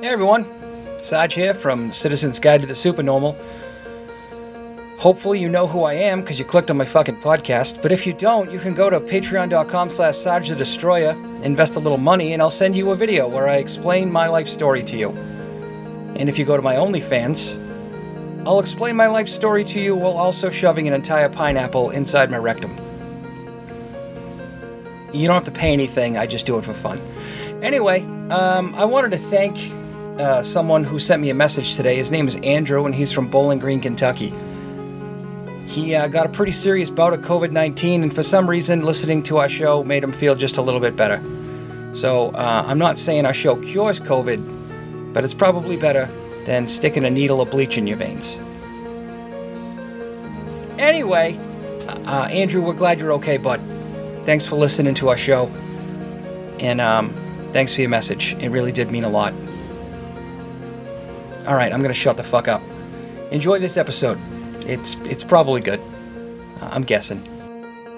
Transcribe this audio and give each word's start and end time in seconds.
Hey 0.00 0.08
everyone, 0.08 0.46
Sarge 1.02 1.34
here 1.34 1.52
from 1.52 1.92
Citizen's 1.92 2.38
Guide 2.38 2.62
to 2.62 2.66
the 2.66 2.74
Supernormal. 2.74 3.36
Hopefully 4.96 5.38
you 5.38 5.50
know 5.50 5.66
who 5.66 5.82
I 5.82 5.92
am 5.92 6.22
because 6.22 6.38
you 6.38 6.46
clicked 6.46 6.70
on 6.70 6.78
my 6.78 6.86
fucking 6.86 7.20
podcast, 7.20 7.82
but 7.82 7.92
if 7.92 8.06
you 8.06 8.14
don't, 8.14 8.50
you 8.50 8.58
can 8.58 8.72
go 8.72 8.88
to 8.88 8.98
patreon.com 8.98 9.90
slash 9.90 10.16
Sarge 10.16 10.48
the 10.48 10.56
Destroyer, 10.56 11.10
invest 11.42 11.76
a 11.76 11.80
little 11.80 11.98
money, 11.98 12.32
and 12.32 12.40
I'll 12.40 12.48
send 12.48 12.78
you 12.78 12.92
a 12.92 12.96
video 12.96 13.28
where 13.28 13.46
I 13.46 13.56
explain 13.56 14.10
my 14.10 14.26
life 14.26 14.48
story 14.48 14.82
to 14.84 14.96
you. 14.96 15.10
And 16.16 16.30
if 16.30 16.38
you 16.38 16.46
go 16.46 16.56
to 16.56 16.62
my 16.62 16.76
OnlyFans, 16.76 17.58
I'll 18.46 18.60
explain 18.60 18.96
my 18.96 19.06
life 19.06 19.28
story 19.28 19.64
to 19.64 19.80
you 19.82 19.94
while 19.94 20.16
also 20.16 20.48
shoving 20.48 20.88
an 20.88 20.94
entire 20.94 21.28
pineapple 21.28 21.90
inside 21.90 22.30
my 22.30 22.38
rectum. 22.38 22.74
You 25.12 25.26
don't 25.26 25.34
have 25.34 25.44
to 25.44 25.50
pay 25.50 25.74
anything, 25.74 26.16
I 26.16 26.26
just 26.26 26.46
do 26.46 26.56
it 26.56 26.64
for 26.64 26.72
fun. 26.72 26.98
Anyway, 27.62 28.00
um, 28.30 28.74
I 28.74 28.86
wanted 28.86 29.10
to 29.10 29.18
thank 29.18 29.58
uh, 30.20 30.42
someone 30.42 30.84
who 30.84 30.98
sent 30.98 31.22
me 31.22 31.30
a 31.30 31.34
message 31.34 31.76
today. 31.76 31.96
His 31.96 32.10
name 32.10 32.28
is 32.28 32.36
Andrew, 32.36 32.86
and 32.86 32.94
he's 32.94 33.12
from 33.12 33.28
Bowling 33.28 33.58
Green, 33.58 33.80
Kentucky. 33.80 34.32
He 35.66 35.94
uh, 35.94 36.08
got 36.08 36.26
a 36.26 36.28
pretty 36.28 36.52
serious 36.52 36.90
bout 36.90 37.12
of 37.12 37.20
COVID 37.20 37.50
19, 37.50 38.02
and 38.02 38.14
for 38.14 38.22
some 38.22 38.48
reason, 38.48 38.82
listening 38.82 39.22
to 39.24 39.38
our 39.38 39.48
show 39.48 39.82
made 39.82 40.04
him 40.04 40.12
feel 40.12 40.34
just 40.34 40.58
a 40.58 40.62
little 40.62 40.80
bit 40.80 40.96
better. 40.96 41.22
So, 41.94 42.30
uh, 42.30 42.64
I'm 42.66 42.78
not 42.78 42.98
saying 42.98 43.26
our 43.26 43.34
show 43.34 43.56
cures 43.56 43.98
COVID, 43.98 45.12
but 45.12 45.24
it's 45.24 45.34
probably 45.34 45.76
better 45.76 46.08
than 46.44 46.68
sticking 46.68 47.04
a 47.04 47.10
needle 47.10 47.40
of 47.40 47.50
bleach 47.50 47.78
in 47.78 47.86
your 47.86 47.96
veins. 47.96 48.38
Anyway, 50.78 51.38
uh, 51.88 52.28
Andrew, 52.30 52.62
we're 52.62 52.72
glad 52.72 52.98
you're 52.98 53.12
okay, 53.14 53.36
bud. 53.36 53.60
Thanks 54.24 54.46
for 54.46 54.56
listening 54.56 54.94
to 54.94 55.08
our 55.08 55.16
show. 55.16 55.46
And 56.58 56.80
um, 56.80 57.10
thanks 57.52 57.74
for 57.74 57.80
your 57.80 57.90
message. 57.90 58.34
It 58.34 58.50
really 58.50 58.72
did 58.72 58.90
mean 58.90 59.04
a 59.04 59.08
lot. 59.08 59.34
All 61.46 61.54
right, 61.54 61.72
I'm 61.72 61.82
gonna 61.82 61.94
shut 61.94 62.16
the 62.16 62.22
fuck 62.24 62.48
up. 62.48 62.62
Enjoy 63.30 63.58
this 63.58 63.76
episode. 63.76 64.18
It's 64.66 64.94
it's 65.04 65.24
probably 65.24 65.60
good. 65.60 65.80
Uh, 66.60 66.68
I'm 66.72 66.82
guessing. 66.82 67.22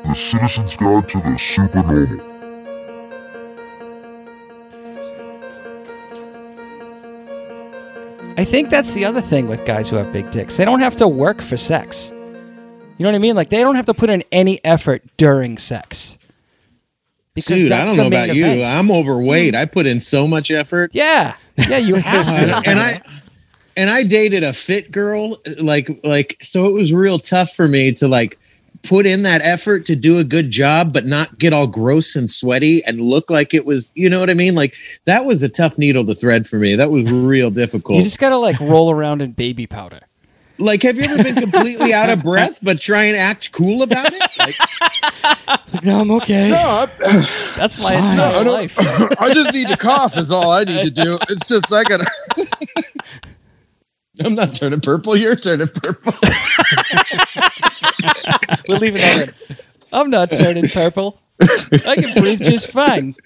The 0.05 0.15
Citizen's 0.15 0.77
Guide 0.77 1.09
to 1.11 1.19
the 1.19 1.39
Supernormal. 1.39 2.29
I 8.39 8.45
think 8.45 8.71
that's 8.71 8.95
the 8.95 9.05
other 9.05 9.21
thing 9.21 9.47
with 9.47 9.65
guys 9.67 9.91
who 9.91 9.97
have 9.97 10.11
big 10.13 10.31
dicks. 10.31 10.57
They 10.57 10.65
don't 10.65 10.81
have 10.81 10.97
to 10.97 11.09
work 11.09 11.43
for 11.43 11.57
sex. 11.57 12.11
You 12.11 13.05
know 13.05 13.11
what 13.11 13.15
I 13.15 13.19
mean? 13.19 13.37
Like 13.37 13.51
they 13.51 13.59
don't 13.61 13.75
have 13.75 13.87
to 13.87 13.95
put 13.95 14.09
in 14.11 14.25
any 14.33 14.65
effort 14.65 15.03
during 15.19 15.59
sex. 15.59 16.17
Because 17.35 17.61
Dude, 17.61 17.73
I 17.73 17.85
don't 17.85 17.97
know 17.97 18.09
main 18.09 18.25
about 18.31 18.37
you. 18.37 18.63
I'm 18.63 18.91
overweight. 18.91 19.55
I 19.55 19.65
put 19.67 19.87
in 19.87 20.01
so 20.01 20.27
much 20.27 20.51
effort. 20.51 20.95
yeah, 20.95 21.35
yeah, 21.57 21.79
you 21.79 21.95
have 21.97 22.27
to. 22.65 22.69
and 22.69 22.79
I 22.79 23.01
and 23.77 23.91
I 23.91 24.03
dated 24.03 24.43
a 24.43 24.53
fit 24.53 24.91
girl 24.93 25.39
like 25.59 26.01
like 26.05 26.37
so 26.43 26.67
it 26.67 26.73
was 26.73 26.93
real 26.93 27.19
tough 27.19 27.53
for 27.53 27.69
me 27.69 27.93
to 27.93 28.09
like 28.09 28.39
put 28.83 29.07
in 29.07 29.23
that 29.23 29.41
effort 29.43 29.87
to 29.87 29.95
do 29.97 30.19
a 30.19 30.25
good 30.25 30.51
job 30.51 30.93
but 30.93 31.07
not 31.07 31.39
get 31.39 31.53
all 31.53 31.67
gross 31.69 32.17
and 32.17 32.29
sweaty 32.29 32.85
and 32.85 33.01
look 33.01 33.31
like 33.31 33.55
it 33.55 33.65
was 33.65 33.91
you 33.95 34.11
know 34.11 34.19
what 34.21 34.29
I 34.31 34.35
mean 34.35 34.55
like 34.55 34.75
that 35.05 35.25
was 35.25 35.43
a 35.43 35.49
tough 35.49 35.79
needle 35.79 36.05
to 36.07 36.15
thread 36.15 36.47
for 36.47 36.57
me 36.57 36.75
that 36.77 36.91
was 36.91 37.11
real 37.13 37.51
difficult 37.51 37.99
you 37.99 38.03
just 38.05 38.19
gotta 38.19 38.37
like 38.37 38.59
roll 38.61 38.91
around 38.91 39.23
in 39.23 39.33
baby 39.33 39.67
powder. 39.69 40.01
like 40.59 40.83
have 40.83 40.97
you 40.97 41.05
ever 41.05 41.23
been 41.23 41.37
completely 41.37 41.95
out 41.95 42.11
of 42.11 42.23
breath 42.23 42.59
but 42.63 42.81
try 42.81 43.05
and 43.05 43.17
act 43.17 43.53
cool 43.53 43.83
about 43.83 44.13
it 44.13 44.23
like 44.39 44.57
No, 45.85 46.01
I'm 46.01 46.11
okay. 46.11 46.51
No, 46.51 46.59
I, 46.59 46.87
That's 47.57 47.79
my 47.81 47.95
no, 47.99 48.07
entire 48.11 48.37
I, 48.41 48.45
don't- 48.45 48.53
life. 48.53 48.77
I 49.21 49.33
just 49.33 49.55
need 49.55 49.69
to 49.69 49.77
cough. 49.77 50.19
Is 50.19 50.31
all 50.31 50.51
I 50.51 50.65
need 50.65 50.83
to 50.85 50.91
do. 50.91 51.19
It's 51.31 51.49
just 51.49 51.73
I 51.73 51.83
gotta. 51.85 52.07
I'm 54.27 54.35
not 54.35 54.55
turning 54.55 54.81
purple 54.81 55.17
you're 55.17 55.37
turning 55.37 55.69
purple 55.69 56.13
we'll 58.69 58.79
leave 58.79 58.95
it 58.97 59.29
in. 59.29 59.57
I'm 59.93 60.11
not 60.11 60.31
turning 60.33 60.69
purple. 60.69 61.21
I 61.87 61.97
can 61.97 62.15
breathe 62.21 62.41
just 62.43 62.71
fine. 62.71 63.15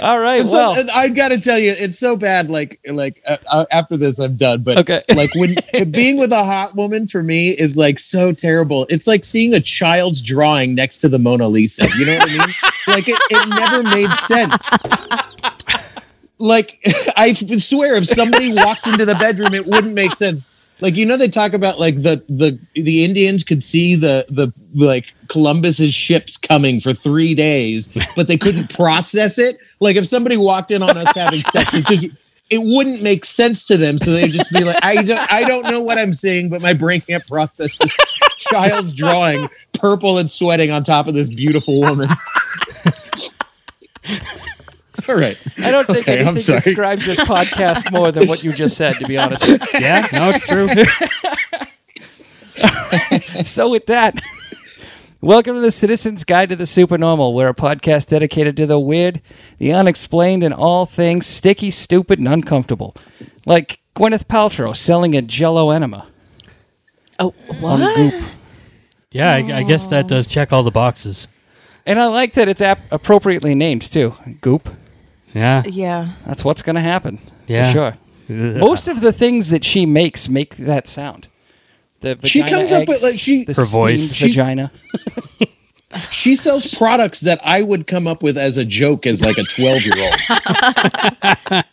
All 0.00 0.18
right. 0.20 0.44
So, 0.46 0.52
Well, 0.52 0.90
I 0.92 1.08
got 1.08 1.28
to 1.28 1.40
tell 1.40 1.58
you, 1.58 1.70
it's 1.72 1.98
so 1.98 2.16
bad. 2.16 2.50
Like, 2.50 2.80
like 2.88 3.22
uh, 3.26 3.36
uh, 3.46 3.64
after 3.70 3.96
this, 3.96 4.18
I'm 4.18 4.36
done. 4.36 4.62
But 4.62 4.78
Okay. 4.78 5.02
like 5.14 5.34
when 5.34 5.56
being 5.90 6.16
with 6.18 6.32
a 6.32 6.44
hot 6.44 6.74
woman 6.76 7.06
for 7.06 7.22
me 7.22 7.50
is 7.50 7.76
like 7.76 7.98
so 7.98 8.32
terrible. 8.32 8.86
It's 8.90 9.06
like 9.06 9.24
seeing 9.24 9.54
a 9.54 9.60
child's 9.60 10.20
drawing 10.22 10.74
next 10.74 10.98
to 10.98 11.08
the 11.08 11.18
Mona 11.18 11.48
Lisa. 11.48 11.86
You 11.98 12.06
know 12.06 12.16
what 12.18 12.30
I 12.30 12.32
mean? 12.32 12.54
like 12.88 13.08
it, 13.08 13.18
it 13.30 13.48
never 13.48 13.82
made 13.82 14.10
sense. 14.26 14.68
Like 16.44 16.78
I 17.16 17.32
swear, 17.32 17.94
if 17.96 18.06
somebody 18.06 18.52
walked 18.52 18.86
into 18.86 19.06
the 19.06 19.14
bedroom, 19.14 19.54
it 19.54 19.66
wouldn't 19.66 19.94
make 19.94 20.14
sense. 20.14 20.50
Like 20.80 20.94
you 20.94 21.06
know, 21.06 21.16
they 21.16 21.28
talk 21.28 21.54
about 21.54 21.80
like 21.80 22.02
the 22.02 22.22
the 22.28 22.58
the 22.74 23.02
Indians 23.02 23.44
could 23.44 23.62
see 23.64 23.94
the 23.94 24.26
the 24.28 24.52
like 24.74 25.06
Columbus's 25.28 25.94
ships 25.94 26.36
coming 26.36 26.80
for 26.80 26.92
three 26.92 27.34
days, 27.34 27.88
but 28.14 28.26
they 28.28 28.36
couldn't 28.36 28.74
process 28.74 29.38
it. 29.38 29.56
Like 29.80 29.96
if 29.96 30.06
somebody 30.06 30.36
walked 30.36 30.70
in 30.70 30.82
on 30.82 30.98
us 30.98 31.16
having 31.16 31.42
sex, 31.44 31.72
it 31.72 31.86
just 31.86 32.08
it 32.50 32.58
wouldn't 32.58 33.00
make 33.00 33.24
sense 33.24 33.64
to 33.64 33.78
them. 33.78 33.98
So 33.98 34.10
they'd 34.10 34.32
just 34.32 34.52
be 34.52 34.64
like, 34.64 34.84
I 34.84 35.02
don't 35.02 35.32
I 35.32 35.44
don't 35.44 35.64
know 35.64 35.80
what 35.80 35.96
I'm 35.96 36.12
seeing, 36.12 36.50
but 36.50 36.60
my 36.60 36.74
brain 36.74 37.00
can't 37.00 37.26
process 37.26 37.78
this 37.78 37.92
child's 38.38 38.92
drawing 38.92 39.48
purple 39.72 40.18
and 40.18 40.30
sweating 40.30 40.70
on 40.70 40.84
top 40.84 41.06
of 41.06 41.14
this 41.14 41.30
beautiful 41.30 41.80
woman. 41.80 42.10
All 45.08 45.16
right. 45.16 45.36
I 45.58 45.70
don't 45.70 45.86
think 45.86 46.08
Okay, 46.08 46.18
anything 46.20 46.54
describes 46.56 47.04
this 47.06 47.20
podcast 47.20 47.90
more 47.92 48.10
than 48.12 48.28
what 48.28 48.42
you 48.44 48.52
just 48.52 48.76
said, 48.76 48.94
to 49.00 49.06
be 49.06 49.18
honest. 49.18 49.46
Yeah, 49.74 50.06
no, 50.12 50.30
it's 50.32 50.46
true. 50.46 50.68
so 53.42 53.70
with 53.70 53.86
that, 53.86 54.18
welcome 55.20 55.54
to 55.56 55.60
the 55.60 55.70
Citizen's 55.70 56.24
Guide 56.24 56.48
to 56.50 56.56
the 56.56 56.66
Supernormal. 56.66 57.34
We're 57.34 57.48
a 57.48 57.54
podcast 57.54 58.08
dedicated 58.08 58.56
to 58.58 58.66
the 58.66 58.78
weird, 58.78 59.20
the 59.58 59.72
unexplained, 59.72 60.42
and 60.42 60.54
all 60.54 60.86
things 60.86 61.26
sticky, 61.26 61.70
stupid, 61.70 62.18
and 62.18 62.28
uncomfortable. 62.28 62.94
Like 63.46 63.80
Gwyneth 63.94 64.26
Paltrow 64.26 64.76
selling 64.76 65.16
a 65.16 65.22
Jello 65.22 65.70
enema 65.70 66.06
Oh, 67.18 67.34
on 67.50 67.80
what? 67.80 67.96
Goop. 67.96 68.14
Yeah, 69.12 69.32
I, 69.32 69.58
I 69.58 69.62
guess 69.62 69.86
that 69.88 70.08
does 70.08 70.26
check 70.26 70.52
all 70.52 70.62
the 70.64 70.70
boxes. 70.72 71.28
And 71.86 72.00
I 72.00 72.06
like 72.06 72.32
that 72.32 72.48
it's 72.48 72.62
ap- 72.62 72.80
appropriately 72.90 73.54
named 73.54 73.82
too. 73.82 74.14
Goop. 74.40 74.74
Yeah, 75.34 75.62
Yeah. 75.66 76.12
That's 76.26 76.44
what's 76.44 76.62
going 76.62 76.76
to 76.76 76.80
happen. 76.82 77.18
Yeah. 77.46 77.64
For 77.64 77.72
sure. 77.72 77.96
Most 78.28 78.88
of 78.88 79.00
the 79.02 79.12
things 79.12 79.50
that 79.50 79.64
she 79.64 79.84
makes 79.84 80.28
make 80.28 80.56
that 80.56 80.88
sound. 80.88 81.28
The 82.00 82.18
She 82.24 82.40
vagina 82.40 82.60
comes 82.62 82.72
up 82.72 82.88
with, 82.88 83.02
like, 83.02 83.18
she- 83.18 83.44
the 83.44 83.52
Her 83.54 83.64
voice. 83.64 84.12
She- 84.12 84.28
vagina. 84.28 84.70
She 86.10 86.34
sells 86.34 86.74
products 86.74 87.20
that 87.20 87.38
I 87.44 87.62
would 87.62 87.86
come 87.86 88.08
up 88.08 88.20
with 88.20 88.36
as 88.36 88.56
a 88.56 88.64
joke 88.64 89.06
as 89.06 89.22
like 89.24 89.38
a 89.38 89.44
12 89.44 89.82
year 89.82 89.94
old. 90.10 90.14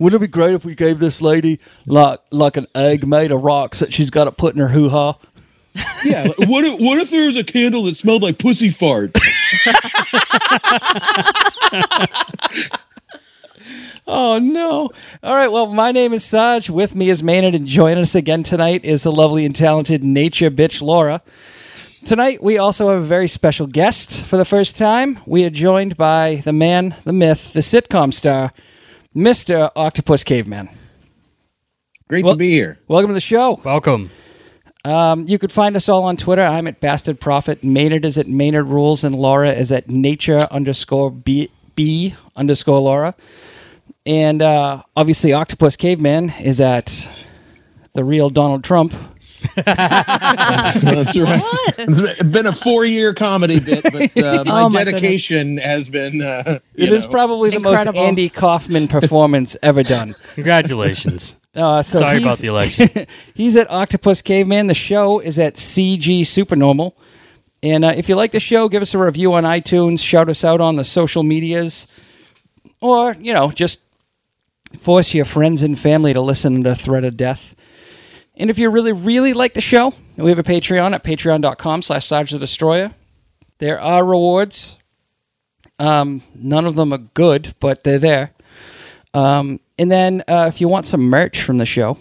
Wouldn't 0.00 0.20
it 0.20 0.26
be 0.26 0.30
great 0.30 0.54
if 0.54 0.64
we 0.64 0.74
gave 0.74 0.98
this 0.98 1.22
lady 1.22 1.60
like 1.86 2.18
like 2.32 2.56
an 2.56 2.66
egg 2.74 3.06
made 3.06 3.30
of 3.30 3.42
rocks 3.44 3.78
that 3.78 3.92
she's 3.92 4.10
got 4.10 4.24
to 4.24 4.32
put 4.32 4.54
in 4.56 4.60
her 4.60 4.66
hoo 4.68 4.88
ha? 4.88 5.14
Yeah. 6.04 6.24
like, 6.38 6.48
What 6.48 6.64
if, 6.64 6.80
what 6.80 6.98
if 6.98 7.10
there 7.10 7.26
was 7.26 7.36
a 7.36 7.44
candle 7.44 7.84
that 7.84 7.96
smelled 7.96 8.22
like 8.22 8.38
pussy 8.38 8.70
fart? 8.70 9.16
Oh 14.08 14.38
no! 14.38 14.90
All 15.24 15.34
right. 15.34 15.50
Well, 15.50 15.66
my 15.66 15.90
name 15.90 16.12
is 16.12 16.24
Sarge. 16.24 16.70
With 16.70 16.94
me 16.94 17.10
is 17.10 17.24
Maynard, 17.24 17.56
and 17.56 17.66
joining 17.66 17.98
us 18.02 18.14
again 18.14 18.44
tonight 18.44 18.84
is 18.84 19.02
the 19.02 19.10
lovely 19.10 19.44
and 19.44 19.52
talented 19.56 20.04
nature 20.04 20.48
bitch 20.48 20.80
Laura. 20.80 21.22
Tonight 22.04 22.40
we 22.40 22.56
also 22.56 22.88
have 22.90 23.00
a 23.02 23.04
very 23.04 23.26
special 23.26 23.66
guest 23.66 24.24
for 24.24 24.36
the 24.36 24.44
first 24.44 24.76
time. 24.76 25.18
We 25.26 25.44
are 25.44 25.50
joined 25.50 25.96
by 25.96 26.36
the 26.44 26.52
man, 26.52 26.94
the 27.02 27.12
myth, 27.12 27.52
the 27.52 27.60
sitcom 27.60 28.14
star, 28.14 28.52
Mister 29.12 29.70
Octopus 29.74 30.22
Caveman. 30.22 30.68
Great 32.08 32.24
Well- 32.24 32.34
to 32.34 32.38
be 32.38 32.50
here. 32.50 32.78
Welcome 32.86 33.08
to 33.08 33.14
the 33.14 33.20
show. 33.20 33.60
welcome. 33.64 34.10
Um, 34.86 35.26
you 35.26 35.38
could 35.38 35.50
find 35.50 35.74
us 35.74 35.88
all 35.88 36.04
on 36.04 36.16
Twitter. 36.16 36.42
I'm 36.42 36.66
at 36.68 36.78
Bastard 36.80 37.18
Prophet. 37.18 37.64
Maynard 37.64 38.04
is 38.04 38.18
at 38.18 38.28
Maynard 38.28 38.66
Rules, 38.66 39.02
and 39.02 39.14
Laura 39.16 39.50
is 39.50 39.72
at 39.72 39.88
Nature 39.90 40.38
underscore 40.50 41.10
B, 41.10 41.50
B 41.74 42.14
underscore 42.36 42.78
Laura. 42.80 43.14
And 44.04 44.40
uh, 44.40 44.82
obviously, 44.96 45.32
Octopus 45.32 45.74
Caveman 45.76 46.30
is 46.40 46.60
at 46.60 47.10
the 47.94 48.04
real 48.04 48.30
Donald 48.30 48.62
Trump. 48.62 48.94
That's 49.56 51.16
right. 51.16 51.42
It's 51.78 52.22
been 52.22 52.46
a 52.46 52.52
four 52.52 52.84
year 52.84 53.12
comedy 53.14 53.58
bit, 53.60 53.82
but 53.82 54.16
uh, 54.16 54.44
my 54.46 54.62
Oh, 54.62 54.68
my 54.68 54.84
dedication 54.84 55.58
has 55.58 55.88
been. 55.88 56.22
Uh, 56.22 56.58
It 56.74 56.88
you 56.88 56.94
is 56.94 57.04
know. 57.04 57.10
probably 57.10 57.50
the 57.50 57.56
Incredible. 57.56 57.98
most 58.00 58.08
Andy 58.08 58.28
Kaufman 58.28 58.88
performance 58.88 59.56
ever 59.62 59.82
done. 59.82 60.14
Congratulations. 60.34 61.34
Uh, 61.56 61.82
so 61.82 62.00
Sorry 62.00 62.22
about 62.22 62.38
the 62.38 62.48
election. 62.48 62.88
he's 63.34 63.56
at 63.56 63.70
Octopus 63.70 64.20
Caveman. 64.20 64.66
The 64.66 64.74
show 64.74 65.20
is 65.20 65.38
at 65.38 65.54
CG 65.54 66.26
Supernormal. 66.26 66.96
And 67.62 67.84
uh, 67.84 67.94
if 67.96 68.08
you 68.08 68.14
like 68.14 68.32
the 68.32 68.40
show, 68.40 68.68
give 68.68 68.82
us 68.82 68.94
a 68.94 68.98
review 68.98 69.32
on 69.32 69.44
iTunes, 69.44 70.00
shout 70.00 70.28
us 70.28 70.44
out 70.44 70.60
on 70.60 70.76
the 70.76 70.84
social 70.84 71.22
medias, 71.22 71.88
or, 72.80 73.14
you 73.14 73.32
know, 73.32 73.50
just 73.50 73.80
force 74.78 75.14
your 75.14 75.24
friends 75.24 75.62
and 75.62 75.78
family 75.78 76.12
to 76.12 76.20
listen 76.20 76.56
under 76.56 76.74
threat 76.74 77.04
of 77.04 77.16
death. 77.16 77.56
And 78.36 78.50
if 78.50 78.58
you 78.58 78.68
really, 78.68 78.92
really 78.92 79.32
like 79.32 79.54
the 79.54 79.62
show, 79.62 79.94
we 80.16 80.28
have 80.28 80.38
a 80.38 80.42
Patreon 80.42 80.92
at 80.92 81.02
patreon.com 81.02 81.82
slash 81.82 82.04
Sarge 82.04 82.32
the 82.32 82.38
Destroyer. 82.38 82.90
There 83.58 83.80
are 83.80 84.04
rewards. 84.04 84.76
Um, 85.78 86.22
none 86.34 86.66
of 86.66 86.74
them 86.74 86.92
are 86.92 86.98
good, 86.98 87.54
but 87.60 87.84
they're 87.84 87.98
there. 87.98 88.32
Um, 89.16 89.60
and 89.78 89.90
then 89.90 90.22
uh, 90.28 90.46
if 90.52 90.60
you 90.60 90.68
want 90.68 90.86
some 90.86 91.00
merch 91.02 91.42
from 91.42 91.58
the 91.58 91.64
show, 91.66 91.98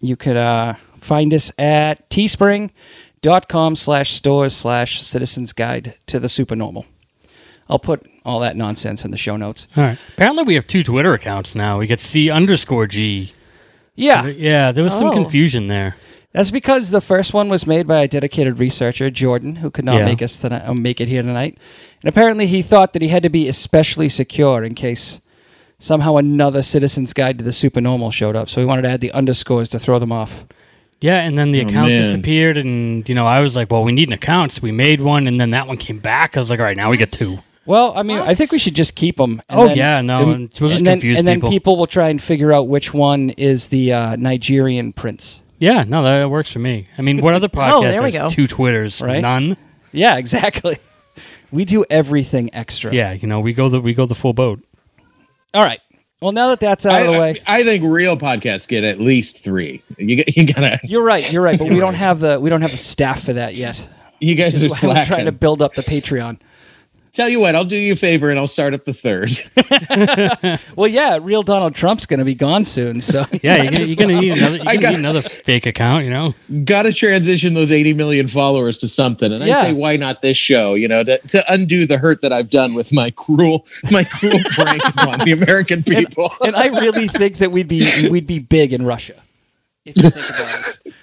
you 0.00 0.16
could 0.16 0.36
uh, 0.36 0.74
find 1.00 1.32
us 1.34 1.50
at 1.58 2.08
teespring.com 2.10 3.76
slash 3.76 4.12
stores 4.12 4.54
slash 4.54 5.02
citizens 5.02 5.52
guide 5.52 5.94
to 6.06 6.20
the 6.20 6.28
supernormal. 6.28 6.86
I'll 7.68 7.78
put 7.78 8.06
all 8.24 8.40
that 8.40 8.56
nonsense 8.56 9.04
in 9.04 9.10
the 9.10 9.16
show 9.16 9.36
notes. 9.36 9.66
All 9.76 9.84
right. 9.84 9.98
Apparently, 10.12 10.44
we 10.44 10.54
have 10.54 10.66
two 10.66 10.82
Twitter 10.82 11.14
accounts 11.14 11.54
now. 11.54 11.78
We 11.78 11.86
get 11.86 11.98
C 12.00 12.30
underscore 12.30 12.86
G. 12.86 13.32
Yeah, 13.96 14.26
Yeah, 14.26 14.72
there 14.72 14.84
was 14.84 14.92
some 14.96 15.08
Oh. 15.08 15.12
confusion 15.12 15.68
there. 15.68 15.96
that's 16.32 16.50
because 16.50 16.90
the 16.90 17.00
first 17.00 17.32
one 17.32 17.48
was 17.48 17.64
made 17.66 17.86
by 17.86 18.00
a 18.02 18.08
dedicated 18.08 18.58
researcher, 18.58 19.08
Jordan, 19.08 19.56
who 19.56 19.70
could 19.70 19.84
not 19.84 19.96
Yeah. 19.98 20.04
make 20.04 20.20
us 20.20 20.34
tonight, 20.36 20.62
uh, 20.66 20.74
make 20.74 21.00
it 21.00 21.06
here 21.08 21.22
tonight. 21.22 21.56
And 22.02 22.08
apparently, 22.08 22.46
he 22.48 22.60
thought 22.60 22.92
that 22.92 23.02
he 23.02 23.08
had 23.08 23.22
to 23.22 23.30
be 23.30 23.48
especially 23.48 24.08
secure 24.08 24.62
in 24.64 24.74
case 24.74 25.20
somehow 25.84 26.16
another 26.16 26.62
Citizen's 26.62 27.12
Guide 27.12 27.36
to 27.38 27.44
the 27.44 27.52
Supernormal 27.52 28.10
showed 28.10 28.36
up. 28.36 28.48
So 28.48 28.60
we 28.60 28.64
wanted 28.64 28.82
to 28.82 28.88
add 28.88 29.00
the 29.00 29.12
underscores 29.12 29.68
to 29.70 29.78
throw 29.78 29.98
them 29.98 30.12
off. 30.12 30.46
Yeah, 31.00 31.20
and 31.20 31.38
then 31.38 31.50
the 31.52 31.60
Oh, 31.62 31.66
account 31.68 31.88
man. 31.92 32.02
disappeared, 32.02 32.56
and 32.56 33.06
you 33.08 33.14
know, 33.14 33.26
I 33.26 33.40
was 33.40 33.54
like, 33.56 33.70
"Well, 33.70 33.84
we 33.84 33.92
need 33.92 34.08
an 34.08 34.14
account." 34.14 34.52
So 34.52 34.60
we 34.62 34.72
made 34.72 35.02
one, 35.02 35.26
and 35.26 35.38
then 35.38 35.50
that 35.50 35.66
one 35.68 35.76
came 35.76 35.98
back. 35.98 36.36
I 36.36 36.40
was 36.40 36.48
like, 36.50 36.60
"All 36.60 36.64
right, 36.64 36.76
now 36.76 36.88
we 36.90 36.96
get 36.96 37.12
two. 37.12 37.36
Well, 37.66 37.92
I 37.96 38.02
mean, 38.02 38.18
I 38.20 38.34
think 38.34 38.52
we 38.52 38.58
should 38.58 38.74
just 38.74 38.94
keep 38.94 39.16
them. 39.18 39.42
oh 39.50 39.72
yeah, 39.74 40.00
no, 40.00 40.30
and, 40.30 40.50
we'll 40.60 40.68
just 40.70 40.78
and 40.80 40.86
then, 40.86 40.94
confuse 40.96 41.18
and 41.18 41.26
then 41.28 41.36
people. 41.38 41.50
people 41.50 41.76
will 41.76 41.86
try 41.86 42.08
and 42.08 42.22
figure 42.22 42.52
out 42.52 42.68
which 42.68 42.94
one 42.94 43.30
is 43.30 43.68
the 43.68 43.92
uh, 43.92 44.16
Nigerian 44.16 44.92
prince. 44.94 45.42
Yeah, 45.58 45.84
no, 45.86 46.02
that 46.02 46.30
works 46.30 46.50
for 46.50 46.58
me. 46.60 46.88
I 46.96 47.02
mean, 47.02 47.20
what 47.20 47.34
other 47.34 47.48
podcast 47.48 47.72
Oh, 47.74 47.80
there 47.82 48.02
we 48.02 48.12
has 48.12 48.16
go. 48.16 48.28
two 48.28 48.46
Twitters? 48.46 49.02
Right? 49.02 49.20
None. 49.20 49.56
Yeah, 49.92 50.16
exactly. 50.22 50.78
we 51.50 51.64
do 51.66 51.84
everything 51.90 52.54
extra. 52.54 52.94
Yeah, 52.94 53.12
you 53.12 53.28
know, 53.28 53.40
we 53.40 53.52
go 53.52 53.68
the 53.68 53.80
we 53.80 53.92
go 53.92 54.06
the 54.06 54.14
full 54.14 54.32
boat. 54.32 54.60
All 55.54 55.62
right. 55.62 55.80
Well, 56.20 56.32
now 56.32 56.48
that 56.48 56.60
that's 56.60 56.86
out 56.86 56.94
I, 56.94 57.00
of 57.00 57.14
the 57.14 57.20
way, 57.20 57.42
I, 57.46 57.60
I 57.60 57.64
think 57.64 57.84
real 57.84 58.16
podcasts 58.16 58.66
get 58.66 58.82
at 58.82 59.00
least 59.00 59.44
three. 59.44 59.82
You, 59.98 60.24
you 60.26 60.46
gotta, 60.46 60.80
you're 60.82 61.02
right. 61.02 61.30
You're 61.30 61.42
right. 61.42 61.58
But 61.58 61.68
we 61.70 61.78
don't 61.78 61.94
have 62.06 62.20
the 62.20 62.40
we 62.40 62.50
don't 62.50 62.62
have 62.62 62.70
the 62.70 62.78
staff 62.78 63.22
for 63.22 63.34
that 63.34 63.54
yet. 63.54 63.86
you 64.20 64.34
guys 64.34 64.62
are 64.64 64.68
why 64.68 64.94
I'm 64.94 65.06
trying 65.06 65.26
to 65.26 65.32
build 65.32 65.60
up 65.60 65.74
the 65.74 65.82
Patreon. 65.82 66.40
Tell 67.14 67.28
you 67.28 67.38
what, 67.38 67.54
I'll 67.54 67.64
do 67.64 67.76
you 67.76 67.92
a 67.92 67.96
favor 67.96 68.28
and 68.30 68.38
I'll 68.40 68.48
start 68.48 68.74
up 68.74 68.84
the 68.84 68.92
third. 68.92 69.30
Well, 70.76 70.88
yeah, 70.88 71.18
real 71.22 71.42
Donald 71.44 71.74
Trump's 71.74 72.04
going 72.06 72.18
to 72.18 72.24
be 72.24 72.34
gone 72.34 72.64
soon. 72.64 73.00
So 73.00 73.24
Yeah, 73.42 73.62
you're 73.62 73.70
gonna, 73.72 73.84
you're 73.84 73.96
gonna 73.96 74.20
need 74.20 74.36
another. 74.36 74.56
You're 74.56 74.68
I 74.68 74.74
gonna 74.74 74.80
got- 74.80 74.90
need 74.90 74.98
another 74.98 75.22
fake 75.22 75.66
account. 75.66 76.04
You 76.04 76.10
know. 76.10 76.34
gotta 76.64 76.92
transition 76.92 77.54
those 77.54 77.70
80 77.70 77.92
million 77.94 78.26
followers 78.28 78.76
to 78.78 78.88
something. 78.88 79.32
And 79.32 79.44
Yeah. 79.44 79.60
I 79.60 79.62
say, 79.66 79.72
why 79.72 79.96
not 79.96 80.22
this 80.22 80.36
show? 80.36 80.74
You 80.74 80.88
know, 80.88 81.04
to, 81.04 81.18
to 81.18 81.52
undo 81.52 81.86
the 81.86 81.98
hurt 81.98 82.20
that 82.22 82.32
I've 82.32 82.50
done 82.50 82.74
with 82.74 82.92
my 82.92 83.10
cruel, 83.12 83.66
my 83.90 84.02
cruel 84.04 84.40
prank 84.50 84.82
on 85.06 85.20
the 85.20 85.30
American 85.32 85.82
people. 85.84 86.32
and 86.44 86.56
I 86.56 86.66
really 86.80 87.06
think 87.08 87.38
that 87.38 87.52
we'd 87.52 87.68
be 87.68 88.08
we'd 88.08 88.26
be 88.26 88.40
big 88.40 88.72
in 88.72 88.84
Russia 88.84 89.14
if 89.84 89.96
you 89.96 90.10
think 90.10 90.14
about 90.28 90.76
it. 90.86 90.94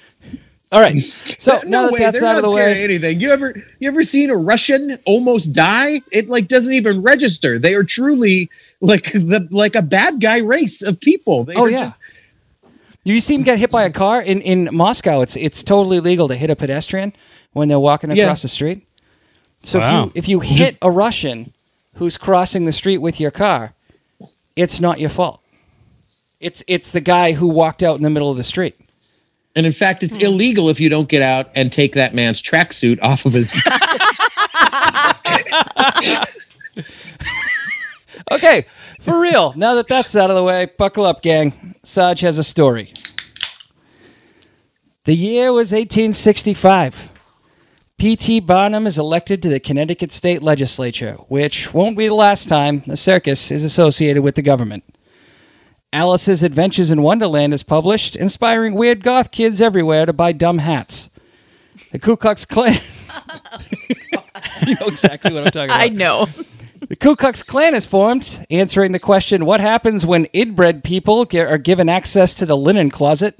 All 0.72 0.80
right. 0.82 1.02
So 1.42 1.54
now 1.54 1.62
no 1.66 1.84
that 1.86 1.92
way, 1.94 2.00
that's 2.00 2.20
they're 2.20 2.30
out 2.30 2.36
of 2.38 2.44
not 2.44 2.50
the 2.50 2.56
scared 2.56 2.72
of 2.72 2.78
way, 2.78 2.84
anything. 2.84 3.20
You 3.20 3.32
ever 3.32 3.64
you 3.80 3.88
ever 3.90 4.04
seen 4.04 4.30
a 4.30 4.36
Russian 4.36 5.00
almost 5.08 5.54
die? 5.54 6.02
It 6.12 6.30
like 6.30 6.48
doesn't 6.48 6.74
even 6.74 7.02
register. 7.02 7.58
They 7.58 7.74
are 7.74 7.84
truly 7.84 8.48
like 8.80 9.12
the 9.12 9.48
like 9.50 9.74
a 9.76 9.82
bad 9.82 10.22
guy 10.22 10.38
race 10.38 10.84
of 10.84 11.00
people. 11.00 11.44
They 11.46 11.56
Oh, 11.56 11.64
are 11.64 11.70
yeah. 11.70 11.80
just 11.86 12.00
you 13.04 13.20
see 13.20 13.34
him 13.34 13.42
get 13.42 13.58
hit 13.58 13.72
by 13.72 13.84
a 13.86 13.90
car 13.90 14.22
in 14.22 14.42
in 14.42 14.70
Moscow. 14.72 15.22
It's 15.22 15.36
it's 15.36 15.64
totally 15.64 16.00
legal 16.00 16.28
to 16.28 16.36
hit 16.36 16.52
a 16.52 16.56
pedestrian 16.56 17.14
when 17.54 17.68
they're 17.68 17.80
walking 17.80 18.12
Yeah. 18.12 18.26
across 18.26 18.44
the 18.44 18.48
street. 18.48 18.86
So 19.64 19.80
Wow. 19.80 20.12
if 20.14 20.28
you 20.28 20.42
if 20.42 20.50
you 20.50 20.56
hit 20.58 20.78
a 20.84 20.92
Russian 20.92 21.54
who's 21.96 22.18
crossing 22.18 22.66
the 22.66 22.72
street 22.72 23.00
with 23.00 23.20
your 23.20 23.32
car, 23.32 23.74
it's 24.56 24.80
not 24.80 25.00
your 25.00 25.10
fault. 25.10 25.42
It's 26.40 26.64
it's 26.68 26.92
the 26.92 27.02
guy 27.02 27.32
who 27.34 27.48
walked 27.48 27.82
out 27.82 27.96
in 27.98 28.04
the 28.04 28.12
middle 28.12 28.30
of 28.30 28.38
the 28.38 28.44
street. 28.44 28.76
And 29.56 29.65
in 29.65 29.71
fact 29.71 30.03
it's 30.03 30.15
hmm. 30.15 30.21
illegal 30.21 30.69
if 30.69 30.80
you 30.80 30.89
don't 30.89 31.09
get 31.09 31.21
out 31.21 31.50
and 31.56 31.71
take 31.71 31.94
that 31.94 32.13
man's 32.13 32.42
tracksuit 32.42 33.00
off 33.01 33.25
of 33.25 33.33
his 33.33 33.53
Okay, 38.31 38.65
for 39.01 39.19
real. 39.19 39.53
Now 39.57 39.75
that 39.75 39.89
that's 39.89 40.15
out 40.15 40.30
of 40.30 40.36
the 40.38 40.44
way, 40.44 40.71
buckle 40.77 41.06
up, 41.06 41.21
gang. 41.21 41.75
Sarge 41.83 42.21
has 42.21 42.38
a 42.38 42.44
story. 42.44 42.94
The 45.03 45.15
year 45.15 45.51
was 45.51 45.71
1865. 45.71 47.12
P.T. 47.98 48.39
Barnum 48.39 48.88
is 48.88 48.98
elected 48.98 49.44
to 49.44 49.50
the 49.50 49.59
Connecticut 49.59 50.12
State 50.12 50.42
Legislature, 50.42 51.13
which 51.27 51.74
won't 51.74 51.98
be 51.98 52.07
the 52.07 52.13
last 52.13 52.48
time 52.48 52.83
the 52.88 52.98
circus 52.98 53.51
is 53.51 53.63
associated 53.63 54.24
with 54.24 54.36
the 54.36 54.42
government. 54.42 54.83
Alice's 55.94 56.42
Adventures 56.42 56.90
in 56.90 57.02
Wonderland 57.02 57.54
is 57.54 57.64
published, 57.64 58.16
inspiring 58.16 58.76
weird 58.76 59.04
goth 59.04 59.32
kids 59.32 59.60
everywhere 59.60 60.06
to 60.06 60.14
buy 60.14 60.32
dumb 60.32 60.60
hats. 60.60 61.10
The 61.92 62.00
Ku 62.00 62.16
Klux 62.16 62.46
Klan. 62.46 62.80
you 64.66 64.76
know 64.76 64.88
exactly 64.88 65.34
what 65.34 65.46
I'm 65.46 65.52
talking 65.52 65.70
about. 65.70 65.82
I 65.82 65.90
know. 65.90 66.28
The 66.88 66.96
Ku 66.96 67.16
Klux 67.16 67.44
Klan 67.44 67.76
is 67.76 67.86
formed, 67.86 68.46
answering 68.50 68.92
the 68.92 69.00
question 69.00 69.46
what 69.46 69.60
happens 69.60 70.06
when 70.06 70.26
inbred 70.26 70.84
people 70.84 71.26
ge- 71.26 71.36
are 71.36 71.58
given 71.58 71.90
access 71.90 72.34
to 72.36 72.46
the 72.46 72.58
linen 72.58 72.90
closet. 72.90 73.40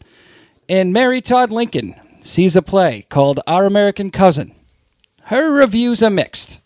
And 0.70 0.94
Mary 0.94 1.22
Todd 1.22 1.52
Lincoln 1.52 1.96
sees 2.22 2.56
a 2.56 2.62
play 2.62 3.06
called 3.10 3.40
Our 3.48 3.66
American 3.66 4.12
Cousin. 4.12 4.54
Her 5.24 5.52
reviews 5.52 6.04
are 6.04 6.10
mixed. 6.10 6.61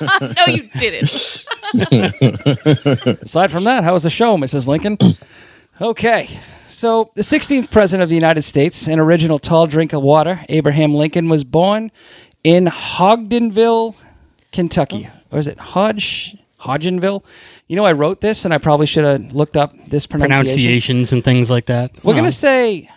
No, 0.20 0.46
you 0.46 0.68
didn't. 0.78 1.44
Aside 3.22 3.50
from 3.50 3.64
that, 3.64 3.84
how 3.84 3.92
was 3.92 4.02
the 4.02 4.10
show, 4.10 4.36
Mrs. 4.36 4.66
Lincoln? 4.66 4.98
Okay. 5.80 6.38
So, 6.68 7.10
the 7.16 7.22
16th 7.22 7.68
President 7.68 8.04
of 8.04 8.08
the 8.08 8.14
United 8.14 8.42
States, 8.42 8.86
an 8.86 9.00
original 9.00 9.40
tall 9.40 9.66
drink 9.66 9.92
of 9.92 10.02
water, 10.02 10.38
Abraham 10.48 10.94
Lincoln, 10.94 11.28
was 11.28 11.42
born 11.42 11.90
in 12.44 12.66
Ogdenville, 12.66 13.96
Kentucky. 14.52 15.08
Or 15.32 15.40
is 15.40 15.48
it 15.48 15.58
Hodge? 15.58 16.36
Hodgenville? 16.60 17.24
You 17.66 17.74
know, 17.74 17.84
I 17.84 17.90
wrote 17.92 18.20
this 18.20 18.44
and 18.44 18.54
I 18.54 18.58
probably 18.58 18.86
should 18.86 19.04
have 19.04 19.34
looked 19.34 19.56
up 19.56 19.72
this 19.88 20.06
pronunciation. 20.06 20.44
Pronunciations 20.44 21.12
and 21.12 21.24
things 21.24 21.50
like 21.50 21.66
that. 21.66 21.90
We're 22.04 22.12
going 22.12 22.24
to 22.24 22.30
say 22.30 22.88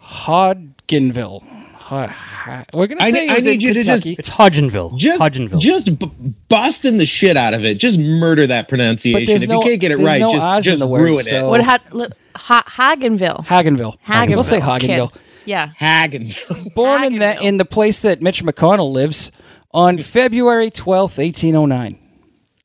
Hodgenville. 0.00 1.44
Ho- 1.90 2.62
We're 2.72 2.86
going 2.86 2.98
to 2.98 3.04
I 3.04 3.10
say 3.10 3.26
ne- 3.26 3.26
it 3.26 3.30
I 3.30 3.34
was 3.34 3.46
in 3.46 3.52
need 3.52 3.62
you 3.62 3.74
to 3.74 3.82
just- 3.82 4.04
Kentucky. 4.04 4.16
It's 4.18 4.30
Hodgenville. 4.30 4.96
just 4.96 5.20
Hodgenville. 5.20 5.60
just 5.60 5.98
b- 5.98 6.10
busting 6.48 6.98
the 6.98 7.06
shit 7.06 7.36
out 7.36 7.52
of 7.54 7.64
it. 7.64 7.78
Just 7.78 7.98
murder 7.98 8.46
that 8.46 8.68
pronunciation. 8.68 9.28
if 9.42 9.48
no- 9.48 9.58
you 9.60 9.68
can't 9.68 9.80
get 9.80 9.90
it 9.90 9.98
right, 9.98 10.20
no 10.20 10.32
just, 10.32 10.64
just 10.64 10.78
the 10.78 10.86
word, 10.86 11.02
ruin 11.02 11.24
so- 11.24 11.50
What 11.50 11.62
had 11.62 11.82
li- 11.92 12.06
ha- 12.36 12.64
Hagenville? 12.68 13.44
Hagenville. 13.46 13.94
Hagenville. 14.06 14.28
We'll 14.34 14.42
say 14.42 14.58
Okay. 14.58 14.66
Hagenville. 14.88 15.14
Yeah. 15.46 15.70
it. 15.70 15.76
Hagen. 15.78 16.30
born 16.76 17.02
in 17.02 17.18
the 17.18 17.40
in 17.42 17.56
the 17.56 17.64
place 17.64 18.02
that 18.02 18.22
Mitch 18.22 18.44
McConnell 18.44 18.92
lives 18.92 19.32
on 19.72 19.98
February 19.98 20.70
twelfth, 20.70 21.18
1809. 21.18 21.98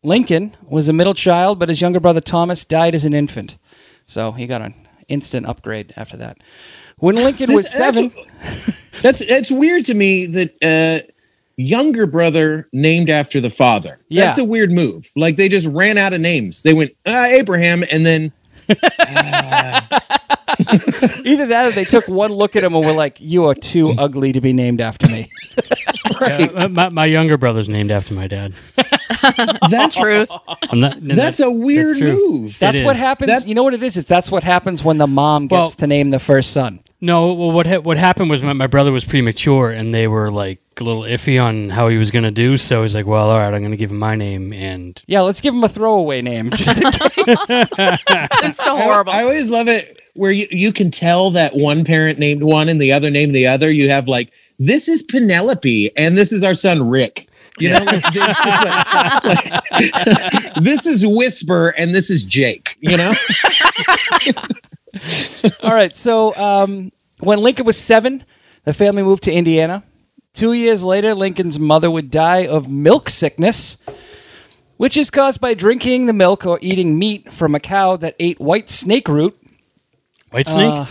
Lincoln 0.03 0.55
was 0.67 0.87
a 0.87 0.93
middle 0.93 1.13
child, 1.15 1.57
but 1.57 1.69
his 1.69 1.81
younger 1.81 1.99
brother 1.99 2.21
Thomas 2.21 2.63
died 2.63 2.93
as 2.93 3.05
an 3.05 3.13
infant. 3.15 3.57
So 4.05 4.33
he 4.33 4.45
got 4.45 4.61
an 4.61 4.75
instant 5.07 5.47
upgrade 5.47 5.93
after 5.97 6.15
that. 6.17 6.37
When 6.97 7.15
Lincoln 7.15 7.53
was 7.53 7.69
seven, 7.69 8.11
That's 9.01 9.21
it's 9.21 9.51
weird 9.51 9.85
to 9.85 9.93
me 9.93 10.25
that 10.27 10.63
uh 10.63 11.07
younger 11.57 12.05
brother 12.05 12.67
named 12.73 13.09
after 13.09 13.39
the 13.41 13.49
father. 13.49 13.99
Yeah. 14.09 14.25
That's 14.25 14.37
a 14.39 14.43
weird 14.43 14.71
move. 14.71 15.09
Like 15.15 15.35
they 15.37 15.49
just 15.49 15.67
ran 15.67 15.97
out 15.97 16.13
of 16.13 16.21
names. 16.21 16.63
They 16.63 16.73
went 16.73 16.91
uh, 17.05 17.25
Abraham 17.27 17.83
and 17.91 18.05
then 18.05 18.31
either 21.23 21.45
that 21.47 21.65
or 21.67 21.71
they 21.71 21.83
took 21.85 22.07
one 22.07 22.31
look 22.31 22.55
at 22.55 22.63
him 22.63 22.73
and 22.73 22.85
were 22.85 22.93
like, 22.93 23.17
"You 23.19 23.45
are 23.45 23.55
too 23.55 23.91
ugly 23.97 24.33
to 24.33 24.41
be 24.41 24.53
named 24.53 24.81
after 24.81 25.07
me." 25.07 25.29
Yeah, 26.21 26.47
uh, 26.55 26.67
my, 26.69 26.89
my 26.89 27.05
younger 27.05 27.37
brother's 27.37 27.67
named 27.67 27.91
after 27.91 28.13
my 28.13 28.27
dad. 28.27 28.53
that's 29.69 29.95
Truth. 29.95 30.29
I'm 30.69 30.79
not, 30.79 30.97
that's 31.01 31.39
a 31.39 31.49
weird 31.49 31.97
true. 31.97 32.13
move. 32.41 32.59
That's 32.59 32.77
It 32.79 32.85
what 32.85 32.95
is. 32.95 33.01
happens. 33.01 33.27
That's- 33.27 33.47
you 33.47 33.55
know 33.55 33.63
what 33.63 33.73
it 33.73 33.83
is? 33.83 33.97
It's 33.97 34.07
that's 34.07 34.31
what 34.31 34.43
happens 34.43 34.83
when 34.83 34.97
the 34.97 35.07
mom 35.07 35.47
gets 35.47 35.51
Well- 35.57 35.69
to 35.69 35.87
name 35.87 36.09
the 36.09 36.19
first 36.19 36.51
son. 36.51 36.79
No, 37.01 37.33
well, 37.33 37.51
what 37.51 37.67
ha- 37.67 37.79
what 37.79 37.97
happened 37.97 38.31
was 38.31 38.41
my, 38.41 38.53
my 38.53 38.67
brother 38.67 38.91
was 38.91 39.05
premature, 39.05 39.69
and 39.69 39.93
they 39.93 40.07
were 40.07 40.31
like 40.31 40.59
a 40.79 40.83
little 40.83 41.03
iffy 41.03 41.39
on 41.43 41.69
how 41.69 41.87
he 41.89 41.97
was 41.97 42.09
going 42.09 42.23
to 42.23 42.31
do. 42.31 42.55
So 42.57 42.81
he's 42.81 42.95
like, 42.95 43.05
"Well, 43.05 43.29
all 43.29 43.37
right, 43.37 43.53
I'm 43.53 43.59
going 43.61 43.71
to 43.71 43.77
give 43.77 43.91
him 43.91 43.99
my 43.99 44.15
name." 44.15 44.53
And 44.53 44.99
Yeah, 45.05 45.21
let's 45.21 45.41
give 45.41 45.53
him 45.53 45.63
a 45.63 45.69
throwaway 45.69 46.21
name. 46.21 46.49
Just 46.51 46.81
in 46.81 46.91
case. 46.93 47.37
It's 47.49 48.57
so 48.63 48.75
I- 48.77 48.83
horrible. 48.83 49.11
I, 49.11 49.23
always 49.23 49.49
love 49.49 49.67
it 49.67 49.99
where 50.13 50.31
you, 50.31 50.47
you 50.49 50.71
can 50.71 50.89
tell 50.89 51.31
that 51.31 51.55
one 51.55 51.83
parent 51.83 52.17
named 52.17 52.43
one 52.43 52.69
and 52.69 52.81
the 52.81 52.93
other 52.93 53.09
named 53.11 53.35
the 53.35 53.45
other. 53.45 53.69
You 53.69 53.89
have 53.89 54.07
like 54.07 54.31
this 54.57 54.87
is 54.87 55.03
Penelope 55.03 55.91
and 55.97 56.17
this 56.17 56.31
is 56.31 56.43
our 56.43 56.53
son 56.55 56.89
Rick. 56.89 57.27
You 57.59 57.69
know, 57.69 57.79
like, 57.85 58.13
there's 58.13 58.37
like- 58.45 59.23
like- 59.23 60.53
this 60.61 60.85
is 60.85 61.05
Whisper 61.05 61.69
and 61.69 61.95
this 61.95 62.09
is 62.09 62.23
Jake. 62.23 62.75
You 62.81 62.97
know, 62.97 63.13
All 65.63 65.71
right. 65.73 65.95
So 65.95 66.35
um, 66.35 66.91
when 67.19 67.39
Lincoln 67.39 67.65
was 67.65 67.77
seven, 67.77 68.23
the 68.63 68.73
family 68.73 69.03
moved 69.03 69.23
to 69.23 69.31
Indiana. 69.31 69.83
Two 70.33 70.53
years 70.53 70.83
later, 70.83 71.13
Lincoln's 71.13 71.57
mother 71.57 71.89
would 71.89 72.11
die 72.11 72.45
of 72.45 72.67
milk 72.69 73.07
sickness, 73.09 73.77
which 74.77 74.97
is 74.97 75.09
caused 75.09 75.39
by 75.39 75.53
drinking 75.53 76.07
the 76.07 76.13
milk 76.13 76.45
or 76.45 76.59
eating 76.61 76.99
meat 76.99 77.31
from 77.31 77.55
a 77.55 77.59
cow 77.59 77.95
that 77.97 78.15
ate 78.19 78.39
white 78.39 78.69
snake 78.69 79.07
root. 79.07 79.37
White 80.31 80.47
snake. 80.47 80.73
Uh, 80.73 80.85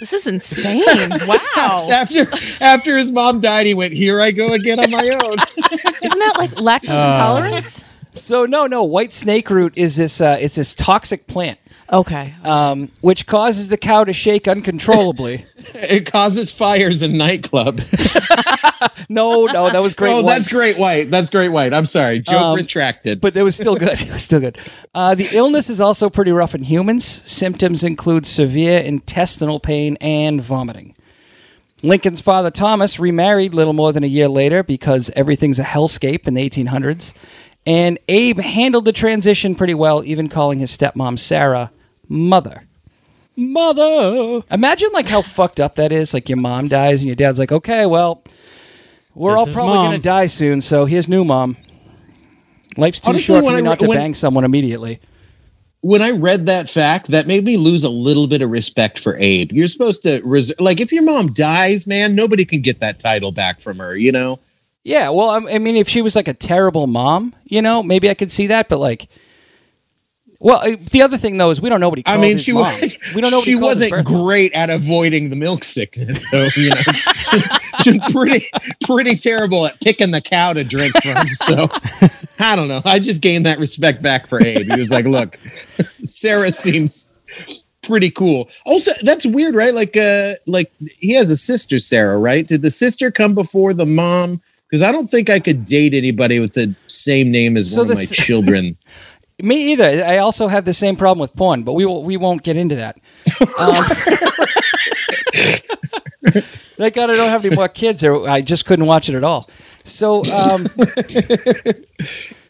This 0.00 0.12
is 0.12 0.26
insane. 0.26 0.84
Wow. 1.26 1.88
after 1.90 2.28
after 2.60 2.96
his 2.96 3.10
mom 3.10 3.40
died, 3.40 3.66
he 3.66 3.74
went, 3.74 3.92
"Here 3.92 4.20
I 4.20 4.30
go 4.30 4.48
again 4.52 4.78
on 4.78 4.90
my 4.90 5.18
own." 5.22 5.36
Isn't 6.02 6.18
that 6.18 6.34
like 6.36 6.50
lactose 6.52 7.04
intolerance? 7.06 7.84
So 8.12 8.44
no, 8.46 8.66
no, 8.66 8.84
white 8.84 9.12
snake 9.12 9.50
root 9.50 9.72
is 9.76 9.96
this. 9.96 10.20
Uh, 10.20 10.36
it's 10.40 10.54
this 10.56 10.74
toxic 10.74 11.26
plant, 11.26 11.58
Okay. 11.92 12.34
um, 12.44 12.90
which 13.00 13.26
causes 13.26 13.68
the 13.68 13.76
cow 13.76 14.04
to 14.04 14.12
shake 14.12 14.48
uncontrollably. 14.48 15.44
it 15.74 16.10
causes 16.10 16.50
fires 16.52 17.02
in 17.02 17.12
nightclubs. 17.12 17.90
no, 19.08 19.46
no, 19.46 19.70
that 19.70 19.80
was 19.82 19.94
great. 19.94 20.12
oh, 20.12 20.22
white. 20.22 20.36
that's 20.36 20.48
great 20.48 20.78
white. 20.78 21.10
That's 21.10 21.30
great 21.30 21.48
white. 21.50 21.72
I'm 21.72 21.86
sorry. 21.86 22.20
Joke 22.20 22.40
Um, 22.40 22.56
retracted. 22.56 23.20
but 23.20 23.36
it 23.36 23.42
was 23.42 23.54
still 23.56 23.76
good. 23.76 24.00
It 24.06 24.12
was 24.12 24.22
still 24.22 24.40
good. 24.40 24.58
Uh, 24.94 25.14
the 25.14 25.28
illness 25.32 25.70
is 25.70 25.80
also 25.80 26.10
pretty 26.10 26.32
rough 26.32 26.54
in 26.54 26.62
humans. 26.62 27.04
Symptoms 27.24 27.82
include 27.84 28.26
severe 28.26 28.80
intestinal 28.80 29.60
pain 29.60 29.96
and 30.00 30.40
vomiting. 30.42 30.94
Lincoln's 31.82 32.20
father 32.20 32.50
Thomas 32.50 32.98
remarried 32.98 33.54
little 33.54 33.72
more 33.74 33.92
than 33.92 34.02
a 34.02 34.06
year 34.08 34.28
later 34.28 34.62
because 34.62 35.10
everything's 35.14 35.58
a 35.58 35.64
hellscape 35.64 36.26
in 36.26 36.34
the 36.34 36.48
1800s. 36.48 37.12
And 37.66 37.98
Abe 38.08 38.38
handled 38.40 38.84
the 38.84 38.92
transition 38.92 39.54
pretty 39.54 39.74
well, 39.74 40.04
even 40.04 40.28
calling 40.28 40.58
his 40.60 40.76
stepmom 40.76 41.18
Sarah 41.18 41.70
mother. 42.08 42.64
Mother. 43.36 44.42
Imagine 44.50 44.88
like 44.92 45.06
how 45.06 45.22
fucked 45.22 45.60
up 45.60 45.74
that 45.76 45.92
is. 45.92 46.14
Like 46.14 46.28
your 46.28 46.38
mom 46.38 46.68
dies 46.68 47.02
and 47.02 47.06
your 47.06 47.16
dad's 47.16 47.38
like, 47.38 47.52
okay, 47.52 47.84
well, 47.86 48.22
we're 49.14 49.32
This 49.32 49.38
all 49.40 49.48
is 49.48 49.54
probably 49.54 49.74
mom." 49.76 49.86
gonna 49.88 49.98
die 49.98 50.26
soon, 50.26 50.60
so 50.60 50.86
here's 50.86 51.08
new 51.08 51.24
mom. 51.24 51.56
Life's 52.78 53.00
too 53.00 53.10
Honestly, 53.10 53.24
short 53.24 53.40
for 53.44 53.46
when 53.46 53.54
I 53.56 53.60
not 53.60 53.72
re- 53.80 53.86
to 53.86 53.88
when- 53.88 53.98
bang 53.98 54.14
someone 54.14 54.44
immediately. 54.44 55.00
when 55.82 56.02
I 56.02 56.10
read 56.10 56.46
that 56.46 56.68
fact, 56.68 57.08
that 57.12 57.26
made 57.26 57.44
me 57.44 57.56
lose 57.56 57.84
a 57.84 57.88
little 57.88 58.26
bit 58.26 58.42
of 58.42 58.50
respect 58.50 58.98
for 58.98 59.16
Abe. 59.18 59.52
You're 59.52 59.66
supposed 59.68 60.02
to 60.04 60.20
res- 60.24 60.52
like 60.58 60.80
if 60.80 60.90
your 60.92 61.02
mom 61.02 61.32
dies, 61.32 61.86
man, 61.86 62.14
nobody 62.14 62.44
can 62.44 62.60
get 62.62 62.80
that 62.80 62.98
title 62.98 63.32
back 63.32 63.60
from 63.60 63.78
her. 63.78 63.96
You 63.96 64.12
know. 64.12 64.38
Yeah, 64.82 65.08
well, 65.10 65.30
I 65.30 65.58
mean, 65.58 65.76
if 65.76 65.88
she 65.88 66.00
was 66.00 66.14
like 66.16 66.28
a 66.28 66.32
terrible 66.34 66.86
mom, 66.86 67.34
you 67.44 67.60
know, 67.60 67.82
maybe 67.82 68.08
I 68.08 68.14
could 68.14 68.30
see 68.30 68.46
that. 68.48 68.68
But 68.68 68.78
like, 68.78 69.08
well, 70.38 70.58
uh, 70.58 70.76
the 70.90 71.02
other 71.02 71.16
thing 71.16 71.36
though 71.38 71.50
is 71.50 71.60
we 71.60 71.68
don't 71.68 71.80
know 71.80 71.88
what 71.88 71.98
he. 71.98 72.04
I 72.06 72.16
mean, 72.16 72.38
she 72.38 72.52
was. 72.52 72.96
We 73.14 73.20
don't 73.20 73.30
know. 73.30 73.38
What 73.38 73.44
she 73.44 73.50
he 73.52 73.56
wasn't 73.56 74.04
great 74.04 74.52
at 74.52 74.70
avoiding 74.70 75.30
the 75.30 75.36
milk 75.36 75.64
sickness, 75.64 76.28
so 76.28 76.48
you 76.56 76.70
know, 76.70 76.80
she's 77.82 78.00
pretty 78.12 78.48
pretty 78.84 79.16
terrible 79.16 79.66
at 79.66 79.80
picking 79.80 80.10
the 80.10 80.20
cow 80.20 80.52
to 80.52 80.64
drink 80.64 80.94
from. 81.02 81.26
So 81.34 81.68
I 82.40 82.54
don't 82.56 82.68
know. 82.68 82.82
I 82.84 82.98
just 82.98 83.20
gained 83.20 83.46
that 83.46 83.58
respect 83.58 84.02
back 84.02 84.26
for 84.26 84.44
Abe. 84.44 84.70
He 84.70 84.78
was 84.78 84.90
like, 84.90 85.06
"Look, 85.06 85.38
Sarah 86.04 86.52
seems." 86.52 87.08
pretty 87.82 88.10
cool 88.10 88.48
also 88.64 88.90
that's 89.02 89.24
weird 89.24 89.54
right 89.54 89.72
like 89.72 89.96
uh 89.96 90.32
like 90.48 90.72
he 90.98 91.12
has 91.12 91.30
a 91.30 91.36
sister 91.36 91.78
sarah 91.78 92.18
right 92.18 92.48
did 92.48 92.60
the 92.60 92.70
sister 92.70 93.12
come 93.12 93.32
before 93.32 93.72
the 93.72 93.86
mom 93.86 94.40
because 94.68 94.82
i 94.82 94.90
don't 94.90 95.08
think 95.08 95.30
i 95.30 95.38
could 95.38 95.64
date 95.64 95.94
anybody 95.94 96.40
with 96.40 96.52
the 96.54 96.74
same 96.88 97.30
name 97.30 97.56
as 97.56 97.70
So 97.70 97.82
one 97.82 97.90
of 97.92 97.96
my 97.96 98.02
s- 98.02 98.10
children 98.10 98.76
Me 99.42 99.72
either. 99.72 100.04
I 100.04 100.18
also 100.18 100.48
have 100.48 100.64
the 100.64 100.72
same 100.72 100.96
problem 100.96 101.20
with 101.20 101.34
porn, 101.34 101.62
but 101.62 101.74
we 101.74 101.84
will, 101.84 102.02
we 102.02 102.16
won't 102.16 102.42
get 102.42 102.56
into 102.56 102.76
that. 102.76 102.96
Um, 103.58 103.84
thank 106.78 106.94
God 106.94 107.10
I 107.10 107.16
don't 107.16 107.28
have 107.28 107.44
any 107.44 107.54
more 107.54 107.68
kids, 107.68 108.02
or 108.02 108.26
I 108.28 108.40
just 108.40 108.64
couldn't 108.64 108.86
watch 108.86 109.10
it 109.10 109.14
at 109.14 109.24
all. 109.24 109.50
So, 109.84 110.24
um, 110.32 110.66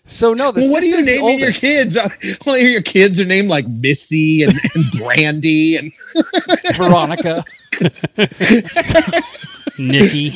so 0.04 0.32
no. 0.32 0.52
The 0.52 0.60
well, 0.60 0.72
what 0.72 0.82
are 0.82 0.86
you 0.86 1.02
sister's 1.02 1.06
the 1.06 1.16
naming 1.16 1.38
your 1.38 1.48
oldest. 1.48 1.60
kids 1.60 1.96
all 2.46 2.56
your 2.56 2.82
kids 2.82 3.20
are 3.20 3.24
named 3.24 3.48
like 3.48 3.66
missy 3.66 4.44
and, 4.44 4.54
and 4.74 4.84
brandy 4.92 5.76
and 5.76 5.92
Veronica. 6.76 7.44
Nikki. 9.78 10.34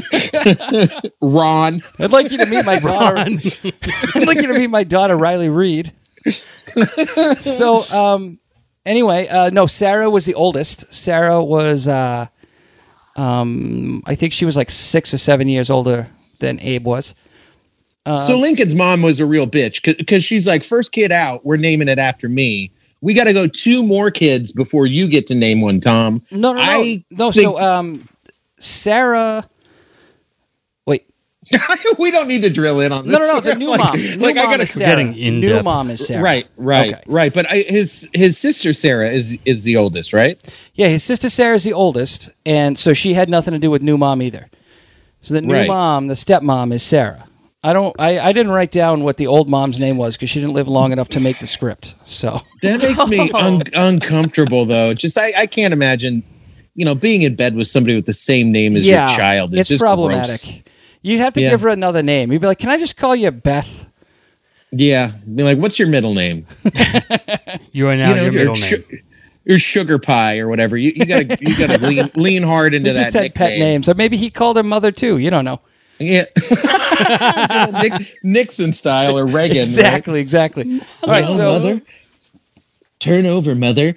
ron 1.20 1.82
I'd 1.98 2.12
like 2.12 2.30
you 2.30 2.38
to 2.38 2.46
meet 2.46 2.64
my 2.64 2.78
daughter. 2.80 3.16
I'd 4.14 4.26
like 4.26 4.40
you 4.40 4.46
to 4.52 4.58
meet 4.58 4.70
my 4.70 4.84
daughter, 4.84 5.16
Riley 5.16 5.48
Reed. 5.48 5.92
so, 7.38 7.82
um, 7.92 8.38
anyway, 8.86 9.26
uh, 9.28 9.50
no, 9.50 9.66
Sarah 9.66 10.10
was 10.10 10.26
the 10.26 10.34
oldest. 10.34 10.92
Sarah 10.92 11.42
was, 11.42 11.88
uh, 11.88 12.26
um, 13.16 14.02
I 14.06 14.14
think 14.14 14.32
she 14.32 14.44
was 14.44 14.56
like 14.56 14.70
six 14.70 15.12
or 15.12 15.18
seven 15.18 15.48
years 15.48 15.70
older 15.70 16.08
than 16.40 16.60
Abe 16.60 16.84
was. 16.86 17.14
so 18.06 18.38
lincoln's 18.38 18.74
mom 18.74 19.02
was 19.02 19.20
a 19.20 19.26
real 19.26 19.46
bitch 19.46 19.82
because 19.98 20.24
she's 20.24 20.46
like 20.46 20.64
first 20.64 20.92
kid 20.92 21.12
out 21.12 21.44
we're 21.44 21.58
naming 21.58 21.88
it 21.88 21.98
after 21.98 22.26
me 22.26 22.70
we 23.02 23.12
got 23.12 23.24
to 23.24 23.34
go 23.34 23.46
two 23.46 23.82
more 23.82 24.10
kids 24.10 24.50
before 24.50 24.86
you 24.86 25.06
get 25.08 25.26
to 25.26 25.34
name 25.34 25.60
one 25.60 25.78
tom 25.78 26.22
No, 26.30 26.52
no, 26.54 26.60
no, 26.60 26.60
I 26.62 27.04
no. 27.10 27.30
think- 27.30 27.44
So, 27.44 27.60
um, 27.60 28.08
Sarah. 28.60 29.46
Wait, 31.52 31.60
we 31.98 32.10
don't 32.10 32.28
need 32.28 32.42
to 32.42 32.50
drill 32.50 32.80
in 32.80 32.92
on 32.92 33.04
this. 33.04 33.12
no, 33.12 33.18
no, 33.18 33.34
no. 33.34 33.40
The 33.40 33.54
new 33.54 33.68
Like- 33.70 33.80
mom. 33.80 33.96
New 33.96 34.16
like 34.16 34.36
I 34.36 34.44
gotta. 34.56 34.66
Getting 34.78 35.16
in 35.16 35.40
New 35.40 35.48
depth. 35.48 35.64
mom 35.64 35.90
is 35.90 36.06
Sarah. 36.06 36.22
Right, 36.22 36.46
right, 36.56 36.94
Okay. 36.94 37.02
right. 37.06 37.32
But 37.32 37.50
I, 37.50 37.62
his 37.62 38.08
his 38.12 38.36
sister 38.38 38.72
Sarah 38.72 39.10
is 39.10 39.36
is 39.44 39.64
the 39.64 39.76
oldest, 39.76 40.12
right? 40.12 40.40
Yeah, 40.74 40.88
his 40.88 41.02
sister 41.02 41.28
Sarah's 41.28 41.64
the 41.64 41.72
oldest, 41.72 42.30
and 42.46 42.78
so 42.78 42.92
she 42.94 43.14
had 43.14 43.28
nothing 43.30 43.52
to 43.52 43.58
do 43.58 43.70
with 43.70 43.82
new 43.82 43.98
mom 43.98 44.22
either. 44.22 44.48
So 45.22 45.34
the 45.34 45.42
new 45.42 45.52
Right. 45.54 45.66
mom, 45.68 46.06
the 46.06 46.14
stepmom, 46.14 46.72
is 46.72 46.82
Sarah. 46.82 47.24
I 47.64 47.72
don't. 47.72 47.94
I, 47.98 48.20
I 48.20 48.32
didn't 48.32 48.52
write 48.52 48.70
down 48.70 49.02
what 49.02 49.16
the 49.16 49.26
old 49.26 49.50
mom's 49.50 49.80
name 49.80 49.96
was 49.96 50.16
because 50.16 50.30
she 50.30 50.40
didn't 50.40 50.54
live 50.54 50.68
long 50.68 50.92
enough 50.92 51.08
to 51.08 51.20
make 51.20 51.40
the 51.40 51.46
script. 51.48 51.96
So 52.04 52.40
That 52.62 52.80
makes 52.80 53.04
me 53.08 53.30
un- 53.34 53.62
uncomfortable, 53.74 54.64
though. 54.64 54.94
Just 54.94 55.18
I, 55.18 55.32
I 55.36 55.46
can't 55.48 55.72
imagine, 55.72 56.22
you 56.76 56.84
know, 56.84 56.94
being 56.94 57.22
in 57.22 57.34
bed 57.34 57.56
with 57.56 57.66
somebody 57.66 57.96
with 57.96 58.06
the 58.06 58.12
same 58.12 58.52
name 58.52 58.76
as 58.76 58.86
yeah, 58.86 59.08
your 59.08 59.16
child. 59.18 59.50
It's, 59.54 59.62
it's 59.62 59.68
just 59.70 59.80
problematic. 59.82 60.28
gross. 60.28 60.52
You'd 61.02 61.20
have 61.20 61.32
to 61.34 61.40
Yeah. 61.42 61.50
give 61.50 61.60
her 61.62 61.68
another 61.68 62.02
name. 62.02 62.32
You'd 62.32 62.40
be 62.40 62.46
like, 62.46 62.58
"Can 62.58 62.70
I 62.70 62.78
just 62.78 62.96
call 62.96 63.14
you 63.16 63.30
Beth?" 63.30 63.86
Yeah, 64.70 65.12
be 65.34 65.42
like, 65.44 65.56
what's 65.58 65.78
your 65.78 65.88
middle 65.88 66.12
name? 66.14 66.46
You 67.72 67.88
are 67.88 67.96
now 67.96 68.10
you 68.10 68.16
know, 68.16 68.22
your 68.24 68.32
middle 68.32 68.56
your, 68.56 68.70
name. 68.78 68.84
su- 68.90 68.98
your 69.44 69.58
sugar 69.58 69.98
pie 69.98 70.38
or 70.38 70.48
whatever. 70.48 70.76
You, 70.76 70.92
you 70.94 71.06
gotta 71.06 71.38
you 71.40 71.56
gotta 71.56 71.78
lean 71.86 72.10
lean 72.16 72.42
hard 72.42 72.74
into 72.74 72.90
They 72.90 72.94
that 72.96 73.04
just 73.04 73.14
had 73.16 73.34
pet 73.34 73.50
nickname. 73.50 73.68
names, 73.68 73.88
or 73.88 73.94
maybe 73.94 74.16
he 74.16 74.30
called 74.30 74.56
her 74.56 74.62
mother 74.62 74.90
too. 74.92 75.18
You 75.18 75.30
don't 75.30 75.44
know. 75.44 75.60
Yeah, 76.00 76.24
Nick, 77.82 78.18
Nixon 78.22 78.72
style 78.72 79.18
or 79.18 79.24
Reagan. 79.26 79.56
right? 79.56 79.64
exactly, 79.66 80.20
exactly. 80.20 80.80
All 81.02 81.08
right, 81.10 81.24
Well, 81.24 81.36
so 81.36 81.52
mother, 81.52 81.82
turn 83.00 83.26
over, 83.26 83.54
mother. 83.54 83.96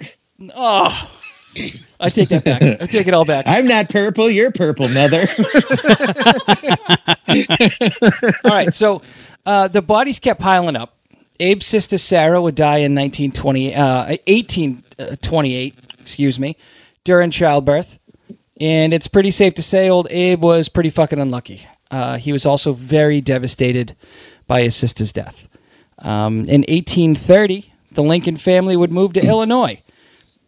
oh, 0.55 1.11
I 2.01 2.09
take 2.09 2.29
that 2.29 2.43
back. 2.43 2.61
I 2.81 2.87
take 2.87 3.07
it 3.07 3.13
all 3.13 3.25
back. 3.25 3.45
I'm 3.47 3.67
not 3.67 3.89
purple. 3.89 4.29
You're 4.29 4.51
purple, 4.51 4.89
mother. 4.89 5.27
All 8.43 8.51
right, 8.51 8.73
so 8.73 9.03
uh, 9.45 9.67
the 9.67 9.83
bodies 9.83 10.19
kept 10.19 10.41
piling 10.41 10.75
up. 10.75 10.97
Abe's 11.39 11.65
sister 11.65 11.97
Sarah 11.97 12.41
would 12.41 12.55
die 12.55 12.77
in 12.77 12.95
1920, 12.95 13.75
uh, 13.75 14.05
1828, 14.27 15.75
excuse 15.99 16.39
me, 16.39 16.57
during 17.03 17.31
childbirth. 17.31 17.99
And 18.59 18.93
it's 18.93 19.07
pretty 19.07 19.31
safe 19.31 19.55
to 19.55 19.63
say 19.63 19.89
old 19.89 20.07
Abe 20.11 20.43
was 20.43 20.69
pretty 20.69 20.89
fucking 20.89 21.19
unlucky. 21.19 21.67
Uh, 21.89 22.17
he 22.17 22.31
was 22.31 22.45
also 22.45 22.73
very 22.73 23.21
devastated 23.21 23.95
by 24.47 24.61
his 24.61 24.75
sister's 24.75 25.11
death. 25.11 25.47
Um, 25.99 26.41
in 26.41 26.61
1830, 26.61 27.73
the 27.91 28.03
Lincoln 28.03 28.37
family 28.37 28.75
would 28.75 28.91
move 28.91 29.13
to 29.13 29.21
Illinois 29.27 29.81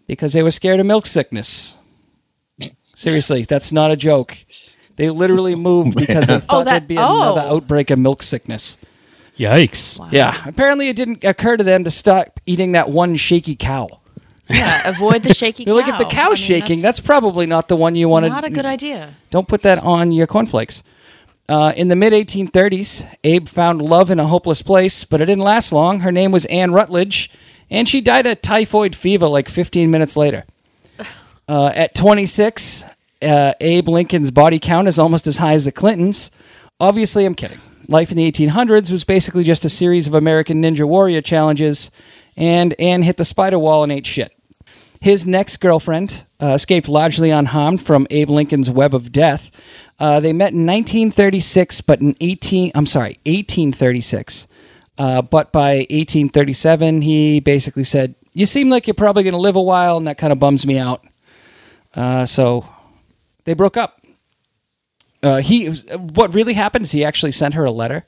because 0.08 0.34
they 0.34 0.44
were 0.44 0.52
scared 0.52 0.80
of 0.80 0.86
milk 0.86 1.06
sickness. 1.06 1.76
Seriously, 2.96 3.44
that's 3.44 3.72
not 3.72 3.92
a 3.92 3.96
joke. 3.96 4.38
They 4.96 5.10
literally 5.10 5.56
moved 5.56 5.96
because 5.96 6.28
they 6.28 6.40
thought 6.40 6.66
that- 6.66 6.72
there'd 6.72 6.88
be 6.88 6.96
another 6.96 7.42
oh. 7.42 7.56
outbreak 7.56 7.90
of 7.90 8.00
milk 8.00 8.24
sickness. 8.24 8.78
Yikes. 9.38 10.00
Yeah, 10.12 10.40
apparently 10.46 10.90
it 10.90 10.96
didn't 10.96 11.24
occur 11.24 11.58
to 11.58 11.64
them 11.64 11.84
to 11.86 11.92
stop 11.92 12.40
eating 12.46 12.74
that 12.74 12.90
one 12.90 13.16
shaky 13.16 13.56
cow. 13.56 13.88
Yeah, 14.48 14.88
avoid 14.88 15.24
the 15.24 15.34
shaky 15.34 15.64
You 15.64 15.68
cow. 15.68 15.74
look 15.74 15.88
at 15.88 15.98
the 15.98 16.06
cow 16.06 16.26
I 16.26 16.30
mean, 16.30 16.36
shaking. 16.36 16.82
That's, 16.82 17.00
probably 17.00 17.48
not 17.48 17.68
the 17.68 17.76
one 17.76 17.96
you 17.96 18.10
want 18.10 18.26
to. 18.26 18.30
not 18.30 18.44
a 18.44 18.50
good 18.50 18.66
idea. 18.66 19.16
Don't 19.32 19.48
put 19.48 19.64
that 19.64 19.80
on 19.80 20.12
your 20.12 20.28
cornflakes. 20.28 20.84
Uh, 21.50 21.74
in 21.76 21.88
the 21.88 21.96
mid 21.96 22.14
1830s, 22.14 23.06
Abe 23.24 23.48
found 23.48 23.82
love 23.82 24.12
in 24.12 24.20
a 24.20 24.28
hopeless 24.28 24.62
place, 24.62 25.04
but 25.04 25.20
it 25.20 25.26
didn't 25.26 25.44
last 25.44 25.74
long. 25.74 26.02
Her 26.02 26.12
name 26.12 26.32
was 26.32 26.46
Anne 26.46 26.72
Rutledge, 26.72 27.32
and 27.74 27.90
she 27.90 28.00
died 28.00 28.28
of 28.28 28.42
typhoid 28.42 28.96
fever 28.96 29.28
like 29.28 29.50
15 29.50 29.90
minutes 29.92 30.16
later. 30.16 30.46
Uh, 31.46 31.72
at 31.76 31.94
26, 31.94 32.86
uh, 33.22 33.54
Abe 33.60 33.90
Lincoln's 33.90 34.32
body 34.32 34.60
count 34.60 34.88
is 34.88 34.98
almost 34.98 35.28
as 35.28 35.38
high 35.38 35.54
as 35.54 35.66
the 35.66 35.72
Clintons. 35.72 36.32
Obviously, 36.80 37.26
I'm 37.26 37.36
kidding. 37.36 37.60
Life 37.90 38.12
in 38.12 38.18
the 38.18 38.32
1800s 38.32 38.90
was 38.90 39.04
basically 39.04 39.44
just 39.44 39.66
a 39.66 39.70
series 39.70 40.08
of 40.08 40.14
American 40.14 40.62
Ninja 40.62 40.88
Warrior 40.88 41.22
challenges, 41.22 41.92
and 42.38 42.80
Anne 42.80 43.04
hit 43.04 43.18
the 43.18 43.26
spider 43.26 43.60
wall 43.60 43.84
and 43.84 43.92
ate 43.92 44.08
shit. 44.08 44.32
His 45.02 45.26
next 45.26 45.58
girlfriend 45.58 46.26
uh, 46.42 46.54
escaped 46.54 46.88
largely 46.88 47.30
unharmed 47.30 47.82
from 47.82 48.08
Abe 48.10 48.30
Lincoln's 48.30 48.70
web 48.70 48.96
of 48.96 49.12
death. 49.12 49.52
Uh, 50.00 50.22
they 50.22 50.32
met 50.32 50.54
in 50.54 50.66
1936, 50.66 51.82
but 51.82 52.00
in 52.00 52.16
18, 52.22 52.72
I'm 52.74 52.86
sorry, 52.86 53.20
1836. 53.26 54.48
Uh, 54.98 55.22
but 55.22 55.52
by 55.52 55.78
1837, 55.90 57.02
he 57.02 57.40
basically 57.40 57.84
said, 57.84 58.16
"You 58.34 58.46
seem 58.46 58.70
like 58.70 58.86
you're 58.88 58.94
probably 58.94 59.24
going 59.24 59.34
to 59.34 59.40
live 59.40 59.56
a 59.56 59.62
while, 59.62 59.98
and 59.98 60.08
that 60.08 60.18
kind 60.18 60.32
of 60.32 60.40
bums 60.40 60.66
me 60.66 60.78
out." 60.78 61.04
Uh, 61.96 62.26
so 62.26 62.68
they 63.46 63.54
broke 63.54 63.78
up. 63.78 64.02
Uh, 65.22 65.38
he, 65.40 65.68
what 65.68 66.34
really 66.34 66.54
happened 66.54 66.84
is 66.84 66.92
he 66.92 67.04
actually 67.06 67.32
sent 67.32 67.54
her 67.54 67.66
a 67.66 67.72
letter, 67.72 68.06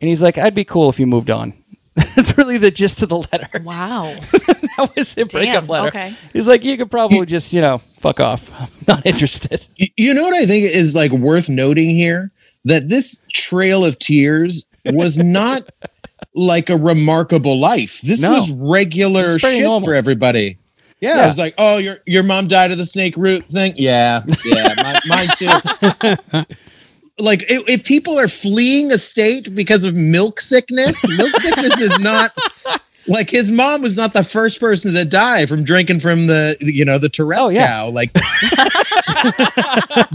and 0.00 0.08
he's 0.08 0.22
like, 0.22 0.38
"I'd 0.38 0.54
be 0.54 0.64
cool 0.64 0.88
if 0.88 0.98
you 0.98 1.06
moved 1.06 1.30
on." 1.30 1.52
That's 2.16 2.36
really 2.38 2.58
the 2.58 2.70
gist 2.70 3.02
of 3.02 3.08
the 3.08 3.18
letter. 3.18 3.48
Wow. 3.62 4.14
that 4.14 4.90
was 4.96 5.16
a 5.18 5.24
breakup 5.26 5.62
Damn, 5.62 5.66
letter. 5.66 5.88
okay. 5.88 6.14
He's 6.32 6.48
like, 6.48 6.64
"You 6.64 6.76
could 6.76 6.90
probably 6.90 7.26
just, 7.26 7.52
you 7.52 7.60
know, 7.60 7.78
fuck 8.00 8.18
off. 8.18 8.52
I'm 8.60 8.68
not 8.88 9.06
interested." 9.06 9.66
You 9.76 10.14
know 10.14 10.22
what 10.24 10.34
I 10.34 10.46
think 10.46 10.64
is 10.64 10.94
like 10.94 11.12
worth 11.12 11.48
noting 11.48 11.88
here? 11.88 12.32
That 12.64 12.88
this 12.88 13.20
trail 13.32 13.84
of 13.84 13.98
tears 13.98 14.66
was 14.84 15.16
not 15.16 15.62
like 16.34 16.70
a 16.70 16.76
remarkable 16.76 17.58
life. 17.58 18.00
This 18.02 18.20
No. 18.20 18.32
was 18.34 18.50
regular 18.50 19.38
shit 19.38 19.62
normal. 19.62 19.82
for 19.82 19.94
everybody. 19.94 20.58
Yeah, 21.00 21.16
Yeah. 21.16 21.24
it 21.24 21.26
was 21.28 21.38
like, 21.38 21.54
oh, 21.58 21.78
your 21.78 21.98
your 22.06 22.22
mom 22.22 22.48
died 22.48 22.72
of 22.72 22.78
the 22.78 22.86
snake 22.86 23.16
root 23.16 23.44
thing. 23.46 23.74
Yeah, 23.76 24.22
yeah, 24.44 24.74
mine, 24.76 25.00
mine 25.06 25.28
too. 25.36 26.44
like, 27.18 27.42
if, 27.48 27.68
if 27.68 27.84
people 27.84 28.18
are 28.18 28.28
fleeing 28.28 28.90
a 28.92 28.98
state 28.98 29.54
because 29.54 29.84
of 29.84 29.94
milk 29.94 30.40
sickness, 30.40 31.02
milk 31.08 31.34
sickness 31.36 31.80
is 31.80 31.96
not 32.00 32.32
like 33.08 33.30
his 33.30 33.50
mom 33.50 33.82
was 33.82 33.96
not 33.96 34.12
the 34.12 34.22
first 34.22 34.60
person 34.60 34.92
to 34.94 35.04
die 35.04 35.46
from 35.46 35.64
drinking 35.64 36.00
from 36.00 36.26
the 36.26 36.56
you 36.60 36.84
know 36.84 36.98
the 36.98 37.08
Tourette's 37.08 37.50
Oh, 37.50 37.54
yeah. 37.54 37.66
cow. 37.66 37.88
Like, 37.90 38.12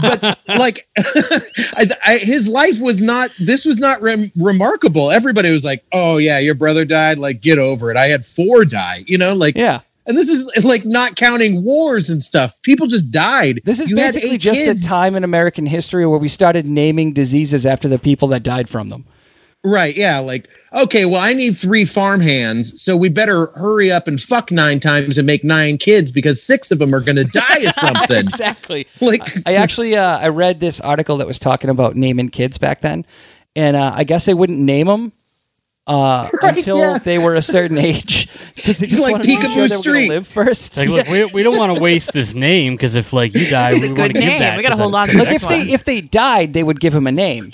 but 0.00 0.38
like 0.48 0.86
I, 0.96 1.90
I, 2.06 2.18
his 2.18 2.48
life 2.48 2.80
was 2.80 3.02
not 3.02 3.30
this 3.38 3.64
was 3.64 3.78
not 3.78 4.00
rem- 4.02 4.32
remarkable 4.36 5.10
everybody 5.10 5.50
was 5.50 5.64
like 5.64 5.84
oh 5.92 6.16
yeah 6.18 6.38
your 6.38 6.54
brother 6.54 6.84
died 6.84 7.18
like 7.18 7.40
get 7.40 7.58
over 7.58 7.90
it 7.90 7.96
i 7.96 8.06
had 8.08 8.24
four 8.24 8.64
die 8.64 9.04
you 9.06 9.18
know 9.18 9.32
like 9.34 9.56
Yeah. 9.56 9.80
and 10.06 10.16
this 10.16 10.28
is 10.28 10.64
like 10.64 10.84
not 10.84 11.16
counting 11.16 11.64
wars 11.64 12.10
and 12.10 12.22
stuff 12.22 12.60
people 12.62 12.86
just 12.86 13.10
died 13.10 13.60
This 13.64 13.80
is 13.80 13.90
You 13.90 13.96
basically 13.96 14.38
just 14.38 14.58
kids. 14.60 14.84
a 14.84 14.88
time 14.88 15.14
in 15.16 15.24
American 15.24 15.66
history 15.66 16.06
where 16.06 16.18
we 16.18 16.28
started 16.28 16.66
naming 16.66 17.12
diseases 17.12 17.66
after 17.66 17.88
the 17.88 17.98
people 17.98 18.28
that 18.28 18.42
died 18.42 18.68
from 18.68 18.88
them. 18.88 19.04
Right 19.64 19.96
yeah 19.96 20.18
like 20.18 20.48
okay 20.72 21.04
well 21.04 21.20
i 21.20 21.32
need 21.32 21.56
three 21.56 21.84
farm 21.84 22.20
hands 22.20 22.80
so 22.80 22.96
we 22.96 23.08
better 23.08 23.46
hurry 23.54 23.90
up 23.90 24.06
and 24.06 24.20
fuck 24.20 24.50
nine 24.50 24.78
times 24.78 25.16
and 25.16 25.26
make 25.26 25.42
nine 25.42 25.78
kids 25.78 26.12
because 26.12 26.42
six 26.42 26.70
of 26.70 26.78
them 26.78 26.94
are 26.94 27.00
going 27.00 27.16
to 27.16 27.24
die 27.24 27.58
of 27.66 27.74
something 27.80 28.16
exactly. 28.16 28.86
like 29.00 29.22
I 29.46 29.54
actually 29.54 29.96
uh, 29.96 30.18
I 30.18 30.28
read 30.28 30.60
this 30.60 30.80
article 30.80 31.16
that 31.18 31.26
was 31.26 31.38
talking 31.38 31.70
about 31.70 31.96
naming 31.96 32.28
kids 32.28 32.58
back 32.58 32.80
then, 32.80 33.04
and 33.56 33.76
uh, 33.76 33.92
I 33.94 34.04
guess 34.04 34.26
they 34.26 34.34
wouldn't 34.34 34.58
name 34.58 34.86
them 34.86 35.12
uh, 35.86 36.30
Right, 36.42 36.56
until 36.56 36.78
yeah. 36.78 36.98
they 36.98 37.18
were 37.18 37.34
a 37.34 37.42
certain 37.42 37.78
age 37.92 38.28
because 38.54 38.78
they 38.78 38.86
just 38.86 39.00
like 39.00 39.12
wanted 39.12 39.24
to 39.24 39.28
make 39.30 39.40
Peekaboo 39.40 39.54
sure 39.54 39.68
they 39.68 39.76
were 39.76 39.82
going 39.82 40.08
to 40.08 40.14
live 40.14 40.26
first. 40.26 40.76
Like, 40.76 40.88
look, 40.88 41.08
we, 41.08 41.24
we 41.26 41.42
don't 41.42 41.56
want 41.56 41.76
to 41.76 41.82
waste 41.82 42.12
this 42.12 42.34
name 42.34 42.74
because 42.74 42.94
if 42.94 43.12
like 43.12 43.34
you 43.34 43.48
die, 43.48 43.74
we 43.74 43.84
a 43.84 43.94
want 43.94 43.96
to 43.96 44.20
give 44.20 44.38
that. 44.38 44.56
We 44.56 44.62
gotta 44.62 44.76
hold 44.76 44.94
on 44.94 45.08
to 45.08 45.12
the 45.12 45.18
the 45.18 45.24
like 45.24 45.34
if 45.34 45.42
next 45.42 45.48
they 45.48 45.72
if 45.72 45.84
they 45.84 46.00
died, 46.00 46.52
they 46.52 46.62
would 46.62 46.80
give 46.80 46.94
him 46.94 47.06
a 47.06 47.12
name. 47.12 47.50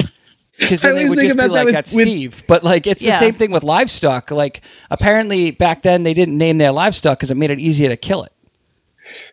Because 0.60 0.84
I 0.84 0.88
then 0.92 0.96
they 1.02 1.08
would 1.08 1.18
just 1.18 1.36
be 1.36 1.42
about 1.42 1.48
that 1.48 1.52
like, 1.52 1.64
with- 1.64 1.74
"That's 1.74 1.92
with- 1.94 2.06
Steve." 2.06 2.42
But 2.46 2.62
like, 2.62 2.86
it's 2.86 3.02
the 3.04 3.12
same 3.18 3.34
thing 3.34 3.50
with 3.50 3.64
livestock. 3.64 4.30
Like, 4.30 4.60
apparently 4.90 5.50
back 5.50 5.82
then 5.82 6.04
they 6.04 6.14
didn't 6.14 6.38
name 6.38 6.58
their 6.58 6.70
livestock 6.72 7.18
because 7.18 7.30
it 7.32 7.36
made 7.36 7.50
it 7.50 7.58
easier 7.58 7.88
to 7.88 7.96
kill 7.96 8.22
it. 8.22 8.32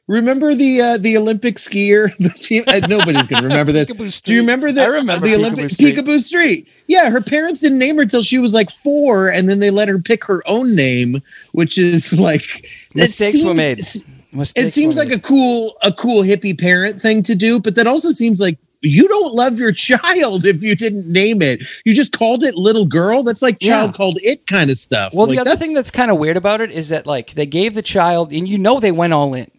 Remember 0.07 0.55
the 0.55 0.81
uh, 0.81 0.97
the 0.97 1.17
Olympic 1.17 1.57
skier? 1.57 2.11
The 2.19 2.29
fe- 2.29 2.63
uh, 2.65 2.87
nobody's 2.87 3.27
gonna 3.27 3.47
remember 3.47 3.71
this. 3.71 3.87
Do 4.21 4.33
you 4.33 4.39
remember 4.39 4.71
the 4.71 4.83
I 4.83 4.87
remember 4.87 5.27
the 5.27 5.33
Peekaboo 5.33 5.37
Olympic 5.37 5.69
Street. 5.69 5.95
Picabo 5.97 6.21
Street? 6.23 6.67
Yeah, 6.87 7.09
her 7.09 7.21
parents 7.21 7.59
didn't 7.59 7.77
name 7.77 7.97
her 7.97 8.05
till 8.05 8.23
she 8.23 8.39
was 8.39 8.53
like 8.53 8.71
four, 8.71 9.27
and 9.29 9.49
then 9.49 9.59
they 9.59 9.69
let 9.69 9.87
her 9.89 9.99
pick 9.99 10.23
her 10.23 10.41
own 10.47 10.75
name, 10.75 11.21
which 11.51 11.77
is 11.77 12.11
like 12.17 12.63
it 12.63 12.69
Mistakes 12.95 13.33
were 13.43 13.55
seems- 13.55 14.05
made. 14.33 14.45
It 14.55 14.71
seems 14.73 14.95
were 14.95 15.01
like 15.01 15.09
made. 15.09 15.19
a 15.19 15.21
cool 15.21 15.77
a 15.83 15.91
cool 15.91 16.23
hippie 16.23 16.57
parent 16.57 17.01
thing 17.01 17.21
to 17.23 17.35
do, 17.35 17.59
but 17.59 17.75
that 17.75 17.85
also 17.85 18.11
seems 18.11 18.39
like 18.39 18.57
you 18.81 19.07
don't 19.07 19.33
love 19.33 19.57
your 19.59 19.71
child 19.87 20.45
if 20.45 20.61
you 20.61 20.75
didn't 20.75 21.11
name 21.11 21.41
it. 21.41 21.61
You 21.85 21.93
just 21.93 22.11
called 22.17 22.43
it 22.43 22.55
little 22.55 22.85
girl. 22.85 23.23
That's 23.23 23.41
like 23.41 23.59
child 23.59 23.91
Yeah. 23.91 23.97
called 23.97 24.19
it 24.23 24.45
kind 24.47 24.69
of 24.69 24.77
stuff. 24.77 25.13
Well, 25.13 25.27
Like, 25.27 25.35
the 25.35 25.41
other 25.41 25.55
thing 25.55 25.73
that's 25.73 25.89
kind 25.91 26.11
of 26.11 26.17
weird 26.19 26.37
about 26.37 26.61
it 26.61 26.71
is 26.71 26.89
that 26.89 27.07
like 27.07 27.31
they 27.33 27.45
gave 27.45 27.73
the 27.73 27.81
child, 27.81 28.31
and 28.31 28.47
you 28.47 28.57
know 28.57 28.79
they 28.79 28.91
went 28.91 29.13
all 29.13 29.33
in. 29.33 29.49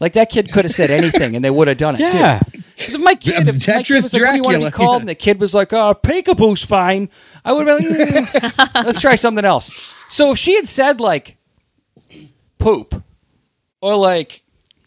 Like 0.00 0.14
that 0.14 0.30
kid 0.30 0.50
could 0.52 0.64
have 0.64 0.72
said 0.72 0.90
anything, 0.90 1.36
and 1.36 1.44
they 1.44 1.50
would 1.50 1.68
have 1.68 1.76
done 1.76 1.94
it 1.94 2.00
Yeah. 2.00 2.40
too. 2.40 2.62
Because 2.76 2.94
if 2.96 3.00
my 3.00 3.14
kid, 3.14 3.46
if 3.46 3.46
my 3.46 3.52
kid 3.52 3.60
Tetris 3.86 4.02
was 4.02 4.12
like, 4.14 4.22
"What 4.22 4.30
do 4.30 4.36
you 4.36 4.42
want 4.42 4.54
to 4.54 4.58
be 4.58 4.62
Dracula, 4.64 4.70
called?" 4.72 4.96
yeah. 4.96 5.00
and 5.00 5.08
the 5.08 5.14
kid 5.14 5.38
was 5.38 5.54
like, 5.54 5.72
"Oh, 5.72 5.94
Peekaboo's 6.02 6.64
fine," 6.64 7.08
I 7.44 7.52
would 7.52 7.68
have 7.68 7.78
been 7.78 7.92
like, 7.92 8.26
"Mm, 8.32 8.74
"Let's 8.84 9.00
try 9.00 9.14
something 9.14 9.44
else." 9.44 9.70
So 10.08 10.32
if 10.32 10.38
she 10.38 10.56
had 10.56 10.68
said 10.68 11.00
like 11.00 11.36
poop 12.58 13.02
or 13.80 13.96
like 13.96 14.42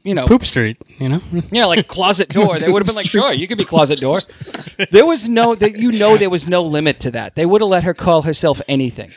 you 0.06 0.14
know 0.16 0.26
Poop 0.28 0.46
Street, 0.46 0.78
you 1.00 1.10
know. 1.10 1.22
yeah, 1.52 1.66
like 1.66 1.88
closet 1.98 2.30
door. 2.30 2.60
They 2.60 2.70
would 2.72 2.82
have 2.82 2.88
been 2.88 2.96
like, 2.96 3.08
sure, 3.10 3.34
you 3.34 3.48
could 3.48 3.58
be 3.58 3.66
closet 3.66 4.00
door. 4.00 4.20
There 4.92 5.06
was 5.06 5.28
no, 5.28 5.56
that 5.56 5.78
you 5.78 5.92
know, 5.92 6.18
there 6.18 6.30
was 6.30 6.48
no 6.48 6.62
limit 6.62 7.00
to 7.02 7.12
that. 7.12 7.36
They 7.36 7.46
would 7.46 7.62
have 7.62 7.70
let 7.70 7.84
her 7.86 7.94
call 7.94 8.22
herself 8.24 8.62
anything. 8.68 9.12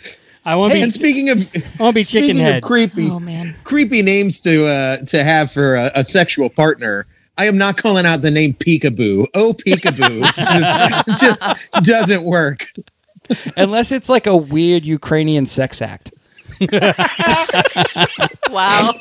I 0.44 0.54
want 0.54 0.72
to 0.72 0.78
and 0.80 0.92
be. 0.92 0.98
speaking 0.98 1.28
of 1.30 1.38
I 1.54 1.82
want 1.82 1.94
to 1.94 2.00
be 2.00 2.04
chicken 2.04 2.28
speaking 2.30 2.36
head. 2.38 2.56
of 2.58 2.62
creepy, 2.62 3.10
Oh 3.10 3.18
man. 3.20 3.54
creepy 3.64 4.02
names 4.02 4.40
to 4.40 4.66
uh 4.66 4.96
to 5.06 5.22
have 5.24 5.52
for 5.52 5.76
a, 5.76 5.90
a 5.96 6.04
sexual 6.04 6.48
partner. 6.48 7.06
I 7.36 7.46
am 7.46 7.58
not 7.58 7.76
calling 7.76 8.06
out 8.06 8.22
the 8.22 8.30
name 8.30 8.54
Peekaboo. 8.54 9.26
Oh, 9.34 9.52
Peekaboo 9.54 10.22
just, 11.20 11.42
just 11.82 11.84
doesn't 11.86 12.22
work. 12.24 12.66
Unless 13.56 13.92
it's 13.92 14.08
like 14.08 14.26
a 14.26 14.36
weird 14.36 14.86
Ukrainian 14.86 15.46
sex 15.46 15.82
act. 15.82 16.12
Wow. 18.50 18.94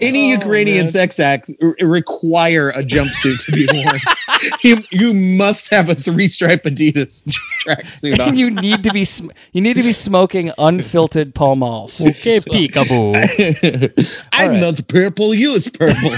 Any 0.00 0.30
Ukrainian 0.30 0.88
sex 0.88 1.18
acts 1.18 1.50
r- 1.62 1.74
require 1.80 2.68
a 2.70 2.82
jumpsuit 2.82 3.42
to 3.46 3.52
be 3.52 3.66
worn. 3.72 3.98
you, 4.62 4.82
you 4.90 5.14
must 5.14 5.70
have 5.70 5.88
a 5.88 5.94
three 5.94 6.28
stripe 6.28 6.64
Adidas 6.64 7.22
tracksuit 7.66 8.20
on. 8.20 8.36
You 8.36 8.50
need 8.50 8.84
to 8.84 8.92
be 8.92 9.04
sm- 9.06 9.30
you 9.52 9.62
need 9.62 9.74
to 9.74 9.82
be 9.82 9.92
smoking 9.94 10.52
unfiltered 10.58 11.34
Pall 11.34 11.56
Malls. 11.56 12.00
Okay, 12.06 12.38
peekaboo. 12.40 13.16
I'm 14.32 14.50
right. 14.50 14.60
not 14.60 14.86
purple. 14.88 15.32
You 15.34 15.54
is 15.54 15.68
purple. 15.70 16.10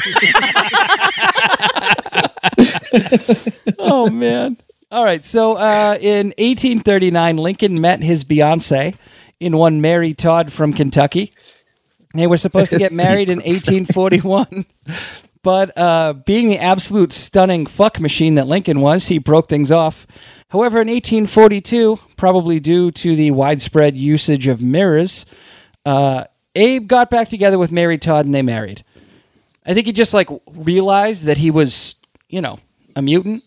oh 3.79 4.11
man. 4.11 4.57
All 4.91 5.05
right. 5.05 5.25
So 5.25 5.55
uh, 5.57 5.97
in 6.01 6.29
1839, 6.39 7.37
Lincoln 7.37 7.81
met 7.81 8.03
his 8.03 8.25
Beyonce 8.25 8.95
in 9.39 9.57
one 9.57 9.81
Mary 9.81 10.15
Todd 10.15 10.53
from 10.53 10.73
Kentucky. 10.73 11.33
They 12.15 12.27
were 12.27 12.37
supposed 12.37 12.71
to 12.73 12.79
get 12.79 12.93
married 12.93 13.29
in 13.29 13.39
1841. 13.39 14.65
But 15.43 15.77
uh, 15.79 16.15
being 16.15 16.49
the 16.49 16.59
absolute 16.59 17.13
stunning 17.13 17.65
fuck 17.67 18.01
machine 18.01 18.35
that 18.35 18.47
Lincoln 18.49 18.81
was, 18.81 19.07
he 19.07 19.19
broke 19.19 19.49
things 19.49 19.71
off. 19.71 20.07
However, 20.51 20.81
in 20.81 20.89
1842, 20.89 21.99
probably 22.17 22.59
due 22.59 22.91
to 22.91 23.15
the 23.15 23.31
widespread 23.31 23.97
usage 23.97 24.49
of 24.49 24.61
mirrors, 24.63 25.27
uh, 25.87 26.25
Abe 26.55 26.89
got 26.89 27.09
back 27.11 27.29
together 27.29 27.59
with 27.59 27.71
Mary 27.71 27.99
Todd 27.99 28.25
and 28.27 28.35
they 28.35 28.43
married. 28.43 28.83
I 29.65 29.75
think 29.75 29.87
he 29.87 29.93
just 29.93 30.13
like 30.15 30.29
realized 30.51 31.25
that 31.25 31.37
he 31.39 31.51
was, 31.51 31.95
you 32.29 32.41
know, 32.41 32.59
a 32.97 33.03
mutant. 33.03 33.45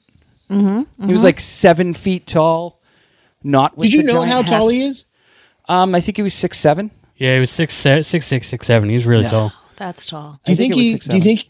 Mm-hmm, 0.50 1.06
He 1.08 1.12
was 1.12 1.24
like 1.24 1.40
seven 1.40 1.94
feet 1.94 2.26
tall. 2.28 2.80
Not 3.44 3.76
with 3.78 3.90
Did 3.90 3.94
you 3.98 4.04
know 4.04 4.14
giant 4.24 4.32
how 4.32 4.42
hat. 4.44 4.50
tall 4.50 4.68
he 4.70 4.84
is? 4.84 5.06
Um, 5.68 5.96
I 5.96 6.00
think 6.00 6.18
he 6.18 6.24
was 6.24 6.34
six 6.36 6.60
seven. 6.60 6.92
Yeah, 7.22 7.36
he 7.36 7.40
was 7.40 7.52
six, 7.52 7.74
se- 7.74 8.02
six, 8.02 8.26
six, 8.26 8.48
six, 8.48 8.66
seven. 8.66 8.90
He 8.90 8.96
was 8.96 9.06
really 9.06 9.24
Yeah. 9.24 9.30
tall. 9.30 9.54
That's 9.76 10.06
tall. 10.06 10.40
Do 10.44 10.52
you 10.52 10.56
I 10.56 10.58
think 10.58 10.74
think, 10.74 10.82
he? 10.82 10.92
six, 10.94 11.06
do 11.08 11.16
you 11.18 11.22
think 11.22 11.46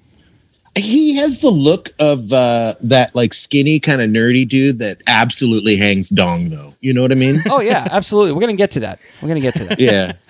he 0.75 1.15
has 1.15 1.39
the 1.39 1.49
look 1.49 1.91
of 1.99 2.31
uh, 2.33 2.75
that 2.81 3.15
like 3.15 3.33
skinny 3.33 3.79
kind 3.79 4.01
of 4.01 4.09
nerdy 4.09 4.47
dude 4.47 4.79
that 4.79 5.01
absolutely 5.07 5.77
hangs 5.77 6.09
dong 6.09 6.49
though? 6.49 6.73
You 6.81 6.93
know 6.93 7.01
what 7.01 7.11
I 7.11 7.15
mean? 7.15 7.41
Oh 7.49 7.61
yeah, 7.61 7.87
absolutely. 7.89 8.33
We're 8.33 8.41
gonna 8.41 8.55
get 8.55 8.71
to 8.71 8.81
that. 8.81 8.99
We're 9.21 9.29
gonna 9.29 9.39
get 9.39 9.55
to 9.55 9.63
that. 9.65 9.79
yeah. 9.79 10.13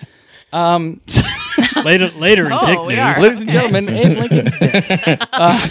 Um, 0.54 1.00
Later, 1.82 2.10
later 2.10 2.44
in 2.44 2.52
Oh, 2.52 2.66
Dick 2.66 2.78
we 2.80 2.88
News. 2.94 2.98
are. 2.98 3.22
ladies 3.22 3.40
and 3.40 3.50
gentlemen, 3.50 3.88
Abe 3.88 4.18
Lincoln's 4.18 4.58
dick. 4.58 4.84
Uh, 5.32 5.68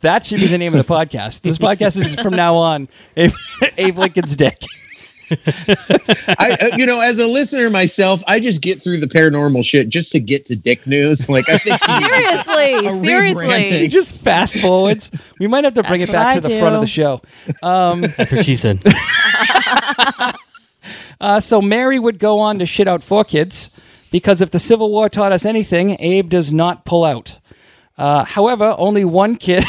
that 0.00 0.26
should 0.26 0.40
be 0.40 0.48
the 0.48 0.58
name 0.58 0.74
of 0.74 0.84
the 0.84 0.92
podcast. 0.92 1.42
This 1.42 1.56
podcast 1.56 1.96
is 1.96 2.16
from 2.16 2.34
now 2.34 2.56
on 2.56 2.88
Abe, 3.16 3.30
Abe 3.78 3.98
Lincoln's 3.98 4.34
dick. 4.34 4.60
I, 6.38 6.56
uh, 6.60 6.76
you 6.76 6.86
know, 6.86 7.00
as 7.00 7.18
a 7.18 7.26
listener 7.26 7.70
myself, 7.70 8.22
I 8.26 8.40
just 8.40 8.60
get 8.62 8.82
through 8.82 9.00
the 9.00 9.06
paranormal 9.06 9.64
shit 9.64 9.88
just 9.88 10.12
to 10.12 10.20
get 10.20 10.46
to 10.46 10.56
dick 10.56 10.86
news. 10.86 11.26
Like 11.32 11.48
I 11.48 11.56
think 11.58 11.82
Seriously, 11.82 13.00
seriously. 13.00 13.44
rebranding. 13.46 13.80
He 13.80 13.88
just 13.88 14.16
fast 14.16 14.58
forwards. 14.60 15.10
We 15.38 15.46
might 15.46 15.64
have 15.64 15.74
to 15.74 15.82
bring 15.82 16.00
That's 16.00 16.10
it 16.10 16.12
back 16.12 16.34
what 16.34 16.42
to 16.44 16.50
I 16.50 16.54
the 16.54 16.60
front 16.60 16.74
of 16.74 16.80
the 16.82 16.86
show. 16.86 17.22
Um, 17.62 18.00
That's 18.18 18.32
what 18.32 18.44
she 18.44 18.54
said. 18.56 18.82
uh, 21.20 21.40
so 21.40 21.60
Mary 21.62 21.98
would 21.98 22.18
go 22.18 22.40
on 22.40 22.58
to 22.58 22.66
shit 22.66 22.86
out 22.88 23.02
four 23.02 23.24
kids 23.24 23.70
because 24.10 24.40
if 24.40 24.50
the 24.50 24.58
Civil 24.58 24.90
War 24.90 25.08
taught 25.08 25.32
us 25.32 25.44
anything, 25.44 25.96
Abe 26.00 26.28
does 26.28 26.52
not 26.52 26.84
pull 26.84 27.04
out. 27.04 27.38
Uh, 27.96 28.24
however, 28.24 28.74
only 28.78 29.04
one 29.04 29.36
kid, 29.36 29.64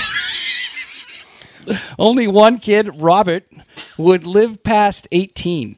only 1.99 2.27
one 2.27 2.59
kid, 2.59 2.89
Robert, 3.01 3.43
would 3.97 4.25
live 4.25 4.63
past 4.63 5.07
18. 5.11 5.77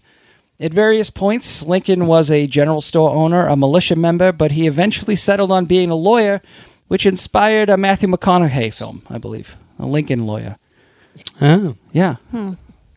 At 0.59 0.73
various 0.73 1.09
points, 1.09 1.63
Lincoln 1.63 2.07
was 2.07 2.31
a 2.31 2.47
general 2.47 2.81
store 2.81 3.09
owner, 3.09 3.45
a 3.47 3.55
militia 3.55 3.95
member, 3.95 4.31
but 4.31 4.53
he 4.53 4.67
eventually 4.67 5.15
settled 5.15 5.51
on 5.51 5.65
being 5.65 5.89
a 5.89 5.95
lawyer, 5.95 6.41
which 6.87 7.05
inspired 7.05 7.69
a 7.69 7.77
Matthew 7.77 8.07
McConaughey 8.09 8.73
film, 8.73 9.01
I 9.09 9.17
believe, 9.17 9.57
a 9.77 9.85
Lincoln 9.85 10.25
lawyer. 10.25 10.57
Oh, 11.41 11.75
Yeah. 11.91 12.15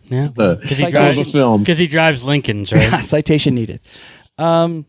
yeah. 0.05 0.29
Because 0.29 0.79
he 0.79 0.87
drives 0.87 1.18
a 1.18 1.24
film. 1.24 1.62
Because 1.62 1.79
he 1.79 1.87
drives 1.88 2.22
Lincolns, 2.24 2.72
right? 2.72 3.03
Citation 3.03 3.55
needed. 3.57 3.81
Um, 4.38 4.87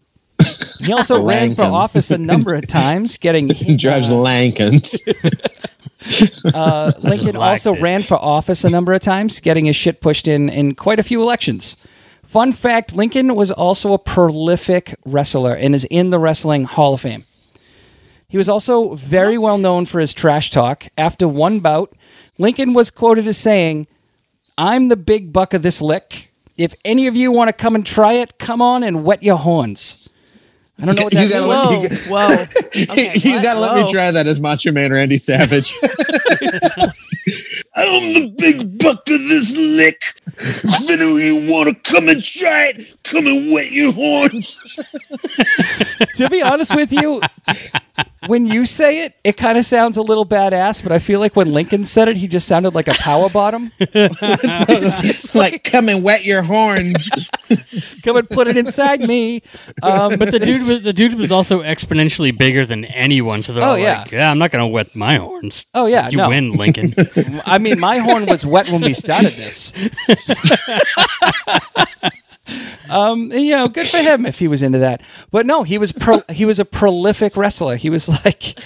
he 0.80 0.94
also 0.94 1.24
ran 1.26 1.56
for 1.56 1.64
office 1.64 2.12
a 2.12 2.18
number 2.20 2.54
of 2.54 2.68
times, 2.68 3.18
getting 3.18 3.50
He 3.50 3.78
drives 3.78 4.12
uh, 4.12 4.16
Lankins. 4.16 4.96
uh, 6.54 6.92
Lincoln 7.00 7.36
also 7.36 7.74
it. 7.74 7.82
ran 7.82 8.04
for 8.04 8.18
office 8.18 8.64
a 8.64 8.70
number 8.70 8.94
of 8.94 9.02
times, 9.02 9.40
getting 9.40 9.66
his 9.66 9.76
shit 9.76 10.02
pushed 10.02 10.28
in 10.28 10.50
in 10.50 10.76
quite 10.76 11.00
a 11.00 11.04
few 11.04 11.22
elections. 11.22 11.78
Fun 12.24 12.54
fact: 12.54 12.96
Lincoln 12.96 13.36
was 13.36 13.52
also 13.52 13.94
a 13.94 14.00
prolific 14.00 14.96
wrestler 15.06 15.54
and 15.54 15.76
is 15.76 15.86
in 15.86 16.10
the 16.10 16.20
Wrestling 16.20 16.64
Hall 16.66 16.94
of 16.94 17.02
Fame. 17.02 17.26
He 18.28 18.38
was 18.38 18.48
also 18.48 18.94
very 18.94 19.38
well 19.38 19.58
known 19.58 19.86
for 19.86 20.00
his 20.00 20.14
trash 20.14 20.52
talk. 20.52 20.86
After 20.98 21.28
one 21.28 21.60
bout, 21.60 21.94
Lincoln 22.38 22.74
was 22.74 22.92
quoted 22.92 23.28
as 23.28 23.38
saying, 23.38 23.88
"I'm 24.58 24.88
the 24.88 24.96
big 24.96 25.34
buck 25.34 25.54
of 25.54 25.64
this 25.64 25.82
lick. 25.82 26.32
If 26.56 26.76
any 26.86 27.08
of 27.08 27.16
you 27.16 27.32
want 27.32 27.50
to 27.50 27.54
come 27.54 27.76
and 27.76 27.86
try 27.86 28.14
it, 28.14 28.38
come 28.38 28.62
on 28.62 28.84
and 28.84 29.04
wet 29.04 29.24
your 29.24 29.38
horns." 29.38 30.08
I 30.82 30.86
don't 30.86 30.96
know 30.96 31.04
what 31.04 31.14
that 31.14 31.24
You 31.24 31.30
gotta 31.30 31.82
means. 31.82 31.92
let- 31.92 32.08
Whoa, 32.10 32.30
you 32.74 32.86
whoa. 32.88 32.92
Okay, 32.94 33.14
you 33.16 33.34
what? 33.36 33.44
gotta 33.44 33.60
let 33.60 33.74
Whoa. 33.76 33.84
me 33.86 33.92
try 33.92 34.12
that 34.12 34.28
as 34.28 34.40
Macho 34.40 34.72
Man 34.72 34.92
Randy 34.94 35.18
Savage. 35.18 35.74
I'm 37.76 38.14
the 38.14 38.34
big 38.38 38.78
buck 38.80 39.00
of 39.10 39.20
this 39.28 39.56
lick. 39.56 40.02
If 40.38 40.90
any 40.90 41.12
of 41.12 41.20
you 41.20 41.52
want 41.52 41.70
to 41.70 41.92
come 41.92 42.08
and 42.10 42.24
try 42.24 42.68
it, 42.68 43.04
come 43.04 43.28
and 43.28 43.52
wet 43.52 43.72
your 43.72 43.92
horns. 43.94 44.58
to 46.16 46.30
be 46.30 46.42
honest 46.42 46.76
with 46.76 46.92
you, 46.94 47.22
when 48.28 48.46
you 48.46 48.66
say 48.66 49.06
it, 49.06 49.14
it 49.24 49.38
kind 49.38 49.58
of 49.58 49.66
sounds 49.66 49.98
a 49.98 50.02
little 50.02 50.26
badass, 50.26 50.82
but 50.84 50.92
I 50.92 51.00
feel 51.00 51.20
like 51.20 51.36
when 51.36 51.52
Lincoln 51.54 51.86
said 51.86 52.08
it, 52.08 52.18
he 52.18 52.28
just 52.28 52.48
sounded 52.48 52.76
like 52.76 52.88
a 52.88 52.94
power 52.94 53.30
bottom. 53.30 53.72
it's 53.80 55.34
like, 55.36 55.64
come 55.64 55.90
and 55.90 56.04
wet 56.04 56.26
your 56.26 56.42
horns. 56.44 57.10
Come 58.04 58.16
and 58.18 58.30
put 58.30 58.48
it 58.48 58.58
inside 58.58 59.02
me. 59.02 59.42
Um, 59.82 60.18
But 60.20 60.32
the 60.32 60.38
dude 60.40 60.68
was 60.68 60.84
the 60.84 60.94
dude 60.94 61.16
was 61.16 61.32
also 61.32 61.62
exponentially 61.64 62.36
bigger 62.38 62.64
than 62.64 62.86
anyone. 62.86 63.42
So 63.42 63.54
they're 63.54 63.64
Oh, 63.64 63.72
all 63.72 63.78
yeah. 63.78 64.02
like, 64.02 64.12
"Yeah, 64.12 64.30
I'm 64.30 64.38
not 64.38 64.52
gonna 64.52 64.68
wet 64.68 64.96
my 64.96 65.16
horns." 65.18 65.66
Oh, 65.74 65.88
yeah, 65.88 66.10
you 66.10 66.18
no. 66.18 66.30
win, 66.30 66.52
Lincoln. 66.54 66.94
I 67.48 67.58
mean, 67.58 67.80
my 67.80 67.98
horn 67.98 68.28
was 68.28 68.46
wet 68.46 68.70
when 68.70 68.82
we 68.82 68.94
started 68.94 69.34
this. 69.36 69.74
Um, 72.90 73.32
you 73.32 73.52
know, 73.52 73.68
good 73.68 73.88
for 73.88 73.98
him 73.98 74.26
if 74.26 74.40
he 74.40 74.48
was 74.48 74.64
into 74.64 74.80
that. 74.80 75.02
But 75.32 75.46
no, 75.46 75.64
he 75.64 75.78
was 75.78 75.92
pro- 75.92 76.22
he 76.30 76.46
was 76.46 76.60
a 76.60 76.66
prolific 76.66 77.38
wrestler. 77.38 77.76
He 77.76 77.90
was 77.90 78.08
like 78.26 78.58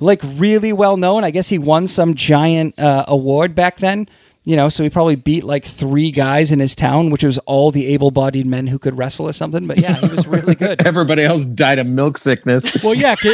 like 0.00 0.20
really 0.24 0.72
well 0.72 0.96
known. 0.96 1.24
I 1.24 1.30
guess 1.30 1.48
he 1.48 1.58
won 1.58 1.88
some 1.88 2.14
giant 2.14 2.78
uh, 2.78 3.04
award 3.08 3.54
back 3.54 3.78
then. 3.78 4.08
You 4.48 4.56
know, 4.56 4.70
so 4.70 4.82
he 4.82 4.88
probably 4.88 5.14
beat 5.14 5.44
like 5.44 5.62
three 5.62 6.10
guys 6.10 6.52
in 6.52 6.58
his 6.58 6.74
town, 6.74 7.10
which 7.10 7.22
was 7.22 7.36
all 7.40 7.70
the 7.70 7.88
able-bodied 7.88 8.46
men 8.46 8.66
who 8.66 8.78
could 8.78 8.96
wrestle 8.96 9.28
or 9.28 9.34
something. 9.34 9.66
But 9.66 9.76
yeah, 9.76 9.96
he 9.96 10.08
was 10.08 10.26
really 10.26 10.54
good. 10.54 10.86
Everybody 10.86 11.22
else 11.22 11.44
died 11.44 11.78
of 11.78 11.86
milk 11.86 12.16
sickness. 12.16 12.64
well, 12.82 12.94
yeah, 12.94 13.14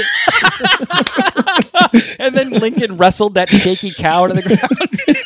and 2.19 2.35
then 2.35 2.51
Lincoln 2.51 2.97
wrestled 2.97 3.35
that 3.35 3.49
shaky 3.49 3.93
cow 3.93 4.27
to 4.27 4.35
the 4.35 4.43
ground. 4.43 5.21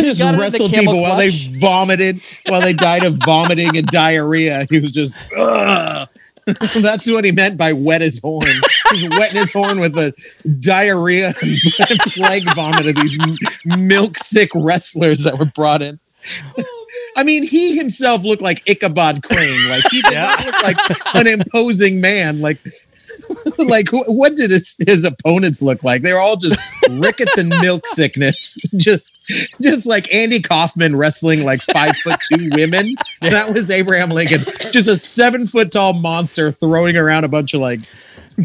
Just 0.00 0.18
got 0.18 0.20
it 0.30 0.34
in 0.34 0.36
the 0.38 0.40
wrestled 0.40 0.72
people 0.72 1.00
while 1.00 1.16
they 1.16 1.30
vomited, 1.60 2.20
while 2.46 2.60
they 2.60 2.72
died 2.72 3.04
of 3.04 3.18
vomiting 3.24 3.76
and 3.76 3.86
diarrhea. 3.86 4.66
He 4.70 4.80
was 4.80 4.90
just, 4.90 5.16
Ugh. 5.36 6.08
That's 6.80 7.10
what 7.10 7.24
he 7.24 7.30
meant 7.30 7.56
by 7.56 7.72
wet 7.72 8.00
his 8.00 8.18
horn. 8.18 8.60
He's 8.90 9.08
wetting 9.10 9.40
his 9.40 9.52
horn 9.52 9.80
with 9.80 9.94
the 9.94 10.14
diarrhea 10.60 11.34
and 11.40 12.00
plague 12.00 12.52
vomit 12.54 12.86
of 12.86 12.96
these 12.96 13.16
milk 13.64 14.18
sick 14.18 14.50
wrestlers 14.54 15.24
that 15.24 15.38
were 15.38 15.44
brought 15.44 15.82
in. 15.82 16.00
Oh, 16.58 16.64
I 17.16 17.22
mean, 17.24 17.42
he 17.42 17.76
himself 17.76 18.22
looked 18.22 18.42
like 18.42 18.62
Ichabod 18.66 19.22
Crane. 19.22 19.68
Like 19.68 19.84
he 19.90 20.02
did 20.02 20.14
not 20.14 20.44
look 20.44 20.62
like 20.62 20.76
an 21.14 21.26
imposing 21.26 22.00
man. 22.00 22.40
Like, 22.40 22.58
like 23.58 23.88
wh- 23.90 24.08
what 24.08 24.36
did 24.36 24.50
his, 24.50 24.76
his 24.86 25.04
opponents 25.04 25.62
look 25.62 25.82
like? 25.84 26.02
They 26.02 26.12
were 26.12 26.18
all 26.18 26.36
just 26.36 26.58
rickets 26.90 27.36
and 27.38 27.48
milk 27.48 27.86
sickness. 27.88 28.56
Just, 28.76 29.12
just 29.60 29.86
like 29.86 30.12
Andy 30.12 30.40
Kaufman 30.40 30.96
wrestling 30.96 31.44
like 31.44 31.62
five 31.62 31.96
foot 31.98 32.18
two 32.28 32.50
women. 32.54 32.96
That 33.20 33.54
was 33.54 33.70
Abraham 33.70 34.08
Lincoln. 34.08 34.44
Just 34.72 34.88
a 34.88 34.98
seven 34.98 35.46
foot 35.46 35.70
tall 35.70 35.92
monster 35.92 36.50
throwing 36.52 36.96
around 36.96 37.22
a 37.24 37.28
bunch 37.28 37.54
of 37.54 37.60
like 37.60 37.80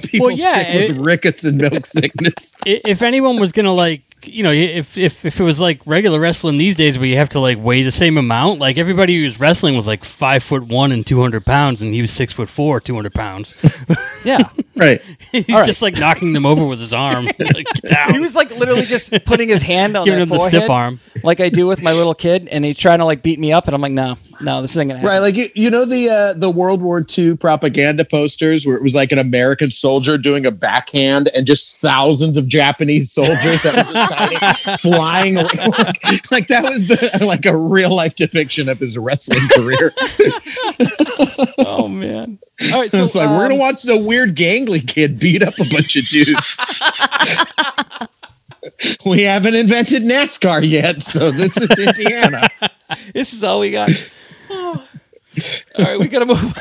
people 0.03 0.27
Well, 0.27 0.35
yeah, 0.37 0.63
sick 0.63 0.73
with 0.89 0.97
it- 0.97 1.01
rickets 1.01 1.43
and 1.45 1.57
milk 1.57 1.85
sickness. 1.85 2.53
if 2.65 3.01
anyone 3.01 3.39
was 3.39 3.51
gonna 3.51 3.73
like, 3.73 4.03
you 4.23 4.43
know, 4.43 4.51
if 4.51 4.97
if 4.97 5.25
if 5.25 5.39
it 5.39 5.43
was 5.43 5.59
like 5.59 5.79
regular 5.85 6.19
wrestling 6.19 6.57
these 6.57 6.75
days, 6.75 6.97
where 6.97 7.07
you 7.07 7.17
have 7.17 7.29
to 7.29 7.39
like 7.39 7.57
weigh 7.61 7.83
the 7.83 7.91
same 7.91 8.17
amount, 8.17 8.59
like 8.59 8.77
everybody 8.77 9.17
who 9.17 9.23
was 9.23 9.39
wrestling 9.39 9.75
was 9.75 9.87
like 9.87 10.03
five 10.03 10.43
foot 10.43 10.63
one 10.63 10.91
and 10.91 11.05
two 11.05 11.21
hundred 11.21 11.45
pounds, 11.45 11.81
and 11.81 11.93
he 11.93 12.01
was 12.01 12.11
six 12.11 12.33
foot 12.33 12.49
four, 12.49 12.79
two 12.81 12.95
hundred 12.95 13.13
pounds. 13.13 13.53
Yeah. 14.23 14.49
Right. 14.75 15.01
He's 15.31 15.49
All 15.49 15.57
right. 15.61 15.65
just 15.65 15.81
like 15.81 15.97
knocking 15.97 16.33
them 16.33 16.45
over 16.45 16.63
with 16.63 16.79
his 16.79 16.93
arm. 16.93 17.25
like, 17.25 17.65
He 18.11 18.19
was 18.19 18.35
like 18.35 18.51
literally 18.51 18.85
just 18.85 19.11
putting 19.25 19.49
his 19.49 19.63
hand 19.63 19.97
on 19.97 20.05
Giving 20.05 20.19
their 20.19 20.23
him 20.23 20.29
the 20.29 20.37
stiff 20.37 20.69
arm. 20.69 20.99
like 21.23 21.39
I 21.39 21.49
do 21.49 21.65
with 21.65 21.81
my 21.81 21.93
little 21.93 22.13
kid, 22.13 22.47
and 22.49 22.63
he's 22.63 22.77
trying 22.77 22.99
to 22.99 23.05
like 23.05 23.23
beat 23.23 23.39
me 23.39 23.51
up, 23.51 23.65
and 23.65 23.73
I'm 23.73 23.81
like, 23.81 23.91
no, 23.93 24.19
no, 24.39 24.61
this 24.61 24.71
isn't 24.73 24.89
gonna 24.89 24.99
happen. 24.99 25.07
Right, 25.09 25.17
like 25.17 25.33
you, 25.35 25.49
you 25.55 25.71
know 25.71 25.83
the 25.83 26.09
uh, 26.11 26.33
the 26.33 26.51
World 26.51 26.83
War 26.83 27.03
II 27.17 27.37
propaganda 27.37 28.05
posters 28.05 28.67
where 28.67 28.75
it 28.75 28.83
was 28.83 28.93
like 28.93 29.11
an 29.11 29.17
American 29.17 29.71
soldier 29.71 30.15
doing 30.15 30.45
a 30.45 30.51
backhand 30.51 31.29
and 31.29 31.47
just 31.47 31.81
thousands 31.81 32.37
of 32.37 32.47
Japanese 32.47 33.11
soldiers 33.11 33.65
that 34.09 34.31
were 34.31 34.37
just 34.37 34.63
tiny, 34.63 34.77
flying 34.77 35.37
away. 35.37 35.49
Like, 35.77 36.31
like 36.31 36.47
that 36.47 36.63
was 36.63 36.87
the 36.87 37.19
like 37.21 37.45
a 37.45 37.55
real 37.55 37.93
life 37.93 38.15
depiction 38.15 38.69
of 38.69 38.79
his 38.79 38.97
wrestling 38.97 39.47
career. 39.49 39.93
Oh 41.59 41.87
man! 41.87 42.39
All 42.71 42.79
right, 42.79 42.91
so 42.91 43.03
it's 43.03 43.15
like 43.15 43.29
we're 43.29 43.35
um, 43.35 43.49
gonna 43.49 43.55
watch 43.55 43.83
the 43.83 43.97
weird 43.97 44.35
gangly 44.35 44.85
kid 44.85 45.19
beat 45.19 45.43
up 45.43 45.59
a 45.59 45.65
bunch 45.69 45.95
of 45.95 46.07
dudes. 46.07 46.59
we 49.05 49.23
haven't 49.23 49.55
invented 49.55 50.03
NASCAR 50.03 50.67
yet, 50.67 51.03
so 51.03 51.31
this 51.31 51.57
is 51.57 51.79
Indiana. 51.79 52.47
This 53.13 53.33
is 53.33 53.43
all 53.43 53.59
we 53.59 53.71
got. 53.71 53.89
all 54.49 54.79
right, 55.77 55.99
we 55.99 56.07
gotta 56.07 56.25
move. 56.25 56.57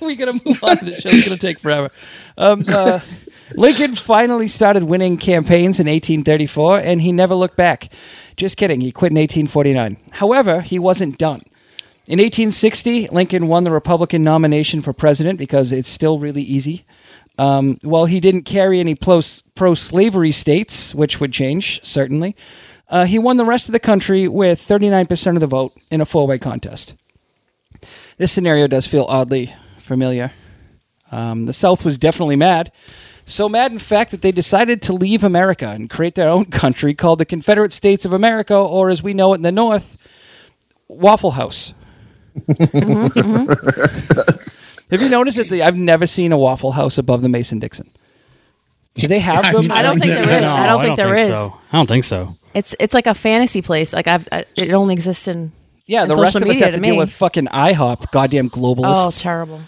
we 0.00 0.16
gotta 0.16 0.40
move 0.44 0.62
on. 0.64 0.78
This 0.82 1.00
show's 1.00 1.24
gonna 1.24 1.38
take 1.38 1.58
forever. 1.58 1.90
Um, 2.38 2.64
uh, 2.68 3.00
Lincoln 3.54 3.94
finally 3.94 4.48
started 4.48 4.84
winning 4.84 5.18
campaigns 5.18 5.78
in 5.78 5.86
1834, 5.86 6.80
and 6.80 7.00
he 7.00 7.12
never 7.12 7.34
looked 7.34 7.56
back. 7.56 7.92
Just 8.36 8.56
kidding. 8.56 8.80
He 8.80 8.90
quit 8.90 9.12
in 9.12 9.18
1849. 9.18 9.96
However, 10.12 10.60
he 10.60 10.78
wasn't 10.78 11.18
done. 11.18 11.42
In 12.06 12.18
1860, 12.18 13.08
Lincoln 13.08 13.48
won 13.48 13.64
the 13.64 13.70
Republican 13.70 14.22
nomination 14.22 14.80
for 14.80 14.92
president 14.92 15.38
because 15.38 15.72
it's 15.72 15.88
still 15.88 16.18
really 16.18 16.42
easy. 16.42 16.84
Um, 17.38 17.78
while 17.82 18.06
he 18.06 18.20
didn't 18.20 18.42
carry 18.42 18.80
any 18.80 18.94
pro 18.94 19.20
slavery 19.20 20.32
states, 20.32 20.94
which 20.94 21.20
would 21.20 21.32
change, 21.32 21.84
certainly, 21.84 22.34
uh, 22.88 23.04
he 23.04 23.18
won 23.18 23.36
the 23.36 23.44
rest 23.44 23.68
of 23.68 23.72
the 23.72 23.80
country 23.80 24.28
with 24.28 24.60
39% 24.60 25.34
of 25.34 25.40
the 25.40 25.46
vote 25.46 25.72
in 25.90 26.00
a 26.00 26.06
four 26.06 26.26
way 26.26 26.38
contest. 26.38 26.94
This 28.16 28.32
scenario 28.32 28.66
does 28.66 28.86
feel 28.86 29.04
oddly 29.08 29.54
familiar. 29.78 30.32
Um, 31.10 31.46
the 31.46 31.52
South 31.52 31.84
was 31.84 31.98
definitely 31.98 32.36
mad. 32.36 32.72
So 33.28 33.48
mad, 33.48 33.72
in 33.72 33.78
fact, 33.80 34.12
that 34.12 34.22
they 34.22 34.30
decided 34.30 34.80
to 34.82 34.92
leave 34.92 35.24
America 35.24 35.68
and 35.68 35.90
create 35.90 36.14
their 36.14 36.28
own 36.28 36.44
country 36.46 36.94
called 36.94 37.18
the 37.18 37.24
Confederate 37.24 37.72
States 37.72 38.04
of 38.04 38.12
America, 38.12 38.54
or 38.56 38.88
as 38.88 39.02
we 39.02 39.14
know 39.14 39.32
it 39.32 39.36
in 39.36 39.42
the 39.42 39.50
North, 39.50 39.98
Waffle 40.86 41.32
House. 41.32 41.74
Have 44.90 45.02
you 45.02 45.08
noticed 45.08 45.38
that 45.38 45.48
the, 45.50 45.62
I've 45.64 45.76
never 45.76 46.06
seen 46.06 46.30
a 46.30 46.38
Waffle 46.38 46.70
House 46.70 46.98
above 46.98 47.22
the 47.22 47.28
Mason 47.28 47.58
Dixon? 47.58 47.90
Do 48.94 49.08
they 49.08 49.18
have 49.18 49.42
them? 49.52 49.72
I 49.72 49.82
don't 49.82 49.98
think 49.98 50.12
there 50.12 50.30
is. 50.30 50.42
No, 50.42 50.52
I 50.52 50.66
don't 50.66 50.82
think 50.82 50.96
there 50.96 51.14
is. 51.14 51.28
So. 51.30 51.58
I 51.72 51.76
don't 51.76 51.88
think 51.88 52.04
so. 52.04 52.36
It's 52.54 52.76
it's 52.78 52.94
like 52.94 53.08
a 53.08 53.14
fantasy 53.14 53.60
place. 53.60 53.92
Like 53.92 54.06
I've 54.06 54.28
I, 54.30 54.44
it 54.56 54.70
only 54.70 54.94
exists 54.94 55.26
in 55.26 55.50
Yeah, 55.86 56.02
and 56.02 56.10
the 56.10 56.14
rest 56.14 56.36
of 56.36 56.42
social 56.42 56.52
us 56.52 56.58
have 56.60 56.70
to 56.70 56.76
to 56.78 56.82
deal 56.82 56.96
with 56.96 57.10
fucking 57.12 57.46
IHOP, 57.46 58.12
goddamn 58.12 58.48
globalists. 58.50 59.06
Oh, 59.06 59.10
terrible. 59.10 59.60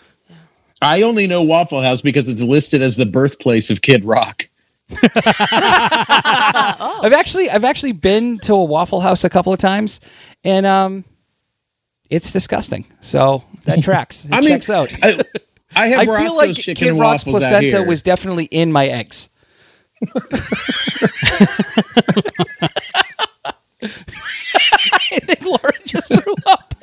I 0.81 1.03
only 1.03 1.27
know 1.27 1.43
Waffle 1.43 1.83
House 1.83 2.01
because 2.01 2.29
it's 2.29 2.43
listed 2.43 2.83
as 2.83 2.97
the 2.97 3.07
birthplace 3.07 3.71
of 3.71 3.83
Kid 3.83 4.05
Rock. 4.05 4.49
I've 5.03 5.13
actually 7.13 7.51
I've 7.51 7.65
actually 7.65 7.93
been 7.93 8.39
to 8.41 8.55
a 8.55 8.65
Waffle 8.65 9.01
House 9.01 9.25
a 9.25 9.29
couple 9.29 9.53
of 9.53 9.59
times, 9.59 10.01
and 10.45 10.65
um, 10.65 11.05
it's 12.09 12.33
disgusting. 12.33 12.87
So 13.01 13.45
that 13.65 13.83
tracks. 13.83 14.25
It 14.25 14.33
I 14.33 14.41
mean, 14.41 14.49
checks 14.49 14.71
out. 14.71 14.91
I, 15.03 15.21
I 15.77 15.87
have 15.89 16.01
I 16.01 16.05
Roscoe's 16.05 16.25
feel 16.25 16.37
like 16.37 16.77
Kid 16.77 16.93
Rock's 16.93 17.25
placenta 17.25 17.83
was 17.83 18.03
definitely 18.03 18.45
in 18.47 18.73
my 18.73 18.87
eggs. 18.87 19.29
I 23.83 25.21
think 25.23 25.45
Laura 25.45 25.73
just 25.85 26.15
threw 26.15 26.35
up. 26.47 26.75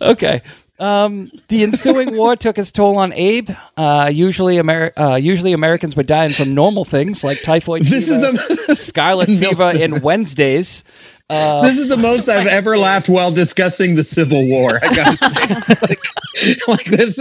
okay. 0.00 0.40
Um, 0.78 1.30
the 1.48 1.62
ensuing 1.62 2.16
war 2.16 2.36
took 2.36 2.58
its 2.58 2.70
toll 2.70 2.98
on 2.98 3.12
Abe. 3.14 3.50
Uh, 3.76 4.10
usually, 4.12 4.56
Ameri- 4.56 4.92
uh, 4.96 5.14
usually 5.16 5.52
Americans 5.52 5.96
were 5.96 6.02
dying 6.02 6.30
from 6.32 6.54
normal 6.54 6.84
things 6.84 7.24
like 7.24 7.42
typhoid 7.42 7.82
This 7.84 8.08
is 8.10 8.18
fever, 8.22 8.32
the 8.66 8.76
scarlet 8.76 9.26
fever, 9.28 9.62
and 9.62 9.78
sickness. 9.78 10.02
Wednesdays. 10.02 10.84
this 11.28 11.78
is 11.78 11.88
the 11.88 11.96
most 11.96 12.28
I've 12.28 12.46
ever 12.58 12.76
laughed 12.76 13.08
while 13.08 13.32
discussing 13.32 13.94
the 13.94 14.04
Civil 14.04 14.46
War. 14.48 14.78
I 14.82 14.94
gotta 14.94 15.16
say, 15.16 15.76
like, 15.80 16.68
like 16.68 16.84
this. 16.86 17.18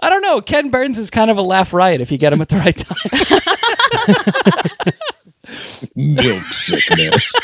I 0.00 0.08
don't 0.10 0.22
know. 0.22 0.40
Ken 0.40 0.70
Burns 0.70 0.98
is 0.98 1.10
kind 1.10 1.30
of 1.32 1.36
a 1.36 1.42
laugh 1.42 1.72
riot 1.72 2.00
if 2.00 2.12
you 2.12 2.18
get 2.18 2.32
him 2.32 2.40
at 2.40 2.48
the 2.48 2.56
right 2.56 2.76
time. 2.76 2.96
Milk 5.96 6.44
sickness. 6.52 7.34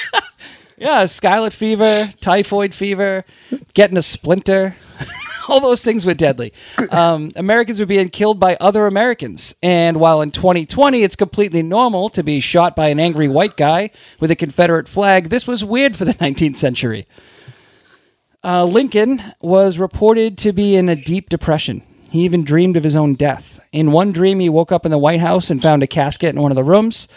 Yeah, 0.84 1.06
scarlet 1.06 1.54
fever, 1.54 2.10
typhoid 2.20 2.74
fever, 2.74 3.24
getting 3.72 3.96
a 3.96 4.02
splinter. 4.02 4.76
All 5.48 5.58
those 5.58 5.82
things 5.82 6.04
were 6.04 6.12
deadly. 6.12 6.52
Um, 6.92 7.30
Americans 7.36 7.80
were 7.80 7.86
being 7.86 8.10
killed 8.10 8.38
by 8.38 8.58
other 8.60 8.86
Americans. 8.86 9.54
And 9.62 9.96
while 9.98 10.20
in 10.20 10.30
2020 10.30 11.02
it's 11.02 11.16
completely 11.16 11.62
normal 11.62 12.10
to 12.10 12.22
be 12.22 12.38
shot 12.38 12.76
by 12.76 12.88
an 12.88 13.00
angry 13.00 13.28
white 13.28 13.56
guy 13.56 13.92
with 14.20 14.30
a 14.30 14.36
Confederate 14.36 14.86
flag, 14.86 15.30
this 15.30 15.46
was 15.46 15.64
weird 15.64 15.96
for 15.96 16.04
the 16.04 16.12
19th 16.22 16.58
century. 16.58 17.06
Uh, 18.44 18.66
Lincoln 18.66 19.22
was 19.40 19.78
reported 19.78 20.36
to 20.36 20.52
be 20.52 20.76
in 20.76 20.90
a 20.90 20.96
deep 20.96 21.30
depression. 21.30 21.82
He 22.10 22.24
even 22.24 22.44
dreamed 22.44 22.76
of 22.76 22.84
his 22.84 22.94
own 22.94 23.14
death. 23.14 23.58
In 23.72 23.90
one 23.90 24.12
dream, 24.12 24.38
he 24.38 24.50
woke 24.50 24.70
up 24.70 24.84
in 24.84 24.90
the 24.90 24.98
White 24.98 25.20
House 25.20 25.48
and 25.48 25.62
found 25.62 25.82
a 25.82 25.86
casket 25.86 26.34
in 26.34 26.42
one 26.42 26.52
of 26.52 26.56
the 26.56 26.62
rooms. 26.62 27.08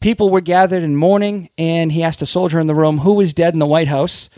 People 0.00 0.30
were 0.30 0.40
gathered 0.40 0.82
in 0.82 0.96
mourning, 0.96 1.50
and 1.56 1.92
he 1.92 2.02
asked 2.02 2.22
a 2.22 2.26
soldier 2.26 2.60
in 2.60 2.66
the 2.66 2.74
room 2.74 2.98
who 2.98 3.14
was 3.14 3.34
dead 3.34 3.54
in 3.54 3.60
the 3.60 3.66
White 3.66 3.88
House. 3.88 4.28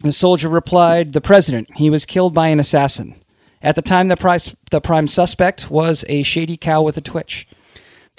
The 0.00 0.12
soldier 0.12 0.48
replied, 0.48 1.12
The 1.12 1.20
president. 1.20 1.68
He 1.76 1.90
was 1.90 2.06
killed 2.06 2.34
by 2.34 2.48
an 2.48 2.60
assassin. 2.60 3.14
At 3.62 3.74
the 3.74 3.82
time, 3.82 4.08
the, 4.08 4.16
price, 4.16 4.54
the 4.70 4.80
prime 4.80 5.08
suspect 5.08 5.70
was 5.70 6.04
a 6.08 6.22
shady 6.22 6.56
cow 6.56 6.82
with 6.82 6.96
a 6.96 7.00
twitch. 7.00 7.48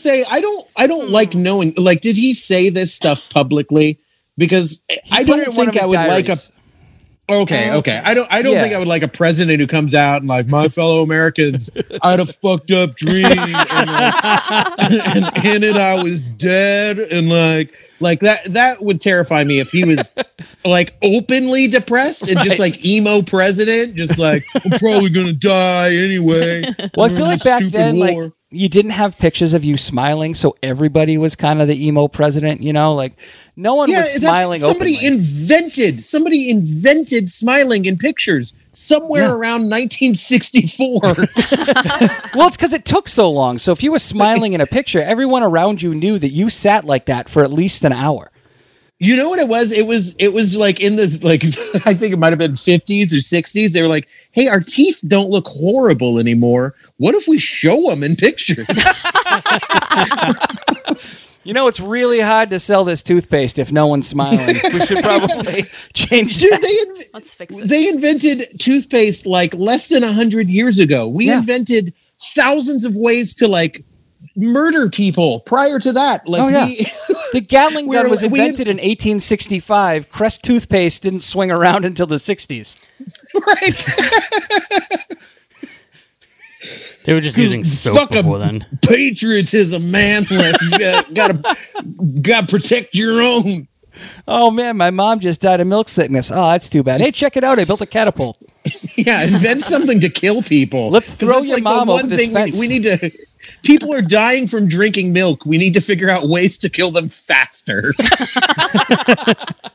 say 0.00 0.24
I 0.24 0.40
don't. 0.40 0.66
I 0.76 0.86
don't 0.86 1.06
hmm. 1.06 1.12
like 1.12 1.34
knowing. 1.34 1.74
Like, 1.76 2.00
did 2.00 2.16
he 2.16 2.34
say 2.34 2.70
this 2.70 2.92
stuff 2.92 3.28
publicly? 3.30 4.00
Because 4.36 4.82
I 5.10 5.22
don't 5.22 5.40
in 5.40 5.54
one 5.54 5.68
of 5.68 5.74
think 5.74 5.82
I 5.82 5.86
would 5.86 6.08
like 6.08 6.28
a. 6.28 6.36
Okay, 7.30 7.68
um, 7.68 7.78
okay. 7.78 8.00
I 8.04 8.14
don't. 8.14 8.26
I 8.30 8.42
don't 8.42 8.54
Yeah. 8.54 8.62
think 8.62 8.74
I 8.74 8.78
would 8.78 8.88
like 8.88 9.02
a 9.02 9.08
president 9.08 9.60
who 9.60 9.66
comes 9.66 9.94
out 9.94 10.18
and 10.22 10.28
like 10.28 10.46
my 10.48 10.68
fellow 10.68 11.02
Americans. 11.02 11.70
I 12.02 12.10
had 12.12 12.20
a 12.20 12.26
fucked 12.26 12.70
up 12.70 12.96
dream, 12.96 13.26
and, 13.26 13.52
like, 13.52 14.14
and 14.78 15.44
in 15.46 15.62
it 15.64 15.76
I 15.76 16.02
was 16.02 16.26
dead, 16.26 16.98
and 16.98 17.28
like, 17.28 17.72
like 18.00 18.20
that. 18.20 18.52
That 18.52 18.82
would 18.82 19.00
terrify 19.00 19.44
me 19.44 19.58
if 19.60 19.70
he 19.70 19.84
was 19.84 20.12
like 20.64 20.94
openly 21.02 21.66
depressed 21.68 22.28
and 22.28 22.40
just 22.42 22.58
like 22.58 22.84
emo 22.84 23.22
president, 23.22 23.94
just 23.96 24.18
like 24.18 24.44
I'm 24.64 24.78
probably 24.78 25.10
gonna 25.10 25.32
die 25.32 25.94
anyway. 25.94 26.64
Well, 26.96 27.06
I 27.06 27.08
feel 27.10 27.26
like 27.26 27.42
back 27.44 27.62
then, 27.64 27.96
war. 27.98 28.24
like 28.24 28.32
you 28.52 28.68
didn't 28.68 28.90
have 28.92 29.16
pictures 29.18 29.54
of 29.54 29.64
you 29.64 29.76
smiling, 29.76 30.34
so 30.34 30.56
everybody 30.62 31.16
was 31.16 31.36
kind 31.36 31.62
of 31.62 31.68
the 31.68 31.86
emo 31.86 32.08
president. 32.08 32.60
You 32.62 32.72
know, 32.72 32.94
like 32.94 33.12
no 33.56 33.74
one 33.76 33.88
was 33.90 33.96
that's- 33.98 34.16
smiling. 34.16 34.60
Somebody 34.60 34.96
openly. 34.96 35.06
invented. 35.06 36.02
Somebody 36.02 36.50
invented 36.50 37.28
smiling 37.30 37.84
in 37.84 37.96
pictures 37.96 38.52
somewhere 38.72 39.22
Yeah. 39.28 39.32
around 39.32 39.70
1964. 39.70 41.00
well, 42.34 42.48
it's 42.48 42.56
because 42.56 42.72
it 42.72 42.84
took 42.84 43.08
so 43.08 43.30
long. 43.30 43.58
So 43.58 43.72
if 43.72 43.82
you 43.82 43.92
were 43.92 43.98
smiling 43.98 44.52
in 44.52 44.60
a 44.60 44.66
picture, 44.66 45.00
everyone 45.00 45.42
around 45.42 45.82
you 45.82 45.94
knew 45.94 46.18
that 46.18 46.30
you 46.30 46.50
sat 46.50 46.84
like 46.84 47.06
that 47.06 47.28
for 47.28 47.44
at 47.44 47.52
least 47.52 47.84
an 47.84 47.92
hour. 47.92 48.30
You 49.02 49.16
know 49.16 49.28
what 49.30 49.38
it 49.40 49.48
was? 49.48 49.72
It 49.72 49.86
was. 49.86 50.14
It 50.18 50.28
was 50.34 50.54
like 50.54 50.78
in 50.78 50.94
this. 50.96 51.24
Like 51.24 51.42
I 51.86 51.94
think 51.94 52.12
it 52.12 52.18
might 52.18 52.30
have 52.32 52.38
been 52.38 52.52
50s 52.52 53.12
or 53.12 53.16
60s. 53.16 53.72
They 53.72 53.80
were 53.82 53.88
like, 53.88 54.06
"Hey, 54.32 54.46
our 54.46 54.60
teeth 54.60 55.00
don't 55.08 55.30
look 55.30 55.48
horrible 55.48 56.18
anymore. 56.18 56.74
What 56.98 57.14
if 57.14 57.26
we 57.26 57.38
show 57.38 57.88
them 57.88 58.02
in 58.02 58.14
pictures?" 58.16 58.66
You 61.42 61.54
know, 61.54 61.68
it's 61.68 61.80
really 61.80 62.20
hard 62.20 62.50
to 62.50 62.58
sell 62.60 62.84
this 62.84 63.02
toothpaste 63.02 63.58
if 63.58 63.72
no 63.72 63.86
one's 63.86 64.06
smiling. 64.06 64.56
we 64.74 64.80
should 64.84 64.98
probably 65.02 65.64
change 65.94 66.38
Dude, 66.38 66.52
that. 66.52 66.60
they 66.60 66.78
in- 66.78 67.10
Let's 67.14 67.34
fix 67.34 67.56
it. 67.56 67.66
they 67.66 67.88
invented 67.88 68.60
toothpaste 68.60 69.24
like 69.24 69.54
less 69.54 69.88
than 69.88 70.02
100 70.02 70.48
years 70.50 70.78
ago. 70.78 71.08
We 71.08 71.26
Yeah. 71.28 71.38
invented 71.38 71.94
thousands 72.34 72.84
of 72.84 72.94
ways 72.94 73.34
to 73.36 73.48
like 73.48 73.82
murder 74.40 74.88
people 74.90 75.40
prior 75.40 75.78
to 75.78 75.92
that. 75.92 76.26
Like 76.28 76.42
Oh, 76.42 76.48
yeah. 76.48 76.66
we 76.66 76.86
The 77.32 77.40
Gatling 77.40 77.86
We 77.88 77.96
gun 77.96 78.06
were- 78.06 78.10
was 78.10 78.22
we- 78.22 78.26
invented 78.28 78.66
in 78.68 78.76
1865. 78.76 80.08
Crest 80.08 80.42
toothpaste 80.42 81.02
didn't 81.02 81.20
swing 81.22 81.50
around 81.50 81.84
until 81.84 82.06
the 82.06 82.16
60s. 82.16 82.76
right. 83.46 83.86
They 87.04 87.14
were 87.14 87.20
just 87.20 87.38
using 87.38 87.64
soap 87.64 87.94
Fuck 87.96 88.12
'em. 88.12 88.18
before 88.18 88.38
then. 88.38 88.66
patriotism, 88.82 89.90
man. 89.90 90.26
Like 90.30 90.60
you 90.60 90.70
gotta, 90.78 91.12
gotta 91.14 91.56
gotta 92.20 92.46
protect 92.46 92.94
your 92.94 93.22
own. 93.22 93.66
Oh 94.28 94.50
man, 94.50 94.76
my 94.76 94.90
mom 94.90 95.20
just 95.20 95.40
died 95.40 95.60
of 95.60 95.66
milk 95.66 95.88
sickness. 95.88 96.30
Oh, 96.30 96.48
that's 96.50 96.68
too 96.68 96.82
bad. 96.82 97.00
Hey, 97.00 97.10
check 97.10 97.36
it 97.38 97.44
out. 97.44 97.58
I 97.58 97.64
built 97.64 97.80
a 97.80 97.86
catapult. 97.86 98.38
Yeah, 98.96 99.22
invent 99.22 99.62
something 99.62 100.00
to 100.00 100.10
kill 100.10 100.42
people. 100.42 100.90
Let's 100.90 101.14
throw 101.14 101.36
that's 101.36 101.46
your 101.48 101.56
the 101.56 101.62
mom 101.62 101.88
one 101.88 102.00
over 102.00 102.06
this 102.08 102.20
thing 102.20 102.28
we- 102.30 102.34
fence. 102.34 102.60
We, 102.60 102.68
need 102.68 102.82
to. 102.82 103.10
People 103.62 103.92
are 103.92 104.02
dying 104.02 104.46
from 104.48 104.68
drinking 104.68 105.12
milk. 105.12 105.44
We 105.46 105.58
need 105.58 105.74
to 105.74 105.80
figure 105.80 106.10
out 106.10 106.28
ways 106.28 106.58
to 106.58 106.68
kill 106.68 106.90
them 106.90 107.08
faster. 107.08 107.92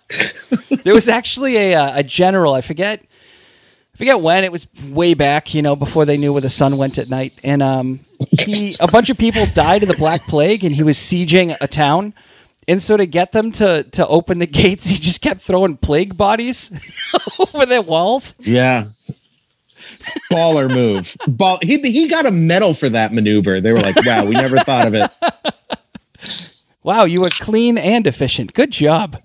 There 0.83 0.93
was 0.93 1.07
actually 1.07 1.57
a 1.57 1.75
uh, 1.75 1.99
a 1.99 2.03
general. 2.03 2.53
I 2.53 2.61
forget. 2.61 3.01
I 3.01 3.97
forget 3.97 4.21
when 4.21 4.43
it 4.43 4.51
was 4.51 4.67
way 4.91 5.13
back, 5.15 5.55
you 5.55 5.61
know, 5.63 5.75
before 5.75 6.05
they 6.05 6.17
knew 6.17 6.31
where 6.31 6.41
the 6.41 6.49
sun 6.49 6.77
went 6.77 6.97
at 6.99 7.09
night. 7.09 7.33
And 7.43 7.63
um, 7.63 8.01
he, 8.39 8.75
a 8.79 8.87
bunch 8.87 9.09
of 9.09 9.17
people 9.17 9.45
died 9.47 9.83
of 9.83 9.89
the 9.89 9.95
Black 9.95 10.27
Plague, 10.27 10.65
and 10.65 10.75
he 10.75 10.83
was 10.83 10.97
sieging 10.97 11.55
a 11.61 11.67
town. 11.67 12.13
And 12.67 12.81
so 12.81 12.97
to 12.97 13.05
get 13.07 13.31
them 13.31 13.51
to 13.53 13.83
to 13.83 14.05
open 14.07 14.37
the 14.37 14.45
gates, 14.61 14.85
he 14.85 14.97
just 14.97 15.21
kept 15.21 15.41
throwing 15.41 15.77
plague 15.77 16.15
bodies 16.15 16.71
over 17.39 17.65
their 17.65 17.81
walls. 17.81 18.35
yeah. 18.39 18.85
Baller 20.31 20.73
move. 20.73 21.15
Ball. 21.27 21.59
He 21.61 21.79
he 21.79 22.07
got 22.07 22.25
a 22.25 22.31
medal 22.31 22.73
for 22.73 22.89
that 22.89 23.13
maneuver. 23.13 23.61
They 23.61 23.71
were 23.71 23.81
like, 23.81 23.95
"Wow, 24.05 24.25
we 24.25 24.33
never 24.33 24.57
thought 24.59 24.87
of 24.87 24.93
it." 24.93 25.11
Wow, 26.85 27.05
you 27.05 27.19
were 27.19 27.29
clean 27.29 27.79
and 27.79 28.05
efficient. 28.05 28.53
Good 28.53 28.69
job. 28.69 29.19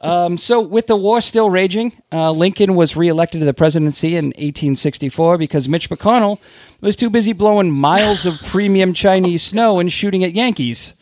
Um, 0.00 0.36
so, 0.36 0.60
with 0.60 0.88
the 0.88 0.96
war 0.96 1.20
still 1.20 1.48
raging, 1.48 1.92
uh, 2.10 2.32
Lincoln 2.32 2.74
was 2.74 2.96
reelected 2.96 3.40
to 3.40 3.46
the 3.46 3.54
presidency 3.54 4.16
in 4.16 4.26
1864 4.26 5.38
because 5.38 5.68
Mitch 5.68 5.88
McConnell 5.88 6.40
was 6.80 6.96
too 6.96 7.10
busy 7.10 7.32
blowing 7.32 7.70
miles 7.70 8.26
of 8.26 8.42
premium 8.42 8.92
Chinese 8.92 9.44
snow 9.44 9.78
and 9.78 9.92
shooting 9.92 10.24
at 10.24 10.34
Yankees. 10.34 10.94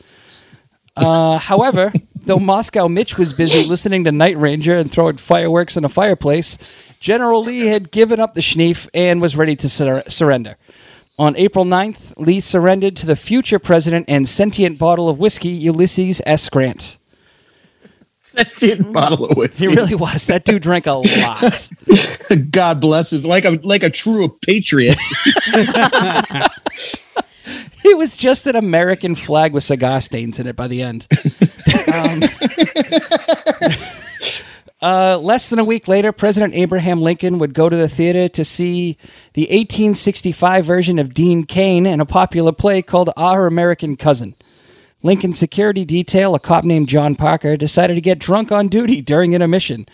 Uh, 0.94 1.38
however, 1.38 1.90
though 2.24 2.38
Moscow 2.38 2.88
Mitch 2.88 3.18
was 3.18 3.32
busy 3.32 3.64
listening 3.68 4.04
to 4.04 4.12
Night 4.12 4.36
Ranger 4.36 4.76
and 4.76 4.90
throwing 4.90 5.16
fireworks 5.16 5.76
in 5.76 5.84
a 5.84 5.88
fireplace, 5.88 6.92
General 7.00 7.42
Lee 7.42 7.66
had 7.66 7.90
given 7.90 8.20
up 8.20 8.34
the 8.34 8.40
schneef 8.40 8.88
and 8.94 9.20
was 9.20 9.36
ready 9.36 9.56
to 9.56 9.68
sur- 9.68 10.04
surrender. 10.08 10.56
On 11.18 11.36
April 11.36 11.64
9th, 11.64 12.14
Lee 12.16 12.40
surrendered 12.40 12.96
to 12.96 13.06
the 13.06 13.16
future 13.16 13.58
president 13.58 14.06
and 14.08 14.28
sentient 14.28 14.78
bottle 14.78 15.08
of 15.08 15.18
whiskey, 15.18 15.50
Ulysses 15.50 16.22
S. 16.24 16.48
Grant. 16.48 16.98
Sentient 18.20 18.92
bottle 18.92 19.26
of 19.26 19.36
whiskey. 19.36 19.68
He 19.68 19.74
really 19.74 19.94
was. 19.94 20.26
That 20.26 20.44
dude 20.46 20.62
drank 20.62 20.86
a 20.86 20.92
lot. 20.92 21.70
God 22.50 22.80
bless 22.80 23.10
his 23.10 23.26
like 23.26 23.44
a 23.44 23.60
like 23.62 23.82
a 23.82 23.90
true 23.90 24.38
patriot. 24.42 24.98
It 27.84 27.98
was 27.98 28.16
just 28.16 28.46
an 28.46 28.56
American 28.56 29.14
flag 29.14 29.52
with 29.52 29.64
cigar 29.64 30.00
stains 30.00 30.38
in 30.38 30.46
it 30.46 30.54
by 30.54 30.68
the 30.68 30.82
end. 30.82 31.06
Um, 31.92 32.22
uh, 34.82 35.18
less 35.18 35.50
than 35.50 35.58
a 35.58 35.64
week 35.64 35.88
later, 35.88 36.12
President 36.12 36.54
Abraham 36.54 37.00
Lincoln 37.00 37.38
would 37.38 37.54
go 37.54 37.68
to 37.68 37.76
the 37.76 37.88
theater 37.88 38.28
to 38.28 38.44
see 38.44 38.96
the 39.34 39.42
1865 39.42 40.64
version 40.64 40.98
of 40.98 41.14
Dean 41.14 41.44
Cain 41.44 41.86
in 41.86 42.00
a 42.00 42.06
popular 42.06 42.52
play 42.52 42.82
called 42.82 43.10
Our 43.16 43.46
American 43.46 43.96
Cousin. 43.96 44.34
Lincoln 45.04 45.34
security 45.34 45.84
detail, 45.84 46.34
a 46.34 46.38
cop 46.38 46.62
named 46.62 46.88
John 46.88 47.16
Parker, 47.16 47.56
decided 47.56 47.94
to 47.94 48.00
get 48.00 48.20
drunk 48.20 48.52
on 48.52 48.68
duty 48.68 49.00
during 49.00 49.32
intermission. 49.32 49.86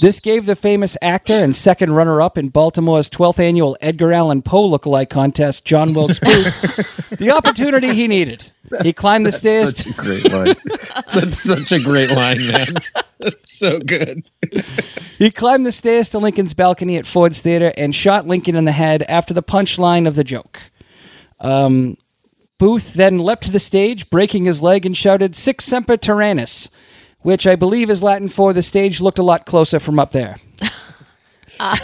This 0.00 0.18
gave 0.18 0.46
the 0.46 0.56
famous 0.56 0.96
actor 1.00 1.34
and 1.34 1.54
second 1.54 1.92
runner 1.92 2.20
up 2.20 2.36
in 2.36 2.48
Baltimore's 2.48 3.08
12th 3.08 3.38
annual 3.38 3.76
Edgar 3.80 4.12
Allan 4.12 4.42
Poe 4.42 4.68
lookalike 4.68 5.10
contest, 5.10 5.64
John 5.64 5.94
Wilkes 5.94 6.18
Booth, 6.18 7.08
the 7.18 7.30
opportunity 7.30 7.94
he 7.94 8.08
needed. 8.08 8.50
He 8.82 8.92
climbed 8.92 9.26
the 9.26 9.32
stairs. 9.32 9.76
Such 9.76 9.86
a 9.86 9.92
great 9.92 10.30
line. 10.30 10.54
That's 11.14 11.38
such 11.42 11.72
a 11.72 11.80
great 11.80 12.10
line, 12.10 12.46
man. 12.46 12.74
That's 13.18 13.58
so 13.58 13.78
good. 13.80 14.30
He 15.18 15.30
climbed 15.30 15.66
the 15.66 15.72
stairs 15.72 16.08
to 16.10 16.18
Lincoln's 16.18 16.54
balcony 16.54 16.96
at 16.96 17.06
Ford's 17.06 17.40
Theater 17.40 17.72
and 17.76 17.94
shot 17.94 18.26
Lincoln 18.26 18.56
in 18.56 18.64
the 18.64 18.72
head 18.72 19.02
after 19.04 19.34
the 19.34 19.42
punchline 19.42 20.06
of 20.06 20.14
the 20.14 20.24
joke. 20.24 20.60
Um, 21.40 21.96
Booth 22.58 22.94
then 22.94 23.18
leapt 23.18 23.44
to 23.44 23.50
the 23.50 23.60
stage, 23.60 24.10
breaking 24.10 24.44
his 24.44 24.60
leg, 24.60 24.84
and 24.84 24.96
shouted 24.96 25.36
"Sic 25.36 25.60
semper 25.60 25.96
tyrannis," 25.96 26.70
which 27.20 27.46
I 27.46 27.54
believe 27.56 27.90
is 27.90 28.02
Latin 28.02 28.28
for 28.28 28.52
"the 28.52 28.62
stage 28.62 29.00
looked 29.00 29.18
a 29.18 29.22
lot 29.22 29.46
closer 29.46 29.78
from 29.78 29.98
up 29.98 30.10
there." 30.10 30.36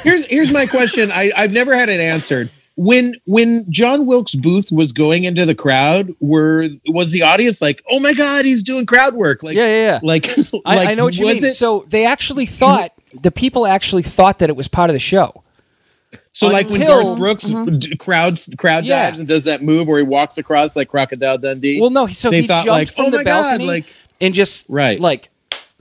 Here's 0.03 0.25
here's 0.27 0.53
my 0.53 0.67
question. 0.67 1.11
I, 1.11 1.33
I've 1.37 1.51
never 1.51 1.77
had 1.77 1.89
it 1.89 1.99
answered. 1.99 2.49
When 2.77 3.15
when 3.25 3.65
John 3.71 4.05
Wilkes 4.07 4.35
Booth 4.35 4.73
was 4.73 4.91
going 4.93 5.25
into 5.25 5.47
the 5.47 5.55
crowd, 5.55 6.13
were 6.21 6.67
was 6.89 7.13
the 7.13 7.23
audience 7.23 7.63
like, 7.63 7.81
"Oh 7.91 8.01
my 8.01 8.13
God, 8.13 8.45
he's 8.45 8.65
doing 8.65 8.85
crowd 8.85 9.15
work"? 9.15 9.43
Like, 9.45 9.55
Yeah, 9.55 9.67
yeah, 9.67 9.83
yeah. 9.83 10.01
Like, 10.03 10.29
I, 10.65 10.77
like, 10.77 10.89
I 10.89 10.95
know 10.95 11.05
what 11.05 11.17
you 11.17 11.27
was 11.27 11.43
mean. 11.43 11.51
It, 11.53 11.55
So 11.55 11.85
they 11.89 12.05
actually 12.05 12.47
thought 12.47 12.91
the 13.23 13.31
people 13.31 13.67
actually 13.67 14.03
thought 14.03 14.41
that 14.41 14.49
it 14.51 14.57
was 14.57 14.67
part 14.67 14.91
of 14.91 14.95
the 14.95 14.99
show. 15.01 15.45
so 16.33 16.49
like 16.49 16.69
when 16.69 16.83
until- 16.83 17.05
Garth 17.05 17.19
Brooks 17.19 17.45
mm-hmm. 17.45 17.79
d- 17.79 17.97
crowds 17.97 18.51
crowd 18.59 18.85
Yeah. 18.85 19.05
dives 19.05 19.21
and 19.21 19.29
does 19.29 19.45
that 19.45 19.63
move 19.63 19.87
where 19.87 19.99
he 19.99 20.05
walks 20.05 20.37
across 20.39 20.75
like 20.75 20.89
Crocodile 20.89 21.39
Dundee. 21.39 21.81
Well, 21.81 21.91
no, 21.91 22.09
so 22.09 22.31
They 22.31 22.41
he 22.41 22.47
thought, 22.49 22.65
jumped 22.65 22.69
like, 22.71 22.89
from 22.89 23.05
"Oh 23.07 23.11
the 23.11 23.17
my 23.19 23.23
God," 23.25 23.43
balcony 23.43 23.67
like- 23.69 23.87
and 24.21 24.35
just 24.35 24.67
Right. 24.69 24.99
like 24.99 25.29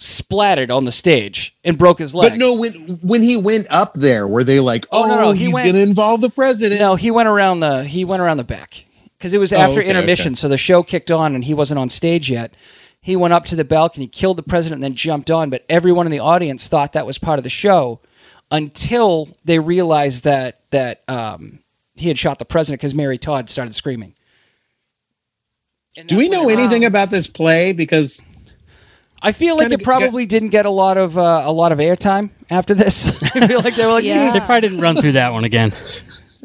splattered 0.03 0.69
on 0.69 0.83
the 0.83 0.91
stage 0.91 1.55
and 1.63 1.77
broke 1.77 1.99
his 1.99 2.13
leg. 2.13 2.31
but 2.31 2.37
no, 2.37 2.53
when 2.53 2.73
when 3.01 3.21
he 3.23 3.37
went 3.37 3.67
up 3.69 3.93
there, 3.93 4.27
were 4.27 4.43
they 4.43 4.59
like, 4.59 4.85
Oh, 4.91 5.05
"Oh, 5.05 5.07
no, 5.07 5.21
no, 5.21 5.31
he 5.31 5.45
he's 5.45 5.53
going 5.53 5.73
to 5.73 5.79
involve 5.79 6.19
the 6.19 6.29
president"? 6.29 6.81
No, 6.81 6.95
he 6.95 7.09
went 7.09 7.29
around 7.29 7.61
the 7.61 7.85
he 7.85 8.03
went 8.03 8.21
around 8.21 8.37
the 8.37 8.43
back 8.43 8.85
because 9.17 9.33
it 9.33 9.37
was 9.37 9.53
after 9.53 9.79
Oh, 9.79 9.83
okay, 9.83 9.89
intermission, 9.89 10.33
okay. 10.33 10.35
so 10.39 10.49
the 10.49 10.57
show 10.57 10.83
kicked 10.83 11.09
on 11.09 11.35
and 11.35 11.45
he 11.45 11.53
wasn't 11.53 11.79
on 11.79 11.87
stage 11.87 12.29
yet. 12.29 12.53
He 12.99 13.15
went 13.15 13.33
up 13.33 13.45
to 13.45 13.55
the 13.55 13.63
balcony, 13.63 14.07
killed 14.07 14.37
the 14.37 14.43
president, 14.43 14.75
and 14.75 14.83
then 14.83 14.95
jumped 14.95 15.31
on. 15.31 15.49
But 15.49 15.65
everyone 15.69 16.05
in 16.05 16.11
the 16.11 16.19
audience 16.19 16.67
thought 16.67 16.93
that 16.93 17.05
was 17.05 17.17
part 17.17 17.39
of 17.39 17.43
the 17.43 17.49
show 17.49 18.01
until 18.51 19.29
they 19.45 19.59
realized 19.59 20.25
that 20.25 20.59
that 20.71 21.03
um, 21.07 21.59
he 21.95 22.09
had 22.09 22.17
shot 22.19 22.39
the 22.39 22.45
president 22.45 22.81
because 22.81 22.93
Mary 22.93 23.17
Todd 23.17 23.49
started 23.49 23.73
screaming. 23.73 24.15
Do 26.07 26.17
we 26.17 26.27
know 26.27 26.49
anything 26.49 26.83
about 26.85 27.09
this 27.11 27.27
play? 27.27 27.71
Because 27.71 28.25
I 29.25 29.31
feel 29.31 29.55
like 29.55 29.69
kinda 29.69 29.75
it 29.75 29.83
probably 29.83 30.25
didn't 30.25 30.49
get 30.49 30.65
a 30.65 30.69
lot 30.69 30.97
of 30.97 31.17
uh, 31.17 31.41
a 31.45 31.51
lot 31.51 31.71
of 31.71 31.79
airtime 31.79 32.29
after 32.49 32.73
this. 32.73 33.23
I 33.35 33.47
feel 33.47 33.61
like 33.61 33.75
they 33.75 33.85
were 33.85 33.93
like, 33.93 34.03
Yeah. 34.03 34.31
They 34.33 34.39
probably 34.39 34.61
didn't 34.61 34.81
run 34.81 34.97
through 34.97 35.13
that 35.13 35.31
one 35.33 35.43
again. 35.45 35.71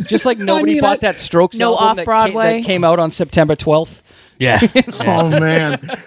just 0.07 0.25
like 0.25 0.39
nobody 0.53 0.75
mean, 0.75 0.81
bought 0.81 0.99
I- 0.99 1.09
that 1.09 1.19
Strokes 1.19 1.57
No 1.59 1.77
album 1.77 1.97
that 1.97 2.07
ca- 2.07 2.13
off-Broadway? 2.13 2.61
that 2.61 2.67
came 2.67 2.85
out 2.85 2.99
on 2.99 3.11
September 3.11 3.55
twelfth. 3.57 4.05
Yeah. 4.41 4.61
oh 5.01 5.29
man, 5.41 6.01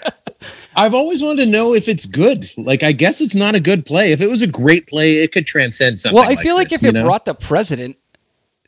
I've 0.77 0.93
always 0.93 1.21
wanted 1.21 1.43
to 1.47 1.51
know 1.51 1.73
if 1.75 1.89
it's 1.89 2.05
good. 2.05 2.45
Like, 2.57 2.81
I 2.81 2.93
guess 2.93 3.19
it's 3.19 3.35
not 3.35 3.55
a 3.55 3.59
good 3.59 3.85
play. 3.85 4.13
If 4.13 4.21
it 4.21 4.29
was 4.29 4.41
a 4.41 4.47
great 4.47 4.87
play, 4.87 5.17
it 5.17 5.33
could 5.33 5.45
transcend 5.45 5.99
something. 5.99 6.15
Well, 6.15 6.29
I 6.31 6.37
feel 6.37 6.55
like, 6.55 6.69
this, 6.69 6.79
if 6.79 6.83
you 6.83 6.89
it 6.89 6.93
know? 6.93 7.03
brought 7.03 7.25
the 7.25 7.35
president 7.35 7.97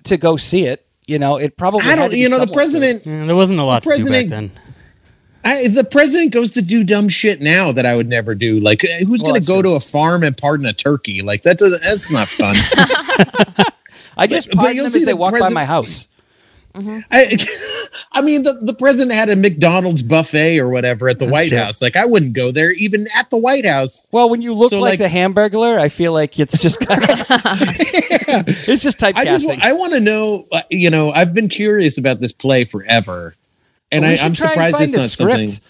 to 0.04 0.18
go 0.18 0.36
see 0.36 0.66
it, 0.66 0.86
you 1.08 1.18
know, 1.18 1.38
it 1.38 1.56
probably 1.56 1.84
I 1.84 1.92
had 1.92 1.96
don't, 1.96 2.10
to 2.10 2.16
be 2.16 2.20
you 2.20 2.28
know, 2.28 2.36
the 2.40 2.42
somewhat 2.42 2.56
president. 2.56 3.06
Yeah, 3.06 3.26
there 3.26 3.38
wasn't 3.38 3.60
a 3.62 3.64
lot 3.64 3.84
to 3.84 3.88
do 3.88 3.96
back 3.96 4.04
president- 4.04 4.30
then. 4.30 4.52
I, 5.46 5.68
the 5.68 5.84
president 5.84 6.32
goes 6.32 6.52
to 6.52 6.62
do 6.62 6.84
dumb 6.84 7.10
shit 7.10 7.42
now 7.42 7.72
that 7.74 7.86
I 7.86 7.96
would 7.96 8.08
never 8.08 8.34
do. 8.34 8.60
Like, 8.60 8.84
uh, 8.86 8.88
who's 9.06 9.22
Well, 9.22 9.32
going 9.32 9.42
to 9.42 9.48
go 9.48 9.62
true. 9.62 9.72
to 9.72 9.76
a 9.76 9.80
farm 9.80 10.24
and 10.24 10.38
pardon 10.38 10.66
a 10.66 10.74
turkey? 10.74 11.22
Like, 11.22 11.44
that 11.44 11.58
doesn't. 11.58 11.84
That's 11.84 12.12
not 12.12 12.30
fun. 12.30 12.56
I 14.18 14.28
just 14.28 14.50
but 14.50 14.58
pardon 14.58 14.76
you'll 14.78 14.86
them 14.86 14.92
see 14.92 15.00
as 15.00 15.06
they 15.06 15.12
the 15.12 15.16
walk 15.18 15.38
by 15.40 15.50
my 15.50 15.66
house. 15.66 16.08
I, 16.76 17.38
I 18.14 18.22
mean, 18.22 18.44
the, 18.44 18.54
the 18.62 18.74
president 18.74 19.12
had 19.12 19.30
a 19.30 19.36
McDonald's 19.36 20.02
buffet 20.02 20.58
or 20.60 20.70
whatever 20.70 21.08
at 21.10 21.20
the 21.20 21.28
White 21.28 21.50
true. 21.50 21.58
House. 21.60 21.82
Like, 21.82 21.96
I 21.96 22.06
wouldn't 22.06 22.34
go 22.34 22.52
there 22.52 22.72
even 22.72 23.08
at 23.16 23.30
the 23.30 23.38
White 23.38 23.66
House. 23.66 24.08
Well, 24.12 24.30
when 24.30 24.42
you 24.42 24.54
look 24.54 24.70
So, 24.72 24.80
like, 24.80 25.00
like- 25.00 25.12
the 25.12 25.16
Hamburglar, 25.16 25.78
I 25.78 25.90
feel 25.90 26.14
like 26.14 26.40
it's 26.40 26.58
just 26.58 26.80
kind 26.80 27.04
of, 27.04 27.10
it's 28.68 28.82
just 28.82 29.04
I 29.04 29.12
just 29.26 29.46
typecasting. 29.48 29.62
I 29.62 29.74
want 29.74 29.94
to 29.94 30.00
know. 30.00 30.48
uh, 30.52 30.62
You 30.72 30.90
know, 30.90 31.12
I've 31.12 31.34
been 31.34 31.50
curious 31.50 31.98
about 31.98 32.22
this 32.22 32.32
play 32.32 32.66
forever, 32.66 33.36
and 33.94 34.06
we 34.06 34.12
I, 34.12 34.16
should 34.16 34.26
I'm 34.26 34.34
try 34.34 34.48
and 34.48 34.54
surprised 34.54 34.76
find 34.78 34.84
it's 34.84 34.92
the 34.94 35.00
not 35.00 35.10
script. 35.10 35.50
something. 35.54 35.70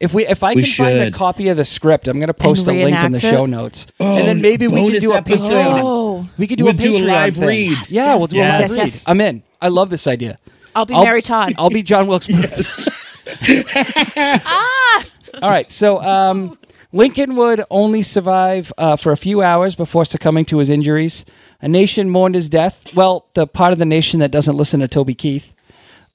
If 0.00 0.14
we, 0.14 0.26
if 0.26 0.42
I 0.42 0.54
We 0.54 0.62
can 0.64 0.72
find 0.72 0.98
a 0.98 1.10
copy 1.10 1.48
of 1.48 1.58
the 1.58 1.64
script, 1.64 2.08
I'm 2.08 2.16
going 2.18 2.28
to 2.28 2.34
post 2.34 2.66
a 2.66 2.72
link 2.72 2.80
in 2.80 2.94
the 2.94 2.96
reenact 3.02 3.14
it? 3.24 3.30
show 3.30 3.44
notes, 3.44 3.86
Oh, 4.00 4.16
and 4.16 4.26
then 4.26 4.40
maybe 4.40 4.66
we 4.66 4.90
can 4.92 5.00
do 5.00 5.12
a 5.12 5.16
episode. 5.16 5.42
Patreon. 5.52 5.80
Oh, 5.84 6.28
We 6.38 6.46
could 6.46 6.56
do 6.56 6.64
We'll 6.64 6.72
a 6.74 6.76
do 6.76 6.96
a 6.96 6.98
Patreon 7.00 7.06
live 7.06 7.36
thing. 7.36 7.48
read. 7.48 7.78
Yeah, 7.90 8.14
we'll 8.14 8.26
do 8.26 8.36
yes, 8.36 8.48
a 8.48 8.52
live 8.52 8.60
yes, 8.60 8.70
read. 8.70 8.76
yes. 8.78 9.04
I'm 9.06 9.20
in. 9.20 9.42
I 9.60 9.68
love 9.68 9.90
this 9.90 10.06
idea. 10.06 10.38
I'll 10.74 10.86
be 10.86 10.94
I'll- 10.94 11.04
Mary 11.04 11.20
Todd. 11.20 11.52
I'll 11.58 11.68
be 11.68 11.82
John 11.82 12.06
Wilkes 12.06 12.28
Booth. 12.28 13.00
ah! 13.76 15.04
All 15.42 15.50
right. 15.50 15.70
So 15.70 16.02
um, 16.02 16.58
Lincoln 16.92 17.36
would 17.36 17.62
only 17.70 18.02
survive 18.02 18.72
uh, 18.78 18.96
for 18.96 19.12
a 19.12 19.16
few 19.16 19.42
hours 19.42 19.74
before 19.74 20.04
succumbing 20.04 20.46
to 20.46 20.58
his 20.58 20.70
injuries. 20.70 21.24
A 21.60 21.68
nation 21.68 22.08
mourned 22.08 22.34
his 22.34 22.48
death. 22.48 22.94
Well, 22.94 23.26
the 23.34 23.46
part 23.46 23.72
of 23.72 23.78
the 23.78 23.84
nation 23.84 24.20
that 24.20 24.30
doesn't 24.30 24.56
listen 24.56 24.80
to 24.80 24.88
Toby 24.88 25.14
Keith. 25.14 25.52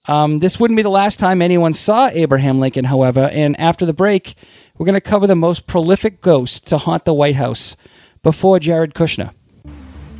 Um, 0.07 0.39
this 0.39 0.59
wouldn't 0.59 0.75
be 0.75 0.83
the 0.83 0.89
last 0.89 1.19
time 1.19 1.41
anyone 1.41 1.73
saw 1.73 2.07
Abraham 2.07 2.59
Lincoln, 2.59 2.85
however. 2.85 3.29
And 3.31 3.59
after 3.59 3.85
the 3.85 3.93
break, 3.93 4.35
we're 4.77 4.85
going 4.85 4.93
to 4.93 5.01
cover 5.01 5.25
the 5.27 5.35
most 5.35 5.67
prolific 5.67 6.21
ghost 6.21 6.67
to 6.67 6.77
haunt 6.77 7.05
the 7.05 7.13
White 7.13 7.35
House 7.35 7.75
before 8.21 8.59
Jared 8.59 8.93
Kushner. 8.93 9.31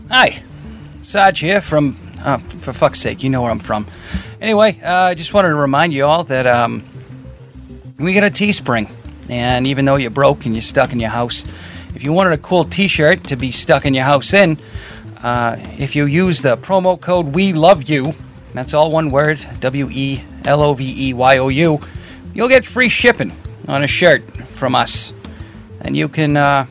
Hi, 0.10 0.44
Sarge 1.04 1.40
here 1.40 1.62
from. 1.62 1.98
Uh, 2.20 2.40
for 2.40 2.74
fuck's 2.74 3.00
sake, 3.00 3.22
you 3.22 3.30
know 3.30 3.44
where 3.44 3.52
I'm 3.52 3.60
from. 3.60 3.86
Anyway, 4.42 4.80
uh, 4.82 4.92
I 4.92 5.14
just 5.14 5.32
wanted 5.36 5.50
to 5.50 5.56
remind 5.56 5.94
you 5.94 6.06
all 6.06 6.24
that 6.24 6.48
um, 6.48 6.84
we 8.00 8.14
got 8.14 8.24
a 8.24 8.32
Teespring, 8.32 8.90
and 9.30 9.68
even 9.68 9.86
though 9.86 9.96
you're 9.96 10.10
broke 10.10 10.48
and 10.48 10.56
you're 10.56 10.64
stuck 10.64 10.92
in 10.92 11.00
your 11.00 11.12
house, 11.12 11.46
if 11.94 12.04
you 12.04 12.14
wanted 12.14 12.34
a 12.34 12.40
cool 12.40 12.66
T-shirt 12.66 13.26
to 13.26 13.36
be 13.36 13.52
stuck 13.52 13.86
in 13.86 13.94
your 13.94 14.06
house 14.06 14.34
in, 14.34 14.58
uh, 15.22 15.58
if 15.78 15.96
you 15.96 16.06
use 16.06 16.42
the 16.42 16.58
promo 16.58 17.00
code 17.00 17.28
We 17.28 17.54
Love 17.54 17.88
You, 17.88 18.16
that's 18.58 18.74
all 18.74 18.92
one 18.92 19.10
word, 19.10 19.46
W 19.60 19.90
E 19.92 20.24
L 20.46 20.62
O 20.62 20.74
V 20.74 21.10
E 21.10 21.14
Y 21.14 21.38
O 21.38 21.48
U, 21.50 21.80
you'll 22.34 22.50
get 22.50 22.66
free 22.66 22.90
shipping 22.90 23.32
on 23.68 23.84
a 23.84 23.88
shirt 23.88 24.24
from 24.48 24.76
us, 24.76 25.14
and 25.82 25.96
you 25.96 26.08
can 26.08 26.38
uh, 26.38 26.66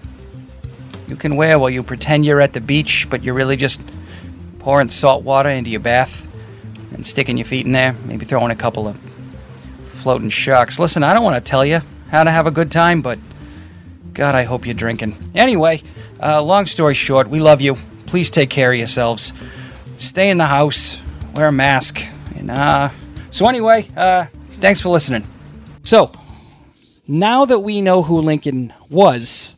you 1.09 1.17
can 1.17 1.37
wear 1.37 1.59
while 1.59 1.71
you 1.71 1.83
pretend 1.83 2.25
you're 2.25 2.41
at 2.41 2.53
the 2.53 2.61
beach, 2.61 3.09
but 3.11 3.23
you're 3.23 3.35
really 3.35 3.57
just 3.57 3.81
pouring 4.59 4.89
salt 4.89 5.23
water 5.23 5.51
into 5.51 5.71
your 5.71 5.81
bath 5.81 6.27
and 6.93 7.07
sticking 7.07 7.37
your 7.37 7.45
feet 7.45 7.67
in 7.67 7.73
there, 7.73 7.95
maybe 8.05 8.25
throwing 8.25 8.51
a 8.51 8.57
couple 8.57 8.89
of 8.89 8.99
floating 9.89 10.31
sharks. 10.31 10.79
Listen, 10.79 11.03
I 11.03 11.13
don't 11.13 11.25
want 11.25 11.43
to 11.43 11.51
tell 11.51 11.65
you 11.65 11.81
how 12.11 12.25
to 12.25 12.31
have 12.31 12.47
a 12.47 12.51
good 12.51 12.71
time, 12.71 13.03
but 13.03 13.19
God, 14.13 14.35
I 14.35 14.45
hope 14.45 14.65
you're 14.65 14.75
drinking. 14.75 15.33
Anyway, 15.35 15.83
uh, 16.23 16.41
long 16.41 16.67
story 16.67 16.95
short, 16.95 17.29
we 17.29 17.41
love 17.41 17.61
you. 17.61 17.77
Please 18.07 18.31
take 18.31 18.49
care 18.49 18.73
of 18.73 18.79
yourselves. 18.79 19.33
Stay 19.97 20.31
in 20.31 20.39
the 20.39 20.47
house. 20.47 20.99
Wear 21.35 21.49
a 21.49 21.53
mask. 21.53 22.01
And 22.37 22.51
uh, 22.51 22.91
so 23.31 23.49
anyway, 23.49 23.89
uh, 23.97 24.27
thanks 24.61 24.81
for 24.81 24.89
listening. 24.91 25.27
So 25.83 26.13
now 27.09 27.45
that 27.45 27.59
we 27.59 27.81
know 27.81 28.03
who 28.03 28.21
Lincoln 28.21 28.73
was, 28.89 29.57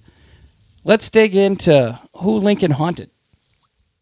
let's 0.85 1.11
dig 1.11 1.37
into 1.37 2.01
who 2.17 2.39
Lincoln 2.39 2.71
haunted. 2.71 3.11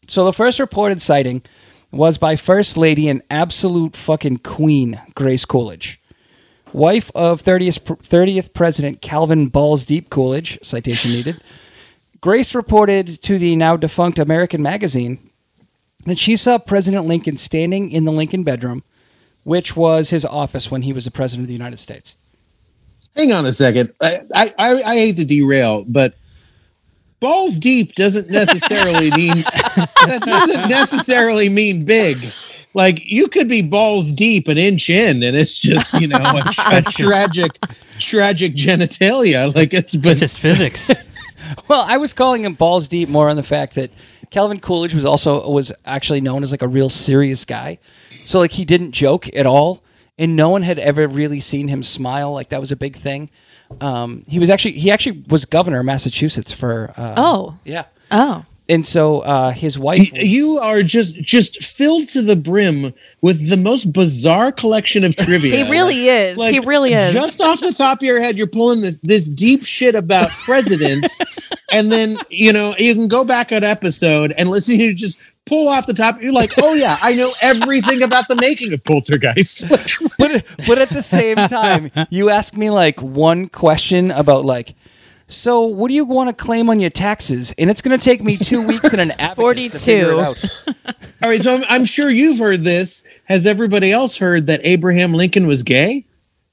So 0.06 0.24
the 0.24 0.32
first 0.32 0.60
reported 0.60 1.02
sighting 1.02 1.42
was 1.90 2.16
by 2.16 2.36
First 2.36 2.76
Lady 2.76 3.08
and 3.08 3.22
absolute 3.28 3.96
fucking 3.96 4.38
queen 4.38 5.00
Grace 5.14 5.44
Coolidge, 5.44 6.00
wife 6.72 7.10
of 7.14 7.42
30th, 7.42 7.80
30th 7.80 8.52
President 8.52 9.02
Calvin 9.02 9.48
Balls 9.48 9.84
Deep 9.84 10.10
Coolidge, 10.10 10.58
citation 10.62 11.10
needed. 11.10 11.40
Grace 12.20 12.54
reported 12.54 13.20
to 13.22 13.38
the 13.38 13.56
now 13.56 13.76
defunct 13.76 14.18
American 14.18 14.62
magazine 14.62 15.30
that 16.04 16.18
she 16.18 16.36
saw 16.36 16.58
President 16.58 17.06
Lincoln 17.06 17.38
standing 17.38 17.90
in 17.90 18.04
the 18.04 18.12
Lincoln 18.12 18.44
bedroom, 18.44 18.82
which 19.42 19.76
was 19.76 20.10
his 20.10 20.24
office 20.24 20.70
when 20.70 20.82
he 20.82 20.92
was 20.92 21.04
the 21.04 21.10
President 21.10 21.44
of 21.44 21.48
the 21.48 21.54
United 21.54 21.78
States. 21.78 22.16
Hang 23.14 23.32
on 23.32 23.46
a 23.46 23.52
second. 23.52 23.92
I, 24.00 24.20
I 24.34 24.82
I 24.82 24.94
hate 24.96 25.16
to 25.16 25.24
derail, 25.24 25.84
but 25.86 26.14
balls 27.20 27.58
deep 27.58 27.94
doesn't 27.94 28.28
necessarily 28.28 29.10
mean 29.16 29.42
that 29.42 30.22
doesn't 30.24 30.68
necessarily 30.68 31.48
mean 31.48 31.84
big. 31.84 32.32
Like 32.74 33.04
you 33.04 33.28
could 33.28 33.48
be 33.48 33.62
balls 33.62 34.10
deep 34.10 34.48
an 34.48 34.58
inch 34.58 34.90
in, 34.90 35.22
and 35.22 35.36
it's 35.36 35.56
just 35.56 35.92
you 35.94 36.08
know 36.08 36.18
a, 36.18 36.42
a 36.58 36.82
tragic, 36.82 37.52
tragic 38.00 38.56
genitalia. 38.56 39.54
Like 39.54 39.72
it's 39.72 39.94
been 39.94 40.12
It's 40.12 40.20
just 40.20 40.38
physics. 40.38 40.90
Well, 41.68 41.84
I 41.86 41.98
was 41.98 42.14
calling 42.14 42.42
him 42.42 42.54
balls 42.54 42.88
deep 42.88 43.08
more 43.08 43.28
on 43.28 43.36
the 43.36 43.42
fact 43.42 43.74
that 43.74 43.90
Calvin 44.34 44.58
Coolidge 44.58 44.94
was 44.94 45.04
also 45.04 45.48
was 45.48 45.70
actually 45.84 46.20
known 46.20 46.42
as 46.42 46.50
like 46.50 46.62
a 46.62 46.66
real 46.68 46.90
serious 46.90 47.44
guy. 47.44 47.78
So 48.24 48.40
like 48.40 48.50
he 48.50 48.64
didn't 48.64 48.90
joke 48.90 49.28
at 49.36 49.46
all. 49.46 49.82
and 50.18 50.34
no 50.36 50.48
one 50.48 50.62
had 50.62 50.78
ever 50.78 51.06
really 51.08 51.38
seen 51.40 51.68
him 51.68 51.82
smile. 51.84 52.32
Like 52.32 52.48
that 52.50 52.60
was 52.60 52.72
a 52.72 52.76
big 52.76 52.96
thing. 52.96 53.30
Um, 53.80 54.24
he 54.28 54.38
was 54.40 54.50
actually 54.50 54.72
he 54.72 54.90
actually 54.90 55.24
was 55.28 55.44
governor 55.44 55.78
of 55.80 55.86
Massachusetts 55.86 56.52
for. 56.52 56.92
Uh, 56.96 57.14
Oh. 57.16 57.58
yeah, 57.64 57.84
Oh. 58.10 58.44
And 58.68 58.84
so 58.86 59.20
uh, 59.20 59.50
his 59.50 59.78
wife. 59.78 60.10
Was- 60.12 60.22
You 60.22 60.58
are 60.58 60.82
just 60.82 61.14
just 61.16 61.62
filled 61.62 62.08
to 62.10 62.22
the 62.22 62.36
brim 62.36 62.94
with 63.20 63.48
the 63.48 63.56
most 63.56 63.92
bizarre 63.92 64.52
collection 64.52 65.04
of 65.04 65.14
trivia. 65.24 65.64
He 65.64 65.70
really 65.70 66.08
is. 66.08 66.38
Like, 66.38 66.52
he 66.52 66.60
really 66.60 66.92
is. 66.94 67.12
Just 67.12 67.40
off 67.40 67.60
the 67.60 67.72
top 67.72 67.98
of 67.98 68.02
your 68.02 68.20
head, 68.20 68.36
you're 68.36 68.46
pulling 68.46 68.80
this 68.80 69.00
this 69.00 69.28
deep 69.28 69.64
shit 69.64 69.94
about 69.94 70.30
presidents, 70.30 71.20
and 71.72 71.90
then 71.92 72.16
you 72.30 72.52
know 72.52 72.74
you 72.78 72.94
can 72.94 73.08
go 73.08 73.24
back 73.24 73.52
an 73.52 73.64
episode 73.64 74.32
and 74.38 74.48
listen 74.48 74.78
to 74.78 74.84
you 74.84 74.94
just 74.94 75.18
pull 75.46 75.68
off 75.68 75.86
the 75.86 75.92
top. 75.92 76.22
You're 76.22 76.32
like, 76.32 76.52
oh 76.58 76.72
yeah, 76.72 76.96
I 77.02 77.14
know 77.14 77.34
everything 77.42 78.02
about 78.02 78.28
the 78.28 78.36
making 78.36 78.72
of 78.72 78.82
Poltergeist. 78.82 79.68
but 80.18 80.44
but 80.66 80.78
at 80.78 80.88
the 80.88 81.02
same 81.02 81.36
time, 81.36 81.90
you 82.08 82.30
ask 82.30 82.56
me 82.56 82.70
like 82.70 83.00
one 83.02 83.48
question 83.48 84.10
about 84.10 84.44
like. 84.46 84.74
So, 85.26 85.62
what 85.64 85.88
do 85.88 85.94
you 85.94 86.04
want 86.04 86.36
to 86.36 86.44
claim 86.44 86.68
on 86.68 86.80
your 86.80 86.90
taxes? 86.90 87.52
And 87.56 87.70
it's 87.70 87.80
going 87.80 87.98
to 87.98 88.04
take 88.04 88.22
me 88.22 88.36
two 88.36 88.66
weeks 88.66 88.92
and 88.92 89.00
an 89.00 89.12
abacus 89.12 89.72
to 89.72 89.78
figure 89.78 90.12
it 90.12 90.16
42. 90.16 90.20
out. 90.20 90.44
All 91.22 91.28
right, 91.30 91.42
so 91.42 91.54
I'm, 91.54 91.64
I'm 91.68 91.84
sure 91.86 92.10
you've 92.10 92.38
heard 92.38 92.62
this. 92.64 93.02
Has 93.24 93.46
everybody 93.46 93.90
else 93.90 94.16
heard 94.16 94.46
that 94.48 94.60
Abraham 94.64 95.14
Lincoln 95.14 95.46
was 95.46 95.62
gay? 95.62 96.04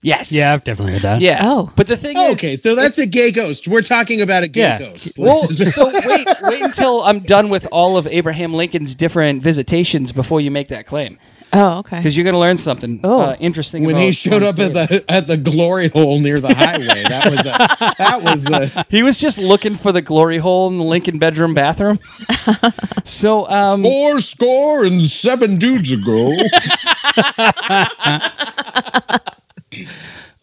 Yes. 0.03 0.31
Yeah, 0.31 0.53
I've 0.53 0.63
definitely 0.63 0.93
heard 0.93 1.01
that. 1.03 1.21
Yeah. 1.21 1.39
Oh. 1.43 1.71
But 1.75 1.85
the 1.85 1.97
thing 1.97 2.17
is, 2.17 2.37
Okay, 2.37 2.55
so 2.57 2.73
that's 2.73 2.97
a 2.97 3.05
gay 3.05 3.29
ghost. 3.31 3.67
We're 3.67 3.83
talking 3.83 4.21
about 4.21 4.41
a 4.41 4.47
gay 4.47 4.61
Yeah. 4.61 4.79
ghost. 4.79 5.15
Well, 5.19 5.47
so 5.49 5.91
wait, 6.07 6.27
wait 6.43 6.61
until 6.63 7.03
I'm 7.03 7.19
done 7.19 7.49
with 7.49 7.67
all 7.71 7.97
of 7.97 8.07
Abraham 8.07 8.53
Lincoln's 8.55 8.95
different 8.95 9.43
visitations 9.43 10.11
before 10.11 10.41
you 10.41 10.49
make 10.49 10.69
that 10.69 10.87
claim, 10.87 11.19
oh, 11.53 11.79
okay. 11.79 11.97
because 11.97 12.15
you're 12.15 12.23
going 12.23 12.33
to 12.33 12.39
learn 12.39 12.57
something 12.57 12.99
Oh. 13.03 13.19
uh, 13.21 13.35
interesting. 13.39 13.83
when 13.83 13.95
about 13.95 14.05
he 14.05 14.11
showed 14.11 14.43
up 14.43 14.57
Lawrence 14.57 14.77
at 14.77 14.89
the 14.89 15.11
at 15.11 15.27
the 15.27 15.37
glory 15.37 15.89
hole 15.89 16.19
near 16.19 16.39
the 16.39 16.53
highway, 16.53 17.03
that 17.07 17.29
was 17.31 17.39
a, 17.39 17.95
that 17.97 18.21
was 18.21 18.45
a, 18.49 18.85
he 18.89 19.03
was 19.03 19.17
just 19.17 19.37
looking 19.37 19.75
for 19.75 19.91
the 19.91 20.01
glory 20.01 20.37
hole 20.37 20.67
in 20.69 20.77
the 20.77 20.83
Lincoln 20.83 21.19
bedroom 21.19 21.53
bathroom. 21.53 21.99
so, 23.03 23.47
um, 23.49 23.83
Four 23.83 24.21
score 24.21 24.83
and 24.85 25.09
seven 25.09 25.57
dudes 25.57 25.91
ago. 25.91 26.35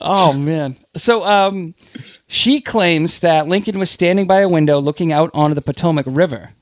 Oh 0.01 0.33
man. 0.33 0.77
So 0.97 1.25
um 1.27 1.75
she 2.29 2.61
claims 2.61 3.19
that 3.19 3.49
Lincoln 3.49 3.79
was 3.81 3.91
standing 3.91 4.27
by 4.29 4.41
a 4.41 4.49
window 4.49 4.79
looking 4.79 5.13
out 5.13 5.29
onto 5.35 5.55
the 5.55 5.61
Potomac 5.61 6.07
River. 6.09 6.53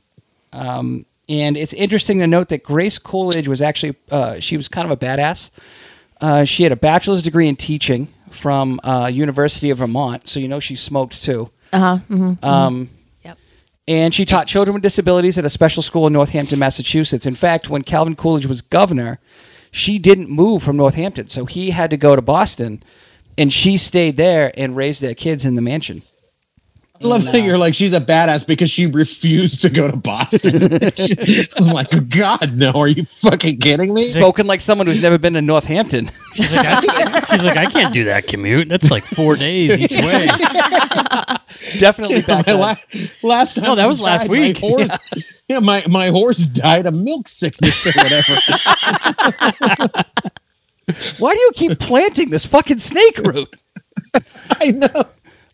Um 0.53 1.05
and 1.29 1.57
it's 1.57 1.73
interesting 1.73 2.19
to 2.21 2.27
note 2.27 2.49
that 2.51 2.63
Grace 2.63 2.99
Coolidge 2.99 3.49
was 3.49 3.61
actually 3.63 3.97
uh, 4.11 4.39
she 4.41 4.57
was 4.57 4.69
kind 4.69 4.85
of 4.85 4.91
a 4.91 4.97
badass. 4.97 5.51
Uh, 6.21 6.45
she 6.45 6.63
had 6.63 6.73
a 6.73 6.77
bachelor's 6.77 7.23
degree 7.23 7.49
in 7.49 7.57
teaching 7.57 8.09
from 8.31 8.81
uh, 8.85 9.07
University 9.13 9.71
of 9.71 9.79
Vermont, 9.79 10.29
so 10.29 10.41
you 10.41 10.49
know 10.49 10.61
she 10.61 10.77
smoked 10.77 11.23
too. 11.23 11.51
Uh 11.73 11.99
huh. 12.09 12.35
Um, 12.43 12.91
Yep. 13.25 13.39
and 13.89 14.15
she 14.15 14.25
taught 14.25 14.47
children 14.47 14.73
with 14.75 14.83
disabilities 14.83 15.37
at 15.37 15.45
a 15.45 15.51
special 15.51 15.83
school 15.83 16.07
in 16.07 16.13
Northampton, 16.13 16.59
Massachusetts. 16.59 17.27
In 17.27 17.35
fact, 17.35 17.69
when 17.69 17.83
Calvin 17.83 18.15
Coolidge 18.17 18.47
was 18.47 18.63
governor, 18.63 19.19
she 19.71 19.99
didn't 19.99 20.31
move 20.31 20.63
from 20.63 20.77
Northampton, 20.77 21.29
so 21.29 21.45
he 21.45 21.71
had 21.71 21.91
to 21.91 21.97
go 21.97 22.17
to 22.17 22.23
Boston, 22.23 22.83
and 23.37 23.53
she 23.53 23.77
stayed 23.77 24.17
there 24.17 24.53
and 24.59 24.75
raised 24.77 25.03
their 25.03 25.15
kids 25.15 25.45
in 25.45 25.55
the 25.55 25.61
mansion. 25.63 26.03
I 27.03 27.07
love 27.07 27.25
that 27.25 27.43
you're 27.43 27.57
uh, 27.57 27.59
like 27.59 27.75
she's 27.75 27.93
a 27.93 28.01
badass 28.01 28.47
because 28.47 28.71
she 28.71 28.87
refused 28.87 29.61
to 29.63 29.71
go 29.71 29.89
to 29.91 29.97
Boston. 29.97 30.55
I 30.75 31.47
was 31.59 31.73
like, 31.73 32.09
God, 32.09 32.55
no! 32.55 32.71
Are 32.73 32.89
you 32.89 33.05
fucking 33.05 33.59
kidding 33.59 33.93
me? 33.95 34.03
Spoken 34.05 34.47
like 34.47 34.61
someone 34.61 34.87
who's 34.87 35.03
never 35.03 35.19
been 35.19 35.35
to 35.35 35.43
Northampton. 35.43 36.11
She's 36.35 36.53
like, 36.53 36.67
I, 36.67 37.21
she's 37.31 37.45
like, 37.45 37.57
I 37.57 37.67
can't 37.67 37.93
do 37.93 38.05
that 38.05 38.27
commute. 38.27 38.69
That's 38.69 38.91
like 38.91 39.05
four 39.05 39.37
days 39.37 39.79
each 39.79 39.93
way. 39.97 40.27
Definitely 41.79 42.23
back 42.23 42.47
My 42.47 42.53
then. 42.53 42.61
la- 42.61 42.77
last 43.23 43.55
time 43.57 43.65
No, 43.65 43.75
that 43.75 43.87
was 43.87 44.01
last 44.01 44.29
week. 44.29 44.61
My 44.63 44.69
horse, 44.69 44.99
yeah. 45.49 45.59
my 45.59 45.85
my 45.87 46.09
horse 46.09 46.39
died 46.39 46.87
of 46.87 46.95
milk 46.95 47.29
sickness 47.29 47.87
or 47.87 47.93
whatever. 47.93 48.37
Why 51.19 51.35
do 51.35 51.41
you 51.41 51.51
keep 51.55 51.79
planting 51.79 52.31
this 52.31 52.47
fucking 52.47 52.79
snake 52.79 53.19
root? 53.19 53.55
I 54.61 54.71
know. 54.71 55.05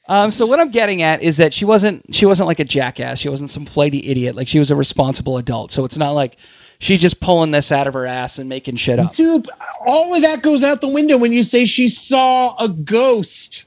Um, 0.08 0.30
so 0.30 0.46
what 0.46 0.58
I'm 0.58 0.70
getting 0.70 1.02
at 1.02 1.22
is 1.22 1.36
that 1.36 1.54
she 1.54 1.64
wasn't 1.64 2.14
she 2.14 2.26
wasn't 2.26 2.48
like 2.48 2.58
a 2.58 2.64
jackass. 2.64 3.18
She 3.18 3.28
wasn't 3.28 3.50
some 3.50 3.64
flighty 3.64 4.08
idiot. 4.08 4.34
Like 4.34 4.48
she 4.48 4.58
was 4.58 4.70
a 4.70 4.76
responsible 4.76 5.38
adult. 5.38 5.70
So 5.70 5.84
it's 5.84 5.96
not 5.96 6.10
like 6.10 6.36
she's 6.80 7.00
just 7.00 7.20
pulling 7.20 7.52
this 7.52 7.70
out 7.70 7.86
of 7.86 7.94
her 7.94 8.06
ass 8.06 8.38
and 8.38 8.48
making 8.48 8.76
shit 8.76 8.98
up. 8.98 9.12
Dude, 9.14 9.48
all 9.86 10.14
of 10.14 10.22
that 10.22 10.42
goes 10.42 10.64
out 10.64 10.80
the 10.80 10.88
window 10.88 11.16
when 11.16 11.32
you 11.32 11.42
say 11.44 11.64
she 11.64 11.88
saw 11.88 12.56
a 12.56 12.68
ghost. 12.68 13.66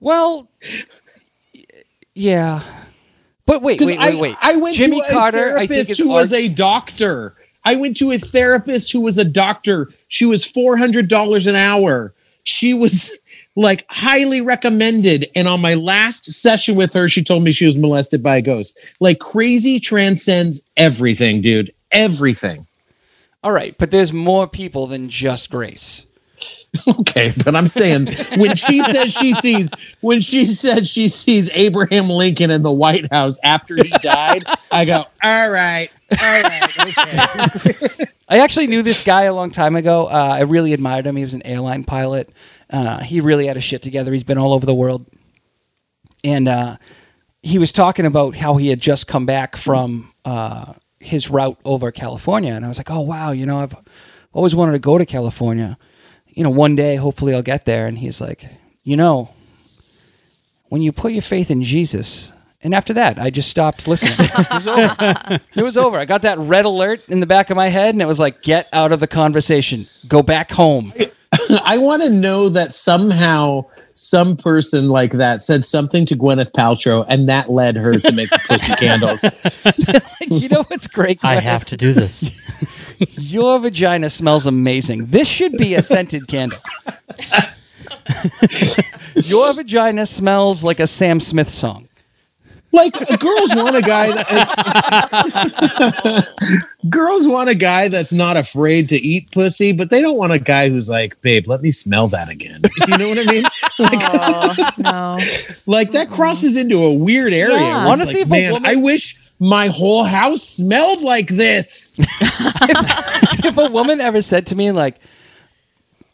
Well, 0.00 0.50
yeah, 2.14 2.62
but 3.46 3.62
wait, 3.62 3.80
wait, 3.80 3.98
I, 3.98 4.10
wait, 4.10 4.20
wait. 4.20 4.36
I 4.40 4.56
went 4.56 4.76
Jimmy 4.76 5.00
to 5.00 5.06
a 5.06 5.10
Carter, 5.10 5.56
I 5.56 5.66
think 5.66 5.88
who 5.96 6.08
was 6.08 6.32
a 6.32 6.48
doctor. 6.48 7.34
I 7.64 7.76
went 7.76 7.96
to 7.98 8.12
a 8.12 8.18
therapist 8.18 8.92
who 8.92 9.00
was 9.00 9.18
a 9.18 9.24
doctor. 9.24 9.90
She 10.08 10.24
was 10.24 10.44
four 10.44 10.76
hundred 10.76 11.08
dollars 11.08 11.46
an 11.46 11.56
hour. 11.56 12.14
She 12.44 12.74
was 12.74 13.12
like 13.60 13.84
highly 13.90 14.40
recommended. 14.40 15.30
And 15.34 15.46
on 15.46 15.60
my 15.60 15.74
last 15.74 16.24
session 16.32 16.76
with 16.76 16.94
her, 16.94 17.08
she 17.08 17.22
told 17.22 17.44
me 17.44 17.52
she 17.52 17.66
was 17.66 17.76
molested 17.76 18.22
by 18.22 18.38
a 18.38 18.42
ghost. 18.42 18.78
Like 19.00 19.20
crazy 19.20 19.78
transcends 19.78 20.62
everything, 20.78 21.42
dude. 21.42 21.72
Everything. 21.92 22.66
all 23.44 23.52
right, 23.52 23.76
but 23.78 23.90
there's 23.90 24.12
more 24.12 24.46
people 24.48 24.86
than 24.86 25.08
just 25.10 25.50
Grace. 25.50 26.06
Okay, 27.00 27.34
but 27.44 27.56
I'm 27.56 27.66
saying 27.66 28.06
when 28.36 28.54
she 28.54 28.80
says 28.84 29.12
she 29.12 29.34
sees 29.34 29.70
when 30.02 30.20
she 30.20 30.54
said 30.54 30.86
she 30.86 31.08
sees 31.08 31.50
Abraham 31.50 32.08
Lincoln 32.08 32.50
in 32.50 32.62
the 32.62 32.70
White 32.70 33.12
House 33.12 33.38
after 33.42 33.74
he 33.74 33.90
died, 34.00 34.44
I 34.70 34.84
go, 34.84 35.04
all 35.22 35.50
right, 35.50 35.90
all 36.12 36.42
right, 36.42 36.78
okay. 36.78 38.04
I 38.28 38.38
actually 38.38 38.68
knew 38.68 38.82
this 38.82 39.02
guy 39.02 39.24
a 39.24 39.34
long 39.34 39.50
time 39.50 39.74
ago. 39.74 40.06
Uh, 40.06 40.36
I 40.38 40.42
really 40.42 40.72
admired 40.72 41.06
him. 41.06 41.16
He 41.16 41.24
was 41.24 41.34
an 41.34 41.42
airline 41.44 41.82
pilot. 41.82 42.30
Uh, 42.72 43.00
he 43.00 43.20
really 43.20 43.46
had 43.46 43.56
his 43.56 43.64
shit 43.64 43.82
together. 43.82 44.12
He's 44.12 44.24
been 44.24 44.38
all 44.38 44.52
over 44.52 44.64
the 44.64 44.74
world, 44.74 45.06
and 46.22 46.46
uh, 46.46 46.76
he 47.42 47.58
was 47.58 47.72
talking 47.72 48.06
about 48.06 48.36
how 48.36 48.56
he 48.56 48.68
had 48.68 48.80
just 48.80 49.06
come 49.06 49.26
back 49.26 49.56
from 49.56 50.12
uh, 50.24 50.74
his 51.00 51.30
route 51.30 51.58
over 51.64 51.90
California, 51.90 52.52
and 52.52 52.64
I 52.64 52.68
was 52.68 52.78
like, 52.78 52.90
"Oh 52.90 53.00
wow, 53.00 53.32
you 53.32 53.46
know, 53.46 53.60
I've 53.60 53.74
always 54.32 54.54
wanted 54.54 54.72
to 54.72 54.78
go 54.78 54.98
to 54.98 55.06
California. 55.06 55.76
You 56.28 56.44
know, 56.44 56.50
one 56.50 56.76
day, 56.76 56.96
hopefully, 56.96 57.34
I'll 57.34 57.42
get 57.42 57.64
there." 57.64 57.86
And 57.86 57.98
he's 57.98 58.20
like, 58.20 58.46
"You 58.82 58.96
know, 58.96 59.34
when 60.68 60.82
you 60.82 60.92
put 60.92 61.12
your 61.12 61.22
faith 61.22 61.50
in 61.50 61.62
Jesus." 61.62 62.32
And 62.62 62.74
after 62.74 62.92
that, 62.92 63.18
I 63.18 63.30
just 63.30 63.48
stopped 63.48 63.88
listening. 63.88 64.12
It 64.18 64.50
was 64.50 64.66
over. 64.66 65.40
It 65.54 65.62
was 65.62 65.76
over. 65.78 65.98
I 65.98 66.04
got 66.04 66.22
that 66.22 66.38
red 66.38 66.66
alert 66.66 67.08
in 67.08 67.20
the 67.20 67.26
back 67.26 67.48
of 67.48 67.56
my 67.56 67.68
head, 67.68 67.94
and 67.94 68.02
it 68.02 68.06
was 68.06 68.20
like, 68.20 68.42
get 68.42 68.68
out 68.70 68.92
of 68.92 69.00
the 69.00 69.06
conversation. 69.06 69.88
Go 70.06 70.22
back 70.22 70.50
home. 70.52 70.92
I 71.62 71.78
want 71.78 72.02
to 72.02 72.10
know 72.10 72.48
that 72.48 72.72
somehow 72.72 73.64
some 73.94 74.36
person 74.36 74.88
like 74.88 75.12
that 75.12 75.42
said 75.42 75.64
something 75.64 76.06
to 76.06 76.16
Gwyneth 76.16 76.52
Paltrow, 76.52 77.04
and 77.08 77.28
that 77.28 77.50
led 77.50 77.76
her 77.76 77.98
to 77.98 78.12
make 78.12 78.30
the 78.30 78.40
pussy 78.48 78.74
candles. 78.76 79.24
you 80.42 80.48
know 80.48 80.62
what's 80.64 80.86
great? 80.86 81.18
I 81.22 81.40
have 81.40 81.64
to 81.66 81.76
do 81.76 81.92
this. 81.92 82.30
Your 83.18 83.58
vagina 83.58 84.10
smells 84.10 84.46
amazing. 84.46 85.06
This 85.06 85.28
should 85.28 85.56
be 85.56 85.74
a 85.74 85.82
scented 85.82 86.28
candle. 86.28 86.58
Your 89.14 89.52
vagina 89.52 90.06
smells 90.06 90.64
like 90.64 90.80
a 90.80 90.86
Sam 90.86 91.20
Smith 91.20 91.48
song. 91.48 91.89
Like 92.72 92.92
girls 93.18 93.54
want 93.54 93.74
a 93.76 93.82
guy 93.82 94.12
that 94.12 94.28
girls 96.90 97.26
want 97.26 97.48
a 97.48 97.54
guy 97.54 97.88
that's 97.88 98.12
not 98.12 98.36
afraid 98.36 98.88
to 98.90 98.96
eat 98.96 99.30
pussy, 99.32 99.72
but 99.72 99.90
they 99.90 100.00
don't 100.00 100.16
want 100.16 100.32
a 100.32 100.38
guy 100.38 100.68
who's 100.68 100.88
like, 100.88 101.20
babe, 101.20 101.48
let 101.48 101.62
me 101.62 101.70
smell 101.72 102.06
that 102.08 102.28
again. 102.28 102.62
You 102.88 102.96
know 102.98 103.08
what 103.08 103.18
I 103.18 103.24
mean? 103.24 103.44
Like, 103.78 104.00
Oh, 104.02 104.70
no. 104.78 105.18
like 105.66 105.92
that 105.92 106.06
mm-hmm. 106.06 106.16
crosses 106.16 106.56
into 106.56 106.84
a 106.84 106.92
weird 106.92 107.32
area. 107.32 107.58
Yeah. 107.58 107.86
Honestly, 107.86 108.14
like, 108.14 108.22
if 108.22 108.26
a 108.28 108.30
man, 108.30 108.52
woman- 108.52 108.70
I 108.70 108.76
wish 108.76 109.18
my 109.38 109.68
whole 109.68 110.04
house 110.04 110.42
smelled 110.42 111.00
like 111.02 111.28
this. 111.28 111.96
if 113.42 113.56
a 113.56 113.70
woman 113.70 114.00
ever 114.00 114.20
said 114.22 114.46
to 114.48 114.54
me 114.54 114.70
like 114.70 114.96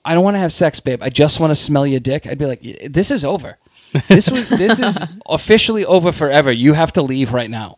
i 0.05 0.15
don't 0.15 0.23
want 0.23 0.35
to 0.35 0.39
have 0.39 0.53
sex 0.53 0.79
babe 0.79 1.03
i 1.03 1.09
just 1.11 1.41
want 1.41 1.51
to 1.51 1.55
smell 1.57 1.85
your 1.87 1.99
dick 1.99 2.27
i'd 2.27 2.39
be 2.39 2.47
like 2.47 2.63
this 2.89 3.11
is 3.11 3.25
over 3.25 3.59
this 4.09 4.31
was 4.31 4.49
this 4.49 4.79
is 4.79 5.03
officially 5.29 5.85
over 5.85 6.13
forever 6.13 6.53
you 6.53 6.73
have 6.73 6.93
to 6.93 7.03
leave 7.03 7.33
right 7.33 7.51
now 7.51 7.77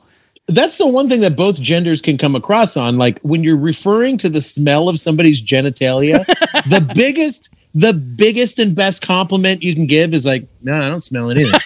That's 0.48 0.78
the 0.78 0.86
one 0.86 1.08
thing 1.10 1.20
that 1.20 1.36
both 1.36 1.60
genders 1.60 2.00
can 2.00 2.16
come 2.16 2.34
across 2.34 2.74
on. 2.76 2.96
Like 2.96 3.18
when 3.20 3.44
you're 3.44 3.58
referring 3.58 4.16
to 4.18 4.30
the 4.30 4.40
smell 4.40 4.88
of 4.88 4.98
somebody's 4.98 5.42
genitalia, 5.42 6.24
the 6.70 6.80
biggest, 6.94 7.50
the 7.74 7.92
biggest 7.92 8.58
and 8.58 8.74
best 8.74 9.02
compliment 9.02 9.62
you 9.62 9.74
can 9.74 9.86
give 9.86 10.14
is 10.14 10.24
like, 10.24 10.48
no, 10.62 10.72
I 10.74 10.88
don't 10.88 11.02
smell 11.02 11.30
anything. 11.30 11.52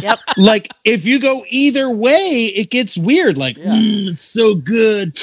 Yep. 0.00 0.18
like 0.38 0.70
if 0.84 1.04
you 1.04 1.18
go 1.20 1.44
either 1.48 1.90
way, 1.90 2.52
it 2.56 2.70
gets 2.70 2.96
weird. 2.96 3.36
Like, 3.36 3.56
"Mm, 3.58 4.12
it's 4.12 4.24
so 4.24 4.54
good. 4.54 5.18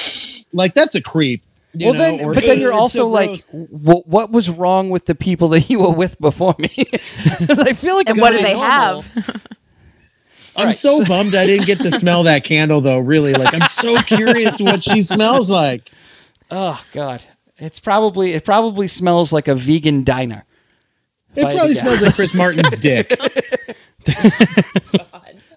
Like 0.54 0.74
that's 0.76 0.94
a 0.96 1.02
creep. 1.02 1.42
You 1.74 1.88
well, 1.88 1.94
know, 1.94 2.00
then, 2.00 2.22
or, 2.22 2.34
but 2.34 2.44
then 2.44 2.60
you're 2.60 2.74
also 2.74 3.00
so 3.00 3.08
like, 3.08 3.50
gross." 3.50 3.68
what, 3.70 4.08
what 4.08 4.32
was 4.32 4.50
wrong 4.50 4.90
with 4.90 5.06
the 5.06 5.16
people 5.16 5.50
that 5.50 5.70
you 5.70 5.80
were 5.80 5.94
with 5.94 6.20
before 6.20 6.56
me? 6.58 6.70
I 6.78 7.74
feel 7.74 7.96
like 7.96 8.10
And 8.10 8.20
what 8.20 8.32
do 8.32 8.42
they 8.42 8.54
normal. 8.54 9.02
have? 9.02 9.46
I'm 10.56 10.66
right, 10.68 10.76
so 10.76 11.06
bummed 11.06 11.36
I 11.36 11.46
didn't 11.46 11.68
get 11.68 11.80
to 11.82 11.92
smell 11.92 12.24
that 12.24 12.44
candle 12.44 12.82
though. 12.82 12.98
Really, 12.98 13.34
like 13.34 13.54
I'm 13.54 13.70
so 13.70 14.02
curious 14.02 14.60
what 14.60 14.84
she 14.84 15.02
smells 15.02 15.50
like. 15.50 15.90
Oh 16.52 16.84
God, 16.92 17.24
it's 17.58 17.80
probably 17.80 18.34
it 18.34 18.44
probably 18.44 18.88
smells 18.88 19.32
like 19.32 19.48
a 19.48 19.56
vegan 19.56 20.04
diner. 20.04 20.44
It 21.36 21.44
probably 21.44 21.76
smells 21.76 22.02
like 22.02 22.16
Chris 22.16 22.34
Martin's 22.34 22.78
dick. 22.82 23.18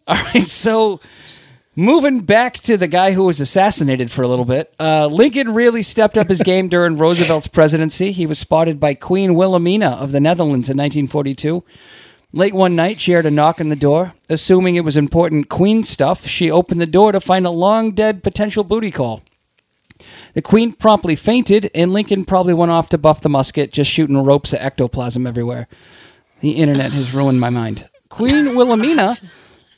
All 0.07 0.17
right, 0.17 0.49
so 0.49 1.01
moving 1.75 2.21
back 2.21 2.55
to 2.55 2.77
the 2.77 2.89
guy 2.89 3.13
who 3.13 3.25
was 3.25 3.41
assassinated 3.41 4.11
for 4.11 4.23
a 4.23 4.29
little 4.29 4.45
bit, 4.45 4.75
uh, 4.79 5.07
Lincoln 5.07 5.55
really 5.55 5.83
stepped 5.83 6.19
up 6.19 6.29
his 6.29 6.43
game 6.45 6.69
during 6.69 6.99
Roosevelt's 6.99 7.47
presidency. 7.47 8.13
He 8.13 8.27
was 8.27 8.39
spotted 8.39 8.79
by 8.79 8.95
Queen 8.95 9.35
Wilhelmina 9.35 9.91
of 9.91 10.13
the 10.13 10.21
Netherlands 10.21 10.69
in 10.69 10.77
1942. 10.77 11.65
Late 12.35 12.55
one 12.55 12.75
night, 12.75 12.99
she 12.99 13.13
heard 13.13 13.27
a 13.27 13.31
knock 13.31 13.61
on 13.61 13.69
the 13.69 13.77
door. 13.77 14.15
Assuming 14.31 14.77
it 14.77 14.85
was 14.85 14.97
important 14.97 15.51
Queen 15.51 15.85
stuff, 15.85 16.27
she 16.27 16.51
opened 16.51 16.81
the 16.81 16.87
door 16.87 17.13
to 17.13 17.21
find 17.21 17.47
a 17.47 17.51
long 17.51 17.93
dead 17.93 18.23
potential 18.23 18.65
booty 18.65 18.91
call. 18.91 19.23
The 20.33 20.43
Queen 20.43 20.73
promptly 20.73 21.15
fainted, 21.15 21.71
and 21.75 21.93
Lincoln 21.93 22.25
probably 22.25 22.55
went 22.55 22.73
off 22.73 22.89
to 22.91 22.99
buff 22.99 23.21
the 23.21 23.29
musket, 23.29 23.73
just 23.73 23.91
shooting 23.91 24.17
ropes 24.17 24.55
of 24.55 24.61
ectoplasm 24.61 25.27
everywhere. 25.27 25.69
The 26.41 26.53
internet 26.53 26.93
has 26.93 27.15
ruined 27.15 27.39
my 27.39 27.51
mind. 27.51 27.89
Queen 28.09 28.55
Wilhelmina 28.57 29.15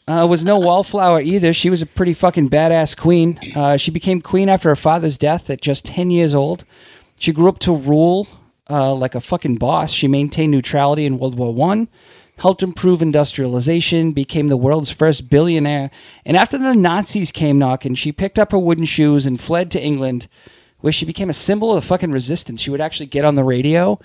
uh, 0.07 0.27
was 0.29 0.45
no 0.45 0.59
wallflower 0.59 1.21
either. 1.21 1.53
She 1.53 1.71
was 1.71 1.83
a 1.83 1.87
pretty 1.87 2.15
fucking 2.15 2.51
badass 2.51 2.97
queen. 2.97 3.39
Uh, 3.57 3.77
she 3.77 3.91
became 3.91 4.21
queen 4.21 4.49
after 4.49 4.69
her 4.69 4.77
father's 4.77 5.17
death 5.17 5.49
at 5.49 5.63
just 5.63 5.87
10 5.87 6.11
years 6.11 6.35
old. 6.35 6.65
She 7.19 7.33
grew 7.33 7.49
up 7.49 7.59
to 7.61 7.75
rule 7.75 8.29
uh, 8.69 8.95
like 8.95 9.15
a 9.15 9.21
fucking 9.21 9.57
boss. 9.57 9.93
She 9.93 10.09
maintained 10.09 10.53
neutrality 10.53 11.07
in 11.07 11.19
World 11.19 11.37
War 11.37 11.55
One, 11.55 11.89
helped 12.39 12.63
improve 12.63 13.01
industrialization, 13.01 14.13
became 14.13 14.49
the 14.49 14.57
world's 14.57 14.91
first 14.91 15.31
billionaire. 15.31 15.91
And 16.25 16.37
after 16.37 16.59
the 16.59 16.75
Nazis 16.75 17.33
came 17.33 17.59
knocking, 17.59 17.95
she 17.95 18.13
picked 18.13 18.39
up 18.39 18.53
her 18.53 18.59
wooden 18.59 18.85
shoes 18.85 19.25
and 19.25 19.41
fled 19.41 19.71
to 19.73 19.83
England, 19.83 20.29
where 20.81 20.93
she 20.93 21.07
became 21.07 21.31
a 21.31 21.35
symbol 21.35 21.71
of 21.75 21.83
the 21.83 21.89
fucking 21.89 22.13
resistance. 22.13 22.61
She 22.61 22.71
would 22.71 22.81
actually 22.81 23.07
get 23.07 23.25
on 23.25 23.37
the 23.37 23.45
radio 23.45 23.99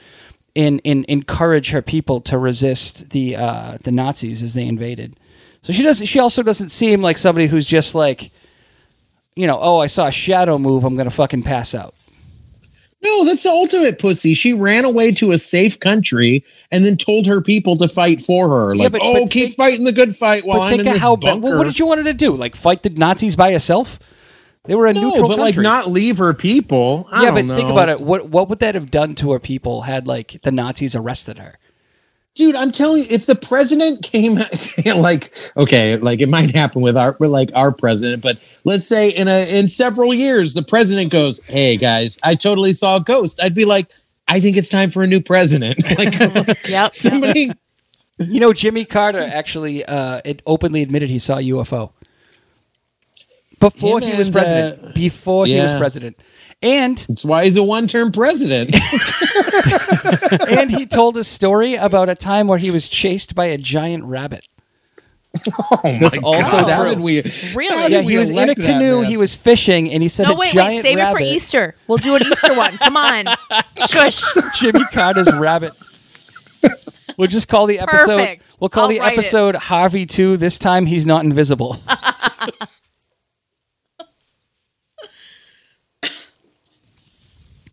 and, 0.56 0.80
and 0.86 1.04
encourage 1.06 1.72
her 1.72 1.82
people 1.82 2.22
to 2.22 2.38
resist 2.38 3.10
the 3.10 3.36
uh, 3.36 3.78
the 3.84 3.92
Nazis 3.92 4.42
as 4.44 4.54
they 4.54 4.66
invaded. 4.66 5.18
So 5.62 5.74
she 5.74 5.84
doesn't. 5.84 6.06
She 6.06 6.20
also 6.20 6.42
doesn't 6.44 6.70
seem 6.70 7.02
like 7.02 7.18
somebody 7.18 7.48
who's 7.48 7.68
just 7.68 7.94
like, 7.96 8.32
you 9.36 9.46
know, 9.48 9.60
oh, 9.62 9.80
I 9.80 9.88
saw 9.88 10.08
a 10.08 10.12
shadow 10.12 10.58
move. 10.58 10.84
I'm 10.84 10.96
gonna 10.96 11.10
fucking 11.10 11.44
pass 11.44 11.76
out. 11.76 11.94
No, 13.02 13.24
that's 13.24 13.44
the 13.44 13.50
ultimate 13.50 13.98
pussy. 13.98 14.34
She 14.34 14.52
ran 14.54 14.84
away 14.84 15.12
to 15.14 15.32
a 15.32 15.38
safe 15.38 15.80
country 15.80 16.44
and 16.70 16.84
then 16.84 16.98
told 16.98 17.26
her 17.28 17.40
people 17.40 17.78
to 17.78 17.88
fight 17.88 18.22
for 18.22 18.50
her. 18.50 18.74
Yeah, 18.76 18.84
Like, 18.84 18.92
but- 18.92 19.02
oh, 19.02 19.14
but 19.24 19.32
keep 19.32 19.46
think- 19.48 19.56
fighting 19.56 19.84
the 19.86 19.94
good 19.94 20.16
fight 20.18 20.46
while 20.46 20.62
I'm 20.62 20.80
in 20.80 20.86
this 20.86 20.98
how 20.98 21.16
bunker. 21.16 21.58
What 21.58 21.64
did 21.64 21.80
you 21.80 21.86
want 21.86 22.00
her 22.00 22.04
to 22.06 22.14
do? 22.14 22.36
Like 22.36 22.56
fight 22.58 22.84
the 22.84 22.90
Nazis 22.90 23.36
by 23.38 23.54
herself? 23.54 24.00
They 24.66 24.76
were 24.76 24.88
a 24.88 24.94
no, 24.94 25.02
neutral 25.12 25.30
but 25.30 25.38
country. 25.38 25.64
like 25.64 25.64
not 25.64 25.88
leave 25.90 26.18
her 26.18 26.34
people. 26.34 27.08
I 27.10 27.24
yeah, 27.24 27.32
but 27.32 27.48
don't 27.48 27.56
think 27.56 27.68
know. 27.70 27.74
about 27.74 27.88
it. 27.88 28.02
What 28.02 28.28
what 28.28 28.50
would 28.50 28.60
that 28.60 28.76
have 28.76 28.92
done 28.92 29.16
to 29.16 29.32
her 29.32 29.40
people 29.40 29.84
had 29.84 30.06
like 30.06 30.42
the 30.44 30.52
Nazis 30.52 30.94
arrested 30.96 31.40
her? 31.40 31.58
Dude. 32.36 32.56
I'm 32.56 32.72
telling 32.72 33.04
you, 33.04 33.08
if 33.10 33.26
the 33.26 33.36
president 33.36 34.04
came, 34.04 34.40
like, 34.86 35.32
okay, 35.58 35.98
like 35.98 36.20
it 36.22 36.30
might 36.30 36.56
happen 36.56 36.82
with 36.82 36.96
our, 36.98 37.16
with 37.20 37.30
like 37.32 37.50
our 37.54 37.72
president, 37.72 38.22
but 38.24 38.38
let's 38.64 38.88
say 38.88 39.10
in 39.10 39.28
a 39.28 39.50
in 39.50 39.68
several 39.68 40.14
years, 40.14 40.54
the 40.54 40.64
president 40.64 41.12
goes, 41.12 41.40
"Hey 41.46 41.78
guys, 41.78 42.18
I 42.24 42.36
totally 42.36 42.74
saw 42.74 42.98
a 42.98 43.02
ghost." 43.02 43.40
I'd 43.44 43.56
be 43.56 43.66
like, 43.66 43.88
"I 44.28 44.40
think 44.40 44.58
it's 44.58 44.70
time 44.70 44.92
for 44.92 45.04
a 45.04 45.08
new 45.08 45.22
president." 45.22 45.82
like, 45.98 46.16
Yep. 46.68 46.96
somebody. 46.96 47.52
You 48.18 48.40
know, 48.42 48.52
Jimmy 48.52 48.84
Carter 48.84 49.22
actually 49.22 49.86
uh, 49.86 50.20
it 50.26 50.42
openly 50.46 50.82
admitted 50.82 51.10
he 51.10 51.20
saw 51.20 51.38
a 51.38 51.42
UFO 51.42 51.92
before 53.60 54.00
Him 54.02 54.10
he 54.12 54.18
was 54.18 54.28
and, 54.28 54.34
president. 54.36 54.84
uh, 54.84 54.92
before 54.94 55.46
he 55.46 55.60
was 55.60 55.74
president, 55.76 56.20
and 56.62 56.98
That's 56.98 57.24
why 57.26 57.46
he's 57.46 57.56
a 57.58 57.64
one-term 57.64 58.12
president. 58.12 58.76
and 60.50 60.70
he 60.72 60.86
told 60.86 61.18
a 61.18 61.24
story 61.24 61.76
about 61.76 62.10
a 62.10 62.16
time 62.16 62.48
where 62.48 62.58
he 62.58 62.72
was 62.72 62.90
chased 62.90 63.36
by 63.36 63.46
a 63.46 63.58
giant 63.58 64.04
rabbit. 64.06 64.48
oh 65.46 65.80
my 65.84 66.00
That's 66.00 66.18
also 66.20 66.58
God, 66.58 66.70
how 66.70 66.82
true. 66.84 66.90
did 66.96 67.00
we? 67.02 67.22
Really? 67.56 67.76
how 67.76 67.84
did 67.84 67.92
Yeah, 67.92 68.00
we 68.02 68.08
he 68.14 68.18
was 68.18 68.30
in 68.30 68.38
a 68.38 68.42
elect 68.44 68.60
that 68.62 68.66
canoe. 68.66 69.02
He 69.02 69.16
was 69.16 69.36
fishing, 69.36 69.90
and 69.92 70.02
he 70.02 70.10
said 70.10 70.24
No, 70.28 70.34
a 70.34 70.36
wait, 70.38 70.54
giant 70.54 70.74
wait. 70.76 70.82
Save 70.84 70.98
rabbit. 70.98 71.10
it 71.12 71.14
for 71.14 71.22
Easter. 71.36 71.76
We'll 71.88 71.98
do 72.00 72.16
an 72.16 72.24
Easter 72.24 72.54
one. 72.56 72.78
Come 72.80 72.98
on. 72.98 73.26
Shush. 73.90 74.22
Jimmy 74.60 74.84
Carter's 74.92 75.32
rabbit. 75.38 75.74
We'll 77.18 77.28
just 77.28 77.48
call 77.48 77.68
the 77.68 77.80
episode. 77.80 78.18
Perfect. 78.18 78.56
We'll 78.60 78.70
call 78.70 78.84
I'll 78.86 78.90
the 78.90 79.00
write 79.00 79.14
it. 79.14 79.20
episode 79.20 79.56
Harvey 79.56 80.06
Two. 80.06 80.36
This 80.38 80.58
time 80.58 80.86
he's 80.88 81.06
not 81.06 81.24
invisible. 81.24 81.78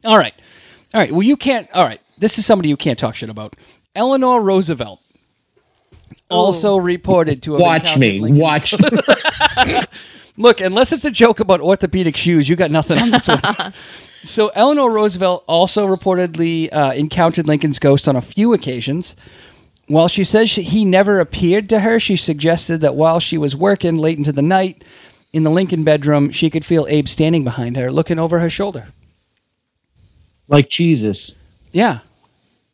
All 0.07 0.19
right, 0.19 0.35
all 0.95 1.01
right. 1.01 1.13
Well, 1.13 1.23
you 1.23 1.37
can't. 1.37 1.69
All 1.73 1.85
right, 1.85 2.01
this 2.19 2.39
is 2.39 2.47
somebody 2.47 2.69
you 2.69 2.77
can't 2.77 2.99
talk 2.99 3.15
shit 3.15 3.31
about. 3.31 3.57
Eleanor 3.95 4.41
Roosevelt 4.41 5.01
also 6.29 6.77
reported 6.77 7.43
to 7.45 7.53
have 7.53 7.61
Watch 7.61 7.83
encountered 7.83 8.01
me. 8.01 8.21
Lincoln's 8.21 8.41
Watch. 8.41 9.87
Look, 10.37 10.61
unless 10.61 10.93
it's 10.93 11.05
a 11.05 11.11
joke 11.11 11.41
about 11.41 11.61
orthopedic 11.61 12.17
shoes, 12.17 12.49
you 12.49 12.57
got 12.57 12.71
nothing 12.71 12.99
on 12.99 13.11
this 13.11 13.27
one. 13.27 13.41
so, 14.25 14.49
Eleanor 14.49 14.91
Roosevelt 14.91 15.45
also 15.47 15.87
reportedly 15.87 16.69
uh, 16.73 16.93
encountered 16.95 17.49
Lincoln's 17.49 17.79
ghost 17.79 18.07
on 18.07 18.17
a 18.17 18.21
few 18.21 18.53
occasions. 18.53 19.17
While 19.89 20.09
she 20.09 20.25
says 20.25 20.51
she, 20.51 20.63
he 20.63 20.85
never 20.85 21.21
appeared 21.21 21.69
to 21.71 21.81
her, 21.81 21.99
she 21.99 22.17
suggested 22.17 22.81
that 22.83 22.97
while 22.97 23.21
she 23.21 23.39
was 23.39 23.57
working 23.57 23.97
late 23.97 24.19
into 24.19 24.33
the 24.33 24.43
night 24.43 24.85
in 25.33 25.43
the 25.43 25.51
Lincoln 25.51 25.85
bedroom, 25.85 26.31
she 26.33 26.51
could 26.51 26.65
feel 26.65 26.87
Abe 26.89 27.09
standing 27.09 27.45
behind 27.45 27.77
her, 27.77 27.91
looking 27.91 28.19
over 28.19 28.41
her 28.41 28.51
shoulder. 28.51 28.89
Like 30.49 30.69
Jesus. 30.71 31.37
Yeah. 31.73 32.01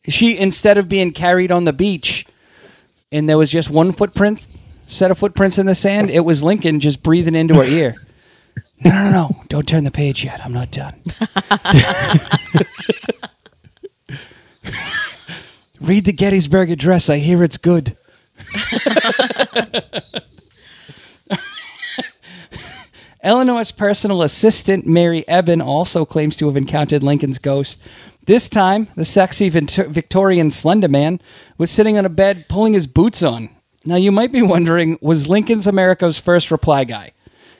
She, 0.09 0.37
instead 0.37 0.79
of 0.79 0.89
being 0.89 1.12
carried 1.12 1.53
on 1.53 1.64
the 1.64 1.73
beach 1.73 2.27
and 3.11 3.29
there 3.29 3.39
was 3.39 3.51
just 3.51 3.70
one 3.70 3.93
footprint, 3.93 4.47
set 4.87 5.11
of 5.11 5.18
footprints 5.18 5.59
in 5.59 5.66
the 5.66 5.75
sand, 5.75 6.11
it 6.11 6.20
was 6.20 6.43
Lincoln 6.43 6.81
just 6.81 7.03
breathing 7.03 7.35
into 7.35 7.55
her 7.55 7.64
ear. 7.64 7.95
No, 8.85 8.91
no, 8.91 9.11
no. 9.11 9.31
Don't 9.49 9.66
turn 9.66 9.85
the 9.85 9.91
page 9.91 10.25
yet. 10.25 10.45
I'm 10.45 10.53
not 10.53 10.73
done. 10.73 11.01
Read 15.81 16.05
the 16.05 16.12
Gettysburg 16.12 16.70
Address. 16.70 17.09
I 17.09 17.18
hear 17.18 17.43
it's 17.43 17.57
good. 17.57 17.97
Eleanor's 23.23 23.70
personal 23.70 24.23
assistant, 24.23 24.85
Mary 24.85 25.27
Eben, 25.29 25.61
also 25.61 26.05
claims 26.05 26.35
to 26.37 26.47
have 26.47 26.57
encountered 26.57 27.05
Lincoln's 27.05 27.39
ghost. 27.39 27.81
This 28.25 28.49
time, 28.49 28.89
the 28.97 29.05
sexy 29.05 29.49
Victorian 29.49 30.51
slender 30.51 30.89
man 30.89 31.20
was 31.57 31.70
sitting 31.70 31.97
on 31.97 32.05
a 32.05 32.09
bed 32.09 32.49
pulling 32.49 32.73
his 32.73 32.89
boots 32.89 33.23
on. 33.23 33.49
Now, 33.85 33.95
you 33.97 34.11
might 34.11 34.33
be 34.33 34.43
wondering 34.43 34.99
was 35.01 35.29
Lincoln's 35.29 35.68
America's 35.68 36.18
first 36.18 36.51
reply 36.51 36.83
guy? 36.83 37.12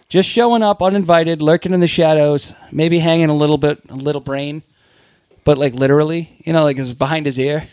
Just 0.09 0.29
showing 0.29 0.63
up 0.63 0.83
uninvited, 0.83 1.41
lurking 1.41 1.73
in 1.73 1.81
the 1.81 1.87
shadows, 1.87 2.53
maybe 2.73 2.99
hanging 2.99 3.31
a 3.31 3.35
little 3.35 3.59
bit, 3.59 3.81
a 3.89 3.95
little 3.95 4.21
brain, 4.21 4.63
but 5.45 5.59
like 5.59 5.75
literally, 5.75 6.37
you 6.45 6.53
know, 6.53 6.65
like 6.65 6.77
it's 6.77 6.93
behind 6.93 7.27
his 7.27 7.39
ear. 7.39 7.69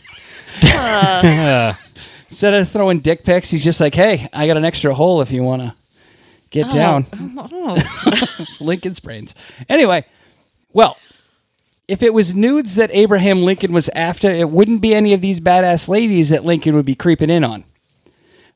Instead 2.30 2.54
of 2.54 2.70
throwing 2.70 3.00
dick 3.00 3.24
pics, 3.24 3.50
he's 3.50 3.64
just 3.64 3.82
like, 3.82 3.96
hey, 3.96 4.30
I 4.32 4.46
got 4.46 4.58
an 4.58 4.66
extra 4.66 4.94
hole 4.94 5.22
if 5.22 5.32
you 5.32 5.42
want 5.42 5.64
to 5.64 5.76
get 6.50 6.68
oh. 6.68 6.72
down. 6.72 7.06
Oh. 7.38 8.46
Lincoln's 8.60 9.00
brains. 9.00 9.36
Anyway, 9.68 10.06
well, 10.74 10.98
if 11.88 12.04
it 12.04 12.14
was 12.14 12.36
nudes 12.36 12.76
that 12.76 12.92
Abraham 12.94 13.44
Lincoln 13.44 13.74
was 13.74 13.90
after, 13.90 14.30
it 14.30 14.50
wouldn't 14.50 14.82
be 14.82 14.94
any 14.94 15.14
of 15.14 15.22
these 15.22 15.40
badass 15.40 15.88
ladies 15.88 16.30
that 16.30 16.46
Lincoln 16.46 16.76
would 16.76 16.86
be 16.86 16.96
creeping 16.96 17.30
in 17.30 17.44
on. 17.44 17.66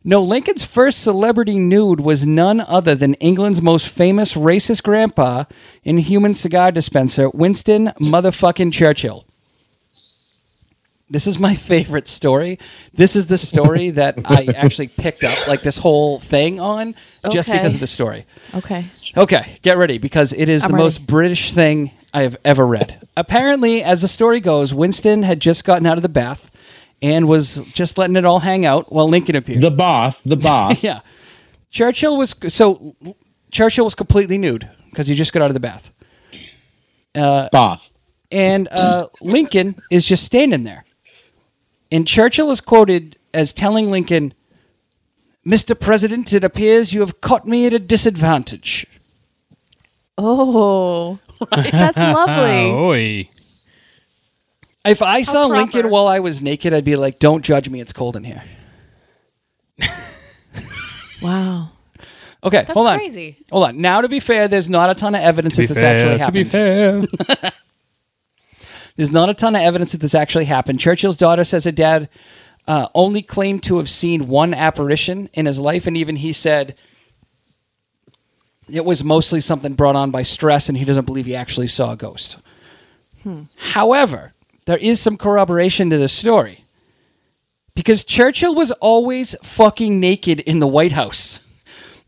No, 0.06 0.22
Lincoln's 0.22 0.66
first 0.66 1.02
celebrity 1.02 1.58
nude 1.58 2.02
was 2.02 2.28
none 2.28 2.60
other 2.60 2.94
than 2.94 3.14
England's 3.16 3.62
most 3.62 3.88
famous 3.88 4.34
racist 4.34 4.84
grandpa 4.84 5.46
and 5.86 6.00
human 6.00 6.36
cigar 6.36 6.72
dispenser, 6.72 7.30
Winston 7.30 7.88
motherfucking 8.02 8.74
Churchill. 8.74 9.26
This 11.14 11.28
is 11.28 11.38
my 11.40 11.54
favorite 11.72 12.08
story. 12.08 12.58
This 12.94 13.16
is 13.16 13.28
the 13.28 13.38
story 13.38 13.90
that 14.02 14.16
I 14.26 14.46
actually 14.56 14.88
picked 14.88 15.24
up, 15.24 15.48
like 15.48 15.62
this 15.62 15.78
whole 15.78 16.20
thing 16.20 16.60
on, 16.60 16.96
just 17.32 17.48
Okay. 17.48 17.58
because 17.60 17.76
of 17.76 17.80
the 17.80 17.88
story. 17.88 18.26
Okay. 18.56 18.88
Okay, 19.16 19.60
get 19.62 19.78
ready 19.78 20.00
because 20.00 20.34
it 20.34 20.50
is 20.50 20.64
I'm 20.64 20.72
the 20.72 20.76
ready. 20.76 20.84
most 20.86 21.06
British 21.06 21.54
thing 21.54 21.92
I 22.14 22.24
have 22.24 22.36
ever 22.44 22.66
read. 22.66 23.08
Apparently, 23.16 23.84
as 23.84 24.02
the 24.02 24.08
story 24.08 24.40
goes, 24.40 24.74
Winston 24.74 25.22
had 25.22 25.40
just 25.40 25.64
gotten 25.66 25.86
out 25.86 25.98
of 26.00 26.02
the 26.02 26.10
bath 26.10 26.50
and 27.00 27.28
was 27.28 27.58
just 27.74 28.00
letting 28.00 28.16
it 28.16 28.26
all 28.26 28.40
hang 28.40 28.66
out 28.66 28.92
while 28.92 29.08
Lincoln 29.08 29.36
appeared. 29.36 29.62
The 29.62 29.70
boss. 29.70 30.20
The 30.22 30.36
boss. 30.38 30.82
yeah. 30.90 31.02
Churchill 31.70 32.18
was 32.18 32.36
so 32.48 32.96
Churchill 33.52 33.86
was 33.86 33.94
completely 33.94 34.40
nude 34.40 34.68
because 34.90 35.08
he 35.08 35.14
just 35.16 35.32
got 35.32 35.44
out 35.44 35.50
of 35.52 35.54
the 35.54 35.60
bath. 35.60 35.92
Boff. 37.16 37.90
and 38.32 38.68
uh, 38.72 39.08
Lincoln 39.22 39.76
is 39.92 40.06
just 40.06 40.24
standing 40.24 40.64
there. 40.64 40.86
And 41.94 42.08
Churchill 42.08 42.50
is 42.50 42.60
quoted 42.60 43.18
as 43.36 43.54
telling 43.54 43.92
Lincoln, 43.92 44.34
Mr. 45.46 45.80
President, 45.80 46.34
it 46.34 46.44
appears 46.44 46.92
you 46.92 47.02
have 47.02 47.22
caught 47.22 47.46
me 47.48 47.68
at 47.68 47.74
a 47.74 47.78
disadvantage. 47.78 48.88
Oh, 50.18 51.20
that's 51.52 51.96
lovely. 51.98 52.72
Oi. 52.72 53.30
If 54.86 55.04
I 55.04 55.22
saw 55.22 55.48
proper. 55.48 55.54
Lincoln 55.62 55.90
while 55.92 56.08
I 56.08 56.18
was 56.18 56.42
naked, 56.42 56.74
I'd 56.74 56.84
be 56.84 56.96
like, 56.96 57.20
don't 57.20 57.46
judge 57.46 57.70
me, 57.70 57.80
it's 57.80 57.94
cold 57.94 58.16
in 58.16 58.24
here. 58.24 58.44
Wow, 61.22 61.70
Okay, 62.44 62.58
that's 62.58 62.72
hold 62.72 62.88
on. 62.88 62.98
crazy. 62.98 63.38
Hold 63.52 63.66
on. 63.66 63.78
Now, 63.80 64.02
to 64.02 64.10
be 64.10 64.20
fair, 64.20 64.50
there's 64.50 64.68
not 64.68 64.90
a 64.90 64.96
ton 64.96 65.16
of 65.16 65.22
evidence 65.22 65.56
To 65.56 65.62
that 65.62 65.68
this 65.70 65.78
fair, 65.78 65.96
actually 66.20 66.26
to 66.26 66.32
be 66.32 66.44
fair. 66.44 67.52
There's 68.96 69.12
not 69.12 69.30
a 69.30 69.34
ton 69.34 69.56
of 69.56 69.62
evidence 69.62 69.92
that 69.94 70.02
this 70.02 70.16
actually 70.16 70.46
happened. 70.46 70.80
Churchill's 70.80 71.18
daughter 71.18 71.44
says 71.44 71.66
her 71.66 71.72
dad 71.72 72.10
uh, 72.68 72.88
only 72.94 73.22
claimed 73.22 73.64
to 73.64 73.78
have 73.78 73.90
seen 73.90 74.28
one 74.28 74.54
apparition 74.54 75.30
in 75.34 75.46
his 75.46 75.60
life, 75.60 75.88
and 75.88 75.98
even 75.98 76.18
he 76.18 76.32
said 76.32 76.76
it 78.72 78.86
was 78.86 79.04
mostly 79.04 79.42
something 79.42 79.74
brought 79.74 79.96
on 79.96 80.12
by 80.12 80.22
stress, 80.22 80.70
and 80.70 80.78
he 80.78 80.86
doesn't 80.86 81.06
believe 81.06 81.26
he 81.26 81.36
actually 81.36 81.68
saw 81.68 81.92
a 81.92 81.98
ghost. 81.98 82.38
However, 83.58 84.34
there 84.66 84.78
is 84.78 85.00
some 85.00 85.18
corroboration 85.18 85.90
to 85.90 85.98
this 85.98 86.14
story 86.14 86.64
because 87.76 88.04
Churchill 88.04 88.54
was 88.54 88.72
always 88.72 89.36
fucking 89.44 90.00
naked 90.00 90.40
in 90.42 90.60
the 90.60 90.68
White 90.68 90.92
House. 90.92 91.40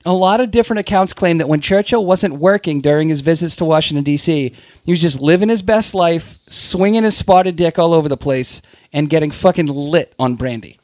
A 0.07 0.13
lot 0.13 0.39
of 0.39 0.51
different 0.51 0.81
accounts 0.81 1.13
claim 1.13 1.39
that 1.39 1.49
when 1.49 1.61
Churchill 1.61 2.05
wasn't 2.05 2.35
working 2.35 2.79
during 2.79 3.09
his 3.09 3.21
visits 3.21 3.55
to 3.55 3.65
Washington, 3.65 4.03
D.C., 4.03 4.55
he 4.85 4.91
was 4.91 5.01
just 5.01 5.19
living 5.19 5.49
his 5.49 5.63
best 5.63 5.95
life, 5.95 6.37
swinging 6.47 7.03
his 7.03 7.17
spotted 7.17 7.55
dick 7.55 7.79
all 7.79 7.91
over 7.93 8.07
the 8.07 8.15
place, 8.17 8.61
and 8.93 9.09
getting 9.09 9.31
fucking 9.31 9.65
lit 9.65 10.13
on 10.19 10.35
brandy. 10.35 10.79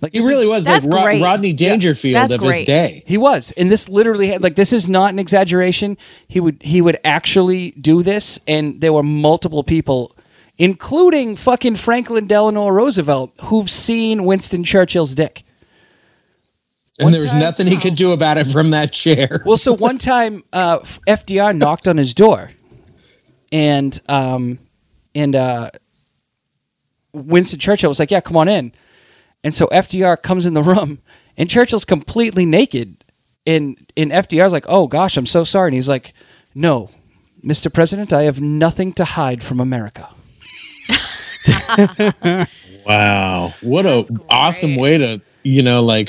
Like 0.00 0.12
He 0.12 0.20
really 0.20 0.44
is- 0.44 0.48
was 0.50 0.64
That's 0.66 0.86
like 0.86 1.14
Ro- 1.16 1.22
Rodney 1.22 1.52
Dangerfield 1.52 2.14
That's 2.22 2.34
of 2.34 2.40
great. 2.40 2.58
his 2.58 2.66
day. 2.66 3.02
He 3.06 3.16
was, 3.16 3.50
and 3.56 3.70
this 3.72 3.88
literally 3.88 4.28
had, 4.28 4.42
like 4.42 4.54
this 4.54 4.72
is 4.72 4.88
not 4.88 5.10
an 5.12 5.18
exaggeration. 5.18 5.96
He 6.28 6.38
would 6.38 6.58
he 6.60 6.80
would 6.82 6.98
actually 7.02 7.70
do 7.72 8.02
this, 8.02 8.38
and 8.46 8.80
there 8.80 8.92
were 8.92 9.02
multiple 9.02 9.64
people, 9.64 10.14
including 10.58 11.34
fucking 11.34 11.76
Franklin 11.76 12.26
Delano 12.26 12.68
Roosevelt, 12.68 13.32
who've 13.44 13.70
seen 13.70 14.24
Winston 14.26 14.62
Churchill's 14.64 15.14
dick. 15.14 15.44
And 16.98 17.12
there 17.12 17.22
was 17.22 17.32
nothing 17.34 17.66
he 17.66 17.76
could 17.76 17.94
do 17.94 18.12
about 18.12 18.38
it 18.38 18.46
from 18.46 18.70
that 18.70 18.92
chair. 18.92 19.42
Well, 19.46 19.56
so 19.56 19.74
one 19.74 19.98
time 19.98 20.44
uh, 20.52 20.78
FDR 20.80 21.56
knocked 21.56 21.86
on 21.88 21.96
his 21.96 22.14
door, 22.14 22.50
and 23.52 23.98
um, 24.08 24.58
and 25.14 25.36
uh, 25.36 25.70
Winston 27.12 27.58
Churchill 27.58 27.90
was 27.90 27.98
like, 27.98 28.10
"Yeah, 28.10 28.20
come 28.20 28.36
on 28.36 28.48
in." 28.48 28.72
And 29.44 29.54
so 29.54 29.66
FDR 29.68 30.20
comes 30.20 30.46
in 30.46 30.54
the 30.54 30.62
room, 30.62 31.00
and 31.36 31.50
Churchill's 31.50 31.84
completely 31.84 32.46
naked, 32.46 33.04
and 33.46 33.76
and 33.96 34.10
FDR's 34.10 34.52
like, 34.52 34.66
"Oh 34.68 34.86
gosh, 34.86 35.16
I'm 35.16 35.26
so 35.26 35.44
sorry," 35.44 35.68
and 35.68 35.74
he's 35.74 35.88
like, 35.88 36.14
"No, 36.54 36.90
Mr. 37.44 37.72
President, 37.72 38.12
I 38.12 38.22
have 38.22 38.40
nothing 38.40 38.92
to 38.94 39.04
hide 39.04 39.42
from 39.42 39.60
America." 39.60 40.08
Wow. 42.86 43.52
What 43.62 43.84
a 43.84 44.04
great. 44.04 44.20
awesome 44.30 44.76
way 44.76 44.96
to, 44.98 45.20
you 45.42 45.62
know, 45.62 45.82
like 45.82 46.08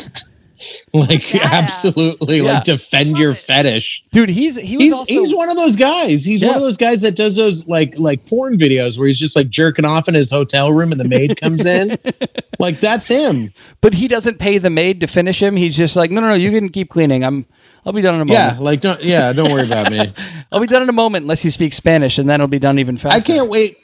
like 0.94 1.22
Badass. 1.22 1.42
absolutely 1.42 2.38
Yeah. 2.38 2.54
like 2.56 2.64
defend 2.64 3.18
your 3.18 3.34
fetish. 3.34 4.04
Dude, 4.12 4.30
he's 4.30 4.56
he 4.56 4.78
was 4.78 4.84
He's 4.84 4.94
also 4.94 5.14
he's 5.14 5.34
one 5.36 5.50
of 5.50 5.56
those 5.56 5.76
guys. 5.76 6.26
He's 6.26 6.44
one 6.44 6.56
of 6.56 6.62
those 6.62 6.78
guys 6.78 7.02
that 7.02 7.16
does 7.16 7.36
those 7.36 7.68
like 7.68 7.98
like 7.98 8.26
porn 8.26 8.58
videos 8.58 8.98
where 8.98 9.08
he's 9.08 9.20
just 9.20 9.36
like 9.36 9.50
jerking 9.50 9.86
off 9.86 10.08
in 10.08 10.14
his 10.16 10.32
hotel 10.32 10.72
room 10.72 10.92
and 10.92 11.00
the 11.00 11.08
maid 11.08 11.40
comes 11.40 11.66
in. 11.66 11.98
like 12.60 12.80
that's 12.80 13.08
him. 13.08 13.54
but 13.82 13.94
he 13.94 14.08
doesn't 14.08 14.40
pay 14.40 14.58
the 14.58 14.70
maid 14.70 15.00
to 15.02 15.08
finish 15.08 15.42
him. 15.42 15.56
He's 15.56 15.76
just 15.78 15.96
like, 15.96 16.12
"No, 16.12 16.22
no, 16.22 16.30
no, 16.30 16.34
you 16.36 16.52
can 16.52 16.70
keep 16.70 16.90
cleaning. 16.90 17.24
I'm 17.24 17.46
I'll 17.86 17.94
be 17.94 18.02
done 18.02 18.16
in 18.16 18.22
a 18.22 18.26
moment." 18.26 18.56
Yeah, 18.56 18.60
like 18.60 18.82
don't 18.82 19.04
yeah, 19.04 19.34
don't 19.34 19.52
worry 19.52 19.66
about 19.66 19.92
me. 19.92 20.14
I'll 20.52 20.60
be 20.60 20.68
done 20.68 20.82
in 20.82 20.90
a 20.90 20.94
moment 20.94 21.24
unless 21.24 21.44
you 21.46 21.52
speak 21.52 21.74
Spanish, 21.74 22.18
and 22.18 22.28
then 22.30 22.36
it'll 22.42 22.48
be 22.48 22.60
done 22.60 22.80
even 22.80 22.98
faster. 22.98 23.32
I 23.32 23.36
can't 23.36 23.50
wait. 23.50 23.78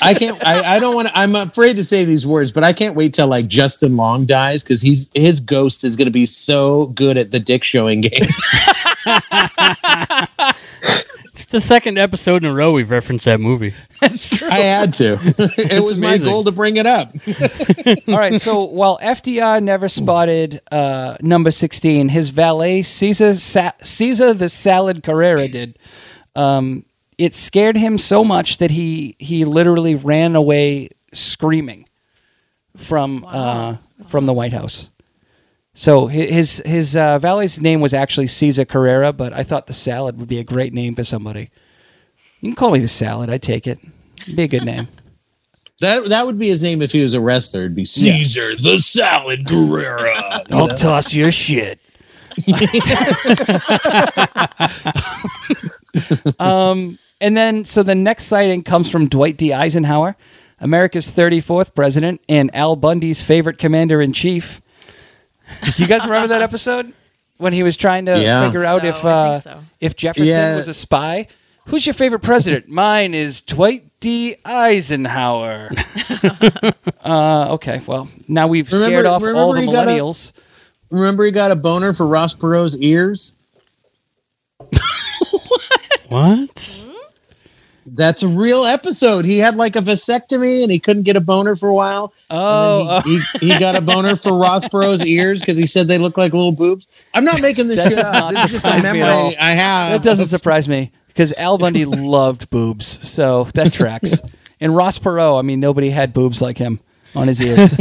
I 0.00 0.14
can't. 0.14 0.44
I, 0.46 0.76
I 0.76 0.78
don't 0.78 0.94
want. 0.94 1.08
to 1.08 1.18
I'm 1.18 1.34
afraid 1.34 1.74
to 1.74 1.84
say 1.84 2.04
these 2.04 2.26
words, 2.26 2.52
but 2.52 2.64
I 2.64 2.72
can't 2.72 2.94
wait 2.94 3.14
till 3.14 3.26
like 3.26 3.48
Justin 3.48 3.96
Long 3.96 4.26
dies 4.26 4.62
because 4.62 4.80
he's 4.80 5.10
his 5.14 5.40
ghost 5.40 5.84
is 5.84 5.96
going 5.96 6.06
to 6.06 6.12
be 6.12 6.26
so 6.26 6.86
good 6.88 7.16
at 7.16 7.30
the 7.30 7.40
dick 7.40 7.64
showing 7.64 8.02
game. 8.02 8.28
It's 11.38 11.44
the 11.44 11.60
second 11.60 11.98
episode 11.98 12.42
in 12.42 12.50
a 12.50 12.52
row 12.52 12.72
we've 12.72 12.90
referenced 12.90 13.26
that 13.26 13.38
movie. 13.38 13.72
That's 14.00 14.28
true. 14.28 14.48
I 14.48 14.58
had 14.58 14.92
to. 14.94 15.12
it 15.56 15.80
was 15.84 15.96
my 15.96 16.18
goal 16.18 16.42
to 16.42 16.50
bring 16.50 16.78
it 16.78 16.86
up. 16.86 17.14
All 18.08 18.18
right. 18.18 18.42
So 18.42 18.64
while 18.64 18.98
FDR 19.00 19.62
never 19.62 19.88
spotted 19.88 20.60
uh, 20.72 21.16
number 21.20 21.52
sixteen, 21.52 22.08
his 22.08 22.30
valet 22.30 22.82
Caesar 22.82 23.34
Sa- 23.34 23.70
Caesar 23.80 24.34
the 24.34 24.48
Salad 24.48 25.04
Carrera 25.04 25.46
did. 25.46 25.78
Um, 26.34 26.84
it 27.18 27.34
scared 27.34 27.76
him 27.76 27.98
so 27.98 28.24
much 28.24 28.58
that 28.58 28.70
he 28.70 29.16
he 29.18 29.44
literally 29.44 29.96
ran 29.96 30.36
away 30.36 30.90
screaming 31.12 31.86
from 32.76 33.24
uh, 33.26 33.76
from 34.06 34.26
the 34.26 34.32
White 34.32 34.52
House. 34.52 34.88
So 35.74 36.06
his 36.06 36.62
his 36.64 36.96
uh, 36.96 37.18
valet's 37.18 37.60
name 37.60 37.80
was 37.80 37.92
actually 37.92 38.28
Caesar 38.28 38.64
Carrera, 38.64 39.12
but 39.12 39.32
I 39.32 39.42
thought 39.42 39.66
the 39.66 39.72
Salad 39.72 40.18
would 40.18 40.28
be 40.28 40.38
a 40.38 40.44
great 40.44 40.72
name 40.72 40.94
for 40.94 41.04
somebody. 41.04 41.50
You 42.40 42.50
can 42.50 42.56
call 42.56 42.70
me 42.70 42.78
the 42.78 42.88
Salad. 42.88 43.30
I 43.30 43.38
take 43.38 43.66
it. 43.66 43.80
It'd 44.22 44.36
be 44.36 44.44
a 44.44 44.48
good 44.48 44.64
name. 44.64 44.88
That 45.80 46.08
that 46.08 46.26
would 46.26 46.40
be 46.40 46.48
his 46.48 46.60
name 46.60 46.82
if 46.82 46.90
he 46.90 47.04
was 47.04 47.14
a 47.14 47.20
wrestler. 47.20 47.60
It'd 47.60 47.76
be 47.76 47.84
Caesar 47.84 48.56
the 48.56 48.78
Salad 48.78 49.46
Guerrera. 49.46 50.44
I'll 50.50 50.66
toss 50.76 51.14
your 51.14 51.30
shit. 51.30 51.78
um, 56.40 56.98
and 57.20 57.36
then, 57.36 57.64
so 57.64 57.82
the 57.82 57.94
next 57.94 58.24
sighting 58.24 58.62
comes 58.62 58.90
from 58.90 59.08
Dwight 59.08 59.36
D. 59.36 59.52
Eisenhower, 59.52 60.16
America's 60.60 61.08
34th 61.12 61.74
president 61.74 62.20
and 62.28 62.54
Al 62.54 62.76
Bundy's 62.76 63.20
favorite 63.22 63.58
commander 63.58 64.00
in 64.02 64.12
chief. 64.12 64.60
Do 65.76 65.82
you 65.82 65.88
guys 65.88 66.04
remember 66.04 66.28
that 66.28 66.42
episode 66.42 66.92
when 67.38 67.52
he 67.52 67.62
was 67.62 67.76
trying 67.76 68.06
to 68.06 68.20
Yeah. 68.20 68.44
figure 68.46 68.64
out 68.64 68.82
So, 68.82 68.86
if 68.88 69.04
uh, 69.04 69.38
so. 69.38 69.60
if 69.80 69.96
Jefferson 69.96 70.26
Yeah. 70.26 70.56
was 70.56 70.68
a 70.68 70.74
spy? 70.74 71.26
Who's 71.66 71.86
your 71.86 71.94
favorite 71.94 72.20
president? 72.22 72.68
Mine 72.68 73.14
is 73.14 73.40
Dwight 73.42 73.84
D. 74.00 74.36
Eisenhower. 74.44 75.70
uh, 77.04 77.48
okay, 77.54 77.80
well, 77.86 78.08
now 78.26 78.48
we've 78.48 78.68
scared 78.68 79.04
off 79.06 79.22
all 79.22 79.52
the 79.52 79.60
he 79.60 79.66
got 79.66 79.86
a- 79.86 79.90
millennials. 79.90 80.32
Remember, 80.90 81.24
he 81.26 81.30
got 81.30 81.50
a 81.50 81.56
boner 81.56 81.92
for 81.92 82.06
Ross 82.06 82.32
Perot's 82.34 82.76
ears. 82.78 83.34
What? 86.08 86.86
That's 87.94 88.22
a 88.22 88.28
real 88.28 88.64
episode. 88.64 89.24
He 89.24 89.38
had 89.38 89.56
like 89.56 89.76
a 89.76 89.80
vasectomy 89.80 90.62
and 90.62 90.70
he 90.72 90.78
couldn't 90.78 91.02
get 91.04 91.16
a 91.16 91.20
boner 91.20 91.56
for 91.56 91.68
a 91.68 91.74
while. 91.74 92.12
Oh, 92.30 92.80
And 92.80 92.88
then 92.88 93.02
he, 93.04 93.20
he, 93.40 93.52
he 93.52 93.58
got 93.58 93.76
a 93.76 93.80
boner 93.80 94.16
for 94.16 94.32
Ross 94.32 94.64
Perot's 94.64 95.04
ears 95.04 95.40
because 95.40 95.56
he 95.56 95.66
said 95.66 95.88
they 95.88 95.98
look 95.98 96.16
like 96.16 96.32
little 96.32 96.52
boobs. 96.52 96.88
I'm 97.14 97.24
not 97.24 97.40
making 97.40 97.68
this 97.68 97.82
That 97.82 97.88
shit 97.90 97.98
up. 97.98 98.32
This 98.32 98.44
is 98.44 98.62
just 98.62 98.64
a 98.64 98.92
memory 98.92 99.36
I 99.38 99.50
have. 99.54 99.92
That 99.92 100.02
doesn't 100.02 100.28
surprise 100.28 100.68
me 100.68 100.92
because 101.08 101.32
Al 101.34 101.58
Bundy 101.58 101.84
loved 101.84 102.50
boobs, 102.50 103.08
so 103.08 103.44
that 103.54 103.72
tracks. 103.72 104.20
And 104.60 104.74
Ross 104.74 104.98
Perot, 104.98 105.38
I 105.38 105.42
mean, 105.42 105.60
nobody 105.60 105.88
had 105.88 106.12
boobs 106.12 106.42
like 106.42 106.58
him 106.58 106.80
on 107.14 107.28
his 107.28 107.40
ears. 107.40 107.72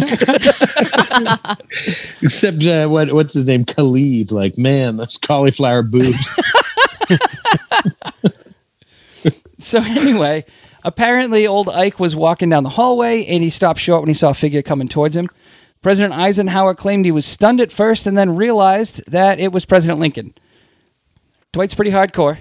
Except 2.21 2.63
uh, 2.63 2.87
what 2.87 3.13
what's 3.13 3.33
his 3.33 3.45
name? 3.45 3.65
Khalid. 3.65 4.31
Like, 4.31 4.59
man, 4.59 4.97
those 4.97 5.17
cauliflower 5.17 5.81
boobs. 5.81 6.39
so 9.59 9.79
anyway, 9.83 10.45
apparently, 10.83 11.47
old 11.47 11.69
Ike 11.69 11.99
was 11.99 12.15
walking 12.15 12.49
down 12.49 12.63
the 12.63 12.69
hallway 12.69 13.25
and 13.25 13.43
he 13.43 13.49
stopped 13.49 13.79
short 13.79 14.01
when 14.01 14.07
he 14.07 14.13
saw 14.13 14.29
a 14.29 14.33
figure 14.33 14.61
coming 14.61 14.87
towards 14.87 15.15
him. 15.15 15.29
President 15.81 16.13
Eisenhower 16.13 16.73
claimed 16.73 17.05
he 17.05 17.11
was 17.11 17.25
stunned 17.25 17.61
at 17.61 17.71
first 17.71 18.07
and 18.07 18.17
then 18.17 18.35
realized 18.35 19.03
that 19.09 19.39
it 19.39 19.51
was 19.51 19.65
President 19.65 19.99
Lincoln. 19.99 20.33
Dwight's 21.53 21.75
pretty 21.75 21.91
hardcore. 21.91 22.39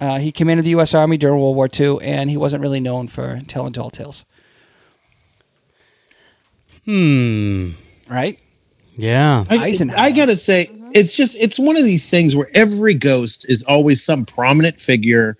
Uh, 0.00 0.18
he 0.18 0.30
commanded 0.30 0.64
the 0.64 0.70
U.S. 0.70 0.94
Army 0.94 1.16
during 1.16 1.40
World 1.40 1.56
War 1.56 1.68
II, 1.68 1.98
and 2.02 2.30
he 2.30 2.36
wasn't 2.36 2.62
really 2.62 2.78
known 2.78 3.08
for 3.08 3.40
telling 3.48 3.72
tall 3.72 3.90
tales. 3.90 4.24
Hmm. 6.84 7.72
Right? 8.08 8.38
Yeah. 8.96 9.44
I, 9.50 9.58
Eisenhower. 9.58 9.98
I 9.98 10.10
gotta 10.12 10.36
say, 10.36 10.70
it's 10.94 11.16
just 11.16 11.36
it's 11.36 11.58
one 11.58 11.76
of 11.76 11.84
these 11.84 12.08
things 12.08 12.34
where 12.36 12.50
every 12.54 12.94
ghost 12.94 13.48
is 13.48 13.62
always 13.64 14.02
some 14.02 14.24
prominent 14.24 14.80
figure 14.80 15.36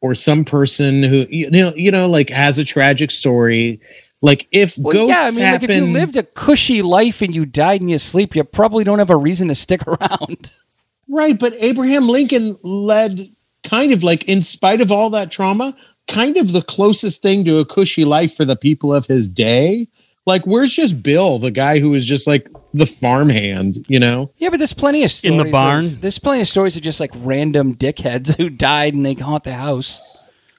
or 0.00 0.14
some 0.14 0.44
person 0.44 1.02
who 1.02 1.26
you 1.28 1.50
know 1.50 1.72
you 1.74 1.90
know 1.90 2.06
like 2.06 2.30
has 2.30 2.58
a 2.58 2.64
tragic 2.64 3.10
story. 3.10 3.80
Like 4.22 4.46
if 4.52 4.76
Well, 4.76 4.92
ghosts 4.92 5.08
yeah, 5.08 5.22
I 5.22 5.30
mean, 5.30 5.40
happen, 5.40 5.68
like 5.68 5.70
if 5.70 5.76
you 5.76 5.92
lived 5.92 6.16
a 6.16 6.22
cushy 6.22 6.82
life 6.82 7.22
and 7.22 7.34
you 7.34 7.46
died 7.46 7.80
in 7.80 7.88
your 7.88 7.98
sleep, 7.98 8.36
you 8.36 8.44
probably 8.44 8.84
don't 8.84 8.98
have 8.98 9.10
a 9.10 9.16
reason 9.16 9.48
to 9.48 9.54
stick 9.54 9.86
around. 9.86 10.52
right? 11.08 11.38
But 11.38 11.54
Abraham 11.58 12.06
Lincoln 12.08 12.58
led 12.62 13.34
kind 13.64 13.92
of 13.92 14.02
like, 14.02 14.24
in 14.24 14.42
spite 14.42 14.80
of 14.80 14.92
all 14.92 15.10
that 15.10 15.30
trauma, 15.30 15.76
kind 16.08 16.36
of 16.36 16.52
the 16.52 16.62
closest 16.62 17.22
thing 17.22 17.44
to 17.44 17.58
a 17.58 17.64
cushy 17.64 18.04
life 18.04 18.34
for 18.34 18.44
the 18.44 18.56
people 18.56 18.92
of 18.92 19.06
his 19.06 19.26
day. 19.28 19.88
Like, 20.26 20.46
where's 20.46 20.72
just 20.72 21.02
Bill, 21.02 21.38
the 21.38 21.50
guy 21.50 21.80
who 21.80 21.90
was 21.90 22.04
just 22.04 22.26
like 22.26 22.46
the 22.74 22.86
farmhand, 22.86 23.84
you 23.88 23.98
know? 23.98 24.32
Yeah, 24.36 24.50
but 24.50 24.58
there's 24.58 24.72
plenty 24.74 25.02
of 25.02 25.10
stories 25.10 25.38
In 25.40 25.44
the 25.44 25.50
barn? 25.50 25.86
of- 25.86 26.00
there's 26.02 26.18
plenty 26.18 26.42
of 26.42 26.48
stories 26.48 26.76
of 26.76 26.82
just 26.82 27.00
like 27.00 27.10
random 27.16 27.74
dickheads 27.74 28.36
who 28.38 28.48
died 28.50 28.94
and 28.94 29.04
they 29.04 29.14
haunt 29.14 29.44
the 29.44 29.54
house. 29.54 30.00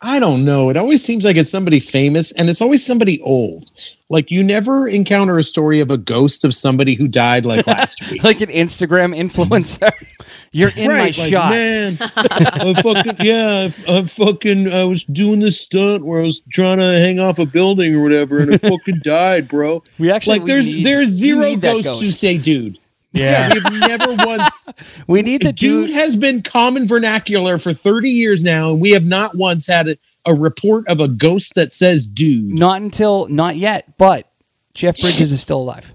I 0.04 0.20
don't 0.20 0.44
know. 0.44 0.70
It 0.72 0.78
always 0.78 1.04
seems 1.04 1.24
like 1.24 1.36
it's 1.36 1.50
somebody 1.52 1.80
famous 1.80 2.32
and 2.32 2.50
it's 2.50 2.60
always 2.60 2.84
somebody 2.84 3.22
old. 3.22 3.72
Like, 4.10 4.32
you 4.32 4.44
never 4.44 4.88
encounter 4.88 5.38
a 5.38 5.44
story 5.44 5.80
of 5.80 5.92
a 5.92 5.98
ghost 5.98 6.44
of 6.44 6.54
somebody 6.56 6.96
who 6.96 7.08
died 7.08 7.46
like 7.46 7.68
last 7.68 8.02
week. 8.12 8.24
Like 8.24 8.42
an 8.42 8.50
Instagram 8.50 9.16
influencer. 9.16 9.92
You're 10.52 10.70
in 10.76 10.88
my 10.88 10.98
Right, 10.98 11.18
like, 11.18 11.30
shot. 11.30 11.52
Man, 11.52 11.98
I 12.16 12.74
fucking 12.82 13.16
yeah, 13.26 13.70
I, 13.88 13.98
I 14.00 14.06
fucking 14.06 14.72
I 14.72 14.84
was 14.86 15.04
doing 15.06 15.40
this 15.40 15.62
stunt 15.62 16.04
where 16.04 16.20
I 16.20 16.24
was 16.24 16.42
trying 16.52 16.80
to 16.80 16.84
hang 17.00 17.20
off 17.20 17.38
a 17.40 17.46
building 17.46 17.96
or 17.96 18.02
whatever, 18.04 18.40
and 18.40 18.54
I 18.56 18.58
fucking 18.58 19.00
died, 19.04 19.48
bro. 19.48 19.82
We 19.98 20.12
actually 20.12 20.40
like 20.40 20.44
we 20.46 20.52
there's 20.52 20.68
need- 20.68 20.86
there's 20.86 21.10
zero 21.10 21.56
ghosts 21.56 22.00
who 22.02 22.06
say 22.08 22.38
dude. 22.38 22.80
Yeah. 23.14 23.54
we've 23.54 23.80
never 23.82 24.14
once. 24.14 24.68
We 25.08 25.22
need 25.22 25.42
the 25.42 25.52
dude, 25.52 25.88
dude. 25.88 25.96
has 25.96 26.16
been 26.16 26.42
common 26.42 26.88
vernacular 26.88 27.58
for 27.58 27.74
30 27.74 28.10
years 28.10 28.44
now, 28.44 28.72
and 28.72 28.80
we 28.82 28.92
have 28.92 29.04
not 29.04 29.36
once 29.36 29.68
had 29.68 29.90
a, 29.90 29.98
a 30.26 30.34
report 30.34 30.88
of 30.88 31.00
a 31.00 31.08
ghost 31.08 31.56
that 31.56 31.74
says 31.74 32.06
dude. 32.06 32.54
Not 32.54 32.82
until 32.82 33.28
not 33.28 33.58
yet, 33.58 33.98
but 33.98 34.32
Jeff 34.74 34.98
Bridges 35.02 35.32
is 35.32 35.42
still 35.42 35.60
alive. 35.62 35.94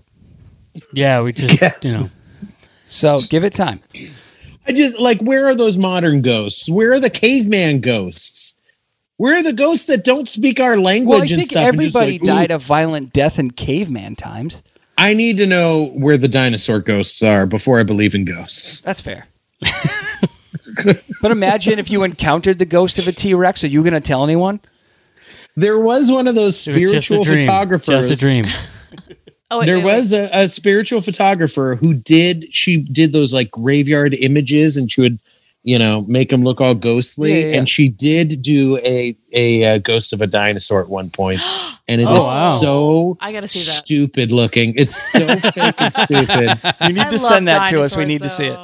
Yeah, 0.92 1.22
we 1.22 1.32
just 1.32 1.60
Yes. 1.60 1.76
you 1.82 1.92
know. 1.92 2.04
So 2.86 3.18
give 3.30 3.44
it 3.44 3.54
time. 3.54 3.80
I 4.66 4.72
just 4.72 4.98
like 4.98 5.20
where 5.22 5.46
are 5.48 5.54
those 5.54 5.76
modern 5.78 6.20
ghosts? 6.22 6.68
Where 6.68 6.92
are 6.92 7.00
the 7.00 7.08
caveman 7.10 7.80
ghosts? 7.80 8.54
Where 9.16 9.36
are 9.36 9.42
the 9.42 9.54
ghosts 9.54 9.86
that 9.86 10.04
don't 10.04 10.28
speak 10.28 10.60
our 10.60 10.76
language 10.78 11.08
Well, 11.08 11.18
I 11.20 11.22
and 11.22 11.30
think 11.30 11.50
stuff? 11.52 11.56
and 11.60 11.68
everybody 11.68 12.18
like, 12.18 12.22
died 12.22 12.50
a 12.50 12.58
violent 12.58 13.14
death 13.14 13.38
in 13.38 13.52
caveman 13.52 14.14
times. 14.16 14.62
I 14.98 15.12
need 15.14 15.36
to 15.38 15.46
know 15.46 15.86
where 15.94 16.16
the 16.16 16.28
dinosaur 16.28 16.80
ghosts 16.80 17.22
are 17.22 17.46
before 17.46 17.78
I 17.78 17.82
believe 17.82 18.14
in 18.14 18.24
ghosts. 18.24 18.80
That's 18.80 19.00
fair. 19.00 19.26
but 21.22 21.30
imagine 21.30 21.78
if 21.78 21.90
you 21.90 22.02
encountered 22.02 22.58
the 22.58 22.64
ghost 22.64 22.98
of 22.98 23.06
a 23.08 23.12
T 23.12 23.34
Rex. 23.34 23.64
Are 23.64 23.68
you 23.68 23.82
going 23.82 23.92
to 23.94 24.00
tell 24.00 24.24
anyone? 24.24 24.60
There 25.56 25.78
was 25.80 26.10
one 26.10 26.28
of 26.28 26.34
those 26.34 26.66
It 26.68 26.74
was 26.74 26.82
just 26.82 26.94
a 26.96 27.00
spiritual 27.02 27.24
dream. 27.24 27.40
photographers. 27.42 28.08
Just 28.08 28.22
a 28.22 28.24
dream. 28.24 28.46
Oh, 29.48 29.60
wait, 29.60 29.66
There 29.66 29.76
wait, 29.76 29.84
wait. 29.84 29.96
was 29.98 30.12
a, 30.12 30.28
a 30.32 30.48
spiritual 30.48 31.00
photographer 31.00 31.76
who 31.76 31.94
did 31.94 32.52
she 32.52 32.78
did 32.78 33.12
those 33.12 33.32
like 33.32 33.48
graveyard 33.52 34.12
images 34.14 34.76
and 34.76 34.90
she 34.90 35.00
would 35.00 35.20
you 35.66 35.78
know 35.78 36.02
make 36.06 36.30
them 36.30 36.42
look 36.44 36.60
all 36.60 36.74
ghostly 36.74 37.32
Yeah, 37.32 37.38
yeah, 37.38 37.46
yeah. 37.52 37.58
and 37.58 37.68
she 37.68 37.88
did 37.88 38.40
do 38.40 38.78
a 38.78 39.16
a, 39.32 39.64
uh 39.64 39.78
ghost 39.78 40.12
of 40.12 40.20
a 40.22 40.26
dinosaur 40.26 40.80
at 40.80 40.88
one 40.88 41.10
point 41.10 41.40
and 41.88 42.00
it 42.00 42.04
is 42.04 42.08
Oh, 42.10 42.22
wow. 42.24 42.58
so 42.60 43.16
I 43.20 43.32
gotta 43.32 43.48
see 43.48 43.58
that. 43.60 43.84
stupid 43.84 44.30
looking 44.32 44.74
it's 44.76 44.94
so 45.12 45.26
fake 45.40 45.74
and 45.78 45.92
stupid 45.92 46.60
You 46.82 46.92
need 46.92 47.00
I 47.00 47.10
to 47.10 47.18
send 47.18 47.48
that 47.48 47.68
to 47.70 47.80
us. 47.80 47.96
We 47.96 48.04
dinosaurs, 48.04 48.08
need 48.08 48.22
to 48.22 48.28
see 48.28 48.46
it. 48.46 48.56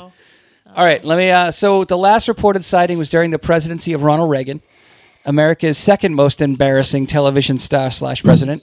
All 0.74 0.84
right, 0.86 1.04
let 1.04 1.18
me. 1.18 1.30
Uh, 1.30 1.50
so 1.50 1.84
the 1.84 1.98
last 1.98 2.28
reported 2.28 2.64
sighting 2.64 2.96
was 2.96 3.10
during 3.10 3.30
the 3.30 3.38
presidency 3.38 3.92
of 3.92 4.04
Ronald 4.04 4.30
Reagan, 4.30 4.62
America's 5.26 5.76
second 5.76 6.14
most 6.14 6.40
embarrassing 6.40 7.06
television 7.06 7.58
star 7.58 7.90
slash 7.90 8.22
president. 8.22 8.62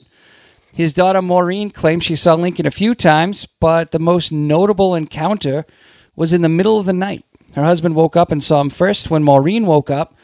His 0.74 0.92
daughter 0.94 1.22
Maureen 1.22 1.70
claims 1.70 2.04
she 2.06 2.16
saw 2.16 2.34
Lincoln 2.34 2.66
a 2.66 2.72
few 2.72 2.96
times, 2.96 3.46
but 3.60 3.92
the 3.92 4.00
most 4.00 4.32
notable 4.32 4.96
encounter 4.96 5.66
was 6.16 6.34
in 6.34 6.42
the 6.42 6.50
middle 6.50 6.80
of 6.80 6.88
the 6.88 6.94
night. 6.94 7.24
Her 7.60 7.66
husband 7.66 7.96
woke 7.96 8.16
up 8.16 8.32
and 8.32 8.44
saw 8.44 8.62
him 8.62 8.70
first. 8.70 9.10
When 9.12 9.24
Maureen 9.24 9.66
woke 9.66 9.90
up, 9.90 10.16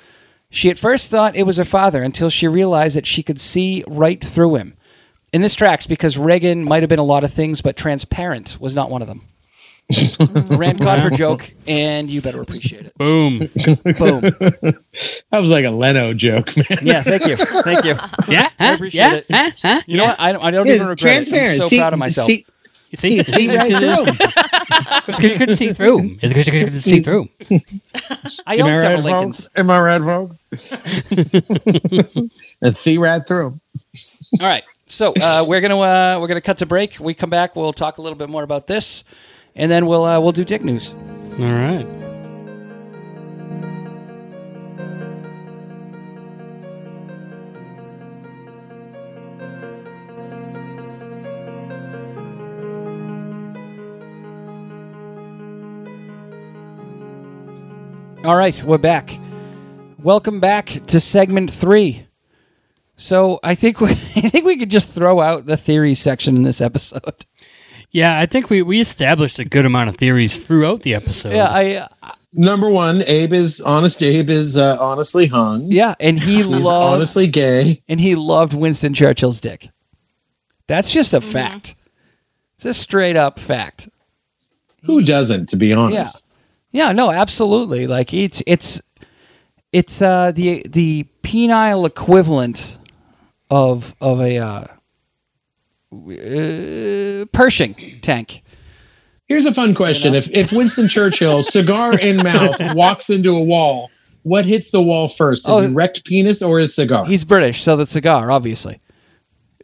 she 0.49 0.69
at 0.69 0.77
first 0.77 1.11
thought 1.11 1.35
it 1.35 1.43
was 1.43 1.57
her 1.57 1.65
father 1.65 2.01
until 2.01 2.29
she 2.29 2.47
realized 2.47 2.95
that 2.95 3.05
she 3.05 3.23
could 3.23 3.39
see 3.39 3.83
right 3.87 4.23
through 4.23 4.55
him. 4.55 4.73
And 5.33 5.43
this 5.43 5.55
tracks 5.55 5.85
because 5.85 6.17
Reagan 6.17 6.63
might 6.63 6.81
have 6.83 6.89
been 6.89 6.99
a 6.99 7.03
lot 7.03 7.23
of 7.23 7.33
things, 7.33 7.61
but 7.61 7.75
transparent 7.75 8.57
was 8.59 8.73
not 8.75 8.89
one 8.89 9.01
of 9.01 9.07
them. 9.07 9.21
Iran 10.51 10.77
Contra 10.79 11.11
joke, 11.11 11.53
and 11.67 12.09
you 12.09 12.19
better 12.21 12.41
appreciate 12.41 12.87
it. 12.87 12.97
Boom. 12.97 13.39
Boom. 13.39 13.51
that 14.21 14.77
was 15.31 15.49
like 15.51 15.65
a 15.65 15.69
leno 15.69 16.13
joke 16.13 16.55
man 16.57 16.65
Yeah, 16.81 17.03
thank 17.03 17.27
you. 17.27 17.35
Thank 17.35 17.85
you. 17.85 17.95
Yeah. 18.27 18.49
I 18.57 18.73
appreciate 18.73 19.01
yeah. 19.01 19.13
it. 19.15 19.25
Huh? 19.29 19.51
Huh? 19.61 19.81
You 19.85 19.97
know 19.97 20.05
what? 20.05 20.19
I 20.19 20.31
don't, 20.31 20.43
I 20.43 20.51
don't 20.51 20.67
It's 20.67 20.75
even 20.75 20.87
regret 20.87 21.27
it. 21.27 21.33
I'm 21.33 21.57
so 21.57 21.69
See- 21.69 21.77
proud 21.77 21.93
of 21.93 21.99
myself. 21.99 22.27
see- 22.27 22.45
You 22.91 22.97
see? 22.97 23.23
see 23.23 23.55
right 23.55 23.71
through. 23.71 24.05
It's 24.07 25.05
because 25.05 25.23
you 25.23 25.37
couldn't 25.37 25.55
see 25.57 25.73
through. 25.73 25.99
It's 26.21 26.33
because 26.33 26.47
you 26.47 26.53
couldn't 26.53 26.79
see 26.81 27.01
through. 27.01 27.27
I 28.47 28.55
Am 28.55 28.65
own 28.65 28.73
I 28.73 28.77
several 28.77 29.01
right, 29.01 29.03
Lincolns. 29.03 29.43
folks? 29.45 29.59
Am 29.59 29.69
I 29.69 29.79
right, 29.79 30.01
folks? 30.01 30.35
and 32.61 32.77
see 32.77 32.97
right 32.97 33.25
through. 33.25 33.59
All 34.39 34.47
right, 34.47 34.63
So 34.87 35.13
uh, 35.13 35.43
we're 35.47 35.61
gonna 35.61 35.79
uh, 35.79 36.17
we're 36.19 36.27
gonna 36.27 36.41
cut 36.41 36.57
to 36.59 36.65
break. 36.65 36.99
We 36.99 37.13
come 37.13 37.29
back. 37.29 37.55
We'll 37.55 37.73
talk 37.73 37.97
a 37.97 38.01
little 38.01 38.17
bit 38.17 38.29
more 38.29 38.43
about 38.43 38.67
this, 38.67 39.03
and 39.55 39.69
then 39.71 39.85
we'll 39.87 40.05
uh, 40.05 40.19
we'll 40.19 40.31
do 40.31 40.43
dick 40.45 40.63
news. 40.63 40.93
All 40.93 41.45
right. 41.45 42.04
All 58.25 58.35
right, 58.35 58.61
we're 58.63 58.79
back. 58.79 59.19
Welcome 59.99 60.39
back 60.39 60.67
to 60.87 60.99
segment 60.99 61.51
three. 61.51 62.07
So 62.95 63.39
I 63.43 63.53
think 63.53 63.79
we, 63.79 63.89
I 63.91 64.29
think 64.29 64.45
we 64.45 64.57
could 64.57 64.71
just 64.71 64.89
throw 64.89 65.21
out 65.21 65.45
the 65.45 65.57
theory 65.57 65.93
section 65.93 66.35
in 66.35 66.41
this 66.43 66.59
episode. 66.59 67.25
Yeah, 67.91 68.17
I 68.19 68.25
think 68.25 68.49
we, 68.49 68.61
we 68.63 68.79
established 68.79 69.37
a 69.37 69.45
good 69.45 69.65
amount 69.65 69.89
of 69.89 69.95
theories 69.95 70.43
throughout 70.43 70.81
the 70.81 70.95
episode. 70.95 71.33
Yeah, 71.33 71.47
I 71.49 71.87
Number 72.33 72.69
one, 72.69 73.03
Abe 73.03 73.31
is 73.31 73.61
honest. 73.61 74.01
Abe 74.03 74.29
is 74.29 74.57
uh, 74.57 74.75
honestly 74.79 75.27
hung. 75.27 75.71
yeah, 75.71 75.93
and 75.99 76.19
he 76.19 76.37
He's 76.37 76.45
loved 76.47 76.95
honestly 76.95 77.27
gay. 77.27 77.83
and 77.87 77.99
he 77.99 78.15
loved 78.15 78.53
Winston 78.53 78.93
Churchill's 78.93 79.39
dick. 79.39 79.69
That's 80.67 80.91
just 80.91 81.13
a 81.13 81.21
fact. 81.21 81.75
It's 82.55 82.65
a 82.65 82.73
straight 82.73 83.15
up 83.15 83.39
fact. 83.39 83.87
Who 84.83 85.03
doesn't, 85.03 85.47
to 85.49 85.55
be 85.57 85.71
honest? 85.71 86.24
Yeah, 86.75 86.91
no, 86.91 87.09
absolutely. 87.09 87.87
Like 87.87 88.13
it's 88.13 88.43
it's 88.45 88.81
it's 89.71 90.01
uh, 90.01 90.33
the 90.33 90.61
the 90.67 91.07
penile 91.23 91.87
equivalent 91.87 92.77
of 93.49 93.95
of 94.01 94.19
a 94.19 94.37
uh, 94.39 94.67
uh, 95.93 97.25
Pershing 97.31 97.75
tank. 98.01 98.43
Here's 99.29 99.45
a 99.45 99.53
fun 99.53 99.73
question: 99.73 100.15
If 100.15 100.29
if 100.31 100.51
Winston 100.51 100.89
Churchill, 100.89 101.43
cigar 101.57 101.97
in 101.97 102.17
mouth, 102.17 102.59
walks 102.75 103.09
into 103.09 103.29
a 103.29 103.41
wall, 103.41 103.89
what 104.23 104.45
hits 104.45 104.71
the 104.71 104.81
wall 104.81 105.07
first? 105.07 105.45
His 105.45 105.55
Oh. 105.55 105.63
erect 105.63 106.03
penis 106.03 106.41
or 106.41 106.59
his 106.59 106.75
cigar? 106.75 107.05
He's 107.05 107.23
British, 107.23 107.63
so 107.63 107.77
the 107.77 107.85
cigar, 107.85 108.31
obviously. 108.31 108.81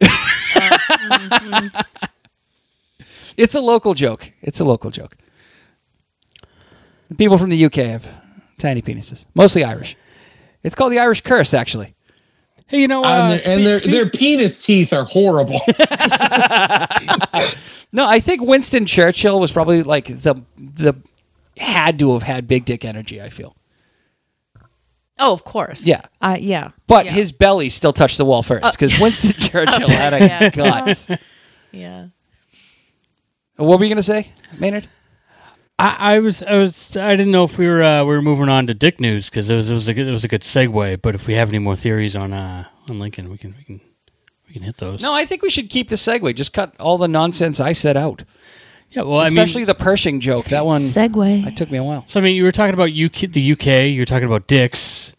it's 3.36 3.54
a 3.54 3.60
local 3.60 3.92
joke. 3.92 4.32
It's 4.40 4.60
a 4.60 4.64
local 4.64 4.90
joke. 4.90 5.18
The 7.12 7.18
people 7.18 7.36
from 7.36 7.50
the 7.50 7.62
UK 7.66 7.74
have 7.74 8.08
tiny 8.56 8.80
penises, 8.80 9.26
mostly 9.34 9.64
Irish. 9.64 9.96
It's 10.62 10.74
called 10.74 10.92
the 10.92 10.98
Irish 10.98 11.20
curse, 11.20 11.52
actually. 11.52 11.94
Hey, 12.68 12.80
you 12.80 12.88
know, 12.88 13.04
uh, 13.04 13.08
and 13.08 13.30
their, 13.32 13.38
spe- 13.38 13.48
and 13.48 13.66
their, 13.66 13.78
speak- 13.80 13.90
their 13.90 14.08
penis 14.08 14.58
teeth 14.58 14.94
are 14.94 15.04
horrible. 15.04 15.60
No, 17.94 18.06
I 18.08 18.20
think 18.20 18.40
Winston 18.40 18.86
Churchill 18.86 19.38
was 19.38 19.52
probably 19.52 19.82
like 19.82 20.06
the 20.06 20.42
the 20.56 20.94
had 21.58 21.98
to 21.98 22.14
have 22.14 22.22
had 22.22 22.48
big 22.48 22.64
dick 22.64 22.86
energy. 22.86 23.20
I 23.20 23.28
feel, 23.28 23.54
Oh, 25.18 25.34
of 25.34 25.44
course. 25.44 25.86
Yeah. 25.86 26.00
Uh, 26.22 26.38
yeah. 26.40 26.70
but 26.86 27.04
Yeah. 27.04 27.12
his 27.12 27.32
belly 27.32 27.68
still 27.68 27.92
touched 27.92 28.16
the 28.16 28.24
wall 28.24 28.42
first 28.42 28.72
because 28.72 28.98
Winston 28.98 29.32
Churchill 29.38 29.86
had 29.90 30.14
a 30.14 30.20
Yeah. 30.20 30.48
gut. 30.48 31.06
Yeah. 31.72 32.06
What 33.56 33.78
were 33.78 33.84
you 33.84 33.90
gonna 33.90 34.02
say, 34.02 34.28
Maynard? 34.58 34.88
I, 35.78 36.14
I 36.14 36.18
was, 36.20 36.42
I 36.42 36.54
was, 36.56 36.96
I 36.96 37.16
didn't 37.16 37.32
know 37.32 37.44
if 37.44 37.58
we 37.58 37.66
were, 37.66 37.82
uh, 37.82 38.04
we 38.04 38.14
were 38.14 38.22
moving 38.22 38.48
on 38.48 38.66
to 38.68 38.74
Dick 38.74 39.00
news 39.00 39.28
because 39.30 39.50
it 39.50 39.56
was, 39.56 39.70
it 39.70 39.74
was 39.74 39.88
a 39.88 39.94
good, 39.94 40.06
it 40.06 40.12
was 40.12 40.24
a 40.24 40.28
good 40.28 40.42
segue. 40.42 41.02
But 41.02 41.14
if 41.14 41.26
we 41.26 41.34
have 41.34 41.48
any 41.48 41.58
more 41.58 41.76
theories 41.76 42.14
on, 42.14 42.32
uh, 42.32 42.66
on 42.88 42.98
Lincoln, 42.98 43.30
we 43.30 43.38
can, 43.38 43.54
we 43.56 43.64
can, 43.64 43.80
we 44.46 44.54
can 44.54 44.62
hit 44.62 44.76
those. 44.76 45.00
No, 45.00 45.12
I 45.12 45.24
think 45.24 45.42
we 45.42 45.50
should 45.50 45.70
keep 45.70 45.88
the 45.88 45.96
segue. 45.96 46.34
Just 46.34 46.52
cut 46.52 46.74
all 46.78 46.98
the 46.98 47.08
nonsense 47.08 47.58
I 47.58 47.72
said 47.72 47.96
out, 47.96 48.24
yeah, 48.92 49.02
well, 49.02 49.22
especially 49.22 49.62
I 49.62 49.64
mean, 49.64 49.66
the 49.68 49.74
Pershing 49.74 50.20
joke. 50.20 50.46
That 50.46 50.66
one, 50.66 50.82
segue. 50.82 51.46
it 51.46 51.56
took 51.56 51.70
me 51.70 51.78
a 51.78 51.82
while. 51.84 52.04
so 52.06 52.20
I 52.20 52.22
mean, 52.22 52.36
you 52.36 52.44
were 52.44 52.52
talking 52.52 52.74
about 52.74 52.90
UK, 52.90 53.32
the 53.32 53.52
UK, 53.52 53.84
you 53.90 54.00
were 54.00 54.06
talking 54.06 54.26
about 54.26 54.46
dicks. 54.46 55.14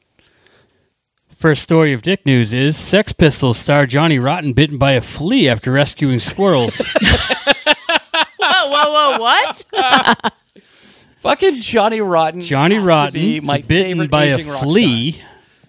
First 1.35 1.63
story 1.63 1.91
of 1.91 2.03
Dick 2.03 2.25
news 2.25 2.53
is 2.53 2.77
Sex 2.77 3.11
Pistols 3.11 3.57
star 3.57 3.85
Johnny 3.85 4.17
Rotten 4.17 4.53
bitten 4.53 4.77
by 4.77 4.93
a 4.93 5.01
flea 5.01 5.49
after 5.49 5.71
rescuing 5.71 6.21
squirrels. 6.21 6.77
whoa, 7.01 8.69
whoa, 8.69 9.17
whoa! 9.17 9.17
What? 9.19 10.33
Fucking 11.23 11.61
Johnny 11.61 12.01
Rotten. 12.01 12.41
Johnny 12.41 12.75
has 12.75 12.83
to 12.83 12.87
Rotten 12.87 13.13
be 13.13 13.39
my 13.39 13.61
bitten 13.61 13.91
favorite 13.93 14.11
by 14.11 14.25
a 14.25 14.35
aging 14.35 14.49
rock 14.49 14.61
flea 14.63 15.21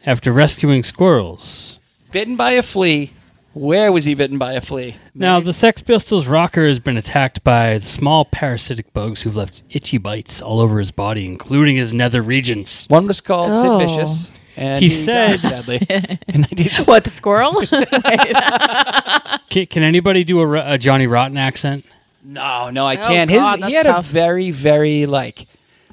after 0.05 0.33
rescuing 0.33 0.83
squirrels. 0.83 1.79
Bitten 2.11 2.35
by 2.37 2.53
a 2.53 2.63
flea. 2.63 3.13
Where 3.53 3.93
was 3.93 4.05
he 4.05 4.15
bitten 4.15 4.37
by 4.37 4.55
a 4.55 4.61
flea? 4.61 4.97
Now, 5.15 5.39
the 5.39 5.53
Sex 5.53 5.81
Pistols 5.81 6.27
rocker 6.27 6.67
has 6.67 6.81
been 6.81 6.97
attacked 6.97 7.45
by 7.45 7.79
small 7.79 8.25
parasitic 8.25 8.93
bugs 8.93 9.23
who've 9.23 9.37
left 9.37 9.63
itchy 9.71 9.97
bites 9.97 10.43
all 10.43 10.59
over 10.59 10.81
his 10.81 10.91
body, 10.91 11.25
including 11.25 11.77
his 11.77 11.95
nether 11.95 12.21
regions. 12.21 12.85
One 12.89 13.07
was 13.07 13.21
called 13.21 13.53
Oh. 13.55 13.79
Sid 13.79 13.89
Vicious. 13.89 14.33
And 14.57 14.81
He 14.83 14.87
he, 14.87 14.91
said- 14.91 15.41
died, 15.41 15.65
sadly. 15.67 15.87
in 16.29 16.41
19 16.41 16.85
What 16.87 17.05
the 17.05 17.11
squirrel? 17.11 17.63
Can, 19.51 19.67
can 19.67 19.83
anybody 19.85 20.25
do 20.25 20.41
a, 20.41 20.47
Ro- 20.47 20.65
a 20.67 20.79
Johnny 20.79 21.07
Rotten 21.07 21.37
accent? 21.37 21.85
No, 22.25 22.71
no, 22.71 22.87
I 22.87 22.95
Oh, 22.97 23.07
can't. 23.09 23.31
God, 23.31 23.59
His 23.59 23.67
he 23.69 23.73
that's 23.75 23.87
had 23.87 23.93
tough. 23.93 24.09
a 24.09 24.13
very, 24.13 24.51
very 24.51 25.07
like 25.07 25.47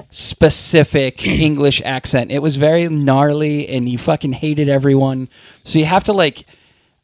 specific 0.10 1.28
English 1.28 1.82
accent. 1.84 2.32
It 2.32 2.40
was 2.40 2.56
very 2.56 2.88
gnarly, 2.88 3.68
and 3.68 3.88
he 3.88 3.98
fucking 3.98 4.34
hated 4.34 4.70
everyone. 4.70 5.30
So 5.64 5.80
you 5.80 5.86
have 5.86 6.06
to 6.06 6.14
like, 6.14 6.46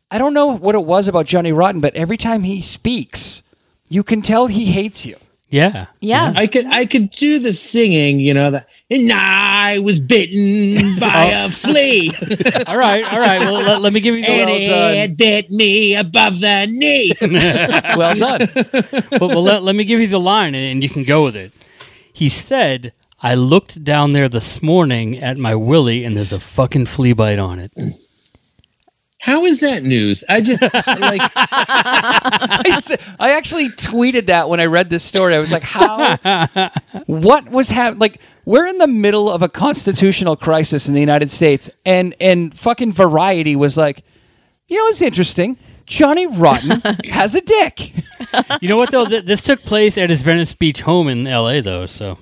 I 0.09 0.17
don't 0.17 0.34
know 0.34 0.47
what 0.57 0.75
it 0.75 0.84
was 0.84 1.07
about 1.07 1.25
Johnny 1.25 1.51
Rotten, 1.51 1.82
but 1.82 1.95
every 1.95 2.17
time 2.17 2.43
he 2.43 2.61
speaks, 2.61 3.43
you 3.89 4.03
can 4.03 4.21
tell 4.21 4.47
he 4.47 4.65
hates 4.65 5.05
you. 5.05 5.17
Yeah. 5.50 5.88
yeah. 6.02 6.34
I 6.36 6.45
could 6.48 6.66
I 6.66 6.86
could 6.86 7.12
do 7.12 7.39
the 7.39 7.54
singing, 7.54 8.20
you 8.20 8.34
know, 8.34 8.52
the 8.52 8.66
and 8.89 9.12
I 9.14 9.80
was 9.80 10.00
bitten 10.00 11.00
by 11.00 11.32
Oh. 11.34 11.45
a 11.45 11.50
flea 11.50 12.12
All 12.68 12.78
right, 12.78 13.04
all 13.12 13.20
right. 13.20 13.39
Well, 13.39 13.54
let, 13.62 13.82
let 13.82 13.93
me 13.93 14.00
give 14.02 14.16
you 14.16 14.22
the. 14.22 14.28
and 14.32 14.50
Well 14.50 14.70
done. 14.70 14.95
it 14.95 15.18
bit 15.18 15.50
me 15.52 15.95
above 15.95 16.39
the 16.41 16.66
knee. 16.68 17.14
Well 17.22 18.16
done. 18.16 18.50
but, 18.54 19.22
well, 19.22 19.41
let, 19.43 19.64
let 19.64 19.76
me 19.76 19.84
give 19.86 20.00
you 20.02 20.08
the 20.08 20.20
line 20.20 20.54
and, 20.56 20.66
and 20.66 20.84
you 20.84 20.89
can 20.89 21.04
go 21.04 21.24
with 21.24 21.36
it. 21.36 21.52
He 22.14 22.28
said, 22.30 22.93
I 23.22 23.36
looked 23.36 23.84
down 23.84 24.12
there 24.14 24.28
this 24.30 24.62
morning 24.62 25.18
at 25.20 25.38
my 25.38 25.56
willy 25.56 26.04
and 26.04 26.16
there's 26.18 26.34
a 26.34 26.39
fucking 26.39 26.86
flea 26.88 27.14
bite 27.14 27.39
on 27.39 27.60
it. 27.60 27.72
How 29.28 29.43
is 29.45 29.59
that 29.59 29.84
news? 29.84 30.23
I 30.30 30.39
just 30.41 30.61
like 30.61 30.71
I, 31.36 32.61
s- 32.67 32.95
I 33.19 33.34
actually 33.34 33.69
tweeted 33.69 34.28
that 34.28 34.47
when 34.49 34.59
I 34.59 34.65
read 34.65 34.89
this 34.89 35.03
story. 35.03 35.36
I 35.36 35.38
was 35.39 35.51
like, 35.51 35.63
how? 35.63 36.17
what 37.07 37.49
was 37.49 37.69
happening? 37.69 37.99
Like, 37.99 38.21
we're 38.45 38.65
in 38.67 38.78
the 38.78 38.88
middle 38.88 39.30
of 39.30 39.41
a 39.41 39.49
constitutional 39.49 40.38
crisis 40.38 40.88
in 40.88 40.93
the 40.93 41.01
United 41.01 41.30
States, 41.30 41.69
and 41.86 42.15
and 42.21 42.53
fucking 42.57 42.93
Variety 42.93 43.55
was 43.57 43.75
like, 43.78 44.03
you 44.67 44.78
know, 44.78 44.88
it's 44.88 45.01
interesting. 45.01 45.57
Johnny 45.86 46.25
Rotten 46.28 46.82
has 47.09 47.36
a 47.36 47.41
dick. 47.41 47.93
You 48.61 48.69
know 48.69 48.78
what, 48.78 48.91
though? 48.91 49.05
Th- 49.05 49.23
this 49.25 49.41
took 49.41 49.61
place 49.63 49.97
at 49.97 50.09
his 50.09 50.21
Venice 50.21 50.53
Beach 50.53 50.82
home 50.82 51.07
in 51.07 51.28
L.A., 51.28 51.61
though, 51.61 51.86
so. 51.86 52.17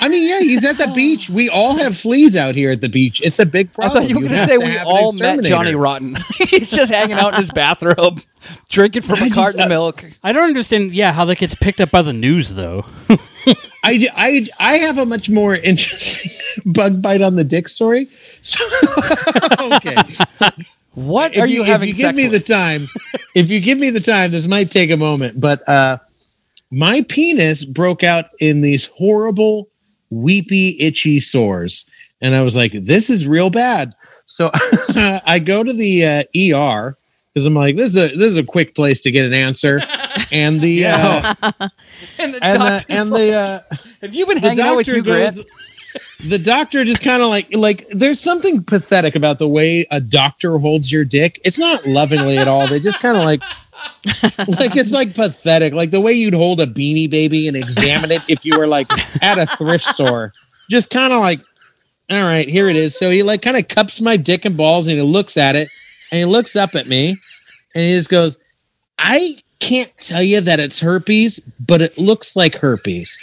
I 0.00 0.08
mean, 0.08 0.28
yeah, 0.28 0.40
he's 0.40 0.64
at 0.64 0.78
the 0.78 0.86
beach. 0.94 1.28
We 1.28 1.48
all 1.48 1.76
have 1.76 1.96
fleas 1.96 2.36
out 2.36 2.54
here 2.54 2.70
at 2.70 2.80
the 2.80 2.88
beach. 2.88 3.20
It's 3.24 3.38
a 3.38 3.46
big 3.46 3.72
problem. 3.72 3.90
I 3.98 4.00
problem. 4.00 4.02
thought 4.02 4.08
you 4.10 4.14
were 4.16 4.28
going 4.28 4.40
to 4.40 4.46
say 4.46 4.58
we 4.58 4.78
all 4.78 5.12
met. 5.12 5.44
Johnny 5.44 5.74
Rotten. 5.74 6.16
He's 6.48 6.70
just 6.70 6.92
hanging 6.92 7.16
out 7.18 7.34
in 7.34 7.40
his 7.40 7.50
bathrobe, 7.50 8.22
drinking 8.70 9.02
from 9.02 9.18
a 9.20 9.24
I 9.24 9.28
just- 9.28 9.34
carton 9.34 9.60
of 9.60 9.66
uh, 9.66 9.68
milk. 9.68 10.04
I 10.22 10.32
don't 10.32 10.44
understand, 10.44 10.92
yeah, 10.92 11.12
how 11.12 11.24
that 11.26 11.38
gets 11.38 11.54
picked 11.54 11.80
up 11.80 11.90
by 11.90 12.02
the 12.02 12.12
news, 12.12 12.54
though. 12.54 12.84
I, 13.84 14.08
I, 14.14 14.46
I 14.58 14.78
have 14.78 14.98
a 14.98 15.06
much 15.06 15.30
more 15.30 15.54
interesting 15.54 16.30
bug 16.66 17.00
bite 17.02 17.22
on 17.22 17.36
the 17.36 17.44
dick 17.44 17.68
story. 17.68 18.08
So, 18.40 18.64
okay. 19.60 19.96
What 20.94 21.34
if 21.34 21.42
are 21.42 21.46
you, 21.46 21.62
if 21.62 21.68
having 21.68 21.88
you 21.88 21.94
give 21.94 22.00
sex 22.02 22.16
me 22.16 22.28
with? 22.28 22.44
the 22.46 22.52
time 22.52 22.88
if 23.34 23.50
you 23.50 23.60
give 23.60 23.78
me 23.78 23.90
the 23.90 24.00
time 24.00 24.32
this 24.32 24.48
might 24.48 24.68
take 24.70 24.90
a 24.90 24.96
moment 24.96 25.40
but 25.40 25.66
uh 25.68 25.98
my 26.70 27.02
penis 27.02 27.64
broke 27.64 28.04
out 28.04 28.26
in 28.40 28.60
these 28.60 28.86
horrible 28.86 29.68
weepy 30.10 30.76
itchy 30.80 31.20
sores. 31.20 31.86
And 32.20 32.34
i 32.34 32.42
was 32.42 32.56
like 32.56 32.72
this 32.72 33.10
is 33.10 33.26
real 33.26 33.50
bad. 33.50 33.94
So 34.26 34.50
i 34.54 35.38
go 35.38 35.62
to 35.62 35.72
the 35.72 36.04
uh, 36.04 36.22
er 36.54 36.96
because 37.32 37.46
i'm 37.46 37.54
like 37.54 37.76
this 37.76 37.90
is 37.90 37.96
a 37.96 38.08
this 38.08 38.30
is 38.30 38.36
a 38.36 38.44
quick 38.44 38.74
place 38.74 39.00
to 39.02 39.10
get 39.10 39.26
an 39.26 39.34
answer. 39.34 39.80
And 40.30 40.60
the 40.60 40.84
uh, 40.84 41.34
and 42.18 42.34
the 42.34 42.44
and 42.44 42.60
the, 42.60 42.84
and 42.88 43.10
like, 43.10 43.20
the 43.20 43.32
uh 43.32 43.60
have 44.02 44.14
you 44.14 44.26
been 44.26 44.36
hanging 44.36 44.60
out 44.60 44.76
with 44.76 44.86
doctor 44.86 44.96
you, 44.98 45.02
Grant? 45.02 45.36
goes 45.36 45.44
the 46.20 46.38
doctor 46.38 46.84
just 46.84 47.02
kind 47.02 47.22
of 47.22 47.28
like 47.28 47.54
like 47.54 47.86
there's 47.88 48.20
something 48.20 48.62
pathetic 48.62 49.14
about 49.14 49.38
the 49.38 49.48
way 49.48 49.86
a 49.90 50.00
doctor 50.00 50.58
holds 50.58 50.90
your 50.90 51.04
dick. 51.04 51.40
It's 51.44 51.58
not 51.58 51.86
lovingly 51.86 52.38
at 52.38 52.48
all. 52.48 52.66
They 52.66 52.80
just 52.80 53.00
kind 53.00 53.16
of 53.16 53.24
like 53.24 53.42
like 54.48 54.76
it's 54.76 54.92
like 54.92 55.14
pathetic 55.14 55.72
like 55.72 55.90
the 55.90 56.00
way 56.00 56.12
you'd 56.12 56.34
hold 56.34 56.60
a 56.60 56.66
beanie 56.66 57.08
baby 57.10 57.48
and 57.48 57.56
examine 57.56 58.10
it 58.10 58.22
if 58.28 58.44
you 58.44 58.56
were 58.58 58.66
like 58.66 58.90
at 59.22 59.38
a 59.38 59.46
thrift 59.56 59.84
store 59.84 60.32
just 60.70 60.90
kind 60.90 61.12
of 61.12 61.20
like 61.20 61.40
all 62.10 62.22
right 62.22 62.48
here 62.48 62.68
it 62.68 62.76
is 62.76 62.96
so 62.96 63.10
he 63.10 63.22
like 63.22 63.42
kind 63.42 63.56
of 63.56 63.66
cups 63.68 64.00
my 64.00 64.16
dick 64.16 64.44
and 64.44 64.56
balls 64.56 64.86
and 64.86 64.96
he 64.96 65.02
looks 65.02 65.36
at 65.36 65.56
it 65.56 65.68
and 66.10 66.18
he 66.18 66.24
looks 66.24 66.56
up 66.56 66.74
at 66.74 66.86
me 66.86 67.10
and 67.74 67.84
he 67.84 67.94
just 67.96 68.08
goes 68.08 68.38
i 68.98 69.36
can't 69.60 69.92
tell 69.98 70.22
you 70.22 70.40
that 70.40 70.60
it's 70.60 70.78
herpes 70.80 71.40
but 71.58 71.82
it 71.82 71.98
looks 71.98 72.36
like 72.36 72.54
herpes 72.54 73.18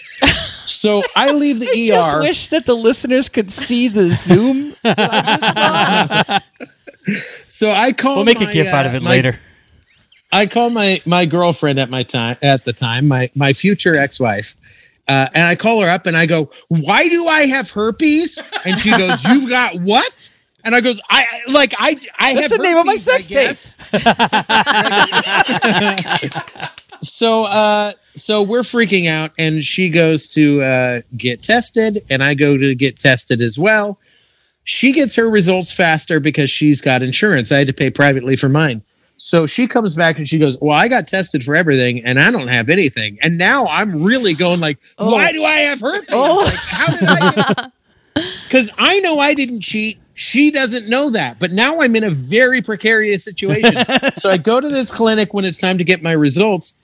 so 0.65 1.01
i 1.15 1.31
leave 1.31 1.59
the 1.59 1.69
I 1.71 1.87
just 1.87 2.13
er 2.13 2.19
wish 2.19 2.47
that 2.49 2.65
the 2.65 2.75
listeners 2.75 3.29
could 3.29 3.51
see 3.51 3.87
the 3.87 4.09
Zoom. 4.09 4.73
that 4.83 4.99
I 4.99 5.37
just 5.37 5.53
saw. 5.55 6.39
So 7.49 7.71
I 7.71 7.93
call. 7.93 8.15
We'll 8.17 8.25
make 8.25 8.41
a 8.41 8.45
my, 8.45 8.53
gif 8.53 8.67
out 8.67 8.85
uh, 8.85 8.89
of 8.89 8.95
it 8.95 9.03
my- 9.03 9.11
later. 9.11 9.39
I 10.31 10.47
call 10.47 10.69
my 10.69 11.01
my 11.05 11.25
girlfriend 11.25 11.79
at 11.79 11.89
my 11.89 12.03
time 12.03 12.37
at 12.41 12.65
the 12.65 12.73
time 12.73 13.07
my 13.07 13.29
my 13.35 13.53
future 13.53 13.95
ex 13.95 14.19
wife, 14.19 14.55
uh, 15.07 15.29
and 15.33 15.43
I 15.43 15.55
call 15.55 15.81
her 15.81 15.89
up 15.89 16.07
and 16.07 16.17
I 16.17 16.25
go, 16.25 16.51
"Why 16.67 17.07
do 17.07 17.27
I 17.27 17.45
have 17.45 17.71
herpes?" 17.71 18.41
And 18.63 18.79
she 18.79 18.91
goes, 18.91 19.23
"You've 19.25 19.49
got 19.49 19.75
what?" 19.81 20.31
And 20.63 20.75
I 20.75 20.81
goes, 20.81 20.99
"I 21.09 21.25
like 21.47 21.73
I 21.77 21.99
I 22.17 22.33
That's 22.33 22.51
have 22.51 22.59
the 22.59 22.63
name 22.63 22.77
of 22.77 22.85
my 22.85 22.95
sex 22.95 23.27
tape. 23.27 23.55
so 27.03 27.43
uh 27.43 27.93
so 28.15 28.41
we're 28.41 28.61
freaking 28.61 29.07
out 29.07 29.31
and 29.37 29.63
she 29.63 29.89
goes 29.89 30.27
to 30.29 30.63
uh 30.63 31.01
get 31.15 31.43
tested 31.43 32.03
and 32.09 32.23
I 32.23 32.33
go 32.33 32.57
to 32.57 32.73
get 32.73 32.97
tested 32.97 33.41
as 33.41 33.59
well. 33.59 33.99
She 34.63 34.91
gets 34.91 35.13
her 35.15 35.29
results 35.29 35.71
faster 35.71 36.19
because 36.19 36.49
she's 36.49 36.81
got 36.81 37.03
insurance. 37.03 37.51
I 37.51 37.59
had 37.59 37.67
to 37.67 37.73
pay 37.73 37.91
privately 37.91 38.35
for 38.35 38.49
mine. 38.49 38.81
So 39.17 39.45
she 39.45 39.67
comes 39.67 39.95
back 39.95 40.17
and 40.17 40.27
she 40.27 40.37
goes, 40.37 40.57
"Well, 40.59 40.77
I 40.77 40.87
got 40.87 41.07
tested 41.07 41.43
for 41.43 41.55
everything 41.55 42.03
and 42.05 42.19
I 42.19 42.31
don't 42.31 42.47
have 42.47 42.69
anything." 42.69 43.17
And 43.21 43.37
now 43.37 43.65
I'm 43.67 44.03
really 44.03 44.33
going 44.33 44.59
like, 44.59 44.77
oh. 44.97 45.11
"Why 45.11 45.31
do 45.31 45.43
I 45.43 45.59
have 45.61 45.79
herpes? 45.79 46.09
Like, 46.09 46.09
oh. 46.11 46.45
how 46.45 46.97
did 46.97 47.09
I?" 47.09 47.71
Because 48.43 48.69
I 48.77 48.99
know 48.99 49.19
I 49.19 49.33
didn't 49.33 49.61
cheat. 49.61 49.99
She 50.15 50.51
doesn't 50.51 50.87
know 50.87 51.09
that. 51.09 51.39
But 51.39 51.51
now 51.51 51.81
I'm 51.81 51.95
in 51.95 52.03
a 52.03 52.11
very 52.11 52.61
precarious 52.61 53.23
situation. 53.23 53.75
so 54.17 54.29
I 54.29 54.37
go 54.37 54.59
to 54.59 54.69
this 54.69 54.91
clinic 54.91 55.33
when 55.33 55.45
it's 55.45 55.57
time 55.57 55.77
to 55.77 55.83
get 55.83 56.01
my 56.01 56.13
results, 56.13 56.75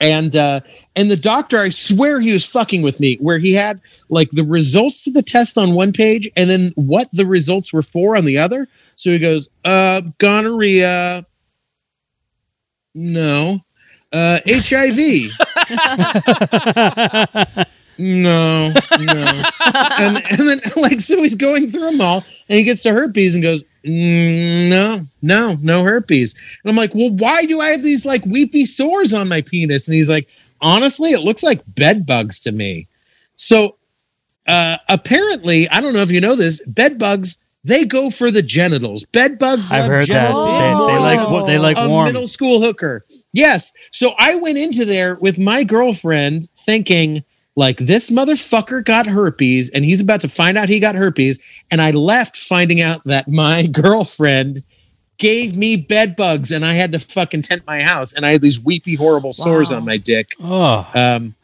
and 0.00 0.36
uh, 0.36 0.60
and 0.94 1.10
the 1.10 1.16
doctor, 1.16 1.60
I 1.60 1.70
swear 1.70 2.20
he 2.20 2.32
was 2.32 2.44
fucking 2.44 2.82
with 2.82 3.00
me, 3.00 3.16
where 3.16 3.38
he 3.38 3.54
had 3.54 3.80
like 4.08 4.30
the 4.30 4.44
results 4.44 5.04
to 5.04 5.10
the 5.10 5.22
test 5.22 5.56
on 5.56 5.74
one 5.74 5.92
page 5.92 6.30
and 6.36 6.50
then 6.50 6.70
what 6.74 7.08
the 7.12 7.26
results 7.26 7.72
were 7.72 7.82
for 7.82 8.16
on 8.16 8.24
the 8.24 8.38
other. 8.38 8.68
So 8.96 9.10
he 9.10 9.18
goes, 9.18 9.48
uh, 9.64 10.02
gonorrhea. 10.18 11.26
No. 12.94 13.60
Uh, 14.12 14.40
HIV. 14.46 14.96
no, 17.98 18.72
no. 18.98 19.42
And, 19.98 20.22
and 20.30 20.48
then, 20.48 20.60
like, 20.76 21.00
so 21.00 21.22
he's 21.22 21.34
going 21.34 21.70
through 21.70 21.90
them 21.90 22.00
all 22.00 22.24
and 22.48 22.58
he 22.58 22.64
gets 22.64 22.82
to 22.84 22.92
herpes 22.92 23.34
and 23.34 23.42
goes, 23.42 23.62
"Mm, 23.62 23.66
no, 23.86 25.06
no, 25.22 25.56
no 25.62 25.84
herpes. 25.84 26.34
And 26.62 26.70
I'm 26.70 26.76
like, 26.76 26.94
well, 26.94 27.10
why 27.10 27.44
do 27.44 27.60
I 27.60 27.70
have 27.70 27.82
these 27.82 28.04
like 28.04 28.24
weepy 28.26 28.66
sores 28.66 29.14
on 29.14 29.28
my 29.28 29.40
penis? 29.40 29.88
And 29.88 29.94
he's 29.94 30.10
like, 30.10 30.28
honestly, 30.60 31.12
it 31.12 31.20
looks 31.20 31.42
like 31.42 31.62
bed 31.68 32.04
bugs 32.04 32.40
to 32.40 32.52
me. 32.52 32.88
So 33.36 33.76
uh, 34.46 34.78
apparently, 34.88 35.68
I 35.70 35.80
don't 35.80 35.94
know 35.94 36.02
if 36.02 36.10
you 36.10 36.20
know 36.20 36.34
this, 36.36 36.62
bed 36.66 36.98
bugs 36.98 37.38
they 37.66 37.84
go 37.84 38.10
for 38.10 38.30
the 38.30 38.42
genitals. 38.42 39.04
Bed 39.06 39.40
bugs. 39.40 39.72
I've 39.72 39.80
love 39.80 39.90
heard 39.90 40.06
that. 40.06 40.30
genitals. 40.30 40.86
They, 40.86 40.92
they 40.92 40.98
like 41.00 41.28
wa- 41.28 41.44
they 41.44 41.58
like 41.58 41.76
a 41.76 41.88
warm. 41.88 42.06
middle 42.06 42.28
school 42.28 42.60
hooker. 42.60 43.04
Yes. 43.32 43.72
So 43.90 44.14
I 44.18 44.36
went 44.36 44.56
into 44.56 44.84
there 44.84 45.16
with 45.16 45.36
my 45.36 45.64
girlfriend 45.64 46.48
thinking 46.56 47.24
like 47.56 47.78
this 47.78 48.10
motherfucker 48.10 48.84
got 48.84 49.06
herpes 49.06 49.70
and 49.70 49.84
he's 49.84 50.00
about 50.00 50.20
to 50.20 50.28
find 50.28 50.58
out 50.58 50.68
he 50.68 50.78
got 50.78 50.94
herpes 50.94 51.40
and 51.70 51.80
I 51.80 51.90
left 51.90 52.36
finding 52.36 52.80
out 52.80 53.02
that 53.04 53.28
my 53.28 53.66
girlfriend 53.66 54.62
gave 55.18 55.56
me 55.56 55.76
bed 55.76 56.14
bugs 56.16 56.52
and 56.52 56.64
I 56.66 56.74
had 56.74 56.92
to 56.92 56.98
fucking 56.98 57.42
tent 57.42 57.62
my 57.66 57.82
house 57.82 58.12
and 58.12 58.26
I 58.26 58.32
had 58.32 58.42
these 58.42 58.60
weepy 58.60 58.94
horrible 58.94 59.32
sores 59.32 59.70
Wow. 59.70 59.78
on 59.78 59.84
my 59.86 59.96
dick. 59.96 60.28
Oh, 60.40 60.86
Um 60.94 61.34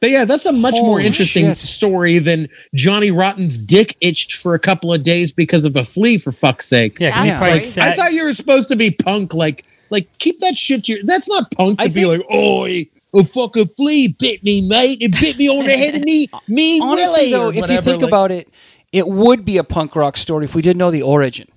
but 0.00 0.10
yeah, 0.10 0.24
that's 0.24 0.46
a 0.46 0.52
much 0.52 0.74
more 0.76 1.00
interesting 1.00 1.46
shit. 1.46 1.56
story 1.56 2.20
than 2.20 2.48
Johnny 2.72 3.10
Rotten's 3.10 3.58
dick 3.58 3.96
itched 4.00 4.34
for 4.34 4.54
a 4.54 4.58
couple 4.60 4.94
of 4.94 5.02
days 5.02 5.32
because 5.32 5.64
of 5.64 5.74
a 5.74 5.82
flea. 5.82 6.18
For 6.18 6.30
fuck's 6.30 6.68
sake! 6.68 7.00
yeah, 7.00 7.10
'cause 7.10 7.24
he's 7.24 7.32
That's 7.32 7.38
probably 7.40 7.60
great. 7.60 7.78
I 7.78 7.96
thought 7.96 8.12
you 8.12 8.22
were 8.22 8.32
supposed 8.32 8.68
to 8.68 8.76
be 8.76 8.92
punk, 8.92 9.34
like 9.34 9.64
like 9.90 10.06
keep 10.18 10.38
that 10.38 10.56
shit 10.56 10.84
to 10.84 10.92
your. 10.92 11.02
That's 11.02 11.28
not 11.28 11.50
punk 11.50 11.80
to 11.80 11.84
I 11.86 11.88
be 11.88 11.94
think- 11.94 12.08
like, 12.22 12.32
oi. 12.32 12.86
A 13.14 13.24
fucking 13.24 13.66
flea 13.68 14.08
bit 14.08 14.42
me, 14.44 14.66
mate. 14.68 14.98
It 15.00 15.12
bit 15.12 15.36
me 15.38 15.48
on 15.48 15.64
the 15.64 15.76
head 15.76 15.94
of 15.94 16.02
me, 16.02 16.28
me 16.48 16.80
Honestly, 16.80 17.20
Willie, 17.20 17.30
though, 17.32 17.46
or 17.46 17.64
if 17.64 17.70
you 17.70 17.80
think 17.80 18.02
like- 18.02 18.08
about 18.08 18.30
it, 18.32 18.48
it 18.92 19.06
would 19.06 19.44
be 19.44 19.58
a 19.58 19.64
punk 19.64 19.94
rock 19.96 20.16
story 20.16 20.44
if 20.44 20.54
we 20.54 20.62
didn't 20.62 20.78
know 20.78 20.90
the 20.90 21.02
origin. 21.02 21.48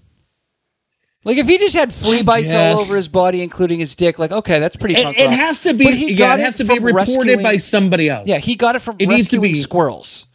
Like 1.24 1.38
if 1.38 1.48
he 1.48 1.60
just 1.60 1.76
had 1.76 1.94
flea 1.94 2.24
bites 2.24 2.52
all 2.52 2.80
over 2.80 2.96
his 2.96 3.08
body, 3.08 3.44
including 3.44 3.80
his 3.80 3.94
dick, 3.94 4.18
like 4.18 4.32
okay, 4.32 4.58
that's 4.60 4.76
pretty 4.76 4.96
it, 4.96 5.04
punk 5.04 5.20
it 5.20 5.26
rock. 5.26 5.34
has 5.36 5.62
to 5.62 5.74
be. 5.74 5.84
But 5.86 5.94
he 5.94 6.12
yeah, 6.14 6.18
got 6.18 6.40
it 6.40 6.42
it 6.42 6.46
has 6.46 6.58
to 6.58 6.64
be 6.64 6.76
from 6.76 6.84
reported 6.86 6.96
rescuing- 6.96 7.44
by 7.44 7.58
somebody 7.58 8.10
else. 8.10 8.28
yeah, 8.28 8.38
he 8.40 8.56
got 8.56 8.76
it 8.76 8.80
from 8.80 8.96
It 8.98 9.08
needs 9.08 9.30
to 9.30 9.38
rescuing 9.38 9.54
be- 9.54 9.60
squirrels. 9.60 10.26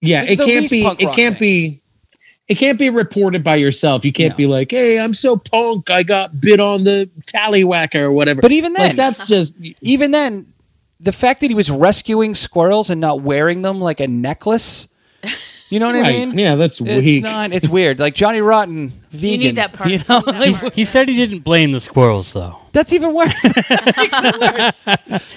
Yeah, 0.00 0.22
Like 0.22 0.30
it 0.30 0.38
the 0.38 0.46
can't 0.46 0.70
be. 0.70 0.86
It 0.86 0.98
can't 1.14 1.34
thing. 1.34 1.38
be. 1.38 1.82
It 2.48 2.56
can't 2.56 2.78
be 2.78 2.88
reported 2.88 3.44
by 3.44 3.56
yourself. 3.56 4.04
You 4.06 4.12
can't 4.12 4.30
No. 4.32 4.36
be 4.36 4.46
like, 4.46 4.70
"Hey, 4.70 4.98
I'm 4.98 5.12
so 5.14 5.36
punk. 5.36 5.90
I 5.90 6.02
got 6.02 6.40
bit 6.40 6.60
on 6.60 6.84
the 6.84 7.10
tallywhacker 7.26 7.96
or 7.96 8.12
whatever." 8.12 8.40
But 8.40 8.52
even 8.52 8.72
then, 8.72 8.88
like 8.88 8.96
that's 8.96 9.26
just 9.34 9.54
even 9.82 10.12
then, 10.12 10.46
the 11.00 11.12
fact 11.12 11.40
that 11.42 11.48
he 11.50 11.54
was 11.54 11.70
rescuing 11.70 12.34
squirrels 12.34 12.88
and 12.90 13.00
not 13.00 13.20
wearing 13.20 13.60
them 13.62 13.80
like 13.80 14.00
a 14.00 14.06
necklace, 14.08 14.88
you 15.68 15.78
know 15.78 15.88
what 15.88 15.96
I 15.96 16.10
mean? 16.10 16.38
Yeah, 16.38 16.54
that's 16.54 16.80
It's 16.82 17.22
not. 17.22 17.52
It's 17.52 17.68
weird. 17.68 18.00
Like 18.00 18.14
Johnny 18.14 18.40
Rotten, 18.40 18.92
vegan. 19.10 19.40
need 19.40 19.56
that 19.56 19.74
part. 19.74 19.90
You 19.90 19.98
know, 20.08 20.22
You 20.26 20.32
need 20.32 20.54
that 20.54 20.60
part. 20.62 20.72
He 20.74 20.84
said 20.84 21.08
he 21.10 21.16
didn't 21.16 21.40
blame 21.40 21.72
the 21.72 21.80
squirrels 21.80 22.32
though. 22.32 22.56
that's 22.72 22.94
even 22.94 23.14
worse. 23.14 23.44
Makes 23.44 23.66
it 23.68 24.40
worse. 24.40 24.86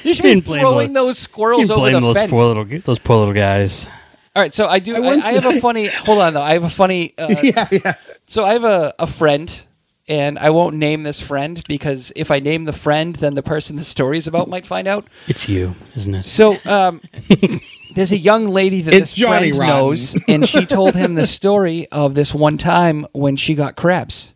You 0.05 0.13
should 0.13 0.23
be 0.23 0.29
didn't 0.35 0.45
throwing 0.45 0.93
those- 0.93 1.07
those 1.07 1.17
squirrels 1.19 1.67
You 1.67 1.75
over 1.75 1.81
blame 1.81 1.93
the 1.95 1.99
those 1.99 2.15
fence. 2.15 2.31
poor 2.31 2.45
little 2.45 2.63
those 2.85 2.99
poor 2.99 3.17
little 3.17 3.33
guys. 3.33 3.89
All 4.35 4.41
right, 4.41 4.53
so 4.53 4.67
I 4.67 4.79
do. 4.79 4.95
I, 4.95 4.99
once- 4.99 5.25
I 5.25 5.33
have 5.33 5.45
a 5.45 5.59
funny. 5.59 5.87
Hold 5.87 6.19
on, 6.19 6.33
though. 6.33 6.41
I 6.41 6.53
have 6.53 6.63
a 6.63 6.69
funny. 6.69 7.13
Uh, 7.17 7.35
yeah, 7.43 7.67
yeah. 7.71 7.93
So 8.27 8.45
I 8.45 8.53
have 8.53 8.63
a, 8.63 8.93
a 8.97 9.05
friend, 9.07 9.61
and 10.07 10.39
I 10.39 10.51
won't 10.51 10.77
name 10.77 11.03
this 11.03 11.19
friend 11.19 11.61
because 11.67 12.13
if 12.15 12.31
I 12.31 12.39
name 12.39 12.63
the 12.63 12.71
friend, 12.73 13.13
then 13.15 13.33
the 13.33 13.43
person 13.43 13.75
the 13.75 13.83
story 13.83 14.17
is 14.17 14.27
about 14.27 14.47
might 14.47 14.65
find 14.65 14.87
out. 14.87 15.05
It's 15.27 15.49
you, 15.49 15.75
isn't 15.97 16.15
it? 16.15 16.23
So 16.25 16.55
um, 16.65 17.01
there's 17.95 18.13
a 18.13 18.17
young 18.17 18.47
lady 18.47 18.81
that 18.83 18.93
It's 18.93 19.11
this 19.11 19.13
Johnny 19.15 19.51
friend 19.51 19.69
Rotten. 19.69 19.75
knows, 19.75 20.15
and 20.29 20.47
she 20.47 20.65
told 20.65 20.95
him 20.95 21.15
the 21.15 21.27
story 21.27 21.87
of 21.91 22.15
this 22.15 22.33
one 22.33 22.57
time 22.57 23.05
when 23.11 23.35
she 23.35 23.53
got 23.53 23.75
crabs. 23.75 24.33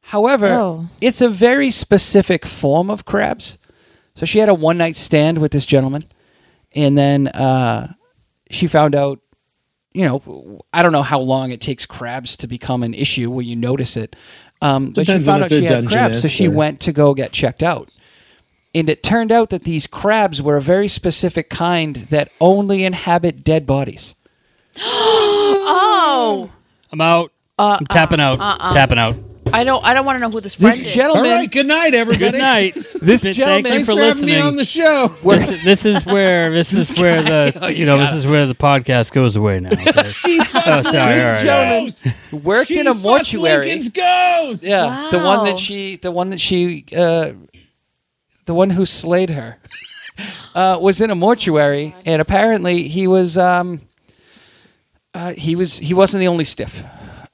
However, 0.00 0.48
Oh. 0.52 0.88
it's 1.00 1.20
a 1.20 1.28
very 1.28 1.70
specific 1.70 2.44
form 2.46 2.90
of 2.90 3.04
crabs. 3.04 3.58
So 4.14 4.24
she 4.26 4.38
had 4.38 4.48
a 4.48 4.54
one 4.54 4.78
night 4.78 4.96
stand 4.96 5.38
with 5.38 5.52
this 5.52 5.66
gentleman, 5.66 6.04
and 6.72 6.96
then 6.96 7.28
uh, 7.28 7.92
she 8.54 8.66
found 8.66 8.94
out. 8.94 9.20
You 9.96 10.06
know, 10.08 10.60
I 10.72 10.82
don't 10.82 10.90
know 10.90 11.02
how 11.04 11.20
long 11.20 11.52
it 11.52 11.60
takes 11.60 11.86
crabs 11.86 12.36
to 12.38 12.48
become 12.48 12.82
an 12.82 12.94
issue 12.94 13.30
when 13.30 13.46
you 13.46 13.54
notice 13.54 13.96
it. 13.96 14.16
Um, 14.60 14.90
but 14.90 15.06
she 15.06 15.20
found 15.20 15.44
out 15.44 15.50
she 15.50 15.64
had 15.66 15.86
crabs, 15.86 16.20
so 16.22 16.26
she 16.26 16.48
or- 16.48 16.50
went 16.50 16.80
to 16.80 16.92
go 16.92 17.14
get 17.14 17.30
checked 17.32 17.62
out. 17.62 17.90
And 18.74 18.88
it 18.90 19.04
turned 19.04 19.30
out 19.30 19.50
that 19.50 19.62
these 19.62 19.86
crabs 19.86 20.42
were 20.42 20.56
a 20.56 20.60
very 20.60 20.88
specific 20.88 21.48
kind 21.48 21.94
that 22.10 22.28
only 22.40 22.82
inhabit 22.84 23.44
dead 23.44 23.66
bodies. 23.66 24.16
Oh, 25.66 26.50
I'm 26.92 27.00
out. 27.00 27.32
uh, 27.58 27.76
I'm 27.80 27.86
tapping 27.86 28.20
out. 28.20 28.38
Tapping 28.74 28.98
out. 28.98 29.16
I 29.54 29.64
don't. 29.64 29.84
I 29.84 29.94
don't 29.94 30.04
want 30.04 30.16
to 30.16 30.20
know 30.20 30.30
who 30.30 30.40
this 30.40 30.54
friend 30.54 30.72
This 30.72 30.80
is. 30.80 30.86
All 30.88 30.94
gentleman, 30.94 31.30
right. 31.30 31.50
Good 31.50 31.66
night, 31.66 31.94
everybody. 31.94 32.32
Good 32.32 32.38
night. 32.38 32.74
This 33.04 33.22
Thank 33.22 33.36
gentleman- 33.36 33.64
you 33.66 33.70
Thanks 33.72 33.88
for 33.88 33.94
for, 33.96 34.00
having 34.02 34.20
me 34.26 34.32
listening. 34.32 34.42
on 34.42 34.56
the 34.56 34.64
show. 34.64 35.14
This, 35.22 35.48
this 35.62 35.84
is 35.86 36.06
where 36.06 36.50
this 36.52 36.72
is 36.72 36.96
where 36.98 37.22
the 37.22 37.72
you 37.74 37.84
know 37.86 37.98
this 37.98 38.12
is 38.12 38.26
where 38.26 38.46
the 38.46 38.54
podcast 38.54 39.12
goes 39.12 39.36
away 39.36 39.60
now. 39.60 39.70
Okay? 39.72 40.08
She 40.10 40.40
Oh, 40.40 40.46
sorry. 40.46 40.74
All 40.74 40.82
This 40.82 41.24
right, 41.24 41.42
gentleman 41.42 41.84
ghost. 41.84 42.44
worked 42.44 42.68
She 42.68 42.80
in 42.80 42.86
a 42.86 42.94
mortuary. 42.94 43.66
Lincoln's 43.66 43.90
ghost. 43.90 44.62
Yeah, 44.64 45.08
the 45.10 45.18
one 45.18 45.44
that 45.44 45.58
she, 45.58 45.96
the 45.96 46.10
one 46.10 46.30
that 46.30 46.40
she, 46.40 46.84
uh, 46.96 47.32
the 48.46 48.54
one 48.54 48.70
who 48.70 48.84
slayed 48.86 49.30
her, 49.30 49.58
uh, 50.54 50.78
was 50.80 51.00
in 51.00 51.10
a 51.10 51.14
mortuary, 51.14 51.94
and 52.06 52.20
apparently 52.22 52.88
he 52.88 53.06
was, 53.06 53.36
um, 53.36 53.80
uh, 55.12 55.32
he 55.34 55.56
was, 55.56 55.78
he 55.78 55.92
wasn't 55.94 56.20
the 56.20 56.28
only 56.28 56.44
stiff, 56.44 56.84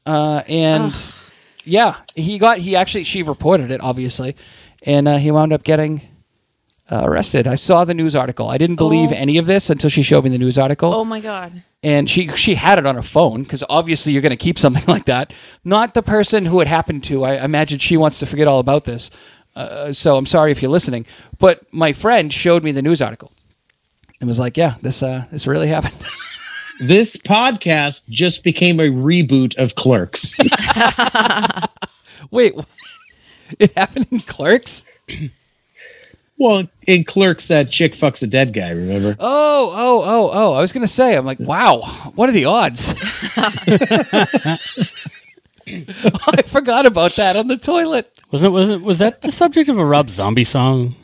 uh, 0.06 0.42
and 0.48 0.92
yeah, 1.70 1.96
he 2.14 2.38
got, 2.38 2.58
he 2.58 2.76
actually, 2.76 3.04
she 3.04 3.22
reported 3.22 3.70
it, 3.70 3.80
obviously, 3.80 4.36
and 4.82 5.06
uh, 5.08 5.16
he 5.18 5.30
wound 5.30 5.52
up 5.52 5.62
getting. 5.62 6.02
Uh, 6.92 7.02
arrested. 7.04 7.46
I 7.46 7.54
saw 7.54 7.84
the 7.84 7.94
news 7.94 8.16
article. 8.16 8.48
I 8.48 8.58
didn't 8.58 8.74
believe 8.74 9.12
Oh. 9.12 9.14
any 9.14 9.38
of 9.38 9.46
this 9.46 9.70
until 9.70 9.88
she 9.90 10.02
showed 10.02 10.24
me 10.24 10.30
the 10.30 10.38
news 10.38 10.58
article 10.58 10.92
Oh 10.92 11.04
my 11.04 11.20
god. 11.20 11.62
and 11.84 12.10
she 12.10 12.26
she 12.34 12.56
had 12.56 12.78
it 12.80 12.84
on 12.86 12.96
her 12.96 13.02
phone 13.16 13.44
because 13.44 13.62
obviously 13.70 14.12
you're 14.12 14.22
going 14.22 14.30
to 14.38 14.44
keep 14.44 14.58
something 14.58 14.82
like 14.88 15.04
that. 15.04 15.32
Not 15.62 15.94
the 15.94 16.02
person 16.02 16.46
who 16.46 16.60
it 16.60 16.66
happened 16.66 17.04
to. 17.04 17.22
I 17.22 17.44
imagine 17.44 17.78
she 17.78 17.96
wants 17.96 18.18
to 18.18 18.26
forget 18.26 18.48
all 18.48 18.58
about 18.58 18.82
this. 18.82 19.12
Uh, 19.54 19.92
so 19.92 20.16
I'm 20.16 20.26
sorry 20.26 20.50
if 20.50 20.62
you're 20.62 20.70
listening, 20.72 21.06
but 21.38 21.62
my 21.72 21.92
friend 21.92 22.32
showed 22.32 22.64
me 22.64 22.72
the 22.72 22.82
news 22.82 23.00
article 23.00 23.30
and 24.20 24.26
was 24.26 24.40
like, 24.40 24.56
"Yeah, 24.56 24.74
this 24.82 25.00
uh, 25.00 25.26
this 25.30 25.46
really 25.46 25.68
happened." 25.68 25.94
This 26.80 27.16
podcast 27.16 28.08
just 28.08 28.42
became 28.42 28.80
a 28.80 28.84
reboot 28.84 29.54
of 29.56 29.74
Clerks. 29.74 30.36
Wait, 32.30 32.54
it 33.58 33.76
happened 33.76 34.06
in 34.10 34.20
Clerks? 34.20 34.86
well, 36.38 36.66
in 36.86 37.04
Clerks, 37.04 37.48
that 37.48 37.70
chick 37.70 37.92
fucks 37.92 38.22
a 38.22 38.26
dead 38.26 38.54
guy. 38.54 38.70
Remember? 38.70 39.14
Oh, 39.18 39.72
oh, 39.74 40.02
oh, 40.04 40.30
oh! 40.32 40.52
I 40.54 40.60
was 40.60 40.72
going 40.72 40.86
to 40.86 40.92
say, 40.92 41.16
I'm 41.16 41.26
like, 41.26 41.38
wow, 41.38 41.80
what 42.14 42.28
are 42.30 42.32
the 42.32 42.46
odds? 42.46 42.94
I 46.26 46.42
forgot 46.46 46.86
about 46.86 47.12
that 47.16 47.36
on 47.36 47.48
the 47.48 47.58
toilet. 47.58 48.10
Wasn't 48.32 48.52
wasn't 48.52 48.82
was 48.84 49.00
that 49.00 49.20
the 49.20 49.30
subject 49.30 49.68
of 49.68 49.78
a 49.78 49.84
Rob 49.84 50.08
Zombie 50.08 50.44
song? 50.44 50.94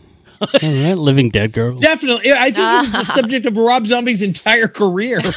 All 0.41 0.49
right, 0.63 0.95
Living 0.95 1.29
Dead 1.31 1.53
Girl. 1.53 1.79
Definitely. 1.79 2.33
I 2.33 2.51
think 2.51 2.59
it 2.59 2.83
was 2.83 2.93
the 2.93 3.05
subject 3.05 3.47
of 3.47 3.57
Rob 3.57 3.87
Zombie's 3.87 4.23
entire 4.23 4.69
career. 4.69 5.21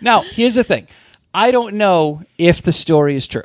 Now, 0.00 0.22
here's 0.22 0.54
the 0.54 0.64
thing. 0.64 0.86
I 1.34 1.50
don't 1.50 1.74
know 1.76 2.22
if 2.38 2.62
the 2.62 2.72
story 2.72 3.14
is 3.16 3.26
true. 3.26 3.44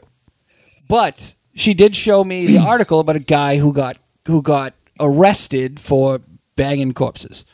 But 0.87 1.35
she 1.55 1.73
did 1.73 1.95
show 1.95 2.23
me 2.23 2.45
the 2.47 2.57
article 2.67 2.99
about 2.99 3.15
a 3.15 3.19
guy 3.19 3.57
who 3.57 3.73
got 3.73 3.97
who 4.25 4.41
got 4.41 4.73
arrested 4.99 5.79
for 5.79 6.21
banging 6.55 6.93
corpses. 6.93 7.45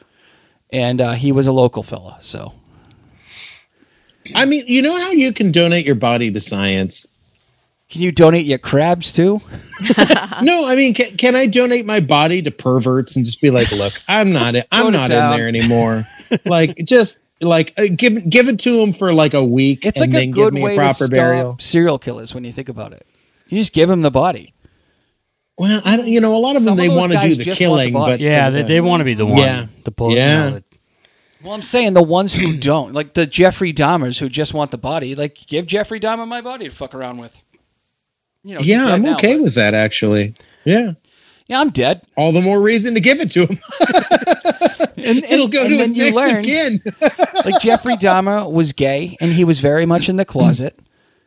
And 0.70 1.02
uh, 1.02 1.14
he 1.14 1.32
was 1.34 1.48
a 1.48 1.52
local 1.52 1.84
fella, 1.84 2.18
so 2.22 2.54
I 4.36 4.46
mean, 4.46 4.64
you 4.68 4.82
know 4.82 4.96
how 4.98 5.12
you 5.12 5.34
can 5.34 5.52
donate 5.52 5.86
your 5.86 5.96
body 5.96 6.32
to 6.32 6.40
science? 6.40 7.06
Can 7.92 8.02
you 8.02 8.12
donate 8.12 8.46
your 8.46 8.58
crabs 8.58 9.12
too? 9.12 9.42
No, 10.42 10.68
I 10.68 10.76
mean, 10.76 10.94
can, 10.94 11.18
can 11.18 11.36
I 11.36 11.46
donate 11.48 11.86
my 11.86 12.00
body 12.00 12.42
to 12.44 12.52
perverts 12.52 13.16
and 13.16 13.26
just 13.26 13.42
be 13.42 13.50
like, 13.52 13.72
look, 13.72 13.94
I'm 14.08 14.32
not, 14.32 14.56
I'm 14.72 14.86
to 14.86 14.92
not 14.92 15.12
in 15.12 15.32
there 15.32 15.48
anymore. 15.48 16.06
like, 16.46 16.78
just 16.84 17.20
like 17.42 17.74
uh, 17.78 17.86
give 17.96 18.30
give 18.30 18.48
it 18.48 18.60
to 18.62 18.78
them 18.78 18.94
for 18.94 19.14
like 19.14 19.34
a 19.34 19.44
week. 19.44 19.86
It's 19.86 20.00
and 20.02 20.14
like 20.14 20.24
a 20.24 20.28
good 20.28 20.54
give 20.54 20.54
me 20.54 20.62
way 20.62 20.74
a 20.76 20.78
proper 20.78 21.08
to 21.08 21.12
burial. 21.14 21.52
stop 21.54 21.62
serial 21.62 22.00
killers 22.00 22.34
when 22.36 22.44
you 22.44 22.52
think 22.52 22.70
about 22.70 22.94
it. 22.94 23.06
You 23.50 23.58
just 23.60 23.74
give 23.74 23.90
them 23.90 24.02
the 24.04 24.12
body. 24.12 24.54
Well, 25.58 25.82
I 25.84 25.98
don't. 25.98 26.08
You 26.08 26.22
know, 26.22 26.36
a 26.36 26.38
lot 26.38 26.56
of 26.56 26.62
Some 26.64 26.78
them 26.78 26.86
they 26.86 26.88
those 26.88 26.98
want 26.98 27.12
to 27.14 27.22
do 27.22 27.36
the 27.36 27.44
just 27.44 27.48
want 27.48 27.58
the 27.58 27.92
killing, 27.92 27.94
but 27.94 28.20
Yeah, 28.20 28.50
they, 28.52 28.64
they 28.64 28.82
want 28.82 29.02
to 29.02 29.06
be 29.06 29.14
the 29.16 29.26
one. 29.26 29.38
Yeah. 29.40 29.66
The 29.84 29.92
pull, 29.92 30.12
Yeah. 30.16 30.46
You 30.46 30.52
know, 30.52 30.56
the- 30.60 30.64
Well, 31.44 31.54
I'm 31.54 31.62
saying 31.64 31.94
the 31.94 32.04
ones 32.04 32.34
who 32.34 32.56
don't, 32.58 32.94
like 32.94 33.14
the 33.16 33.26
Jeffrey 33.26 33.74
Dahmers 33.74 34.20
who 34.20 34.30
just 34.30 34.54
want 34.54 34.70
the 34.72 34.78
body, 34.78 35.16
like 35.16 35.38
give 35.48 35.66
Jeffrey 35.66 36.00
Dahmer 36.00 36.28
my 36.28 36.42
body 36.42 36.68
to 36.70 36.74
fuck 36.74 36.94
around 36.96 37.18
with. 37.18 37.42
You 38.44 38.56
know, 38.56 38.62
yeah, 38.62 38.86
I'm 38.88 39.02
now, 39.04 39.18
okay 39.18 39.36
but- 39.36 39.44
with 39.44 39.56
that 39.56 39.74
actually. 39.74 40.34
Yeah, 40.66 40.94
Yeah, 41.48 41.60
I'm 41.62 41.70
dead. 41.70 42.02
all 42.18 42.32
the 42.32 42.42
more 42.42 42.62
reason 42.62 42.94
to 42.96 43.00
give 43.00 43.20
it 43.20 43.32
to 43.32 43.46
him. 43.46 43.60
And, 45.04 45.24
It'll 45.24 45.48
go 45.48 45.62
and 45.62 45.70
to 45.70 45.78
his 45.78 45.96
you 45.96 46.04
next 46.04 46.16
learn, 46.16 46.38
of 46.38 46.44
kin. 46.46 46.84
like 47.44 47.60
Jeffrey 47.60 47.96
Dahmer 47.96 48.50
was 48.52 48.72
gay 48.72 49.18
and 49.20 49.32
he 49.32 49.44
was 49.44 49.60
very 49.60 49.86
much 49.88 50.10
in 50.10 50.18
the 50.18 50.26
closet, 50.26 50.78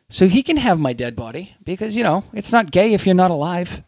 so 0.09 0.29
he 0.29 0.43
can 0.43 0.55
have 0.55 0.79
my 0.79 0.93
dead 0.93 1.13
body 1.15 1.53
because 1.65 1.93
you 1.95 2.03
know 2.03 2.23
it's 2.31 2.53
not 2.53 2.71
gay 2.71 2.93
if 2.93 3.05
you're 3.05 3.15
not 3.15 3.31
alive. 3.31 3.83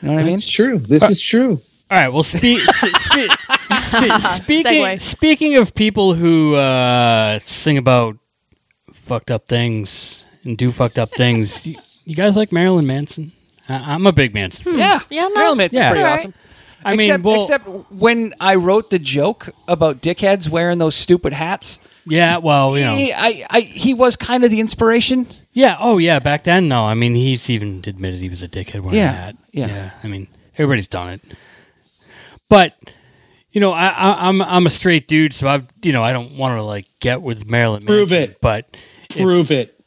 You 0.00 0.08
know 0.08 0.14
what 0.14 0.20
I 0.20 0.24
mean? 0.24 0.34
That's 0.36 0.46
true. 0.48 0.78
This 0.78 1.02
is 1.08 1.20
true. 1.20 1.60
All 1.90 1.98
right. 1.98 2.08
Well, 2.10 2.22
spe- 2.22 2.36
spe- 2.68 3.32
spe- 3.80 4.20
speaking 4.20 4.98
speaking 5.00 5.56
of 5.56 5.74
people 5.74 6.14
who 6.14 6.54
uh, 6.54 7.40
sing 7.40 7.76
about 7.78 8.16
fucked 8.92 9.32
up 9.32 9.48
things 9.48 10.24
and 10.44 10.56
do 10.56 10.70
fucked 10.70 10.98
up 10.98 11.10
things, 11.10 11.68
you, 12.04 12.10
you 12.10 12.14
guys 12.16 12.36
like 12.36 12.52
Marilyn 12.52 12.86
Manson? 12.86 13.32
I- 13.68 13.94
I'm 13.94 14.06
a 14.06 14.12
big 14.12 14.34
Manson. 14.34 14.64
fan. 14.64 14.74
Hmm. 14.74 14.78
Yeah, 14.78 15.00
Yeah, 15.10 15.28
no, 15.28 15.34
Marilyn 15.34 15.58
Manson's 15.58 15.76
Yeah. 15.78 15.90
pretty 15.90 16.00
it's 16.00 16.04
all 16.06 16.10
right. 16.10 16.18
awesome. 16.18 16.34
I 16.84 16.94
except, 16.94 17.22
mean, 17.24 17.32
well, 17.32 17.40
except 17.42 17.68
when 17.92 18.34
I 18.40 18.56
wrote 18.56 18.90
the 18.90 18.98
joke 18.98 19.50
about 19.68 20.02
dickheads 20.02 20.48
wearing 20.48 20.78
those 20.78 20.96
stupid 20.96 21.32
hats, 21.32 21.78
yeah. 22.04 22.38
Well, 22.38 22.76
you 22.76 22.84
know, 22.84 22.96
he, 22.96 23.12
I, 23.12 23.46
I, 23.48 23.60
he 23.60 23.94
was 23.94 24.16
kind 24.16 24.42
of 24.42 24.50
the 24.50 24.58
inspiration. 24.58 25.28
yeah. 25.52 25.76
Oh, 25.78 25.98
yeah. 25.98 26.18
Back 26.18 26.42
then, 26.42 26.66
no. 26.66 26.84
I 26.84 26.94
mean, 26.94 27.14
he's 27.14 27.48
even 27.48 27.80
admitted 27.86 28.18
he 28.18 28.28
was 28.28 28.42
a 28.42 28.48
dickhead 28.48 28.80
wearing 28.80 28.96
that. 28.98 29.36
Yeah, 29.52 29.64
a 29.64 29.68
hat. 29.68 29.72
yeah. 29.76 29.90
I 30.02 30.08
mean, 30.08 30.26
everybody's 30.54 30.88
done 30.88 31.10
it. 31.10 31.20
But 32.48 32.74
you 33.52 33.60
know, 33.60 33.72
I, 33.72 33.86
I, 33.88 34.28
I'm 34.28 34.42
I'm 34.42 34.66
a 34.66 34.70
straight 34.70 35.06
dude, 35.08 35.32
so 35.34 35.46
I've 35.46 35.66
you 35.82 35.92
know 35.92 36.02
I 36.02 36.12
don't 36.12 36.36
want 36.36 36.56
to 36.58 36.62
like 36.62 36.86
get 37.00 37.22
with 37.22 37.48
Marilyn 37.48 37.84
Manson. 37.84 37.96
Prove 37.96 38.10
Manson, 38.10 38.30
it. 38.32 38.40
But 38.40 38.76
Prove 39.10 39.50
it. 39.52 39.78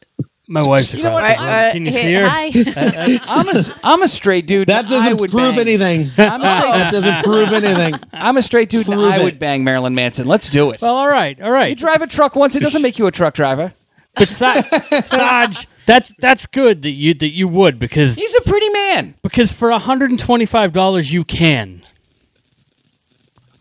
My 0.47 0.61
wife's 0.61 0.93
know 0.93 1.15
across 1.15 1.21
what? 1.23 1.37
the 1.37 1.43
room. 1.43 1.53
Uh, 1.53 1.71
Can 1.71 1.85
you 1.87 1.91
hey, 1.91 2.01
see 2.01 2.13
her? 2.13 2.27
Hi. 2.29 3.19
I'm 3.27 3.49
a, 3.49 3.63
I'm 3.83 4.01
a 4.03 4.07
straight 4.07 4.45
dude. 4.45 4.67
That 4.67 4.85
I 4.85 4.89
doesn't 4.89 5.17
would 5.17 5.31
prove 5.31 5.55
bang. 5.55 5.59
anything. 5.59 6.11
I'm 6.17 6.41
a, 6.41 6.47
straight, 6.47 6.71
That 6.71 6.91
doesn't 6.91 7.23
prove 7.23 7.51
anything. 7.53 7.99
I'm 8.13 8.37
a 8.37 8.41
straight 8.41 8.69
dude, 8.69 8.87
and 8.87 8.95
Prove 8.95 9.11
I 9.11 9.17
it. 9.19 9.23
would 9.23 9.39
bang 9.39 9.63
Marilyn 9.63 9.95
Manson. 9.95 10.27
Let's 10.27 10.49
do 10.49 10.71
it. 10.71 10.81
Well, 10.81 10.95
all 10.95 11.07
right, 11.07 11.41
all 11.41 11.51
right. 11.51 11.69
You 11.69 11.75
drive 11.75 12.01
a 12.01 12.07
truck 12.07 12.35
once, 12.35 12.55
it 12.55 12.59
doesn't 12.61 12.81
make 12.81 12.99
you 12.99 13.07
a 13.07 13.11
truck 13.11 13.33
driver. 13.33 13.73
But 14.15 14.27
Sa- 14.29 14.61
Sarge, 15.03 15.67
that's 15.85 16.13
that's 16.19 16.45
good 16.45 16.83
that 16.83 16.91
you 16.91 17.13
that 17.15 17.31
you 17.31 17.47
would 17.47 17.79
because 17.79 18.15
He's 18.15 18.33
a 18.35 18.41
pretty 18.41 18.69
man. 18.69 19.15
because 19.23 19.51
for 19.51 19.71
hundred 19.71 20.09
and 20.11 20.19
twenty 20.19 20.45
five 20.45 20.71
dollars 20.73 21.11
you 21.11 21.23
can. 21.25 21.83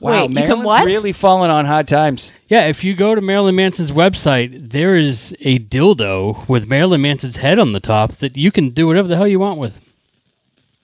Wow, 0.04 0.26
Wait, 0.26 0.30
you 0.30 0.36
can 0.36 0.46
Marilyn's 0.48 0.66
what? 0.66 0.84
really 0.84 1.12
falling 1.12 1.50
on 1.50 1.64
hard 1.64 1.88
times. 1.88 2.30
Yeah, 2.48 2.66
if 2.66 2.84
you 2.84 2.94
go 2.94 3.14
to 3.14 3.20
Marilyn 3.22 3.54
Manson's 3.56 3.90
website, 3.90 4.70
there 4.70 4.96
is 4.96 5.34
a 5.40 5.58
dildo 5.58 6.46
with 6.48 6.68
Marilyn 6.68 7.00
Manson's 7.00 7.36
head 7.38 7.58
on 7.58 7.72
the 7.72 7.80
top 7.80 8.12
that 8.16 8.36
you 8.36 8.50
can 8.52 8.68
do 8.70 8.86
whatever 8.86 9.08
the 9.08 9.16
hell 9.16 9.26
you 9.26 9.38
want 9.38 9.58
with 9.58 9.80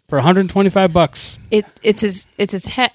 for 0.08 0.16
125 0.16 0.92
bucks. 0.92 1.38
It 1.50 1.66
it's 1.82 2.00
his 2.00 2.26
it's 2.38 2.52
his 2.52 2.66
head. 2.66 2.92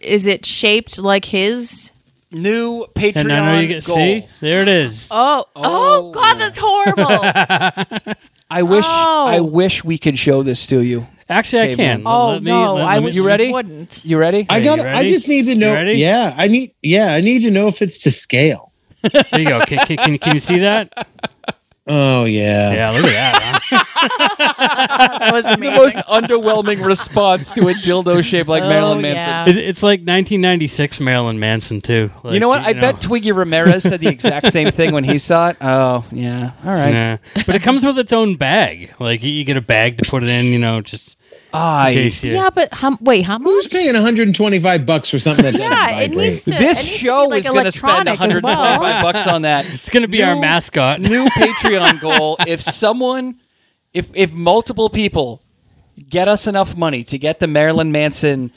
Is 0.00 0.26
it 0.26 0.46
shaped 0.46 0.98
like 1.00 1.24
his? 1.24 1.90
New 2.30 2.86
Patreon 2.94 3.16
And 3.16 3.32
I 3.32 3.54
know 3.54 3.60
you 3.60 3.68
get 3.68 3.84
goal. 3.84 3.94
see 3.96 4.26
there 4.40 4.62
it 4.62 4.68
is. 4.68 5.08
Oh, 5.10 5.44
oh, 5.54 5.62
Oh. 6.08 6.12
God, 6.12 6.34
that's 6.38 6.56
horrible. 6.58 8.14
I 8.50 8.62
wish 8.62 8.84
Oh. 8.86 9.26
I 9.26 9.40
wish 9.40 9.82
we 9.84 9.98
could 9.98 10.16
show 10.18 10.42
this 10.42 10.66
to 10.68 10.80
you. 10.82 11.06
Actually, 11.28 11.72
I 11.72 11.74
can. 11.74 11.76
man. 11.76 12.02
oh 12.06 12.28
Let 12.32 12.42
me- 12.42 12.50
no, 12.50 12.74
let- 12.74 12.84
I 12.86 12.94
let 12.98 13.04
me- 13.04 13.10
You 13.12 13.26
ready? 13.26 13.52
Wouldn't. 13.52 14.04
You 14.04 14.18
ready? 14.18 14.46
I 14.50 14.60
got. 14.60 14.78
you 14.78 14.84
I 14.86 15.02
just 15.08 15.28
need 15.28 15.46
to 15.46 15.54
know. 15.54 15.72
ready? 15.72 15.92
Yeah, 15.94 16.34
I 16.36 16.48
need. 16.48 16.74
Yeah, 16.82 17.14
I 17.14 17.20
need 17.20 17.42
to 17.42 17.50
know 17.50 17.68
if 17.68 17.80
it's 17.82 17.98
to 17.98 18.10
scale. 18.10 18.72
There 19.02 19.40
you 19.40 19.48
go. 19.48 19.60
Can, 19.66 19.78
can, 19.86 19.96
can, 19.96 20.18
can 20.18 20.34
you 20.34 20.40
see 20.40 20.58
that? 20.60 20.92
Oh 21.86 22.24
yeah. 22.24 22.72
Yeah, 22.72 22.90
look 22.90 23.04
at 23.06 23.10
that. 23.10 23.60
huh? 23.64 25.18
That 25.22 25.32
was 25.32 25.44
the 25.44 25.56
most 25.58 25.96
underwhelming 26.08 26.84
response 26.84 27.50
to 27.52 27.68
a 27.68 27.74
dildo 27.74 28.22
shaped 28.22 28.48
like 28.48 28.62
Oh, 28.62 28.68
Marilyn 28.68 29.02
Manson. 29.02 29.28
yeah. 29.28 29.44
It's, 29.48 29.56
it's 29.58 29.82
like 29.82 29.98
1996 30.00 31.00
Marilyn 31.00 31.38
Manson 31.40 31.80
too. 31.80 32.10
Like, 32.22 32.34
You 32.34 32.40
know 32.40 32.48
what? 32.48 32.60
I 32.60 32.72
know. 32.72 32.80
bet 32.80 33.00
Twiggy 33.00 33.32
Ramirez 33.32 33.82
said 33.82 34.00
the 34.00 34.08
exact 34.08 34.52
same 34.52 34.70
thing 34.70 34.92
when 34.92 35.04
he 35.04 35.18
saw 35.18 35.48
it. 35.48 35.56
Oh, 35.60 36.04
yeah. 36.12 36.52
All 36.64 36.72
right. 36.72 36.92
Nah. 36.94 37.16
But 37.46 37.54
it 37.56 37.62
comes 37.62 37.84
with 37.84 37.98
its 37.98 38.12
own 38.12 38.36
bag. 38.36 38.92
Like 39.00 39.22
you- 39.22 39.32
you 39.32 39.44
get 39.44 39.56
a 39.56 39.60
bag 39.62 39.98
to 39.98 40.08
put 40.10 40.22
it 40.22 40.28
in. 40.28 40.46
You 40.46 40.58
know, 40.58 40.80
just 40.82 41.16
in 41.18 41.21
I 41.54 41.92
case 41.94 42.22
you. 42.24 42.32
yeah, 42.32 42.50
but 42.50 42.72
how, 42.72 42.96
wait, 43.00 43.22
how 43.22 43.38
Who's 43.38 43.68
paying 43.68 43.92
125 43.94 44.86
bucks 44.86 45.10
for 45.10 45.18
something 45.18 45.44
that 45.44 45.52
doesn't 45.52 45.68
Yeah, 45.70 45.90
it 46.00 46.08
vibrate? 46.10 46.16
needs 46.30 46.44
to. 46.46 46.54
it 46.54 46.58
this 46.58 46.78
needs 46.78 46.80
to 46.80 46.92
be, 47.02 47.06
show 47.08 47.24
like, 47.26 47.38
is 47.44 47.48
going 47.50 47.64
to 47.64 47.72
spend 47.72 48.08
electronic 48.08 48.14
as 48.14 48.42
125 48.42 48.80
well. 48.80 49.02
bucks 49.12 49.26
on 49.26 49.42
that. 49.42 49.74
It's 49.74 49.88
gonna 49.90 50.08
be 50.08 50.22
our 50.22 50.34
New- 50.34 50.40
mascot. 50.40 51.00
New 51.00 51.24
Patreon 51.30 52.00
goal. 52.00 52.36
If 52.46 52.60
someone, 52.62 53.38
if 53.92 54.10
if 54.14 54.32
multiple 54.32 54.88
people 54.88 55.42
get 56.08 56.26
us 56.28 56.46
enough 56.46 56.76
money 56.76 57.04
to 57.04 57.18
get 57.18 57.38
the 57.40 57.46
Marilyn 57.46 57.92
Manson 57.92 58.50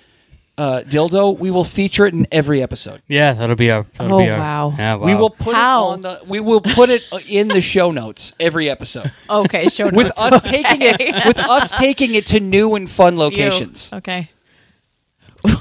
uh, 0.58 0.82
dildo, 0.86 1.38
we 1.38 1.52
will 1.52 1.64
feature 1.66 2.06
it 2.06 2.14
in 2.14 2.26
every 2.32 2.62
episode. 2.64 3.02
Yeah, 3.08 3.34
that'll 3.34 3.56
be 3.56 3.72
our. 3.72 3.86
That'll 3.98 4.16
Oh, 4.16 4.20
be 4.20 4.30
our, 4.30 4.38
wow. 4.40 4.74
Yeah, 4.78 4.96
wow. 4.96 5.06
We 5.06 5.16
will 5.16 5.30
put 5.30 5.56
How? 5.56 5.90
it 5.90 5.94
on 5.94 6.02
the. 6.02 6.22
We 6.28 6.40
will 6.40 6.62
put 6.62 6.90
it 6.90 7.04
in 7.28 7.48
the 7.50 7.62
show 7.62 7.92
notes 7.92 8.34
every 8.40 8.70
episode 8.70 9.12
Okay, 9.30 9.68
show 9.68 9.86
notes 9.86 9.96
with 9.98 10.08
notes. 10.08 10.22
us 10.22 10.42
taking 10.42 10.82
it 10.82 11.26
with 11.26 11.38
us 11.40 11.72
taking 11.72 12.16
it 12.16 12.26
to 12.28 12.40
new 12.40 12.76
and 12.76 12.90
fun 12.90 13.18
locations. 13.18 13.92
Okay. 13.92 14.30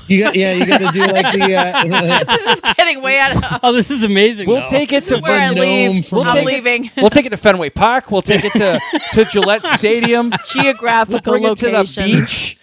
You 0.09 0.21
got. 0.25 0.35
Yeah, 0.37 0.53
you 0.53 0.67
got 0.67 0.79
to 0.79 0.89
do 0.93 1.01
like 1.13 1.35
the. 1.37 1.55
Uh, 1.55 2.25
This 2.35 2.47
is 2.47 2.61
getting 2.77 3.03
way 3.03 3.19
out 3.19 3.37
of. 3.37 3.61
Oh, 3.63 3.73
this 3.73 3.91
is 3.91 4.03
amazing. 4.03 4.47
We'll 4.49 4.61
though. 4.61 4.67
take 4.67 4.93
it 4.93 5.03
to 5.05 5.19
Where 5.21 5.41
I 5.41 5.51
leave. 5.51 6.11
We'll 6.13 6.25
I'm 6.25 6.33
take 6.35 6.43
it- 6.43 6.47
leaving. 6.47 6.91
We'll 6.97 7.11
take 7.11 7.27
it 7.27 7.31
to 7.31 7.37
Fenway 7.37 7.71
Park. 7.71 8.11
We'll 8.11 8.23
take 8.23 8.45
it 8.45 8.53
to, 8.55 8.81
to 9.13 9.25
Gillette 9.25 9.63
Stadium. 9.65 10.33
Geographical 10.53 11.33
Bring 11.33 11.45
it 11.45 11.57
to 11.59 11.67
the 11.67 11.73
locations. 11.73 12.29
beach. 12.31 12.59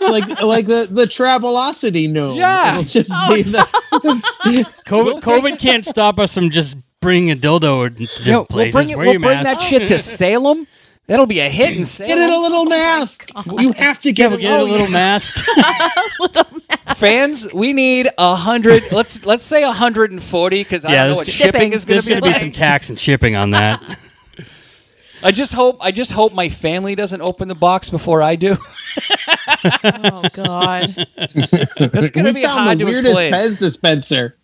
like 0.00 0.40
like 0.40 0.66
the 0.66 0.88
the 0.90 1.04
Travelocity 1.04 2.08
gnome. 2.10 2.36
Yeah. 2.36 2.72
It'll 2.72 2.84
just 2.84 3.10
Oh, 3.12 3.34
be 3.34 3.42
the. 3.42 3.66
COVID, 4.86 5.20
COVID 5.22 5.58
can't 5.58 5.84
stop 5.84 6.18
us 6.18 6.32
from 6.34 6.50
just 6.50 6.76
bringing 7.00 7.30
a 7.30 7.36
dildo 7.36 7.84
to 7.88 7.90
different 8.06 8.26
No, 8.26 8.38
we'll 8.38 8.46
places. 8.46 8.74
bring 8.74 8.90
it. 8.90 8.96
Wear 8.96 9.04
We'll 9.06 9.12
your 9.14 9.20
bring 9.20 9.42
that 9.44 9.60
shit 9.60 9.88
to 9.88 9.98
Salem. 9.98 10.66
That'll 11.08 11.26
be 11.26 11.40
a 11.40 11.48
hit 11.48 11.74
in 11.74 11.84
Salem. 11.86 12.08
Get 12.10 12.18
it 12.18 12.30
a 12.30 12.38
little 12.38 12.60
oh 12.60 12.64
mask. 12.66 13.30
You 13.58 13.72
have 13.72 13.98
to 14.02 14.12
get, 14.12 14.30
We'll 14.30 14.38
it. 14.40 14.44
a 14.44 14.56
oh, 14.58 14.64
little 14.64 14.86
yeah. 14.88 14.92
mask. 14.92 15.42
Fans, 16.96 17.50
we 17.54 17.72
need 17.72 18.08
a 18.18 18.36
hundred. 18.36 18.84
Let's 18.92 19.24
let's 19.24 19.44
say 19.44 19.62
a 19.62 19.72
hundred 19.72 20.10
and 20.12 20.22
forty 20.22 20.62
because 20.62 20.84
I 20.84 20.92
Yeah, 20.92 20.98
don't 21.04 21.10
know 21.12 21.16
what 21.16 21.26
shipping 21.26 21.52
Shipping. 21.52 21.72
is 21.72 21.84
going 21.86 22.00
to 22.02 22.06
be. 22.06 22.12
There's 22.12 22.20
going 22.22 22.32
to 22.34 22.38
be 22.38 22.44
some 22.44 22.52
tax 22.52 22.90
and 22.90 23.00
shipping 23.00 23.36
on 23.36 23.50
that. 23.52 23.82
I 25.22 25.32
just 25.32 25.52
hope. 25.54 25.78
I 25.80 25.90
just 25.92 26.12
hope 26.12 26.32
my 26.34 26.48
family 26.48 26.94
doesn't 26.94 27.22
open 27.22 27.48
the 27.48 27.54
box 27.54 27.90
before 27.90 28.22
I 28.22 28.36
do. 28.36 28.56
Oh 29.64 30.22
God! 30.32 30.94
That's 31.16 32.10
going 32.10 32.24
to 32.26 32.32
We 32.32 32.32
be 32.32 32.42
found 32.42 32.58
hard 32.60 32.78
the 32.78 32.84
to 32.84 32.84
weirdest 32.84 33.06
explain. 33.06 33.32
Pez 33.32 33.58
dispenser. 33.58 34.36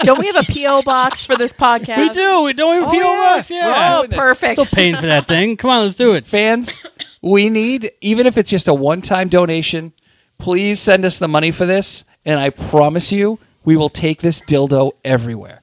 Don't 0.00 0.18
we 0.18 0.26
have 0.26 0.36
a 0.36 0.52
PO 0.52 0.82
box 0.82 1.24
for 1.24 1.36
this 1.36 1.52
podcast? 1.52 1.98
we 1.98 2.08
do. 2.10 2.42
We 2.42 2.52
don't 2.52 2.76
even 2.76 2.88
Oh, 2.88 2.90
feel 2.92 3.00
yeah. 3.02 3.36
us. 3.38 3.50
We're 3.50 3.56
Yeah. 3.56 3.94
Oh, 3.94 3.98
doing 4.00 4.10
this. 4.10 4.18
perfect. 4.18 4.58
Still 4.60 4.66
paying 4.66 4.94
for 4.96 5.06
that 5.06 5.26
thing. 5.26 5.56
Come 5.56 5.70
on, 5.70 5.82
let's 5.82 5.96
do 5.96 6.12
it. 6.14 6.26
Fans, 6.26 6.78
we 7.22 7.48
need 7.50 7.92
even 8.00 8.26
if 8.26 8.36
it's 8.38 8.50
just 8.50 8.68
a 8.68 8.74
one-time 8.74 9.28
donation. 9.28 9.92
Please 10.38 10.80
send 10.80 11.04
us 11.06 11.18
the 11.18 11.28
money 11.28 11.50
for 11.50 11.64
this, 11.64 12.04
and 12.26 12.38
I 12.38 12.50
promise 12.50 13.10
you, 13.10 13.38
we 13.64 13.74
will 13.76 13.88
take 13.88 14.20
this 14.20 14.42
dildo 14.42 14.92
everywhere. 15.04 15.62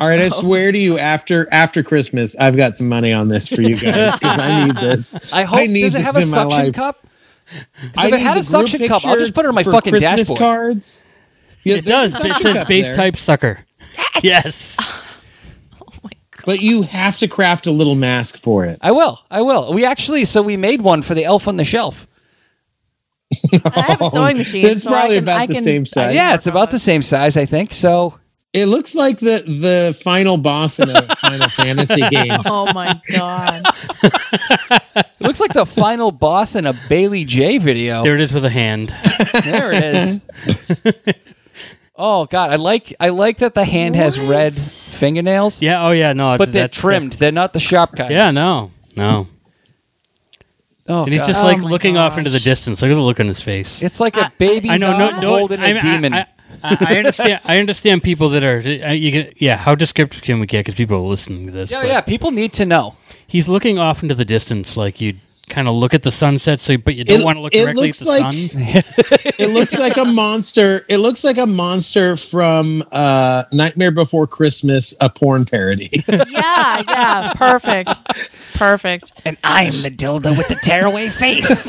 All 0.00 0.08
right, 0.08 0.20
I 0.20 0.28
swear 0.28 0.70
to 0.72 0.78
you, 0.78 0.98
after 0.98 1.48
after 1.52 1.82
Christmas, 1.82 2.34
I've 2.36 2.56
got 2.56 2.74
some 2.76 2.88
money 2.88 3.12
on 3.12 3.28
this 3.28 3.48
for 3.48 3.62
you 3.62 3.76
guys 3.76 4.12
because 4.14 4.38
I 4.38 4.64
need 4.66 4.76
this. 4.76 5.16
I 5.32 5.42
hope. 5.44 5.68
need 5.68 5.82
does 5.82 5.94
it 5.96 6.02
have 6.02 6.16
a 6.16 6.22
suction 6.22 6.66
life. 6.66 6.74
cup? 6.74 7.06
I 7.96 8.08
if 8.08 8.14
it 8.14 8.20
had 8.20 8.38
a 8.38 8.42
suction 8.42 8.86
cup, 8.88 9.04
I'll 9.04 9.16
just 9.18 9.34
put 9.34 9.44
it 9.44 9.48
on 9.48 9.54
my 9.54 9.62
fucking 9.64 9.92
Christmas 9.92 10.20
dashboard. 10.20 10.38
cards. 10.38 11.06
Yeah, 11.64 11.76
It 11.76 11.84
does. 11.84 12.14
It 12.14 12.36
says 12.40 12.58
cup 12.58 12.68
base 12.68 12.88
there, 12.88 12.96
type 12.96 13.16
sucker. 13.16 13.64
Yes. 14.22 14.78
Oh 15.80 16.08
but 16.44 16.60
you 16.60 16.82
have 16.82 17.16
to 17.18 17.28
craft 17.28 17.66
a 17.66 17.70
little 17.70 17.94
mask 17.94 18.38
for 18.38 18.64
it. 18.66 18.78
I 18.82 18.92
will. 18.92 19.18
I 19.30 19.40
will. 19.40 19.72
We 19.72 19.84
actually, 19.84 20.24
so 20.26 20.42
we 20.42 20.56
made 20.56 20.82
one 20.82 21.00
for 21.02 21.14
the 21.14 21.24
elf 21.24 21.48
on 21.48 21.56
the 21.56 21.64
shelf. 21.64 22.06
I 23.64 23.80
have 23.80 24.00
a 24.00 24.04
oh, 24.04 24.10
sewing 24.10 24.36
machine. 24.36 24.66
It's 24.66 24.82
so 24.82 24.90
probably 24.90 25.16
can, 25.16 25.24
about 25.24 25.40
I 25.40 25.46
the 25.46 25.54
can, 25.54 25.62
same 25.62 25.86
size. 25.86 26.14
yeah, 26.14 26.34
it's 26.34 26.46
about 26.46 26.70
the 26.70 26.78
same 26.78 27.02
size, 27.02 27.36
I 27.36 27.46
think. 27.46 27.72
So 27.72 28.18
It 28.52 28.66
looks 28.66 28.94
like 28.94 29.18
the 29.18 29.42
the 29.46 29.98
final 30.02 30.36
boss 30.36 30.78
in 30.78 30.90
a 30.90 31.16
Final 31.20 31.48
Fantasy 31.48 32.08
game. 32.10 32.38
Oh 32.44 32.70
my 32.72 33.00
God! 33.08 33.62
it 34.02 35.06
looks 35.20 35.40
like 35.40 35.54
the 35.54 35.66
final 35.66 36.12
boss 36.12 36.54
in 36.54 36.66
a 36.66 36.74
Bailey 36.88 37.24
Jay 37.24 37.58
video. 37.58 38.02
There 38.02 38.14
it 38.14 38.20
is 38.20 38.32
with 38.32 38.44
a 38.44 38.50
hand. 38.50 38.94
There 39.44 39.72
it 39.72 39.82
is. 39.82 40.20
Oh 41.96 42.26
God, 42.26 42.50
I 42.50 42.56
like 42.56 42.94
I 43.00 43.08
like 43.10 43.38
that 43.38 43.54
the 43.54 43.64
hand 43.64 43.96
has 43.96 44.18
What? 44.18 44.28
red 44.28 44.52
fingernails, 44.52 45.62
Yeah. 45.62 45.86
Oh 45.86 45.90
yeah. 45.92 46.12
No. 46.12 46.36
but 46.38 46.52
they're 46.52 46.64
that's- 46.64 46.80
trimmed. 46.80 47.12
They're 47.14 47.32
not 47.32 47.52
the 47.52 47.60
sharp 47.60 47.96
kind. 47.96 48.10
Yeah. 48.12 48.30
No. 48.30 48.70
No. 48.96 49.28
Oh, 50.86 51.04
And 51.04 51.12
he's 51.12 51.22
God. 51.22 51.26
just 51.28 51.40
Oh 51.42 51.46
like 51.46 51.58
my 51.58 51.68
looking 51.70 51.96
off 51.96 52.18
into 52.18 52.28
the 52.30 52.36
gosh. 52.38 52.44
distance. 52.44 52.82
Look 52.82 52.90
at 52.90 52.94
the 52.94 53.00
look 53.00 53.18
on 53.20 53.26
his 53.26 53.40
face. 53.40 53.82
It's 53.82 54.00
like 54.00 54.16
a 54.18 54.30
baby's 54.38 54.70
I 54.72 54.76
know. 54.76 54.96
No. 54.98 55.04
arm 55.10 55.20
No. 55.20 55.38
holding 55.38 55.60
I, 55.60 55.68
a 55.68 55.80
demon. 55.80 56.12
I, 56.12 56.26
I, 56.62 56.76
I 56.80 56.96
understand. 56.98 57.40
I 57.44 57.58
understand 57.58 58.02
people 58.02 58.28
that 58.30 58.44
are. 58.44 58.58
uh, 58.58 58.92
You 58.92 59.10
get, 59.10 59.40
yeah. 59.40 59.56
How 59.56 59.74
descriptive 59.74 60.20
can 60.22 60.40
we 60.40 60.46
get? 60.46 60.58
Because 60.60 60.74
people 60.74 60.98
are 60.98 61.08
listening 61.08 61.46
to 61.46 61.52
this. 61.52 61.70
yeah, 61.70 61.80
but 61.80 61.88
yeah. 61.88 62.00
People 62.02 62.30
need 62.32 62.52
to 62.54 62.66
know. 62.66 62.96
He's 63.26 63.48
looking 63.48 63.78
off 63.78 64.02
into 64.02 64.14
the 64.14 64.24
distance, 64.26 64.76
like 64.76 65.00
you 65.00 65.14
kind 65.48 65.68
of 65.68 65.74
look 65.74 65.94
at 65.94 66.02
the 66.02 66.10
sunset. 66.10 66.60
So, 66.60 66.76
but 66.76 66.94
you 66.94 67.04
don't 67.04 67.20
It- 67.20 67.24
want 67.24 67.36
to 67.36 67.42
look 67.42 67.54
it 67.54 67.60
directly 67.64 67.90
at 67.90 67.96
the 67.96 68.04
like- 68.04 68.20
sun. 68.20 68.82
It 69.36 69.50
looks 69.50 69.76
like 69.76 69.96
a 69.96 70.04
monster. 70.04 70.86
It 70.88 70.98
looks 70.98 71.24
like 71.24 71.38
a 71.38 71.46
monster 71.46 72.16
from 72.16 72.84
uh, 72.92 73.42
Nightmare 73.52 73.90
Before 73.90 74.28
Christmas, 74.28 74.94
a 75.00 75.10
porn 75.10 75.44
parody. 75.44 75.90
Yeah, 76.08 76.82
yeah, 76.88 77.32
perfect, 77.34 77.90
perfect. 78.54 79.12
And 79.24 79.36
I'm 79.42 79.72
the 79.82 79.90
dildo 79.90 80.36
with 80.38 80.46
the 80.48 80.54
tearaway 80.62 81.08
face. 81.10 81.68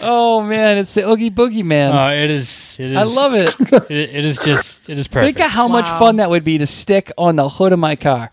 oh 0.00 0.42
man, 0.42 0.78
it's 0.78 0.94
the 0.94 1.08
Oogie 1.08 1.30
Boogie 1.30 1.64
Man. 1.64 1.94
Uh, 1.94 2.10
it 2.10 2.30
is. 2.30 2.78
It 2.80 2.92
is. 2.92 2.96
I 2.96 3.02
love 3.02 3.34
it. 3.34 3.54
It, 3.90 4.10
it 4.14 4.24
is 4.24 4.38
just. 4.38 4.88
It 4.88 4.98
is 4.98 5.08
perfect. 5.08 5.38
Think 5.38 5.46
of 5.46 5.52
how 5.52 5.68
much 5.68 5.86
fun 5.98 6.16
that 6.16 6.30
would 6.30 6.44
be 6.44 6.58
to 6.58 6.66
stick 6.66 7.10
on 7.18 7.36
the 7.36 7.48
hood 7.48 7.72
of 7.72 7.78
my 7.78 7.96
car 7.96 8.32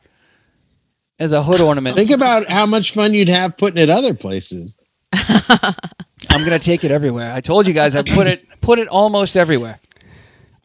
as 1.20 1.32
a 1.32 1.44
hood 1.44 1.62
ornament. 1.62 1.96
Think 1.96 2.12
about 2.12 2.50
how 2.50 2.66
much 2.66 2.94
fun 2.94 3.14
you'd 3.14 3.30
have 3.30 3.58
putting 3.58 3.82
it 3.82 3.90
other 3.90 4.14
places. 4.14 4.78
I'm 5.14 6.44
gonna 6.44 6.60
take 6.60 6.84
it 6.84 6.92
everywhere. 6.92 7.34
I 7.34 7.42
told 7.42 7.68
you 7.68 7.74
guys 7.74 7.96
I 7.96 8.04
put 8.04 8.28
it 8.28 8.46
put 8.62 8.80
it 8.80 8.88
almost 8.88 9.36
everywhere. 9.36 9.80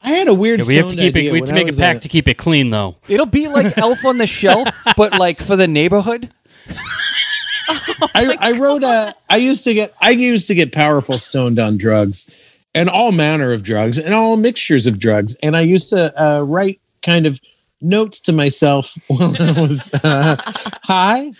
I 0.05 0.11
had 0.11 0.29
a 0.29 0.35
weird. 0.35 0.61
Yeah, 0.61 0.69
we 0.69 0.77
have 0.77 0.89
to 0.89 0.97
keep 0.97 1.17
it. 1.17 1.33
We 1.33 1.39
have 1.39 1.49
to 1.49 1.55
make 1.55 1.65
a 1.65 1.69
was 1.69 1.79
pact 1.79 2.03
to 2.03 2.09
keep 2.09 2.29
it 2.29 2.37
clean, 2.37 2.69
though. 2.69 2.97
It'll 3.09 3.25
be 3.25 3.49
like 3.49 3.77
Elf 3.79 4.05
on 4.05 4.19
the 4.19 4.27
Shelf, 4.27 4.69
but 4.97 5.15
like 5.15 5.41
for 5.41 5.57
the 5.57 5.67
neighborhood. 5.67 6.31
I, 8.15 8.37
I 8.39 8.53
wrote 8.53 8.83
a. 8.83 9.15
I 9.31 9.37
used 9.37 9.65
to 9.65 9.73
get. 9.73 9.95
I 10.03 10.11
used 10.11 10.47
to 10.49 10.55
get 10.55 10.73
powerful 10.73 11.19
stoned 11.19 11.59
on 11.59 11.79
drugs, 11.79 12.31
and 12.75 12.91
all 12.91 13.13
manner 13.13 13.53
of 13.53 13.63
drugs, 13.63 13.99
and 13.99 14.13
all 14.13 14.37
mixtures 14.37 14.87
of 14.87 14.99
drugs. 14.99 15.37
And 15.43 15.57
I 15.57 15.63
used 15.63 15.89
to 15.89 16.23
uh, 16.23 16.43
write 16.43 16.81
kind 17.03 17.25
of 17.25 17.41
notes 17.81 18.21
to 18.21 18.33
myself 18.33 18.97
when 19.09 19.37
I 19.41 19.61
was 19.61 19.93
uh, 19.95 20.37
high. 20.83 21.33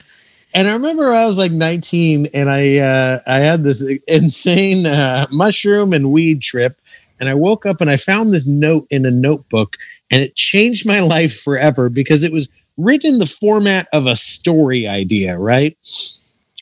And 0.55 0.69
I 0.69 0.73
remember 0.73 1.13
I 1.13 1.27
was 1.27 1.37
like 1.37 1.53
19 1.53 2.27
and 2.33 2.49
I 2.49 2.79
uh, 2.79 3.21
I 3.27 3.39
had 3.39 3.65
this 3.65 3.85
insane 4.07 4.87
uh, 4.87 5.27
mushroom 5.31 5.93
and 5.93 6.13
weed 6.13 6.43
trip. 6.43 6.81
And 7.21 7.29
I 7.29 7.35
woke 7.35 7.65
up 7.67 7.81
and 7.81 7.91
I 7.91 7.97
found 7.97 8.33
this 8.33 8.47
note 8.47 8.87
in 8.91 9.07
a 9.07 9.11
notebook 9.11 9.77
and 10.11 10.23
it 10.23 10.37
changed 10.37 10.87
my 10.87 11.01
life 11.15 11.41
forever 11.41 11.89
because 11.89 12.23
it 12.23 12.33
was 12.33 12.49
written 12.77 13.15
in 13.15 13.19
the 13.19 13.27
format 13.27 13.89
of 13.93 14.07
a 14.07 14.17
story 14.17 14.87
idea, 14.87 15.39
right? 15.39 15.77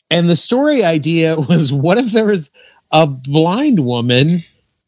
And 0.09 0.29
the 0.29 0.35
story 0.35 0.83
idea 0.83 1.39
was 1.39 1.71
what 1.71 1.97
if 1.97 2.11
there 2.11 2.27
was 2.27 2.51
a 2.91 3.07
blind 3.07 3.85
woman 3.85 4.43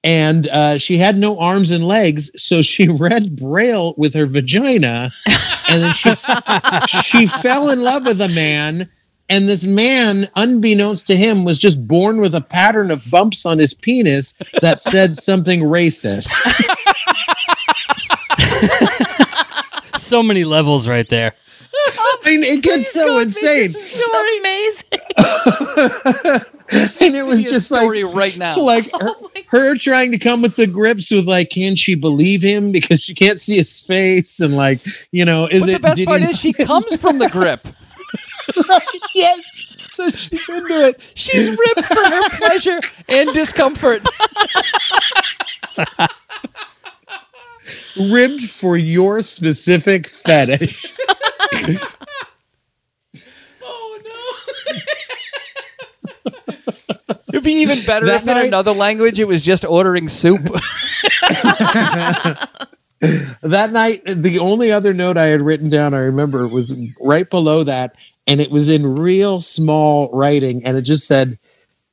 and 0.05 0.47
uh, 0.49 0.77
she 0.77 0.99
had 0.99 1.17
no 1.17 1.37
arms 1.39 1.71
and 1.71 1.85
legs, 1.85 2.29
so 2.41 2.61
she 2.61 2.87
read 2.87 3.35
Braille 3.35 3.95
with 3.97 4.13
her 4.13 4.27
vagina, 4.27 5.11
and 5.67 5.81
then 5.81 5.93
she 5.93 6.13
she 6.87 7.25
fell 7.25 7.71
in 7.71 7.81
love 7.81 8.05
with 8.05 8.21
a 8.21 8.29
man, 8.29 8.87
and 9.29 9.49
this 9.49 9.65
man, 9.65 10.29
unbeknownst 10.35 11.07
to 11.07 11.17
him, 11.17 11.43
was 11.43 11.57
just 11.57 11.87
born 11.87 12.21
with 12.21 12.35
a 12.35 12.41
pattern 12.41 12.91
of 12.91 13.09
bumps 13.09 13.47
on 13.47 13.57
his 13.57 13.73
penis 13.73 14.35
that 14.61 14.79
said 14.79 15.17
something 15.17 15.61
racist. 15.61 16.31
So 19.97 20.21
many 20.21 20.43
levels 20.43 20.87
right 20.87 21.09
there. 21.09 21.33
I 21.87 22.17
mean, 22.25 22.43
it 22.43 22.63
gets 22.63 22.91
so 22.91 23.19
insane. 23.19 23.65
It's 23.65 23.91
so 23.91 24.39
amazing. 24.39 24.99
and 26.99 27.15
it 27.15 27.25
was 27.25 27.43
just 27.43 27.67
story 27.67 28.03
like 28.03 28.15
right 28.15 28.37
now. 28.37 28.57
like 28.59 28.85
her, 28.99 29.09
oh 29.09 29.29
her 29.49 29.77
trying 29.77 30.11
to 30.11 30.17
come 30.17 30.41
with 30.41 30.55
the 30.55 30.65
grips 30.65 31.11
with 31.11 31.25
like 31.27 31.51
can 31.51 31.75
she 31.75 31.93
believe 31.95 32.41
him 32.41 32.71
because 32.71 33.01
she 33.01 33.13
can't 33.13 33.39
see 33.39 33.57
his 33.57 33.81
face 33.81 34.39
and 34.39 34.55
like 34.55 34.79
you 35.11 35.23
know 35.23 35.45
is 35.47 35.61
but 35.61 35.69
it 35.69 35.73
the 35.73 35.79
best 35.79 36.05
part 36.05 36.21
is 36.23 36.39
she 36.39 36.51
comes 36.53 36.95
from 36.99 37.19
the 37.19 37.29
grip. 37.29 37.67
yes 39.13 39.41
so 39.93 40.09
she's 40.11 40.49
into 40.49 40.87
it 40.87 41.01
She's 41.13 41.49
ripped 41.49 41.85
for 41.85 42.03
her 42.03 42.29
pleasure 42.31 42.79
and 43.09 43.31
discomfort. 43.33 44.01
ribbed 47.97 48.49
for 48.49 48.77
your 48.77 49.21
specific 49.21 50.09
fetish 50.09 50.85
Oh 53.63 53.99
no. 54.05 54.75
It'd 57.29 57.43
be 57.43 57.53
even 57.61 57.85
better 57.85 58.05
That 58.05 58.21
if 58.21 58.27
in 58.27 58.37
another 58.37 58.73
language 58.73 59.19
it 59.19 59.27
was 59.27 59.43
just 59.43 59.65
ordering 59.65 60.07
soup. 60.09 60.43
that 63.41 63.69
night 63.71 64.01
the 64.05 64.39
only 64.39 64.71
other 64.71 64.93
note 64.93 65.17
i 65.17 65.25
had 65.25 65.41
written 65.41 65.69
down 65.69 65.93
i 65.93 65.99
remember 65.99 66.47
was 66.47 66.73
right 66.99 67.29
below 67.29 67.63
that 67.63 67.93
and 68.25 68.39
it 68.41 68.49
was 68.49 68.69
in 68.69 68.95
real 68.95 69.41
small 69.41 70.09
writing 70.13 70.63
and 70.65 70.77
it 70.77 70.81
just 70.83 71.05
said 71.05 71.37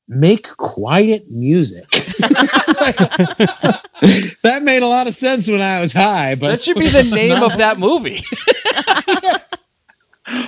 make 0.09 0.49
quiet 0.57 1.29
music 1.31 1.91
that 4.43 4.61
made 4.63 4.83
a 4.83 4.87
lot 4.87 5.07
of 5.07 5.15
sense 5.15 5.49
when 5.51 5.61
i 5.61 5.81
was 5.81 5.93
high 5.93 6.35
but 6.35 6.49
that 6.51 6.63
should 6.63 6.79
be 6.79 6.89
the 6.89 7.03
name 7.15 7.43
of 7.43 7.59
that 7.59 7.79
movie. 7.79 8.23
yes. 9.23 9.52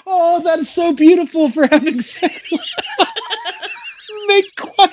Oh, 0.07 0.41
that's 0.45 0.71
so 0.71 0.93
beautiful 0.93 1.51
for 1.51 1.67
having 1.71 2.01
sex. 2.01 2.53
Make 4.29 4.57
quiet. 4.57 4.91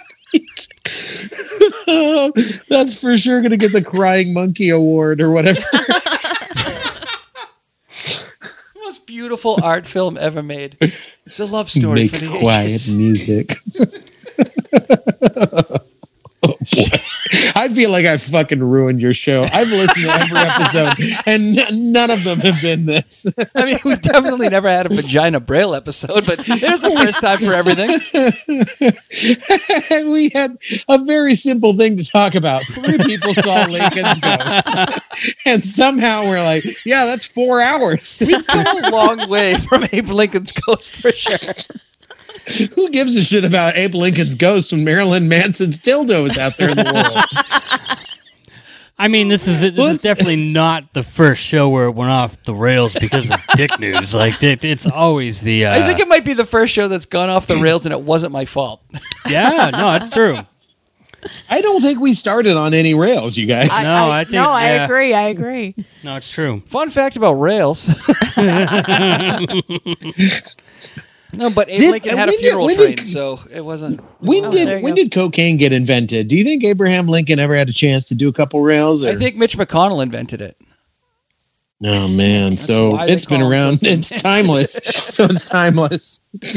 that's 2.70 2.95
for 2.95 3.18
sure 3.18 3.40
going 3.41 3.52
to 3.52 3.58
get 3.58 3.72
the 3.74 3.84
Crying 3.84 4.34
Monkey 4.34 4.70
Award 4.70 5.22
or 5.22 5.32
whatever. 5.32 5.62
Most 8.76 9.06
beautiful 9.06 9.60
art 9.64 9.86
film 9.86 10.18
ever 10.18 10.41
made. 10.44 10.78
It's 11.26 11.40
a 11.40 11.45
love 11.45 11.70
story 11.70 12.03
Make 12.03 12.12
for 12.12 12.18
the 12.18 12.40
quiet 12.40 12.70
ages. 12.70 12.95
music. 12.95 13.58
Oh, 16.44 16.58
boy. 16.74 17.02
I 17.34 17.70
feel 17.74 17.90
like 17.91 18.06
I 18.06 18.18
fucking 18.18 18.60
ruined 18.60 19.02
your 19.02 19.14
show. 19.14 19.44
I've 19.44 19.70
listened 19.70 20.06
to 20.06 20.12
every 20.12 20.38
episode, 20.38 21.22
and 21.26 21.58
n- 21.58 21.91
none 21.91 22.10
of 22.10 22.24
them 22.24 22.40
have 22.40 22.62
been 22.62 22.86
this. 22.86 23.26
I 23.56 23.66
mean, 23.66 23.80
we've 23.86 24.02
definitely 24.02 24.49
never 24.49 24.68
had 24.68 24.91
a 24.91 24.95
vagina 24.95 25.40
braille 25.40 25.74
episode, 25.74 26.26
but 26.26 26.45
there's 26.45 26.84
a 26.84 26.91
first 26.91 27.22
time 27.22 27.40
for 27.40 27.53
everything. 27.53 27.99
we 30.12 30.30
had 30.34 30.58
a 30.90 31.03
very 31.03 31.36
simple 31.36 31.78
thing 31.78 31.98
to 31.98 32.03
talk 32.03 32.36
about. 32.36 32.64
Three 32.66 32.98
people 32.98 33.34
saw 33.34 33.66
Lincoln's 33.66 34.20
ghost. 34.20 34.99
and 35.45 35.64
somehow 35.64 36.26
we're 36.28 36.44
like, 36.44 36.66
yeah, 36.86 37.06
that's 37.06 37.26
four 37.26 37.62
hours. 37.62 38.22
We've 38.26 38.45
come 38.45 38.84
a 38.84 38.90
long 38.90 39.30
way 39.30 39.56
from 39.58 39.86
Abe 39.91 40.10
Lincoln's 40.10 40.52
ghost 40.52 40.95
for 40.95 41.12
sure. 41.12 41.53
Who 42.76 42.90
gives 42.90 43.15
a 43.15 43.23
shit 43.23 43.44
about 43.45 43.76
Abe 43.76 43.95
Lincoln's 43.95 44.36
ghost 44.36 44.72
when 44.72 44.84
Marilyn 44.84 45.28
Manson's 45.28 45.80
dildo 45.80 46.30
is 46.30 46.38
out 46.38 46.57
there 46.57 46.69
in 46.69 46.78
the 46.78 46.84
world? 46.84 47.98
I 48.98 49.07
mean, 49.07 49.30
this 49.30 49.48
is 49.48 49.61
this 49.61 49.76
Well, 49.76 49.88
is 49.88 50.02
definitely 50.03 50.36
not 50.36 50.94
the 50.94 51.02
first 51.02 51.41
show 51.44 51.68
where 51.69 51.86
it 51.86 51.91
went 51.91 52.11
off 52.11 52.41
the 52.44 52.53
rails 52.53 52.94
because 52.94 53.32
of 53.32 53.40
dick 53.56 53.80
news. 53.80 54.14
Like 54.14 54.44
it, 54.44 54.64
it's 54.64 54.86
always 54.86 55.41
the. 55.41 55.65
Uh, 55.65 55.73
I 55.84 55.88
think 55.88 55.99
it 55.99 56.07
might 56.07 56.23
be 56.23 56.34
the 56.34 56.45
first 56.45 56.72
show 56.72 56.88
that's 56.88 57.07
gone 57.07 57.30
off 57.30 57.48
the 57.48 57.57
rails, 57.57 57.86
and 57.88 57.94
it 57.94 58.02
wasn't 58.02 58.32
my 58.32 58.45
fault. 58.45 58.82
yeah, 59.28 59.72
no, 59.72 59.91
it's 59.94 60.07
true. 60.10 60.38
I 61.49 61.61
don't 61.61 61.82
think 61.82 61.99
we 61.99 62.14
started 62.14 62.57
on 62.57 62.73
any 62.76 62.94
rails, 62.94 63.38
you 63.38 63.48
guys. 63.48 63.69
No, 63.69 64.11
I 64.11 64.23
think- 64.23 64.34
no, 64.34 64.52
I 64.52 64.65
yeah. 64.73 64.86
agree. 64.86 65.14
I 65.15 65.30
agree. 65.30 65.76
No, 66.03 66.15
it's 66.15 66.30
true. 66.30 66.61
Fun 66.68 66.90
fact 66.91 67.15
about 67.15 67.34
rails. 67.34 67.88
no, 71.34 71.49
but 71.49 71.70
Abe 71.70 71.78
Did- 71.78 71.91
Lincoln 71.91 72.18
had 72.18 72.30
a 72.30 72.32
when 72.32 72.32
did- 72.32 72.40
funeral 72.41 72.66
when 72.66 72.76
train, 72.76 72.95
did- 72.98 73.08
so 73.08 73.40
it 73.52 73.62
wasn't. 73.66 74.02
when 74.20 74.45
Oh, 74.45 74.52
did 74.52 74.84
when 74.84 74.94
go. 74.94 75.03
did 75.03 75.12
cocaine 75.12 75.58
get 75.58 75.74
invented? 75.74 76.28
Do 76.28 76.38
you 76.38 76.44
think 76.44 76.64
Abraham 76.64 77.08
Lincoln 77.08 77.40
ever 77.40 77.56
had 77.56 77.70
a 77.70 77.74
chance 77.74 78.06
to 78.06 78.16
do 78.16 78.30
a 78.30 78.34
couple 78.34 78.62
rails? 78.62 79.03
Or? 79.03 79.10
I 79.10 79.16
think 79.16 79.36
Mitch 79.36 79.58
McConnell 79.58 80.02
invented 80.03 80.41
it. 80.41 80.58
Oh 81.84 82.08
man, 82.08 82.58
so 82.58 82.99
it's 83.02 83.26
been 83.26 83.40
call 83.40 83.48
him 83.48 83.52
around. 83.53 83.80
It's 83.82 84.10
timeless. 84.10 84.74
so 85.06 85.26
it's 85.26 85.49
timeless. 85.49 86.22
I 86.44 86.48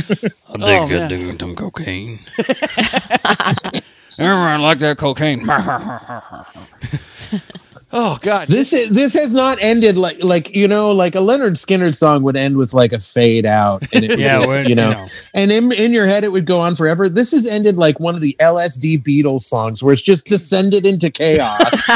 Oh, 0.50 0.58
think 0.58 0.90
man. 0.90 1.08
doing 1.08 1.38
some 1.38 1.56
cocaine. 1.56 2.18
Everyone 4.18 4.60
like 4.62 4.78
that 4.80 4.98
cocaine. 4.98 5.46
oh 7.94 8.18
God! 8.20 8.48
This 8.48 8.72
is 8.74 8.90
this 8.90 9.14
has 9.14 9.32
not 9.32 9.58
ended 9.62 9.96
like 9.96 10.22
like 10.22 10.54
you 10.54 10.68
know 10.68 10.90
like 10.92 11.14
a 11.14 11.18
Lynyrd 11.18 11.52
Skynyrd 11.52 11.94
song 11.94 12.22
would 12.24 12.36
end 12.36 12.58
with 12.58 12.74
like 12.74 12.92
a 12.92 13.00
fade 13.00 13.46
out 13.46 13.82
and 13.94 14.04
it 14.04 14.18
Yeah, 14.24 14.40
just, 14.40 14.68
you 14.68 14.74
know, 14.74 14.90
you 14.90 14.94
know. 14.94 15.08
and 15.32 15.50
in 15.50 15.72
in 15.72 15.92
your 15.92 16.06
head 16.06 16.24
it 16.24 16.32
would 16.32 16.44
go 16.44 16.60
on 16.60 16.76
forever. 16.76 17.08
This 17.08 17.30
has 17.32 17.46
ended 17.46 17.76
like 17.76 17.98
one 18.00 18.14
of 18.14 18.20
the 18.20 18.36
LSD 18.40 19.02
Beatles 19.02 19.42
songs 19.42 19.82
where 19.82 19.92
it's 19.92 20.02
just 20.02 20.26
descended 20.26 20.84
into 20.84 21.10
chaos. 21.10 21.72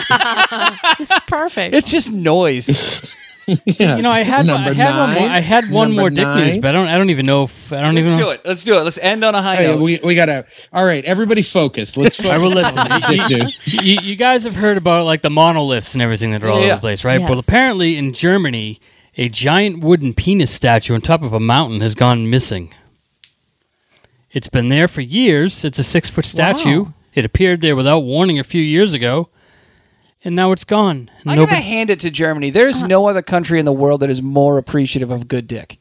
It's 1.00 1.12
perfect. 1.26 1.74
It's 1.74 1.90
just 1.90 2.10
noise. 2.12 3.04
yeah. 3.64 3.96
You 3.96 4.02
know, 4.02 4.10
I 4.10 4.22
had 4.22 4.46
Number 4.46 4.70
I 4.70 4.74
had 4.74 4.96
one 4.98 5.14
more. 5.14 5.28
I 5.28 5.40
had 5.40 5.70
one 5.70 5.88
Number 5.88 6.02
more 6.02 6.10
dick 6.10 6.24
nine. 6.24 6.46
news, 6.48 6.58
but 6.58 6.68
I 6.68 6.72
don't 6.72 6.88
I 6.88 6.98
don't 6.98 7.10
even 7.10 7.26
know 7.26 7.44
if 7.44 7.72
I 7.72 7.80
don't 7.80 7.94
Let's 7.94 8.06
even 8.06 8.18
do 8.18 8.24
know. 8.26 8.30
it. 8.30 8.42
Let's 8.44 8.62
do 8.64 8.78
it. 8.78 8.82
Let's 8.82 8.98
end 8.98 9.24
on 9.24 9.34
a 9.34 9.42
high 9.42 9.56
Hey, 9.56 9.66
note. 9.68 9.80
we 9.80 10.00
we 10.04 10.14
gotta. 10.14 10.44
All 10.72 10.84
right, 10.84 11.04
everybody, 11.04 11.42
focus. 11.42 11.96
Let's. 11.96 12.16
Focus 12.16 12.30
I 12.32 12.38
will 12.38 12.50
listen. 12.50 12.86
dick 13.08 13.30
news. 13.30 13.60
you, 13.66 13.98
you 14.02 14.16
guys 14.16 14.44
have 14.44 14.54
heard 14.54 14.76
about 14.76 15.06
like 15.06 15.22
the 15.22 15.30
monoliths 15.30 15.94
and 15.94 16.02
everything 16.02 16.32
that 16.32 16.44
are 16.44 16.48
all 16.50 16.60
Yeah. 16.60 16.66
over 16.66 16.74
the 16.76 16.80
place, 16.80 17.04
right? 17.04 17.20
Well, 17.20 17.38
apparently 17.38 17.96
in 17.96 18.12
Germany, 18.12 18.80
a 19.16 19.28
giant 19.28 19.82
wooden 19.82 20.12
penis 20.14 20.50
statue 20.50 20.94
on 20.94 21.00
top 21.00 21.22
of 21.22 21.32
a 21.32 21.40
mountain 21.40 21.80
has 21.80 21.94
gone 21.94 22.28
missing. 22.30 22.72
It's 24.30 24.48
been 24.48 24.68
there 24.68 24.88
for 24.88 25.00
years. 25.00 25.64
It's 25.64 25.78
a 25.78 25.82
six 25.84 26.10
foot 26.10 26.24
statue. 26.26 26.84
Wow. 26.84 26.94
It 27.14 27.24
appeared 27.24 27.60
there 27.62 27.74
without 27.74 28.00
warning 28.00 28.38
a 28.38 28.44
few 28.44 28.60
years 28.62 28.92
ago, 28.94 29.28
and 30.24 30.34
now 30.34 30.52
it's 30.52 30.64
gone. 30.64 31.10
I'm 31.24 31.36
Nobody- 31.36 31.52
gonna 31.52 31.62
hand 31.62 31.90
it 31.90 32.00
to 32.00 32.10
Germany. 32.10 32.50
There's 32.50 32.78
uh-huh. 32.78 32.86
no 32.86 33.06
other 33.06 33.22
country 33.22 33.58
in 33.58 33.64
the 33.64 33.72
world 33.72 34.00
that 34.00 34.10
is 34.10 34.22
more 34.22 34.58
appreciative 34.58 35.10
of 35.10 35.28
good 35.28 35.46
dick. 35.46 35.78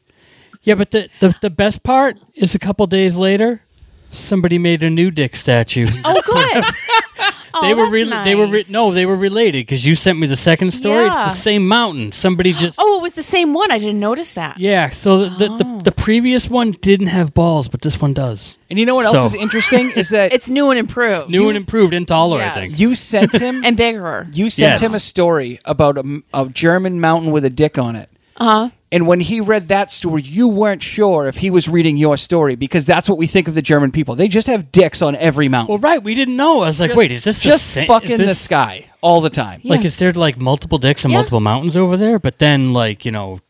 yeah, 0.62 0.74
but 0.74 0.90
the, 0.90 1.08
the 1.20 1.34
the 1.40 1.50
best 1.50 1.82
part 1.82 2.16
is 2.34 2.54
a 2.54 2.58
couple 2.58 2.86
days 2.86 3.16
later, 3.16 3.62
somebody 4.10 4.58
made 4.58 4.82
a 4.82 4.90
new 4.90 5.10
dick 5.10 5.36
statue. 5.36 5.86
oh, 6.04 6.22
good. 6.24 6.64
oh, 7.54 7.60
they 7.62 7.74
were 7.74 7.84
that's 7.90 8.10
re- 8.10 8.24
they 8.24 8.34
were 8.34 8.46
re- 8.46 8.64
no, 8.70 8.90
they 8.92 9.06
were 9.06 9.16
related 9.16 9.66
because 9.66 9.84
you 9.86 9.94
sent 9.96 10.18
me 10.18 10.26
the 10.26 10.36
second 10.36 10.72
story. 10.72 11.06
It's 11.08 11.16
the 11.18 11.28
same 11.30 11.66
mountain. 11.66 12.12
Somebody 12.12 12.52
just 12.52 12.78
Oh, 12.80 12.98
it 12.98 13.02
was 13.02 13.14
the 13.14 13.22
same 13.22 13.54
one. 13.54 13.70
I 13.70 13.78
didn't 13.78 14.00
notice 14.00 14.32
that. 14.34 14.58
Yeah, 14.58 14.88
so 14.90 15.28
the, 15.28 15.28
the, 15.30 15.56
the, 15.56 15.64
oh. 15.66 15.78
the 15.80 15.92
previous 15.92 16.48
one 16.48 16.72
didn't 16.72 17.08
have 17.08 17.34
balls, 17.34 17.68
but 17.68 17.82
this 17.82 18.00
one 18.00 18.12
does. 18.14 18.56
And 18.70 18.78
you 18.78 18.86
know 18.86 18.94
what 18.94 19.06
else 19.06 19.16
So- 19.18 19.26
is 19.26 19.34
interesting 19.34 19.90
is 19.96 20.10
that 20.10 20.32
It's 20.32 20.48
new 20.50 20.70
and 20.70 20.78
improved. 20.78 21.30
New 21.30 21.48
and 21.48 21.56
improved 21.56 21.94
and 21.94 22.06
taller, 22.06 22.38
I 22.40 22.44
Yes. 22.46 22.54
think. 22.70 22.80
you 22.80 22.94
sent 22.94 23.34
him 23.34 23.62
and 23.64 23.76
bigger. 23.76 24.26
you 24.32 24.50
sent 24.50 24.80
Yes. 24.80 24.90
him 24.90 24.94
a 24.94 25.00
story 25.00 25.58
about 25.64 25.98
a, 25.98 26.22
a 26.34 26.46
German 26.48 27.00
mountain 27.00 27.32
with 27.32 27.44
a 27.44 27.50
dick 27.50 27.78
on 27.78 27.96
it. 27.96 28.08
Uh-huh. 28.38 28.70
And 28.90 29.06
when 29.06 29.20
he 29.20 29.40
read 29.42 29.68
that 29.68 29.90
story, 29.90 30.22
you 30.22 30.48
weren't 30.48 30.82
sure 30.82 31.26
if 31.28 31.36
he 31.36 31.50
was 31.50 31.68
reading 31.68 31.98
your 31.98 32.16
story 32.16 32.54
because 32.54 32.86
that's 32.86 33.06
what 33.08 33.18
we 33.18 33.26
think 33.26 33.46
of 33.46 33.54
the 33.54 33.60
German 33.60 33.90
people. 33.92 34.14
They 34.14 34.28
just 34.28 34.46
have 34.46 34.72
dicks 34.72 35.02
on 35.02 35.14
every 35.16 35.48
mountain. 35.48 35.74
Well, 35.74 35.78
right, 35.82 36.02
we 36.02 36.14
didn't 36.14 36.36
know. 36.36 36.60
I 36.62 36.68
was 36.68 36.80
like, 36.80 36.94
wait, 36.94 37.12
is 37.12 37.24
this 37.24 37.42
the 37.42 37.50
just 37.50 37.66
sa- 37.66 37.84
fucking 37.84 38.12
is 38.12 38.18
the 38.18 38.24
this, 38.24 38.40
sky 38.40 38.86
all 39.02 39.20
the 39.20 39.28
time? 39.28 39.60
Like, 39.64 39.84
is 39.84 39.98
there 39.98 40.12
like 40.12 40.38
multiple 40.38 40.78
dicks 40.78 41.04
and 41.04 41.12
Yeah. 41.12 41.18
multiple 41.18 41.40
mountains 41.40 41.76
over 41.76 41.98
there? 41.98 42.18
But 42.18 42.38
then, 42.38 42.72
like, 42.72 43.04
you 43.04 43.12
know, 43.12 43.40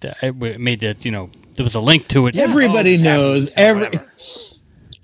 th- 0.00 0.14
it 0.22 0.60
made 0.60 0.80
that 0.80 1.04
you 1.06 1.10
know 1.12 1.30
there 1.54 1.64
was 1.64 1.74
a 1.76 1.80
link 1.80 2.08
to 2.08 2.26
it. 2.26 2.36
Everybody 2.36 2.90
Oh, 2.90 2.94
it's 2.94 3.02
knows 3.02 3.48
happening. 3.50 3.64
every 3.66 3.86
Whatever. 3.86 4.10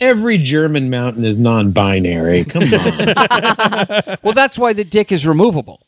every 0.01 0.39
German 0.39 0.91
mountain 0.91 1.25
is 1.25 1.39
non-binary. 1.39 2.45
Come 2.45 2.65
on. 2.65 4.19
Well, 4.23 4.35
that's 4.35 4.59
why 4.59 4.75
the 4.75 4.85
dick 4.85 5.11
is 5.11 5.27
removable. 5.27 5.81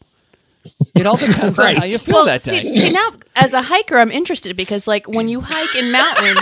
It 0.95 1.07
all 1.07 1.17
depends 1.17 1.59
on 1.59 1.77
how 1.77 1.85
you 1.85 1.99
feel 1.99 2.17
Well, 2.17 2.25
that 2.27 2.43
day. 2.43 2.63
see, 2.63 2.79
see 2.79 2.91
now 2.93 3.11
as 3.37 3.55
a 3.55 3.63
hiker, 3.63 3.99
I'm 3.99 4.11
interested 4.13 4.57
because 4.57 4.87
like 4.87 5.09
when 5.09 5.29
you 5.29 5.41
hike 5.41 5.75
in 5.75 5.91
mountains, 5.91 6.41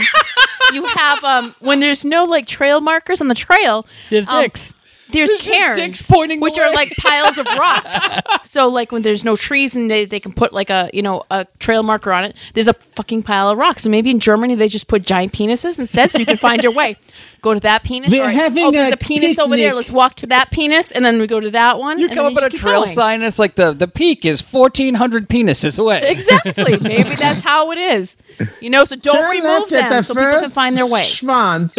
you 0.72 0.84
have 0.86 1.22
um 1.24 1.55
when 1.60 1.80
there's 1.80 2.05
no 2.05 2.24
like 2.24 2.47
trail 2.47 2.80
markers 2.80 3.20
on 3.20 3.28
the 3.28 3.34
trail, 3.34 3.86
There's 4.10 4.26
um, 4.28 4.42
dicks. 4.42 4.74
There's, 5.12 5.31
There's 5.31 5.43
cairns 5.43 6.07
pointing 6.07 6.41
which 6.41 6.57
away. 6.57 6.66
are 6.66 6.73
like 6.73 6.91
piles 6.97 7.39
of 7.39 7.47
rocks. 7.47 8.15
so 8.49 8.69
like 8.69 8.93
when 8.93 9.03
there's 9.03 9.24
no 9.24 9.37
trees 9.37 9.77
and 9.77 9.91
they, 9.91 10.05
they 10.05 10.20
can 10.20 10.32
put 10.32 10.53
like 10.53 10.70
a 10.70 10.91
you 10.93 11.03
know 11.03 11.24
a 11.31 11.47
trail 11.59 11.82
marker 11.82 12.12
on 12.12 12.24
it, 12.24 12.37
there's 12.55 12.69
a 12.69 12.74
fucking 12.74 13.23
pile 13.23 13.49
of 13.51 13.59
rocks. 13.59 13.82
So 13.82 13.91
maybe 13.91 14.11
in 14.11 14.20
Germany 14.20 14.55
they 14.55 14.69
just 14.69 14.89
put 14.89 15.05
giant 15.05 15.32
penises 15.32 15.78
instead, 15.78 16.11
so 16.11 16.19
you 16.19 16.27
can 16.27 16.37
find 16.37 16.62
your 16.62 16.73
way. 16.73 16.97
Go 17.43 17.55
to 17.55 17.61
that 17.61 17.85
penis. 17.85 18.11
They're 18.11 18.27
right. 18.27 18.35
having 18.35 18.65
oh, 18.65 18.70
there's 18.70 18.91
a 18.91 18.95
a 18.95 18.99
penis 18.99 19.39
over 19.39 19.57
there. 19.57 19.73
Let's 19.73 19.91
walk 19.91 20.16
to 20.16 20.27
that 20.27 20.51
penis, 20.51 20.93
and 20.93 21.03
then 21.03 21.19
we 21.19 21.27
go 21.27 21.41
to 21.41 21.51
that 21.53 21.78
one. 21.78 21.99
You 21.99 22.09
come 22.11 22.27
up 22.27 22.35
with 22.35 22.45
a 22.45 22.51
trail 22.55 22.82
going. 22.82 22.93
sign, 22.93 23.15
and 23.15 23.24
it's 23.24 23.39
like 23.39 23.55
the, 23.55 23.73
the 23.73 23.89
peak 23.89 24.27
is 24.27 24.43
1,400 24.43 25.27
penises 25.27 25.78
away. 25.78 26.03
Exactly. 26.05 26.77
Maybe 26.81 27.15
that's 27.15 27.41
how 27.41 27.70
it 27.70 27.78
is. 27.78 28.19
You 28.61 28.69
know, 28.69 28.85
so 28.85 28.97
don't 28.97 29.16
Turn 29.16 29.31
remove 29.31 29.70
them 29.70 29.89
the 29.89 30.03
so 30.03 30.15
people 30.15 30.41
can 30.41 30.51
find 30.51 30.77
their 30.77 30.87
way. 30.87 31.05
Schwanz. 31.05 31.78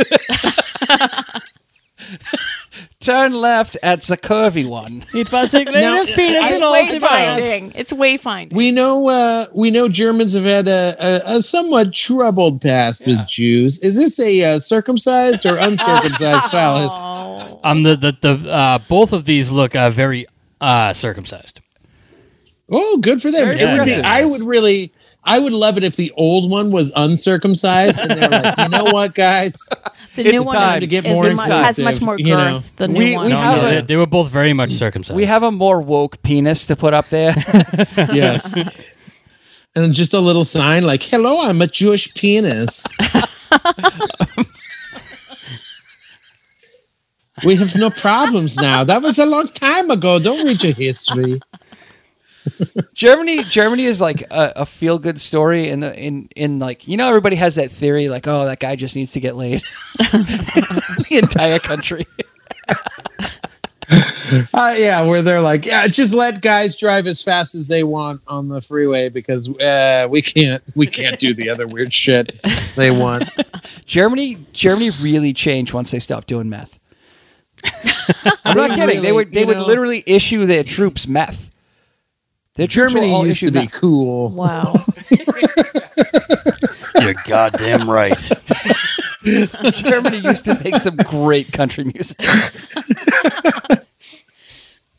Turn 2.99 3.33
left 3.33 3.77
at 3.83 4.01
the 4.03 4.15
curvy 4.17 4.67
one. 4.67 5.03
It's 5.13 5.29
basically 5.29 5.73
Now, 5.81 5.95
this 6.03 6.11
penis 6.11 6.41
I- 6.43 6.49
and 6.53 6.63
all 6.63 6.73
the 6.73 6.99
balls. 6.99 7.11
Wayfinding. 7.11 7.71
It's 7.75 7.91
wayfinding. 7.93 8.53
We 8.53 8.71
know 8.71 9.09
uh, 9.09 9.47
we 9.53 9.71
know 9.71 9.89
Germans 9.89 10.33
have 10.33 10.45
had 10.45 10.67
a, 10.67 10.95
a, 10.99 11.37
a 11.37 11.41
somewhat 11.41 11.93
troubled 11.93 12.61
past 12.61 13.05
with 13.05 13.27
Jews. 13.27 13.79
Is 13.79 13.95
this 13.97 14.19
a 14.19 14.43
uh, 14.43 14.59
circumcised 14.59 15.45
or 15.45 15.57
uncircumcised 15.57 16.45
phallus? 16.51 16.93
Um, 17.63 17.83
the 17.83 17.95
the 17.95 18.17
the 18.21 18.49
uh, 18.49 18.79
both 18.87 19.11
of 19.13 19.25
these 19.25 19.51
look 19.51 19.75
uh, 19.75 19.89
very 19.89 20.25
uh 20.61 20.93
circumcised. 20.93 21.59
Oh, 22.69 22.97
good 22.97 23.21
for 23.21 23.31
them. 23.31 23.47
Very 23.47 23.59
It 23.59 23.77
would 23.77 23.85
be- 23.85 23.95
I 23.95 24.23
would 24.23 24.41
really, 24.41 24.93
I 25.23 25.37
would 25.37 25.53
love 25.53 25.77
it 25.77 25.83
if 25.83 25.95
the 25.95 26.11
old 26.17 26.49
one 26.49 26.71
was 26.71 26.91
uncircumcised, 26.95 27.99
and 27.99 28.09
they're 28.11 28.27
like, 28.29 28.57
you 28.57 28.69
know 28.69 28.85
what, 28.85 29.13
guys? 29.13 29.55
The 30.15 30.23
It's 30.23 30.31
new 30.33 30.43
one 30.43 30.55
time 30.55 30.75
is, 30.75 30.81
to 30.81 30.87
get 30.87 31.05
is 31.05 31.13
more 31.13 31.23
mu- 31.23 31.29
has 31.29 31.37
much 31.39 31.77
inclusive, 31.77 32.01
more 32.01 32.19
you 32.19 32.35
know. 32.35 32.59
The 32.75 32.87
new 32.89 32.99
We- 32.99 33.13
one. 33.15 33.25
we 33.27 33.31
No, 33.31 33.37
have 33.39 33.57
no, 33.61 33.65
a- 33.65 33.69
they, 33.75 33.81
they 33.81 33.95
were 33.95 34.05
both 34.05 34.29
very 34.29 34.51
much 34.51 34.71
circumcised. 34.71 35.15
We 35.15 35.23
have 35.25 35.41
a 35.43 35.51
more 35.51 35.79
woke 35.81 36.21
penis 36.21 36.65
to 36.65 36.75
put 36.75 36.93
up 36.93 37.07
there. 37.07 37.33
Yes. 38.11 38.53
And 39.73 39.93
just 39.93 40.13
a 40.13 40.19
little 40.19 40.43
sign 40.43 40.83
like, 40.83 41.01
"Hello, 41.01 41.39
I'm 41.39 41.61
a 41.61 41.67
Jewish 41.67 42.13
penis." 42.13 42.85
we 47.45 47.55
have 47.55 47.75
no 47.75 47.89
problems 47.89 48.57
now. 48.57 48.83
That 48.83 49.01
was 49.01 49.17
a 49.17 49.25
long 49.25 49.47
time 49.49 49.89
ago. 49.89 50.19
Don't 50.19 50.45
read 50.45 50.61
your 50.63 50.73
history. 50.73 51.39
Germany, 52.93 53.43
Germany 53.43 53.85
is 53.85 54.01
like 54.01 54.21
a, 54.31 54.53
a 54.57 54.65
feel 54.65 54.99
good 54.99 55.19
story 55.21 55.69
in 55.69 55.79
the 55.79 55.97
in 55.97 56.29
in 56.35 56.59
like 56.59 56.87
you 56.87 56.97
know 56.97 57.07
everybody 57.07 57.35
has 57.35 57.55
that 57.55 57.71
theory 57.71 58.07
like 58.07 58.27
oh 58.27 58.45
that 58.45 58.59
guy 58.59 58.75
just 58.75 58.95
needs 58.95 59.11
to 59.13 59.19
get 59.19 59.35
laid. 59.35 59.61
the 59.97 61.19
entire 61.21 61.59
country. 61.59 62.05
Uh, 64.53 64.73
yeah, 64.77 65.01
where 65.01 65.21
they're 65.21 65.41
like, 65.41 65.65
yeah, 65.65 65.85
just 65.87 66.13
let 66.13 66.41
guys 66.41 66.77
drive 66.77 67.05
as 67.05 67.21
fast 67.21 67.53
as 67.53 67.67
they 67.67 67.83
want 67.83 68.21
on 68.27 68.47
the 68.47 68.61
freeway 68.61 69.09
because 69.09 69.49
uh, 69.59 70.07
we 70.09 70.21
can't 70.21 70.63
we 70.73 70.87
can't 70.87 71.19
do 71.19 71.33
the 71.33 71.49
other 71.49 71.67
weird 71.67 71.93
shit 71.93 72.39
they 72.77 72.91
want. 72.91 73.25
Germany, 73.85 74.35
Germany 74.53 74.91
really 75.01 75.33
changed 75.33 75.73
once 75.73 75.91
they 75.91 75.99
stopped 75.99 76.27
doing 76.27 76.47
meth. 76.49 76.79
I'm 78.45 78.55
not 78.55 78.71
kidding. 78.71 79.01
they 79.01 79.11
would 79.11 79.33
they 79.33 79.43
would 79.43 79.57
know- 79.57 79.65
literally 79.65 80.01
issue 80.05 80.45
their 80.45 80.63
troops 80.63 81.07
meth. 81.07 81.49
Their 82.61 82.67
troops 82.67 82.93
Germany 82.93 83.11
all 83.11 83.25
used 83.25 83.39
to 83.39 83.49
be 83.49 83.61
meth. 83.61 83.71
cool. 83.71 84.29
wow. 84.29 84.75
You're 87.01 87.15
goddamn 87.27 87.89
right. 87.89 88.15
Germany 89.23 90.17
used 90.19 90.45
to 90.45 90.61
make 90.63 90.75
some 90.75 90.95
great 90.97 91.51
country 91.51 91.85
music. 91.85 92.19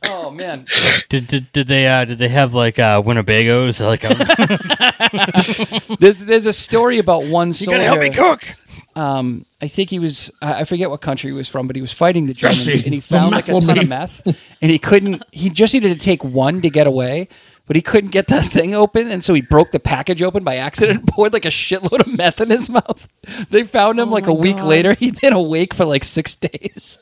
oh 0.08 0.32
man. 0.32 0.66
did, 1.08 1.28
did 1.28 1.52
did 1.52 1.68
they 1.68 1.86
uh 1.86 2.04
did 2.04 2.18
they 2.18 2.30
have 2.30 2.52
like 2.52 2.80
uh 2.80 3.00
Winnebagos 3.00 3.80
like 3.80 4.02
a, 4.02 5.96
There's 6.00 6.18
there's 6.18 6.46
a 6.46 6.52
story 6.52 6.98
about 6.98 7.26
one 7.26 7.52
soldier. 7.52 7.76
you 7.76 7.76
gotta 7.78 7.84
help 7.84 8.00
me 8.00 8.10
cook? 8.10 8.56
um, 8.94 9.46
I 9.60 9.68
think 9.68 9.90
he 9.90 9.98
was, 9.98 10.30
I 10.42 10.60
I 10.60 10.64
forget 10.64 10.90
what 10.90 11.00
country 11.00 11.30
he 11.30 11.34
was 11.36 11.48
from, 11.48 11.66
but 11.66 11.76
he 11.76 11.82
was 11.82 11.92
fighting 11.92 12.26
the 12.26 12.34
Germans 12.34 12.64
Jesse, 12.64 12.84
and 12.84 12.92
he 12.92 13.00
found 13.00 13.32
like 13.32 13.48
a 13.48 13.60
ton 13.60 13.78
of 13.78 13.88
meth 13.88 14.26
and 14.26 14.70
he 14.70 14.78
couldn't, 14.78 15.22
he 15.32 15.48
just 15.50 15.72
needed 15.74 15.98
to 15.98 16.04
take 16.04 16.22
one 16.24 16.60
to 16.62 16.68
get 16.70 16.86
away, 16.86 17.28
but 17.66 17.76
he 17.76 17.82
couldn't 17.82 18.10
get 18.10 18.26
the 18.26 18.42
thing 18.42 18.74
open. 18.74 19.08
And 19.10 19.24
so 19.24 19.34
he 19.34 19.40
broke 19.40 19.70
the 19.70 19.80
package 19.80 20.22
open 20.22 20.44
by 20.44 20.56
accident 20.56 20.98
and 21.00 21.08
poured 21.08 21.32
like 21.32 21.44
a 21.44 21.48
shitload 21.48 22.00
of 22.00 22.16
meth 22.16 22.40
in 22.40 22.50
his 22.50 22.68
mouth. 22.80 23.08
They 23.50 23.64
found 23.64 23.98
him 24.00 24.10
like 24.10 24.26
a 24.26 24.30
Oh 24.30 24.34
week 24.34 24.56
God. 24.58 24.66
later. 24.66 24.94
He'd 24.94 25.20
been 25.20 25.32
awake 25.32 25.74
for 25.74 25.84
like 25.84 26.04
six 26.04 26.36
days. 26.36 26.98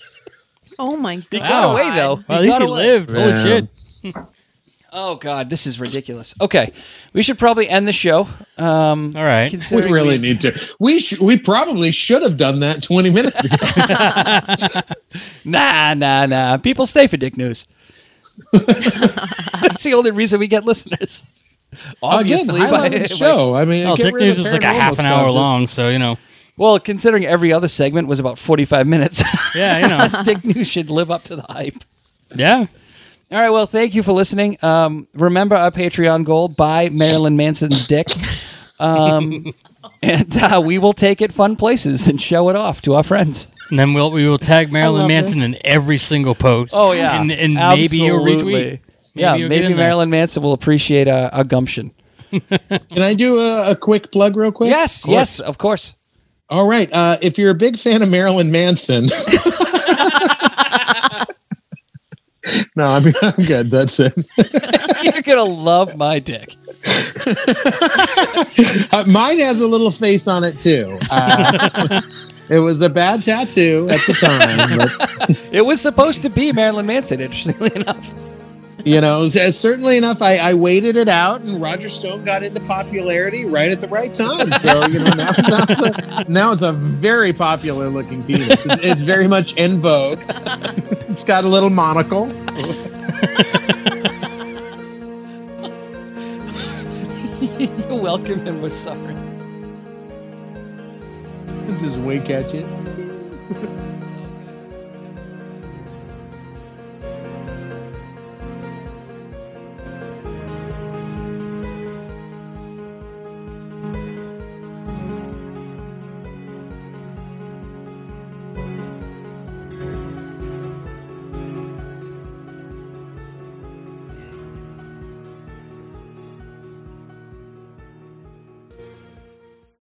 Oh 0.78 0.96
my 0.96 1.16
god. 1.16 1.26
He 1.30 1.38
got 1.40 1.70
away 1.72 1.90
though. 1.94 2.22
Well, 2.28 2.38
at 2.38 2.42
least 2.44 2.58
he 2.58 2.64
away. 2.64 2.76
lived. 2.76 3.10
Holy 3.12 3.28
Yeah. 3.30 3.42
shit. 3.42 4.16
Oh 4.92 5.14
God, 5.14 5.50
this 5.50 5.68
is 5.68 5.78
ridiculous. 5.78 6.34
Okay. 6.40 6.72
We 7.12 7.22
should 7.22 7.38
probably 7.38 7.68
end 7.68 7.86
the 7.86 7.92
show. 7.92 8.26
Um, 8.58 9.14
All 9.16 9.22
right. 9.22 9.52
We 9.70 9.82
really 9.82 10.18
we've- 10.18 10.18
need 10.18 10.40
to. 10.40 10.60
We 10.80 10.98
sh- 10.98 11.20
we 11.20 11.38
probably 11.38 11.92
should 11.92 12.22
have 12.22 12.36
done 12.36 12.58
that 12.60 12.82
20 12.82 13.08
minutes 13.10 13.44
ago. 13.44 14.80
Nah, 15.44 15.94
nah, 15.94 16.26
nah. 16.26 16.56
People 16.56 16.86
stay 16.86 17.06
for 17.06 17.16
Dick 17.16 17.36
News. 17.36 17.66
That's 18.52 19.82
the 19.82 19.94
only 19.94 20.10
reason 20.10 20.40
we 20.40 20.46
get 20.48 20.64
listeners. 20.64 21.24
Again, 21.72 21.94
Obviously, 22.02 22.60
highlight 22.60 22.90
by- 22.92 22.96
of 22.98 23.08
the 23.08 23.16
show. 23.16 23.54
I 23.54 23.64
mean, 23.64 23.84
Well, 23.86 23.96
Dick 23.96 24.14
News 24.16 24.38
was 24.40 24.52
like 24.52 24.64
a 24.64 24.68
half 24.68 24.90
an 24.92 24.96
stuff, 24.98 25.06
hour 25.06 25.26
just- 25.26 25.34
long, 25.36 25.66
so 25.68 25.88
you 25.88 25.98
know. 25.98 26.18
well, 26.56 26.80
considering 26.80 27.24
every 27.26 27.52
other 27.52 27.68
segment 27.68 28.08
was 28.08 28.18
about 28.18 28.38
forty-five 28.38 28.86
minutes, 28.88 29.22
Yeah, 29.54 29.78
you 29.78 29.88
know. 29.88 30.24
Dick 30.24 30.44
News 30.44 30.66
should 30.66 30.90
live 30.90 31.10
up 31.10 31.24
to 31.24 31.36
the 31.36 31.42
hype. 31.48 31.76
yeah. 32.34 32.66
All 33.32 33.38
right. 33.38 33.50
Well, 33.50 33.66
thank 33.66 33.94
you 33.94 34.02
for 34.02 34.12
listening. 34.12 34.56
Um, 34.60 35.06
remember 35.14 35.54
our 35.54 35.70
Patreon 35.70 36.24
goal: 36.24 36.48
buy 36.48 36.88
Marilyn 36.88 37.36
Manson's 37.36 37.86
dick, 37.86 38.08
um, 38.80 39.54
and 40.02 40.36
uh, 40.38 40.60
we 40.64 40.78
will 40.78 40.92
take 40.92 41.20
it 41.20 41.30
fun 41.32 41.54
places 41.54 42.08
and 42.08 42.20
show 42.20 42.48
it 42.48 42.56
off 42.56 42.82
to 42.82 42.94
our 42.94 43.04
friends. 43.04 43.46
And 43.70 43.78
then 43.78 43.94
we'll 43.94 44.10
we 44.12 44.28
will 44.28 44.38
tag 44.38 44.70
Marilyn 44.72 45.06
Manson 45.08 45.40
this. 45.40 45.54
in 45.54 45.58
every 45.64 45.98
single 45.98 46.34
post. 46.34 46.72
Oh 46.74 46.92
yeah, 46.92 47.20
and, 47.20 47.30
and 47.30 47.54
maybe 47.54 47.96
you'll 47.98 48.20
Absolutely. 48.20 48.52
retweet. 48.62 48.80
yeah, 49.14 49.34
you'll 49.36 49.48
maybe 49.48 49.64
in 49.66 49.72
there. 49.72 49.78
Marilyn 49.78 50.10
Manson 50.10 50.42
will 50.42 50.52
appreciate 50.52 51.08
a, 51.08 51.34
our 51.34 51.44
gumption. 51.44 51.92
Can 52.30 53.02
I 53.02 53.14
do 53.14 53.40
a, 53.40 53.70
a 53.72 53.76
quick 53.76 54.12
plug 54.12 54.36
real 54.36 54.52
quick? 54.52 54.70
Yes, 54.70 55.04
yes, 55.06 55.40
of 55.40 55.58
course. 55.58 55.94
All 56.48 56.68
right. 56.68 56.92
Uh, 56.92 57.18
if 57.22 57.38
you're 57.38 57.50
a 57.50 57.54
big 57.54 57.78
fan 57.78 58.02
of 58.02 58.08
Marilyn 58.08 58.50
Manson. 58.50 59.06
no, 62.76 62.88
I'm, 62.88 63.04
I'm 63.22 63.44
good. 63.44 63.70
That's 63.70 64.00
it. 64.00 64.12
You're 65.02 65.22
gonna 65.22 65.44
love 65.44 65.96
my 65.96 66.18
dick. 66.18 66.56
Uh, 68.92 69.04
mine 69.06 69.38
has 69.38 69.60
a 69.60 69.66
little 69.68 69.90
face 69.90 70.26
on 70.26 70.42
it 70.42 70.58
too. 70.58 70.98
Uh, 71.10 72.00
it 72.50 72.58
was 72.58 72.82
a 72.82 72.88
bad 72.88 73.22
tattoo 73.22 73.86
at 73.88 74.00
the 74.06 74.12
time, 74.14 75.36
It 75.52 75.62
was 75.62 75.80
supposed 75.80 76.22
to 76.22 76.30
be 76.30 76.52
Marilyn 76.52 76.86
Manson, 76.86 77.20
interestingly 77.20 77.70
enough. 77.76 78.12
you 78.84 79.00
know, 79.00 79.24
uh, 79.24 79.50
certainly 79.52 79.96
enough, 79.96 80.20
I, 80.20 80.38
I 80.38 80.54
waited 80.54 80.96
it 80.96 81.08
out, 81.08 81.42
and 81.42 81.62
Roger 81.62 81.88
Stone 81.88 82.24
got 82.24 82.42
into 82.42 82.60
popularity 82.60 83.44
right 83.44 83.70
at 83.70 83.80
the 83.80 83.86
right 83.86 84.12
time. 84.12 84.52
So 84.54 84.86
you 84.86 84.98
know, 84.98 85.10
now, 85.10 85.30
now, 85.48 85.64
it's, 85.68 85.80
a, 85.80 86.24
now 86.28 86.52
it's 86.52 86.62
a 86.62 86.72
very 86.72 87.32
popular 87.32 87.88
looking 87.88 88.24
penis. 88.24 88.66
It's, 88.66 88.84
it's 88.84 89.00
very 89.00 89.28
much 89.28 89.52
in 89.54 89.78
vogue. 89.80 90.20
it's 91.08 91.24
got 91.24 91.44
a 91.44 91.48
little 91.48 91.70
monocle. 91.70 92.28
You're 97.58 98.00
welcome 98.00 98.46
and 98.46 98.62
we're 98.62 98.70
sorry. 98.70 99.19
Just 101.78 101.98
wink 101.98 102.30
at 102.30 102.52
you. 102.54 102.66